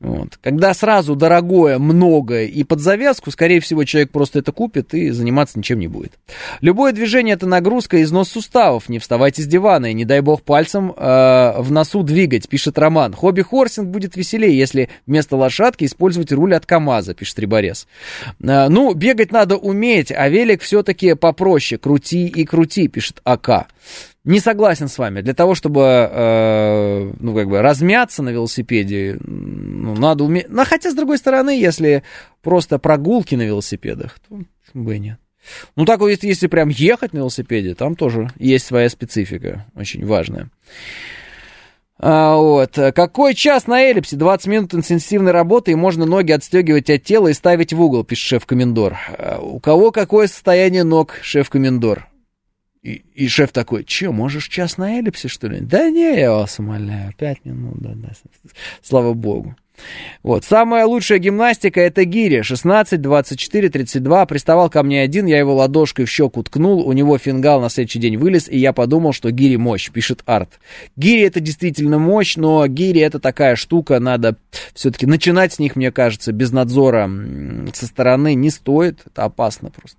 Вот. 0.00 0.36
Когда 0.42 0.74
сразу 0.74 1.16
дорогое, 1.16 1.78
многое 1.78 2.44
и 2.46 2.62
под 2.62 2.80
завязку, 2.80 3.30
скорее 3.30 3.60
всего, 3.60 3.84
человек 3.84 4.10
просто 4.10 4.40
это 4.40 4.52
купит 4.52 4.92
и 4.92 5.10
заниматься 5.10 5.58
ничем 5.58 5.78
не 5.78 5.88
будет. 5.88 6.12
Любое 6.60 6.92
движение 6.92 7.34
это 7.34 7.46
нагрузка 7.46 8.02
износ 8.02 8.28
суставов. 8.28 8.88
Не 8.90 8.98
вставайте 8.98 9.42
с 9.42 9.46
дивана 9.46 9.86
и 9.86 9.94
не 9.94 10.04
дай 10.04 10.20
бог 10.20 10.42
пальцем 10.42 10.92
э, 10.94 11.54
в 11.58 11.70
носу 11.70 12.02
двигать, 12.02 12.48
пишет 12.48 12.78
Роман. 12.78 13.14
Хобби-хорсинг 13.14 13.88
будет 13.88 14.16
веселее, 14.16 14.56
если 14.56 14.90
вместо 15.06 15.36
лошадки 15.36 15.84
использовать 15.84 16.32
руль 16.32 16.54
от 16.54 16.66
КАМАЗа, 16.66 17.14
пишет 17.14 17.38
Риборез. 17.38 17.86
Э, 18.42 18.68
ну, 18.68 18.92
бегать 18.92 19.32
надо 19.32 19.56
уметь, 19.56 20.12
а 20.12 20.28
велик 20.28 20.60
все-таки 20.60 21.14
попроще. 21.14 21.78
Крути 21.78 22.26
и 22.26 22.44
крути, 22.44 22.88
пишет 22.88 23.20
АК. 23.24 23.68
Не 24.24 24.40
согласен 24.40 24.88
с 24.88 24.96
вами. 24.96 25.20
Для 25.20 25.34
того, 25.34 25.54
чтобы, 25.54 25.82
э, 25.82 27.12
ну, 27.20 27.34
как 27.34 27.48
бы, 27.48 27.60
размяться 27.60 28.22
на 28.22 28.30
велосипеде, 28.30 29.18
ну, 29.20 29.94
надо 29.96 30.24
уметь... 30.24 30.46
Ну, 30.48 30.64
хотя, 30.64 30.90
с 30.90 30.94
другой 30.94 31.18
стороны, 31.18 31.50
если 31.50 32.02
просто 32.42 32.78
прогулки 32.78 33.34
на 33.34 33.42
велосипедах, 33.42 34.18
то 34.26 34.40
почему 34.64 34.84
бы 34.84 34.96
и 34.96 34.98
нет. 34.98 35.18
Ну, 35.76 35.84
так 35.84 36.00
вот, 36.00 36.08
если, 36.08 36.26
если 36.26 36.46
прям 36.46 36.70
ехать 36.70 37.12
на 37.12 37.18
велосипеде, 37.18 37.74
там 37.74 37.96
тоже 37.96 38.30
есть 38.38 38.64
своя 38.64 38.88
специфика, 38.88 39.66
очень 39.74 40.06
важная. 40.06 40.48
А, 41.98 42.36
вот. 42.36 42.78
Какой 42.94 43.34
час 43.34 43.66
на 43.66 43.82
эллипсе? 43.82 44.16
20 44.16 44.46
минут 44.46 44.74
интенсивной 44.74 45.32
работы, 45.32 45.72
и 45.72 45.76
можно 45.76 46.06
ноги 46.06 46.32
отстегивать 46.32 46.88
от 46.88 47.04
тела 47.04 47.28
и 47.28 47.34
ставить 47.34 47.74
в 47.74 47.80
угол, 47.80 48.04
пишет 48.04 48.26
шеф-комендор. 48.26 48.96
А 49.18 49.38
у 49.38 49.60
кого 49.60 49.90
какое 49.90 50.28
состояние 50.28 50.82
ног, 50.82 51.18
шеф-комендор? 51.20 52.08
И, 52.84 53.02
и 53.14 53.28
шеф 53.28 53.50
такой, 53.50 53.82
че, 53.82 54.12
можешь 54.12 54.46
час 54.48 54.76
на 54.76 54.98
эллипсе, 54.98 55.28
что 55.28 55.48
ли? 55.48 55.60
Да 55.60 55.88
не, 55.88 56.20
я 56.20 56.30
вас 56.32 56.58
умоляю, 56.58 57.14
пять 57.16 57.42
минут, 57.44 57.78
да, 57.78 57.92
да, 57.94 58.10
слава 58.82 59.14
богу. 59.14 59.56
Вот, 60.22 60.44
самая 60.44 60.84
лучшая 60.84 61.18
гимнастика 61.18 61.80
это 61.80 62.04
гири, 62.04 62.42
16, 62.42 63.00
24, 63.00 63.70
32, 63.70 64.26
приставал 64.26 64.68
ко 64.68 64.82
мне 64.82 65.00
один, 65.00 65.24
я 65.24 65.38
его 65.38 65.54
ладошкой 65.54 66.04
в 66.04 66.10
щеку 66.10 66.42
ткнул, 66.42 66.86
у 66.86 66.92
него 66.92 67.16
фингал 67.16 67.62
на 67.62 67.70
следующий 67.70 68.00
день 68.00 68.18
вылез, 68.18 68.50
и 68.50 68.58
я 68.58 68.74
подумал, 68.74 69.14
что 69.14 69.30
гири 69.30 69.56
мощь, 69.56 69.90
пишет 69.90 70.22
Арт. 70.26 70.60
Гири 70.94 71.22
это 71.22 71.40
действительно 71.40 71.98
мощь, 71.98 72.36
но 72.36 72.66
гири 72.66 73.00
это 73.00 73.18
такая 73.18 73.56
штука, 73.56 73.98
надо 73.98 74.36
все-таки 74.74 75.06
начинать 75.06 75.54
с 75.54 75.58
них, 75.58 75.74
мне 75.74 75.90
кажется, 75.90 76.32
без 76.32 76.52
надзора 76.52 77.10
со 77.72 77.86
стороны 77.86 78.34
не 78.34 78.50
стоит, 78.50 79.00
это 79.06 79.24
опасно 79.24 79.70
просто. 79.70 79.98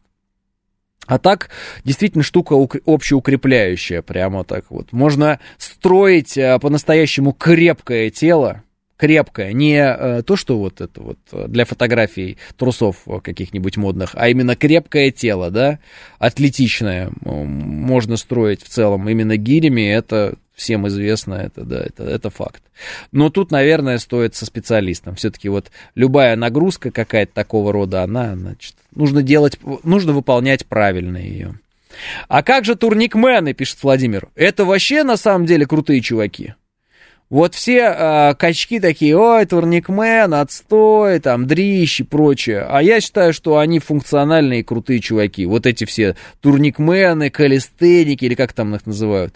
А 1.05 1.19
так, 1.19 1.49
действительно, 1.83 2.23
штука 2.23 2.53
общеукрепляющая, 2.53 4.01
прямо 4.01 4.43
так 4.43 4.65
вот. 4.69 4.91
Можно 4.91 5.39
строить 5.57 6.37
а, 6.37 6.59
по-настоящему 6.59 7.31
крепкое 7.33 8.09
тело, 8.09 8.63
крепкое, 8.97 9.53
не 9.53 9.77
а, 9.77 10.21
то, 10.23 10.35
что 10.35 10.57
вот 10.57 10.81
это 10.81 11.01
вот 11.01 11.17
для 11.31 11.65
фотографий 11.65 12.37
трусов 12.57 13.05
каких-нибудь 13.23 13.77
модных, 13.77 14.11
а 14.13 14.29
именно 14.29 14.55
крепкое 14.55 15.11
тело, 15.11 15.51
да, 15.51 15.79
атлетичное, 16.19 17.11
можно 17.21 18.17
строить 18.17 18.63
в 18.63 18.69
целом 18.69 19.09
именно 19.09 19.37
гирями, 19.37 19.81
это 19.81 20.35
всем 20.55 20.87
известно, 20.87 21.35
это, 21.35 21.63
да, 21.63 21.83
это, 21.83 22.03
это 22.03 22.29
факт. 22.29 22.63
Но 23.11 23.29
тут, 23.29 23.51
наверное, 23.51 23.97
стоит 23.97 24.35
со 24.35 24.45
специалистом. 24.45 25.15
Все-таки 25.15 25.49
вот 25.49 25.69
любая 25.95 26.35
нагрузка 26.35 26.91
какая-то 26.91 27.33
такого 27.33 27.71
рода, 27.71 28.03
она, 28.03 28.35
значит, 28.35 28.75
нужно 28.95 29.21
делать, 29.21 29.59
нужно 29.83 30.13
выполнять 30.13 30.65
правильно 30.65 31.17
ее. 31.17 31.59
А 32.27 32.43
как 32.43 32.65
же 32.65 32.75
турникмены, 32.75 33.53
пишет 33.53 33.83
Владимир. 33.83 34.29
Это 34.35 34.65
вообще 34.65 35.03
на 35.03 35.17
самом 35.17 35.45
деле 35.45 35.65
крутые 35.65 36.01
чуваки. 36.01 36.53
Вот 37.35 37.53
все 37.53 37.79
э, 37.79 38.33
качки 38.35 38.79
такие, 38.79 39.17
ой, 39.17 39.45
турникмен, 39.45 40.33
отстой, 40.33 41.19
там, 41.19 41.47
дрищ 41.47 41.99
и 41.99 42.03
прочее. 42.03 42.65
А 42.65 42.81
я 42.81 43.01
считаю, 43.01 43.33
что 43.33 43.57
они 43.57 43.79
функциональные 43.79 44.63
крутые 44.63 45.01
чуваки. 45.01 45.45
Вот 45.45 45.65
эти 45.65 45.83
все 45.83 46.15
турникмены, 46.39 47.29
калистеники, 47.29 48.23
или 48.23 48.35
как 48.35 48.53
там 48.53 48.73
их 48.73 48.85
называют 48.85 49.35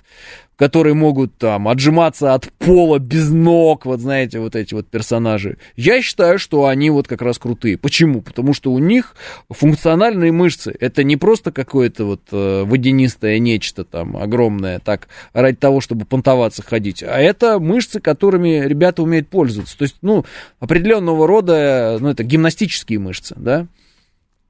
которые 0.60 0.94
могут 0.94 1.38
там 1.38 1.70
отжиматься 1.70 2.34
от 2.34 2.52
пола 2.58 3.00
без 3.00 3.30
ног, 3.30 3.86
вот 3.86 4.02
знаете, 4.02 4.40
вот 4.40 4.58
эти 4.58 4.74
вот 4.74 4.88
персонажи. 4.88 5.58
Я 5.78 6.02
считаю, 6.02 6.38
что 6.38 6.66
они 6.66 6.90
вот 6.90 7.08
как 7.08 7.22
раз 7.22 7.40
крутые. 7.40 7.78
Почему? 7.78 8.22
Потому 8.22 8.54
что 8.54 8.74
у 8.74 8.80
них 8.80 9.16
функциональные 9.50 10.34
мышцы. 10.34 10.76
Это 10.78 11.06
не 11.06 11.16
просто 11.16 11.54
какое-то 11.54 12.04
вот 12.04 12.22
э, 12.34 12.64
водянистое 12.66 13.40
нечто 13.40 13.86
там 13.86 14.18
огромное, 14.18 14.80
так, 14.80 15.08
ради 15.32 15.56
того, 15.56 15.80
чтобы 15.80 16.04
понтоваться 16.04 16.62
ходить, 16.62 17.04
а 17.04 17.18
это 17.18 17.60
мышцы, 17.60 18.02
которыми 18.02 18.68
ребята 18.68 19.02
умеют 19.02 19.30
пользоваться. 19.30 19.78
То 19.78 19.84
есть, 19.84 19.96
ну, 20.02 20.26
определенного 20.60 21.26
рода, 21.26 21.98
ну, 22.02 22.10
это 22.10 22.24
гимнастические 22.24 23.00
мышцы, 23.00 23.34
да. 23.38 23.66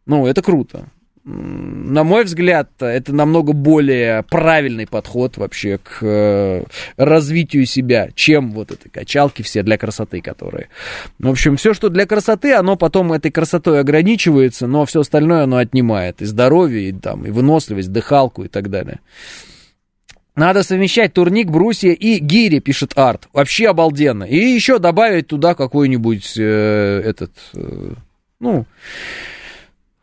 Ну, 0.07 0.25
это 0.25 0.41
круто 0.41 0.89
на 1.25 2.03
мой 2.03 2.23
взгляд, 2.23 2.69
это 2.79 3.13
намного 3.13 3.53
более 3.53 4.23
правильный 4.23 4.87
подход 4.87 5.37
вообще 5.37 5.77
к 5.77 5.99
э, 6.01 6.63
развитию 6.97 7.65
себя, 7.65 8.09
чем 8.15 8.51
вот 8.51 8.71
эти 8.71 8.87
качалки 8.87 9.41
все 9.41 9.61
для 9.61 9.77
красоты, 9.77 10.21
которые. 10.21 10.69
В 11.19 11.29
общем, 11.29 11.57
все, 11.57 11.73
что 11.73 11.89
для 11.89 12.05
красоты, 12.05 12.53
оно 12.53 12.77
потом 12.77 13.13
этой 13.13 13.31
красотой 13.31 13.79
ограничивается, 13.79 14.65
но 14.65 14.85
все 14.85 15.01
остальное 15.01 15.43
оно 15.43 15.57
отнимает. 15.57 16.21
И 16.21 16.25
здоровье, 16.25 16.89
и, 16.89 16.93
там, 16.93 17.25
и 17.25 17.31
выносливость, 17.31 17.91
дыхалку 17.91 18.43
и 18.45 18.47
так 18.47 18.69
далее. 18.69 18.99
Надо 20.35 20.63
совмещать 20.63 21.13
турник, 21.13 21.49
брусья 21.49 21.91
и 21.91 22.17
гири, 22.19 22.59
пишет 22.59 22.93
Арт. 22.95 23.27
Вообще 23.33 23.67
обалденно. 23.67 24.23
И 24.23 24.37
еще 24.37 24.79
добавить 24.79 25.27
туда 25.27 25.53
какой-нибудь 25.53 26.33
э, 26.37 27.01
этот, 27.03 27.31
э, 27.53 27.93
ну, 28.39 28.65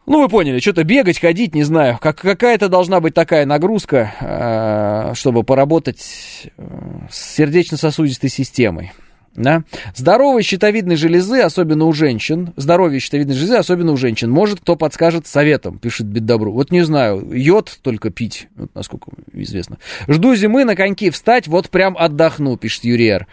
ну, 0.07 0.23
вы 0.23 0.29
поняли, 0.29 0.61
что-то 0.61 0.85
бегать, 0.85 1.21
ходить, 1.21 1.55
не 1.55 1.65
знаю. 1.65 1.99
Как, 2.01 2.17
какая-то 2.19 2.69
должна 2.69 3.01
быть 3.01 3.15
такая 3.15 3.45
нагрузка, 3.45 4.15
э, 4.21 5.15
чтобы 5.15 5.43
поработать 5.43 6.51
э, 6.57 6.63
с 7.11 7.35
сердечно-сосудистой 7.35 8.31
системой. 8.31 8.93
Да? 9.35 9.65
Здоровой 9.95 10.43
щитовидной 10.43 10.97
железы, 10.97 11.41
особенно 11.41 11.85
у 11.85 11.93
женщин, 11.93 12.53
здоровье 12.57 13.01
щитовидной 13.01 13.35
железы, 13.35 13.57
особенно 13.57 13.93
у 13.93 13.97
женщин, 13.97 14.31
может, 14.31 14.61
кто 14.61 14.77
подскажет 14.77 15.27
советом, 15.27 15.79
пишет 15.79 16.07
Беддобру. 16.07 16.53
Вот 16.53 16.71
не 16.71 16.83
знаю, 16.83 17.29
йод 17.33 17.79
только 17.83 18.11
пить, 18.11 18.49
вот 18.57 18.71
насколько 18.75 19.11
известно. 19.33 19.79
Жду 20.09 20.35
зимы 20.35 20.65
на 20.65 20.75
коньки 20.75 21.11
встать, 21.11 21.49
вот 21.49 21.69
прям 21.69 21.97
отдохну, 21.99 22.57
пишет 22.57 22.85
Юриер. 22.85 23.27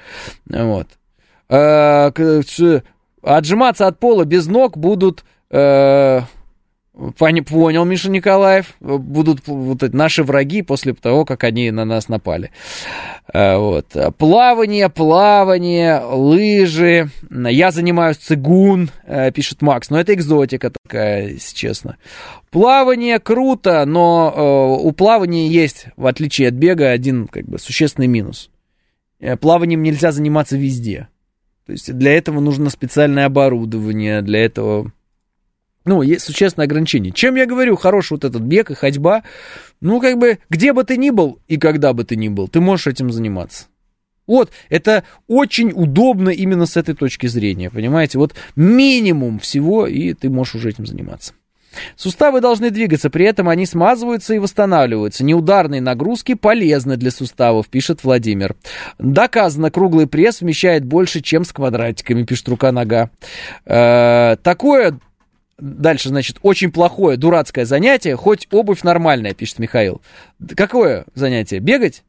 Вот. 0.48 0.88
Э, 1.50 2.12
отжиматься 3.22 3.88
от 3.88 4.00
пола 4.00 4.26
без 4.26 4.48
ног 4.48 4.78
будут... 4.78 5.24
Э, 5.52 6.22
Понял, 6.94 7.86
Миша 7.86 8.12
Николаев. 8.12 8.76
Будут 8.80 9.48
вот 9.48 9.82
наши 9.94 10.24
враги 10.24 10.62
после 10.62 10.94
того, 10.94 11.26
как 11.26 11.44
они 11.44 11.72
на 11.72 11.86
нас 11.86 12.08
напали. 12.08 12.52
Э, 13.34 13.58
вот. 13.58 13.88
Плавание, 14.20 14.90
плавание, 14.90 16.00
лыжи. 16.00 17.10
Я 17.32 17.72
занимаюсь 17.72 18.18
цигун, 18.18 18.92
э, 19.08 19.32
пишет 19.32 19.64
Макс. 19.64 19.90
Но 19.90 20.00
это 20.00 20.14
экзотика 20.14 20.70
такая, 20.70 21.30
если 21.30 21.56
честно. 21.56 21.98
Плавание 22.52 23.20
круто, 23.20 23.84
но 23.86 24.32
э, 24.36 24.86
у 24.86 24.92
плавания 24.92 25.48
есть, 25.48 25.88
в 25.98 26.06
отличие 26.06 26.50
от 26.50 26.54
бега, 26.54 26.92
один 26.92 27.28
как 27.28 27.46
бы 27.46 27.58
существенный 27.58 28.08
минус. 28.08 28.52
Плаванием 29.40 29.82
нельзя 29.82 30.12
заниматься 30.12 30.58
везде. 30.58 31.08
То 31.66 31.72
есть 31.72 31.92
для 31.92 32.16
этого 32.16 32.40
нужно 32.40 32.70
специальное 32.70 33.26
оборудование, 33.26 34.22
для 34.22 34.46
этого 34.46 34.92
ну, 35.86 36.02
есть 36.02 36.26
существенное 36.26 36.66
ограничение. 36.66 37.12
Чем 37.12 37.36
я 37.36 37.46
говорю, 37.46 37.76
хорош 37.76 38.12
вот 38.12 38.24
этот 38.24 38.42
бег 38.42 38.72
и 38.72 38.76
ходьба, 38.76 39.24
ну, 39.82 40.00
как 40.00 40.18
бы, 40.18 40.40
где 40.50 40.74
бы 40.74 40.84
ты 40.84 40.98
ни 40.98 41.10
был 41.10 41.40
и 41.48 41.58
когда 41.58 41.94
бы 41.94 42.04
ты 42.04 42.16
ни 42.16 42.30
был, 42.30 42.48
ты 42.48 42.62
можешь 42.62 42.88
этим 42.88 43.12
заниматься. 43.12 43.66
Вот, 44.26 44.52
это 44.70 45.04
очень 45.28 45.72
удобно 45.74 46.30
именно 46.30 46.66
с 46.66 46.78
этой 46.78 46.96
точки 46.96 47.28
зрения, 47.28 47.70
понимаете? 47.70 48.18
Вот 48.18 48.34
минимум 48.56 49.40
всего, 49.40 49.86
и 49.86 50.14
ты 50.14 50.30
можешь 50.30 50.56
уже 50.56 50.70
этим 50.70 50.86
заниматься. 50.86 51.34
Суставы 51.96 52.40
должны 52.40 52.70
двигаться, 52.70 53.10
при 53.10 53.26
этом 53.26 53.50
они 53.50 53.66
смазываются 53.66 54.34
и 54.34 54.40
восстанавливаются. 54.40 55.24
Неударные 55.24 55.82
нагрузки 55.82 56.36
полезны 56.36 56.98
для 56.98 57.12
суставов, 57.12 57.68
пишет 57.68 58.04
Владимир. 58.04 58.56
Доказано, 59.00 59.72
круглый 59.72 60.08
пресс 60.08 60.42
вмещает 60.42 60.86
больше, 60.86 61.22
чем 61.22 61.44
с 61.44 61.52
квадратиками, 61.52 62.24
пишет 62.24 62.48
рука-нога. 62.50 63.10
Э, 63.66 64.38
такое 64.42 65.00
Дальше, 65.58 66.10
значит, 66.10 66.38
очень 66.42 66.72
плохое, 66.72 67.18
дурацкое 67.18 67.66
занятие, 67.66 68.16
хоть 68.16 68.48
обувь 68.52 68.84
нормальная, 68.84 69.34
пишет 69.34 69.60
Михаил. 69.60 70.02
Какое 70.56 71.06
занятие? 71.14 71.60
Бегать? 71.60 72.04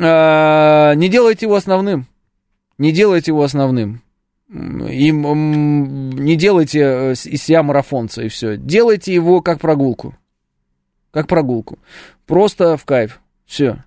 А, 0.00 0.94
не 0.94 1.08
делайте 1.08 1.46
его 1.46 1.56
основным. 1.56 2.06
Не 2.78 2.92
делайте 2.92 3.30
его 3.32 3.42
основным. 3.42 4.02
И 4.48 5.12
не 5.12 6.36
делайте 6.36 6.80
э, 6.80 7.12
из 7.12 7.42
себя 7.42 7.62
марафонца 7.62 8.22
и 8.22 8.28
все. 8.28 8.56
Делайте 8.56 9.14
его 9.14 9.42
как 9.42 9.60
прогулку. 9.60 10.16
Как 11.12 11.28
прогулку. 11.28 11.78
Просто 12.26 12.76
в 12.76 12.84
кайф. 12.84 13.20
Все. 13.46 13.84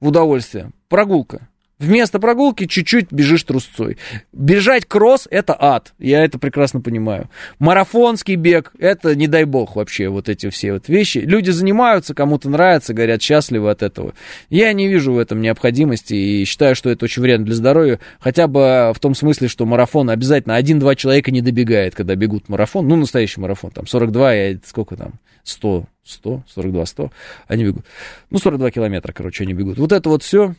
В 0.00 0.08
удовольствие. 0.08 0.72
Прогулка. 0.88 1.48
Вместо 1.78 2.18
прогулки 2.18 2.66
чуть-чуть 2.66 3.12
бежишь 3.12 3.44
трусцой. 3.44 3.98
Бежать 4.32 4.84
кросс– 4.84 5.28
это 5.30 5.56
ад, 5.58 5.94
я 6.00 6.24
это 6.24 6.36
прекрасно 6.40 6.80
понимаю. 6.80 7.30
Марафонский 7.60 8.34
бег– 8.34 8.72
это 8.80 9.14
не 9.14 9.28
дай 9.28 9.44
бог 9.44 9.76
вообще 9.76 10.08
вот 10.08 10.28
эти 10.28 10.50
все 10.50 10.72
вот 10.72 10.88
вещи. 10.88 11.18
Люди 11.18 11.50
занимаются, 11.50 12.14
кому-то 12.14 12.50
нравится, 12.50 12.94
говорят, 12.94 13.22
счастливы 13.22 13.70
от 13.70 13.84
этого. 13.84 14.14
Я 14.50 14.72
не 14.72 14.88
вижу 14.88 15.12
в 15.12 15.18
этом 15.18 15.40
необходимости 15.40 16.14
и 16.14 16.44
считаю, 16.46 16.74
что 16.74 16.90
это 16.90 17.04
очень 17.04 17.22
вредно 17.22 17.46
для 17.46 17.54
здоровья, 17.54 18.00
хотя 18.18 18.48
бы 18.48 18.92
в 18.92 18.98
том 18.98 19.14
смысле, 19.14 19.46
что 19.46 19.64
марафон 19.64 20.10
обязательно 20.10 20.56
один-два 20.56 20.96
человека 20.96 21.30
не 21.30 21.42
добегает, 21.42 21.94
когда 21.94 22.16
бегут 22.16 22.48
марафон, 22.48 22.88
ну, 22.88 22.96
настоящий 22.96 23.40
марафон, 23.40 23.70
там, 23.70 23.86
42, 23.86 24.36
и 24.36 24.58
сколько 24.66 24.96
там, 24.96 25.20
100, 25.44 25.86
100, 26.02 26.42
42, 26.48 26.86
100, 26.86 27.12
они 27.46 27.64
бегут. 27.64 27.86
Ну, 28.30 28.38
42 28.38 28.72
километра, 28.72 29.12
короче, 29.12 29.44
они 29.44 29.54
бегут. 29.54 29.78
Вот 29.78 29.92
это 29.92 30.08
вот 30.08 30.24
все 30.24 30.56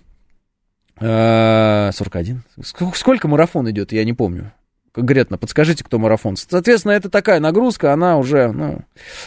41. 1.00 2.44
Э, 2.58 2.62
сколько 2.96 3.28
марафон 3.28 3.70
идет, 3.70 3.92
я 3.92 4.04
не 4.04 4.14
помню. 4.14 4.52
Конкретно, 4.92 5.38
подскажите, 5.38 5.84
кто 5.84 6.00
марафон. 6.00 6.36
Соответственно, 6.36 6.94
это 6.94 7.10
такая 7.10 7.40
нагрузка, 7.40 7.94
она 7.94 8.18
уже 8.18 8.52
ну, 8.52 8.82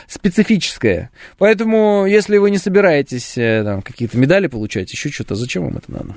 специфическая. 0.08 1.10
Поэтому, 1.38 2.04
если 2.06 2.36
вы 2.38 2.50
не 2.50 2.58
собираетесь 2.58 3.38
э, 3.38 3.62
там, 3.64 3.82
какие-то 3.82 4.18
медали 4.18 4.48
получать, 4.48 4.92
еще 4.92 5.10
что-то, 5.10 5.34
зачем 5.34 5.64
вам 5.64 5.78
это 5.78 5.90
надо? 5.92 6.14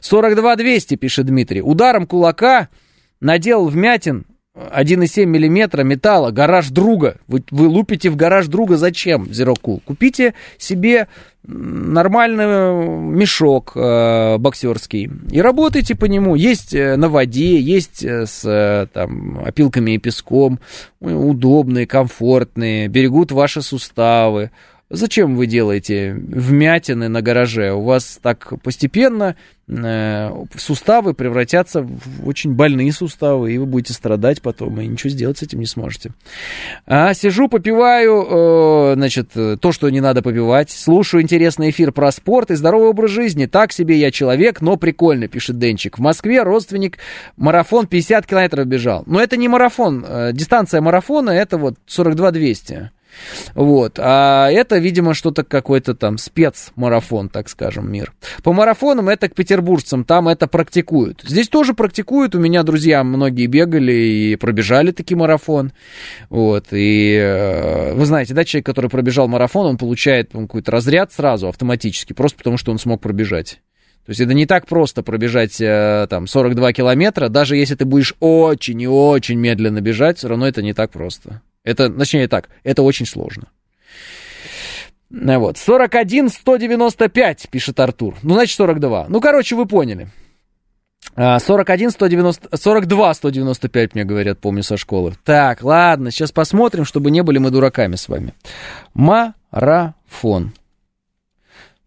42 0.00 0.56
200, 0.56 0.96
пишет 0.96 1.26
Дмитрий. 1.26 1.60
Ударом 1.62 2.06
кулака 2.06 2.68
надел 3.20 3.68
вмятин 3.68 4.26
1,7 4.56 5.26
миллиметра 5.26 5.84
металла, 5.84 6.32
гараж 6.32 6.70
друга. 6.70 7.18
Вы, 7.28 7.44
вы 7.52 7.68
лупите 7.68 8.10
в 8.10 8.16
гараж 8.16 8.48
друга 8.48 8.76
зачем, 8.76 9.26
Cool? 9.30 9.80
Купите 9.84 10.34
себе 10.58 11.06
нормальный 11.44 12.44
мешок 12.86 13.72
э, 13.76 14.38
боксерский 14.38 15.08
и 15.30 15.40
работайте 15.40 15.94
по 15.94 16.06
нему. 16.06 16.34
Есть 16.34 16.74
э, 16.74 16.96
на 16.96 17.08
воде, 17.08 17.60
есть 17.60 18.02
э, 18.02 18.26
с 18.26 18.44
э, 18.44 18.88
там, 18.92 19.40
опилками 19.44 19.92
и 19.92 19.98
песком, 19.98 20.58
удобные, 21.00 21.86
комфортные, 21.86 22.88
берегут 22.88 23.30
ваши 23.30 23.62
суставы. 23.62 24.50
Зачем 24.92 25.36
вы 25.36 25.46
делаете 25.46 26.12
вмятины 26.12 27.06
на 27.06 27.22
гараже? 27.22 27.72
У 27.72 27.82
вас 27.82 28.18
так 28.20 28.52
постепенно 28.60 29.36
э, 29.68 30.30
суставы 30.56 31.14
превратятся 31.14 31.82
в 31.82 32.26
очень 32.26 32.54
больные 32.54 32.92
суставы, 32.92 33.52
и 33.52 33.58
вы 33.58 33.66
будете 33.66 33.92
страдать 33.92 34.42
потом, 34.42 34.80
и 34.80 34.88
ничего 34.88 35.10
сделать 35.10 35.38
с 35.38 35.42
этим 35.42 35.60
не 35.60 35.66
сможете. 35.66 36.10
А, 36.86 37.14
сижу, 37.14 37.46
попиваю, 37.46 38.26
э, 38.28 38.94
значит, 38.96 39.30
то, 39.60 39.70
что 39.70 39.88
не 39.90 40.00
надо 40.00 40.22
попивать, 40.22 40.72
слушаю 40.72 41.22
интересный 41.22 41.70
эфир 41.70 41.92
про 41.92 42.10
спорт 42.10 42.50
и 42.50 42.56
здоровый 42.56 42.88
образ 42.88 43.12
жизни. 43.12 43.46
Так 43.46 43.72
себе 43.72 43.96
я 43.96 44.10
человек, 44.10 44.60
но 44.60 44.76
прикольно, 44.76 45.28
пишет 45.28 45.60
Денчик. 45.60 45.98
В 45.98 46.00
Москве 46.00 46.42
родственник 46.42 46.98
марафон 47.36 47.86
50 47.86 48.26
километров 48.26 48.66
бежал. 48.66 49.04
Но 49.06 49.22
это 49.22 49.36
не 49.36 49.46
марафон, 49.46 50.04
э, 50.04 50.32
дистанция 50.32 50.80
марафона 50.80 51.30
это 51.30 51.58
вот 51.58 51.76
42 51.86 52.32
200. 52.32 52.90
Вот. 53.54 53.98
А 53.98 54.50
это, 54.50 54.78
видимо, 54.78 55.14
что-то 55.14 55.44
какой-то 55.44 55.94
там 55.94 56.18
спецмарафон, 56.18 57.28
так 57.28 57.48
скажем, 57.48 57.90
мир. 57.90 58.12
По 58.42 58.52
марафонам 58.52 59.08
это 59.08 59.28
к 59.28 59.34
петербуржцам, 59.34 60.04
там 60.04 60.28
это 60.28 60.46
практикуют. 60.46 61.22
Здесь 61.26 61.48
тоже 61.48 61.74
практикуют. 61.74 62.34
У 62.34 62.40
меня 62.40 62.62
друзья 62.62 63.04
многие 63.04 63.46
бегали 63.46 63.92
и 63.92 64.36
пробежали 64.36 64.92
таки 64.92 65.14
марафон. 65.14 65.72
Вот. 66.28 66.66
И 66.72 67.14
э, 67.14 67.94
вы 67.94 68.04
знаете, 68.06 68.34
да, 68.34 68.44
человек, 68.44 68.66
который 68.66 68.90
пробежал 68.90 69.28
марафон, 69.28 69.66
он 69.66 69.78
получает 69.78 70.32
какой-то 70.32 70.70
разряд 70.70 71.12
сразу 71.12 71.48
автоматически, 71.48 72.12
просто 72.12 72.38
потому 72.38 72.56
что 72.56 72.72
он 72.72 72.78
смог 72.78 73.00
пробежать. 73.00 73.60
То 74.06 74.10
есть 74.10 74.20
это 74.20 74.34
не 74.34 74.46
так 74.46 74.66
просто 74.66 75.02
пробежать 75.02 75.60
э, 75.60 76.06
там 76.08 76.26
42 76.26 76.72
километра, 76.72 77.28
даже 77.28 77.56
если 77.56 77.74
ты 77.74 77.84
будешь 77.84 78.14
очень 78.18 78.80
и 78.80 78.88
очень 78.88 79.38
медленно 79.38 79.80
бежать, 79.80 80.18
все 80.18 80.28
равно 80.28 80.48
это 80.48 80.62
не 80.62 80.72
так 80.72 80.90
просто. 80.90 81.42
Это, 81.64 81.90
точнее 81.90 82.28
так, 82.28 82.48
это 82.64 82.82
очень 82.82 83.06
сложно. 83.06 83.48
Э, 85.10 85.38
вот. 85.38 85.58
41 85.58 86.28
195, 86.28 87.48
пишет 87.50 87.80
Артур. 87.80 88.16
Ну, 88.22 88.34
значит, 88.34 88.56
42. 88.56 89.06
Ну, 89.08 89.20
короче, 89.20 89.56
вы 89.56 89.66
поняли. 89.66 90.08
41 91.16 91.90
190, 91.90 92.56
42 92.56 93.14
195, 93.14 93.94
мне 93.94 94.04
говорят, 94.04 94.38
помню 94.38 94.62
со 94.62 94.76
школы. 94.76 95.14
Так, 95.24 95.62
ладно, 95.62 96.10
сейчас 96.10 96.30
посмотрим, 96.30 96.84
чтобы 96.84 97.10
не 97.10 97.22
были 97.22 97.38
мы 97.38 97.50
дураками 97.50 97.96
с 97.96 98.08
вами. 98.08 98.34
Марафон. 98.94 100.52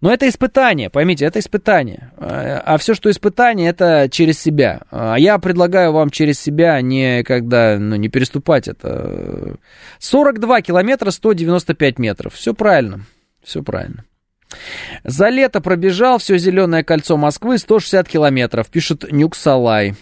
Но 0.04 0.12
это 0.12 0.28
испытание, 0.28 0.90
поймите, 0.90 1.24
это 1.24 1.40
испытание. 1.40 2.12
А, 2.18 2.62
а 2.66 2.78
все, 2.78 2.94
что 2.94 3.10
испытание, 3.10 3.70
это 3.70 4.10
через 4.12 4.38
себя. 4.38 4.82
А 4.92 5.16
я 5.16 5.38
предлагаю 5.38 5.94
вам 5.94 6.10
через 6.10 6.42
себя 6.42 6.82
не 6.82 7.24
когда, 7.24 7.78
ну, 7.80 7.96
не 7.96 8.10
переступать 8.10 8.68
это. 8.68 9.56
42 10.00 10.62
километра 10.62 11.10
195 11.10 12.00
метров. 12.00 12.34
Все 12.34 12.54
правильно. 12.54 13.06
Все 13.42 13.64
правильно. 13.64 14.04
За 15.06 15.30
лето 15.30 15.62
пробежал 15.62 16.18
все 16.18 16.38
зеленое 16.38 16.84
кольцо 16.84 17.16
Москвы 17.16 17.58
160 17.58 18.06
километров, 18.06 18.68
пишет 18.68 19.10
Нюксалай. 19.10 19.96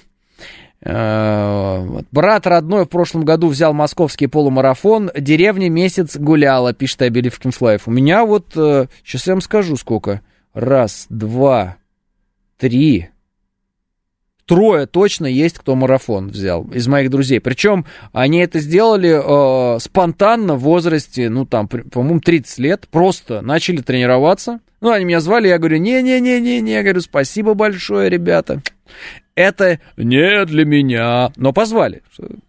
Э, 0.84 1.86
брат 2.12 2.48
родной 2.48 2.86
в 2.86 2.90
прошлом 2.90 3.24
году 3.24 3.48
взял 3.48 3.74
московский 3.74 4.28
полумарафон. 4.28 5.12
Деревня 5.16 5.70
месяц 5.70 6.18
гуляла, 6.18 6.74
пишет 6.74 7.04
Абелевкин 7.04 7.52
Флайф. 7.52 7.88
У 7.88 7.92
меня 7.92 8.26
вот, 8.26 8.48
сейчас 8.54 9.28
э, 9.28 9.30
я 9.30 9.34
вам 9.34 9.42
скажу 9.42 9.76
сколько. 9.78 10.22
Раз, 10.54 11.06
два, 11.10 11.78
три, 12.58 13.10
трое 14.46 14.86
точно 14.86 15.28
есть, 15.28 15.58
кто 15.58 15.76
марафон 15.76 16.30
взял 16.30 16.64
из 16.72 16.88
моих 16.88 17.10
друзей. 17.10 17.40
Причем 17.40 17.86
они 18.12 18.40
это 18.40 18.60
сделали 18.60 19.76
э, 19.76 19.80
спонтанно 19.80 20.56
в 20.56 20.62
возрасте, 20.62 21.30
ну 21.30 21.46
там, 21.46 21.68
по-моему, 21.68 22.20
30 22.22 22.58
лет. 22.58 22.88
Просто 22.90 23.42
начали 23.42 23.82
тренироваться. 23.82 24.60
Ну, 24.82 24.90
они 24.90 25.06
меня 25.06 25.20
звали, 25.20 25.48
я 25.48 25.60
говорю, 25.60 25.78
не-не-не-не-не, 25.78 26.74
я 26.74 26.82
говорю, 26.82 27.02
спасибо 27.02 27.54
большое, 27.54 28.10
ребята 28.10 28.64
это 29.42 29.80
не 29.98 30.46
для 30.46 30.66
меня, 30.66 31.32
но 31.36 31.54
позвали. 31.54 32.04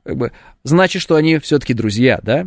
Как 0.05 0.16
бы, 0.16 0.32
значит, 0.64 1.02
что 1.02 1.16
они 1.16 1.39
все-таки 1.39 1.74
друзья, 1.74 2.20
да? 2.23 2.47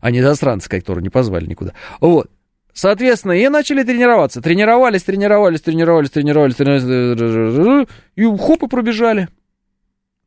А 0.00 0.10
не 0.10 0.22
засранцы, 0.22 0.68
которые 0.68 1.02
не 1.02 1.10
позвали 1.10 1.46
никуда. 1.46 1.72
Вот. 2.00 2.30
Соответственно, 2.72 3.32
и 3.32 3.48
начали 3.48 3.82
тренироваться. 3.82 4.40
Тренировались, 4.40 5.02
тренировались, 5.02 5.60
тренировались, 5.60 6.10
тренировались, 6.10 6.54
тренировались, 6.54 7.88
и 8.16 8.24
хоп, 8.38 8.62
и 8.62 8.68
пробежали. 8.68 9.28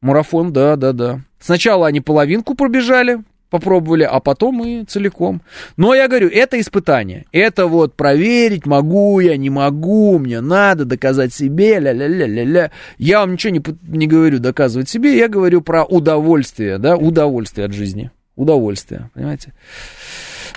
Марафон, 0.01 0.51
да, 0.51 0.75
да, 0.75 0.91
да. 0.91 1.21
Сначала 1.39 1.87
они 1.87 2.01
половинку 2.01 2.55
пробежали, 2.55 3.23
попробовали, 3.53 4.01
а 4.01 4.19
потом 4.19 4.65
и 4.65 4.83
целиком. 4.83 5.43
Но 5.77 5.93
я 5.93 6.07
говорю, 6.07 6.27
это 6.27 6.59
испытание. 6.59 7.25
Это 7.31 7.67
вот 7.67 7.93
проверить, 7.93 8.65
могу 8.65 9.19
я, 9.19 9.37
не 9.37 9.51
могу, 9.51 10.17
мне 10.17 10.41
надо 10.41 10.85
доказать 10.85 11.31
себе, 11.35 11.77
ля-ля-ля-ля-ля. 11.77 12.71
Я 12.97 13.19
вам 13.19 13.33
ничего 13.33 13.53
не, 13.53 13.61
не 13.83 14.07
говорю 14.07 14.39
доказывать 14.39 14.89
себе, 14.89 15.15
я 15.15 15.27
говорю 15.27 15.61
про 15.61 15.83
удовольствие, 15.83 16.79
да, 16.79 16.97
удовольствие 16.97 17.65
от 17.65 17.73
жизни. 17.73 18.09
Удовольствие, 18.35 19.11
понимаете? 19.13 19.53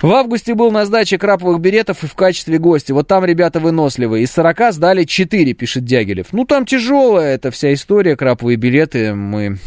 В 0.01 0.11
августе 0.11 0.55
был 0.55 0.71
на 0.71 0.83
сдаче 0.87 1.19
краповых 1.19 1.59
беретов 1.59 2.03
и 2.03 2.07
в 2.07 2.15
качестве 2.15 2.57
гостя. 2.57 2.95
Вот 2.95 3.07
там 3.07 3.23
ребята 3.25 3.59
выносливые. 3.59 4.23
Из 4.23 4.31
40 4.31 4.73
сдали 4.73 5.03
4, 5.03 5.53
пишет 5.53 5.85
Дягилев. 5.85 6.27
Ну, 6.31 6.45
там 6.45 6.65
тяжелая 6.65 7.35
эта 7.35 7.51
вся 7.51 7.71
история, 7.73 8.15
краповые 8.15 8.55
билеты. 8.55 9.13
Мы 9.13 9.57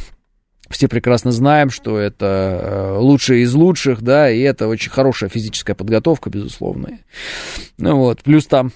все 0.70 0.88
прекрасно 0.88 1.32
знаем, 1.32 1.70
что 1.70 1.98
это 1.98 2.60
э, 2.62 2.98
лучшие 2.98 3.42
из 3.42 3.52
лучших, 3.55 4.02
да, 4.02 4.30
и 4.30 4.40
это 4.40 4.68
очень 4.68 4.90
хорошая 4.90 5.28
физическая 5.28 5.74
подготовка, 5.74 6.30
безусловно. 6.30 6.98
Ну 7.76 7.97
вот, 7.97 8.22
плюс 8.22 8.47
там 8.47 8.72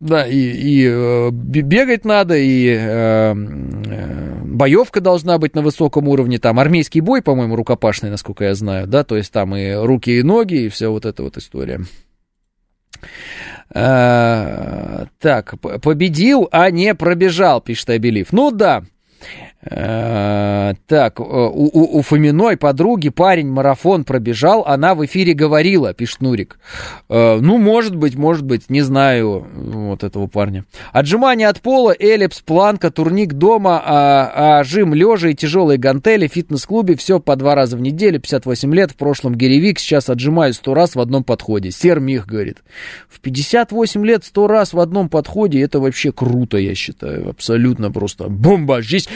да, 0.00 0.26
и, 0.26 0.34
и 0.34 0.86
э, 0.88 1.30
бегать 1.30 2.06
надо, 2.06 2.34
и 2.34 2.68
э, 2.68 3.34
э, 3.34 4.34
боевка 4.44 5.02
должна 5.02 5.36
быть 5.36 5.54
на 5.54 5.60
высоком 5.60 6.08
уровне. 6.08 6.38
Там 6.38 6.58
армейский 6.58 7.02
бой, 7.02 7.20
по-моему, 7.20 7.54
рукопашный, 7.54 8.08
насколько 8.08 8.44
я 8.44 8.54
знаю, 8.54 8.86
да, 8.86 9.04
то 9.04 9.18
есть 9.18 9.30
там 9.30 9.54
и 9.54 9.74
руки, 9.74 10.18
и 10.18 10.22
ноги, 10.22 10.54
и 10.54 10.68
вся 10.70 10.88
вот 10.88 11.04
эта 11.04 11.22
вот 11.22 11.36
история. 11.36 11.80
Так, 13.72 15.54
победил, 15.82 16.48
а 16.50 16.70
не 16.70 16.94
пробежал, 16.94 17.60
пишет 17.60 17.90
Абелив. 17.90 18.32
Ну 18.32 18.50
да, 18.50 18.82
так, 19.62 21.20
э, 21.20 21.22
у, 21.22 21.70
у, 21.72 21.98
у 21.98 22.02
Фоминой 22.02 22.56
подруги 22.56 23.10
парень 23.10 23.48
марафон 23.48 24.04
пробежал, 24.04 24.64
она 24.66 24.94
в 24.94 25.04
эфире 25.04 25.34
говорила, 25.34 25.92
пишет 25.92 26.22
Нурик. 26.22 26.58
Э, 27.10 27.38
ну, 27.40 27.58
может 27.58 27.94
быть, 27.94 28.16
может 28.16 28.42
быть, 28.42 28.70
не 28.70 28.80
знаю 28.80 29.46
вот 29.54 30.02
этого 30.02 30.28
парня. 30.28 30.64
Отжимание 30.92 31.48
от 31.48 31.60
пола, 31.60 31.94
эллипс, 31.98 32.40
планка, 32.40 32.90
турник 32.90 33.34
дома, 33.34 33.82
а, 33.84 34.60
а 34.60 34.64
жим 34.64 34.94
лежа 34.94 35.28
и 35.28 35.34
тяжелые 35.34 35.76
гантели, 35.76 36.26
фитнес-клубе, 36.26 36.96
все 36.96 37.20
по 37.20 37.36
два 37.36 37.54
раза 37.54 37.76
в 37.76 37.82
неделю, 37.82 38.18
58 38.18 38.74
лет, 38.74 38.92
в 38.92 38.96
прошлом 38.96 39.34
гиревик, 39.34 39.78
сейчас 39.78 40.08
отжимаю 40.08 40.54
100 40.54 40.74
раз 40.74 40.94
в 40.94 41.00
одном 41.00 41.22
подходе. 41.22 41.70
Сермих 41.70 42.26
говорит. 42.26 42.62
В 43.10 43.20
58 43.20 44.06
лет 44.06 44.24
100 44.24 44.46
раз 44.46 44.72
в 44.72 44.80
одном 44.80 45.10
подходе, 45.10 45.60
это 45.60 45.80
вообще 45.80 46.12
круто, 46.12 46.56
я 46.56 46.74
считаю, 46.74 47.28
абсолютно 47.28 47.92
просто 47.92 48.28
бомба. 48.28 48.80
Здесь 48.80 49.06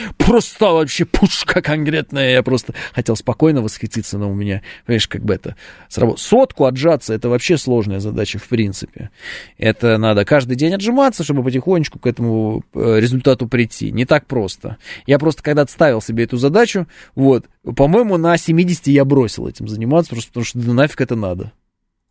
вообще 0.59 1.05
пушка 1.05 1.61
конкретная. 1.61 2.31
Я 2.31 2.43
просто 2.43 2.73
хотел 2.93 3.15
спокойно 3.15 3.61
восхититься, 3.61 4.17
но 4.17 4.29
у 4.29 4.33
меня, 4.33 4.61
понимаешь, 4.85 5.07
как 5.07 5.23
бы 5.23 5.33
это 5.33 5.55
сработало. 5.89 6.17
Сотку 6.17 6.65
отжаться, 6.65 7.13
это 7.13 7.29
вообще 7.29 7.57
сложная 7.57 7.99
задача 7.99 8.39
в 8.39 8.47
принципе. 8.47 9.09
Это 9.57 9.97
надо 9.97 10.25
каждый 10.25 10.55
день 10.55 10.73
отжиматься, 10.73 11.23
чтобы 11.23 11.43
потихонечку 11.43 11.99
к 11.99 12.07
этому 12.07 12.63
э, 12.73 12.99
результату 12.99 13.47
прийти. 13.47 13.91
Не 13.91 14.05
так 14.05 14.25
просто. 14.25 14.77
Я 15.05 15.19
просто 15.19 15.43
когда-то 15.43 15.71
себе 16.01 16.23
эту 16.23 16.37
задачу, 16.37 16.87
вот, 17.15 17.45
по-моему, 17.75 18.17
на 18.17 18.37
70 18.37 18.87
я 18.87 19.05
бросил 19.05 19.47
этим 19.47 19.67
заниматься, 19.67 20.11
просто 20.11 20.29
потому 20.29 20.45
что 20.45 20.59
да 20.59 20.73
нафиг 20.73 21.01
это 21.01 21.15
надо. 21.15 21.51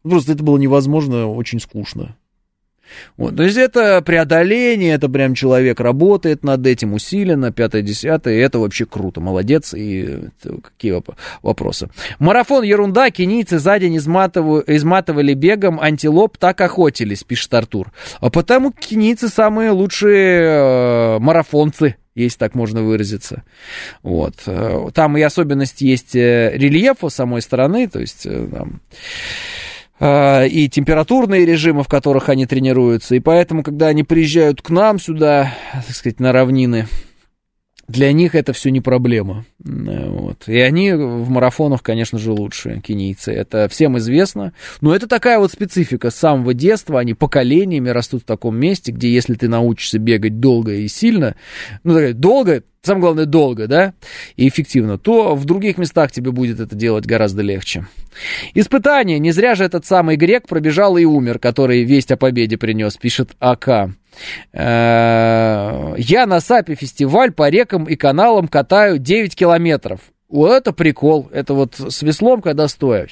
Просто 0.02 0.32
это 0.32 0.42
было 0.42 0.58
невозможно, 0.58 1.28
очень 1.28 1.60
скучно. 1.60 2.16
Вот, 3.16 3.36
то 3.36 3.42
есть 3.42 3.56
это 3.56 4.02
преодоление, 4.02 4.94
это 4.94 5.08
прям 5.08 5.34
человек 5.34 5.80
работает 5.80 6.44
над 6.44 6.66
этим 6.66 6.92
усиленно, 6.94 7.52
пятое, 7.52 7.82
десятое, 7.82 8.34
и 8.34 8.38
это 8.38 8.58
вообще 8.58 8.86
круто, 8.86 9.20
молодец, 9.20 9.74
и 9.74 10.28
какие 10.62 11.00
вопросы. 11.42 11.88
Марафон 12.18 12.64
ерунда, 12.64 13.10
кенийцы 13.10 13.58
за 13.58 13.78
день 13.78 13.96
изматывали 13.96 15.34
бегом, 15.34 15.80
антилоп 15.80 16.38
так 16.38 16.60
охотились, 16.60 17.24
пишет 17.24 17.52
Артур. 17.54 17.92
А 18.20 18.30
потому 18.30 18.72
кенийцы 18.72 19.28
самые 19.28 19.70
лучшие 19.70 20.40
э, 20.42 21.18
марафонцы, 21.18 21.96
если 22.14 22.38
так 22.38 22.54
можно 22.54 22.82
выразиться. 22.82 23.42
Вот. 24.02 24.34
Э, 24.46 24.88
там 24.94 25.16
и 25.16 25.22
особенность 25.22 25.80
есть 25.80 26.14
э, 26.14 26.52
рельефа 26.54 27.08
самой 27.08 27.42
стороны, 27.42 27.88
то 27.88 28.00
есть 28.00 28.26
э, 28.26 28.46
а, 30.06 30.44
и 30.44 30.68
температурные 30.68 31.46
режимы, 31.46 31.82
в 31.82 31.88
которых 31.88 32.28
они 32.28 32.44
тренируются. 32.44 33.14
И 33.14 33.20
поэтому, 33.20 33.62
когда 33.62 33.86
они 33.86 34.02
приезжают 34.02 34.60
к 34.60 34.68
нам 34.68 35.00
сюда, 35.00 35.54
так 35.72 35.96
сказать, 35.96 36.20
на 36.20 36.30
равнины, 36.30 36.86
для 37.88 38.12
них 38.12 38.34
это 38.34 38.52
все 38.52 38.70
не 38.70 38.80
проблема. 38.80 39.44
Вот. 39.58 40.44
И 40.46 40.58
они 40.58 40.92
в 40.92 41.28
марафонах, 41.30 41.82
конечно 41.82 42.18
же, 42.18 42.32
лучшие 42.32 42.80
кенийцы. 42.80 43.32
Это 43.32 43.68
всем 43.68 43.98
известно. 43.98 44.52
Но 44.80 44.94
это 44.94 45.06
такая 45.06 45.38
вот 45.38 45.52
специфика. 45.52 46.10
С 46.10 46.16
самого 46.16 46.54
детства 46.54 47.00
они 47.00 47.14
поколениями 47.14 47.90
растут 47.90 48.22
в 48.22 48.26
таком 48.26 48.56
месте, 48.56 48.92
где 48.92 49.12
если 49.12 49.34
ты 49.34 49.48
научишься 49.48 49.98
бегать 49.98 50.40
долго 50.40 50.74
и 50.74 50.88
сильно, 50.88 51.36
ну, 51.82 52.12
долго, 52.14 52.62
самое 52.82 53.02
главное, 53.02 53.26
долго, 53.26 53.66
да, 53.66 53.94
и 54.36 54.48
эффективно, 54.48 54.98
то 54.98 55.34
в 55.34 55.44
других 55.44 55.78
местах 55.78 56.12
тебе 56.12 56.30
будет 56.30 56.60
это 56.60 56.74
делать 56.74 57.06
гораздо 57.06 57.42
легче. 57.42 57.86
Испытание. 58.54 59.18
Не 59.18 59.32
зря 59.32 59.54
же 59.54 59.64
этот 59.64 59.86
самый 59.86 60.16
грек 60.16 60.46
пробежал 60.46 60.96
и 60.96 61.04
умер, 61.04 61.38
который 61.38 61.82
весть 61.84 62.12
о 62.12 62.16
победе 62.16 62.56
принес, 62.56 62.96
пишет 62.96 63.30
АК. 63.40 63.90
Э, 64.52 65.94
я 65.96 66.26
на 66.26 66.40
САПе 66.40 66.74
фестиваль 66.74 67.32
по 67.32 67.48
рекам 67.48 67.84
и 67.84 67.96
каналам 67.96 68.48
катаю 68.48 68.98
9 68.98 69.34
километров. 69.34 70.00
Вот 70.28 70.52
это 70.52 70.72
прикол. 70.72 71.28
Это 71.32 71.54
вот 71.54 71.76
с 71.76 72.02
веслом, 72.02 72.42
когда 72.42 72.68
стоя 72.68 73.06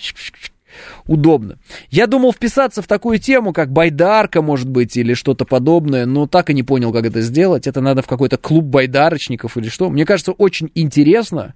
удобно. 1.07 1.59
Я 1.91 2.07
думал 2.07 2.33
вписаться 2.33 2.83
в 2.83 2.87
такую 2.87 3.19
тему, 3.19 3.53
как 3.53 3.73
байдарка, 3.73 4.43
может 4.43 4.69
быть, 4.69 4.97
или 4.97 5.15
что-то 5.15 5.45
подобное, 5.45 6.07
но 6.07 6.27
так 6.27 6.51
и 6.51 6.55
не 6.55 6.63
понял, 6.63 6.93
как 6.93 7.05
это 7.05 7.21
сделать. 7.21 7.67
Это 7.67 7.81
надо 7.81 8.03
в 8.03 8.07
какой-то 8.07 8.37
клуб 8.37 8.65
байдарочников 8.65 9.57
или 9.57 9.69
что. 9.69 9.91
Мне 9.91 10.05
кажется, 10.05 10.33
очень 10.33 10.71
интересно 10.75 11.55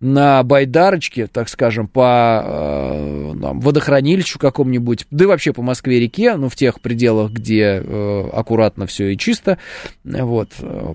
на 0.00 0.42
байдарочке, 0.42 1.26
так 1.26 1.48
скажем, 1.48 1.88
по 1.88 2.42
э, 2.44 3.34
там, 3.40 3.60
водохранилищу 3.60 4.38
какому-нибудь, 4.38 5.06
да 5.10 5.24
и 5.24 5.28
вообще 5.28 5.52
по 5.52 5.62
Москве-реке, 5.62 6.36
ну, 6.36 6.48
в 6.48 6.56
тех 6.56 6.80
пределах, 6.80 7.32
где 7.32 7.82
э, 7.84 8.28
аккуратно 8.32 8.86
все 8.86 9.12
и 9.12 9.18
чисто, 9.18 9.58
вот, 10.04 10.50
э, 10.60 10.94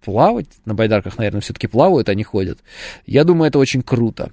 поплавать, 0.00 0.46
на 0.64 0.74
байдарках, 0.74 1.18
наверное, 1.18 1.40
все-таки 1.40 1.66
плавают, 1.66 2.08
они 2.08 2.22
ходят. 2.22 2.58
Я 3.06 3.24
думаю, 3.24 3.48
это 3.48 3.58
очень 3.58 3.82
круто. 3.82 4.32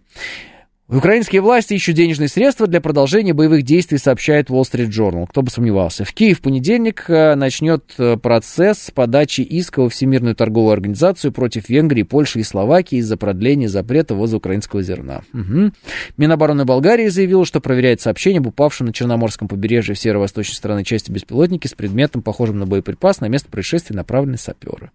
Украинские 0.90 1.42
власти 1.42 1.74
ищут 1.74 1.96
денежные 1.96 2.30
средства 2.30 2.66
для 2.66 2.80
продолжения 2.80 3.34
боевых 3.34 3.64
действий, 3.64 3.98
сообщает 3.98 4.50
Wall 4.50 4.62
Street 4.62 4.88
Journal. 4.88 5.28
Кто 5.30 5.42
бы 5.42 5.50
сомневался. 5.50 6.06
В 6.06 6.14
Киев 6.14 6.40
в 6.40 6.42
понедельник 6.42 7.10
э, 7.10 7.36
начнет 7.36 7.94
э, 7.98 8.16
процесс 8.16 8.90
подачи 8.96 9.42
иска 9.42 9.82
во 9.82 9.90
Всемирную 9.90 10.34
торговую 10.34 10.72
организацию 10.72 11.34
против 11.34 11.68
Венгрии, 11.68 12.04
Польши 12.04 12.40
и 12.40 12.44
Словакии 12.44 13.00
из-за 13.00 13.18
продления 13.18 13.68
запрета 13.68 14.16
ввоза 14.16 14.38
украинского 14.38 14.82
зерна. 14.82 15.24
Угу. 15.34 15.74
Минобороны 16.16 16.64
Болгарии 16.64 17.10
заявила, 17.10 17.46
что 17.46 17.60
проверяет 17.60 18.00
сообщение 18.00 18.40
об 18.40 18.48
упавшем 18.48 18.88
на 18.88 18.94
Черноморском 18.94 19.50
побережье 19.50 19.94
в 19.94 20.00
северо-восточной 20.00 20.56
стороны 20.56 20.86
части 20.86 21.12
беспилотники 21.12 21.68
с 21.68 21.74
предметом, 21.74 22.22
похожим 22.22 22.60
на 22.60 22.66
боеприпас, 22.66 23.20
на 23.20 23.28
место 23.28 23.50
происшествия 23.50 23.98
направлены 23.98 24.38
саперы. 24.38 24.92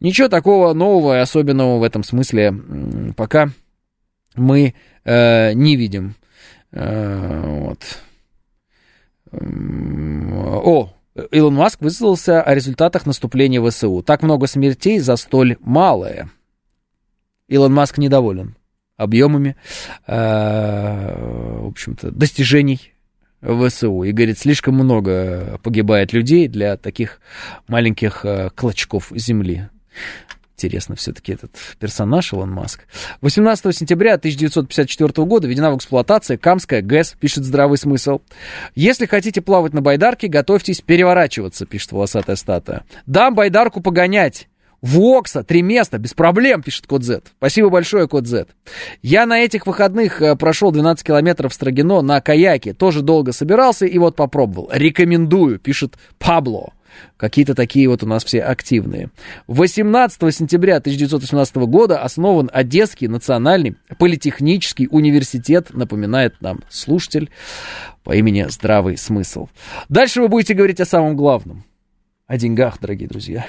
Ничего 0.00 0.28
такого 0.28 0.72
нового 0.72 1.18
и 1.18 1.20
особенного 1.20 1.78
в 1.78 1.82
этом 1.82 2.02
смысле 2.02 2.54
пока 3.14 3.50
мы 4.36 4.74
э, 5.04 5.52
не 5.52 5.76
видим. 5.76 6.14
Э, 6.72 7.60
вот. 7.60 7.80
О, 9.32 10.92
Илон 11.30 11.54
Маск 11.54 11.80
высказался 11.80 12.42
о 12.42 12.54
результатах 12.54 13.06
наступления 13.06 13.62
ВСУ. 13.62 14.02
Так 14.02 14.22
много 14.22 14.46
смертей 14.46 14.98
за 14.98 15.16
столь 15.16 15.56
малое. 15.60 16.30
Илон 17.48 17.72
Маск 17.72 17.98
недоволен 17.98 18.56
объемами, 18.96 19.56
э, 20.06 21.60
в 21.60 21.66
общем-то, 21.68 22.10
достижений 22.10 22.92
ВСУ. 23.42 24.04
И 24.04 24.12
говорит, 24.12 24.38
слишком 24.38 24.74
много 24.74 25.58
погибает 25.62 26.12
людей 26.12 26.48
для 26.48 26.76
таких 26.76 27.20
маленьких 27.68 28.24
э, 28.24 28.50
клочков 28.54 29.12
земли 29.14 29.68
интересно 30.62 30.94
все-таки 30.94 31.32
этот 31.32 31.52
персонаж 31.78 32.32
Илон 32.32 32.50
Маск. 32.50 32.86
18 33.20 33.76
сентября 33.76 34.14
1954 34.14 35.26
года 35.26 35.48
введена 35.48 35.72
в 35.72 35.76
эксплуатацию 35.76 36.38
Камская 36.38 36.82
ГЭС, 36.82 37.14
пишет 37.18 37.44
здравый 37.44 37.78
смысл. 37.78 38.20
Если 38.74 39.06
хотите 39.06 39.40
плавать 39.40 39.72
на 39.72 39.80
байдарке, 39.80 40.28
готовьтесь 40.28 40.80
переворачиваться, 40.80 41.66
пишет 41.66 41.92
волосатая 41.92 42.36
статуя. 42.36 42.84
Дам 43.06 43.34
байдарку 43.34 43.80
погонять. 43.80 44.48
Вокса, 44.82 45.44
три 45.44 45.62
места, 45.62 45.98
без 45.98 46.12
проблем, 46.12 46.60
пишет 46.60 46.88
код 46.88 47.04
Z. 47.04 47.22
Спасибо 47.38 47.70
большое, 47.70 48.08
код 48.08 48.26
Z. 48.26 48.46
Я 49.00 49.26
на 49.26 49.38
этих 49.38 49.68
выходных 49.68 50.20
э, 50.20 50.34
прошел 50.34 50.72
12 50.72 51.06
километров 51.06 51.52
в 51.52 51.54
Строгино 51.54 52.02
на 52.02 52.20
каяке. 52.20 52.74
Тоже 52.74 53.00
долго 53.00 53.30
собирался 53.30 53.86
и 53.86 53.96
вот 53.98 54.16
попробовал. 54.16 54.70
Рекомендую, 54.72 55.60
пишет 55.60 55.94
Пабло. 56.18 56.72
Какие-то 57.16 57.54
такие 57.54 57.88
вот 57.88 58.02
у 58.02 58.06
нас 58.06 58.24
все 58.24 58.42
активные. 58.42 59.10
18 59.46 60.34
сентября 60.34 60.76
1918 60.76 61.56
года 61.56 62.00
основан 62.02 62.50
Одесский 62.52 63.08
национальный 63.08 63.76
политехнический 63.98 64.88
университет, 64.90 65.68
напоминает 65.72 66.40
нам 66.40 66.60
слушатель 66.68 67.30
по 68.04 68.14
имени 68.14 68.46
Здравый 68.48 68.96
Смысл. 68.96 69.48
Дальше 69.88 70.20
вы 70.20 70.28
будете 70.28 70.54
говорить 70.54 70.80
о 70.80 70.86
самом 70.86 71.16
главном. 71.16 71.64
О 72.26 72.38
деньгах, 72.38 72.78
дорогие 72.80 73.08
друзья. 73.08 73.46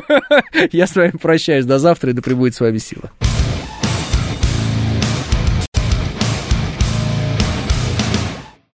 Я 0.72 0.86
с 0.86 0.96
вами 0.96 1.10
прощаюсь. 1.10 1.66
До 1.66 1.78
завтра 1.78 2.10
и 2.10 2.12
да 2.14 2.22
пребудет 2.22 2.54
с 2.54 2.60
вами 2.60 2.78
сила. 2.78 3.10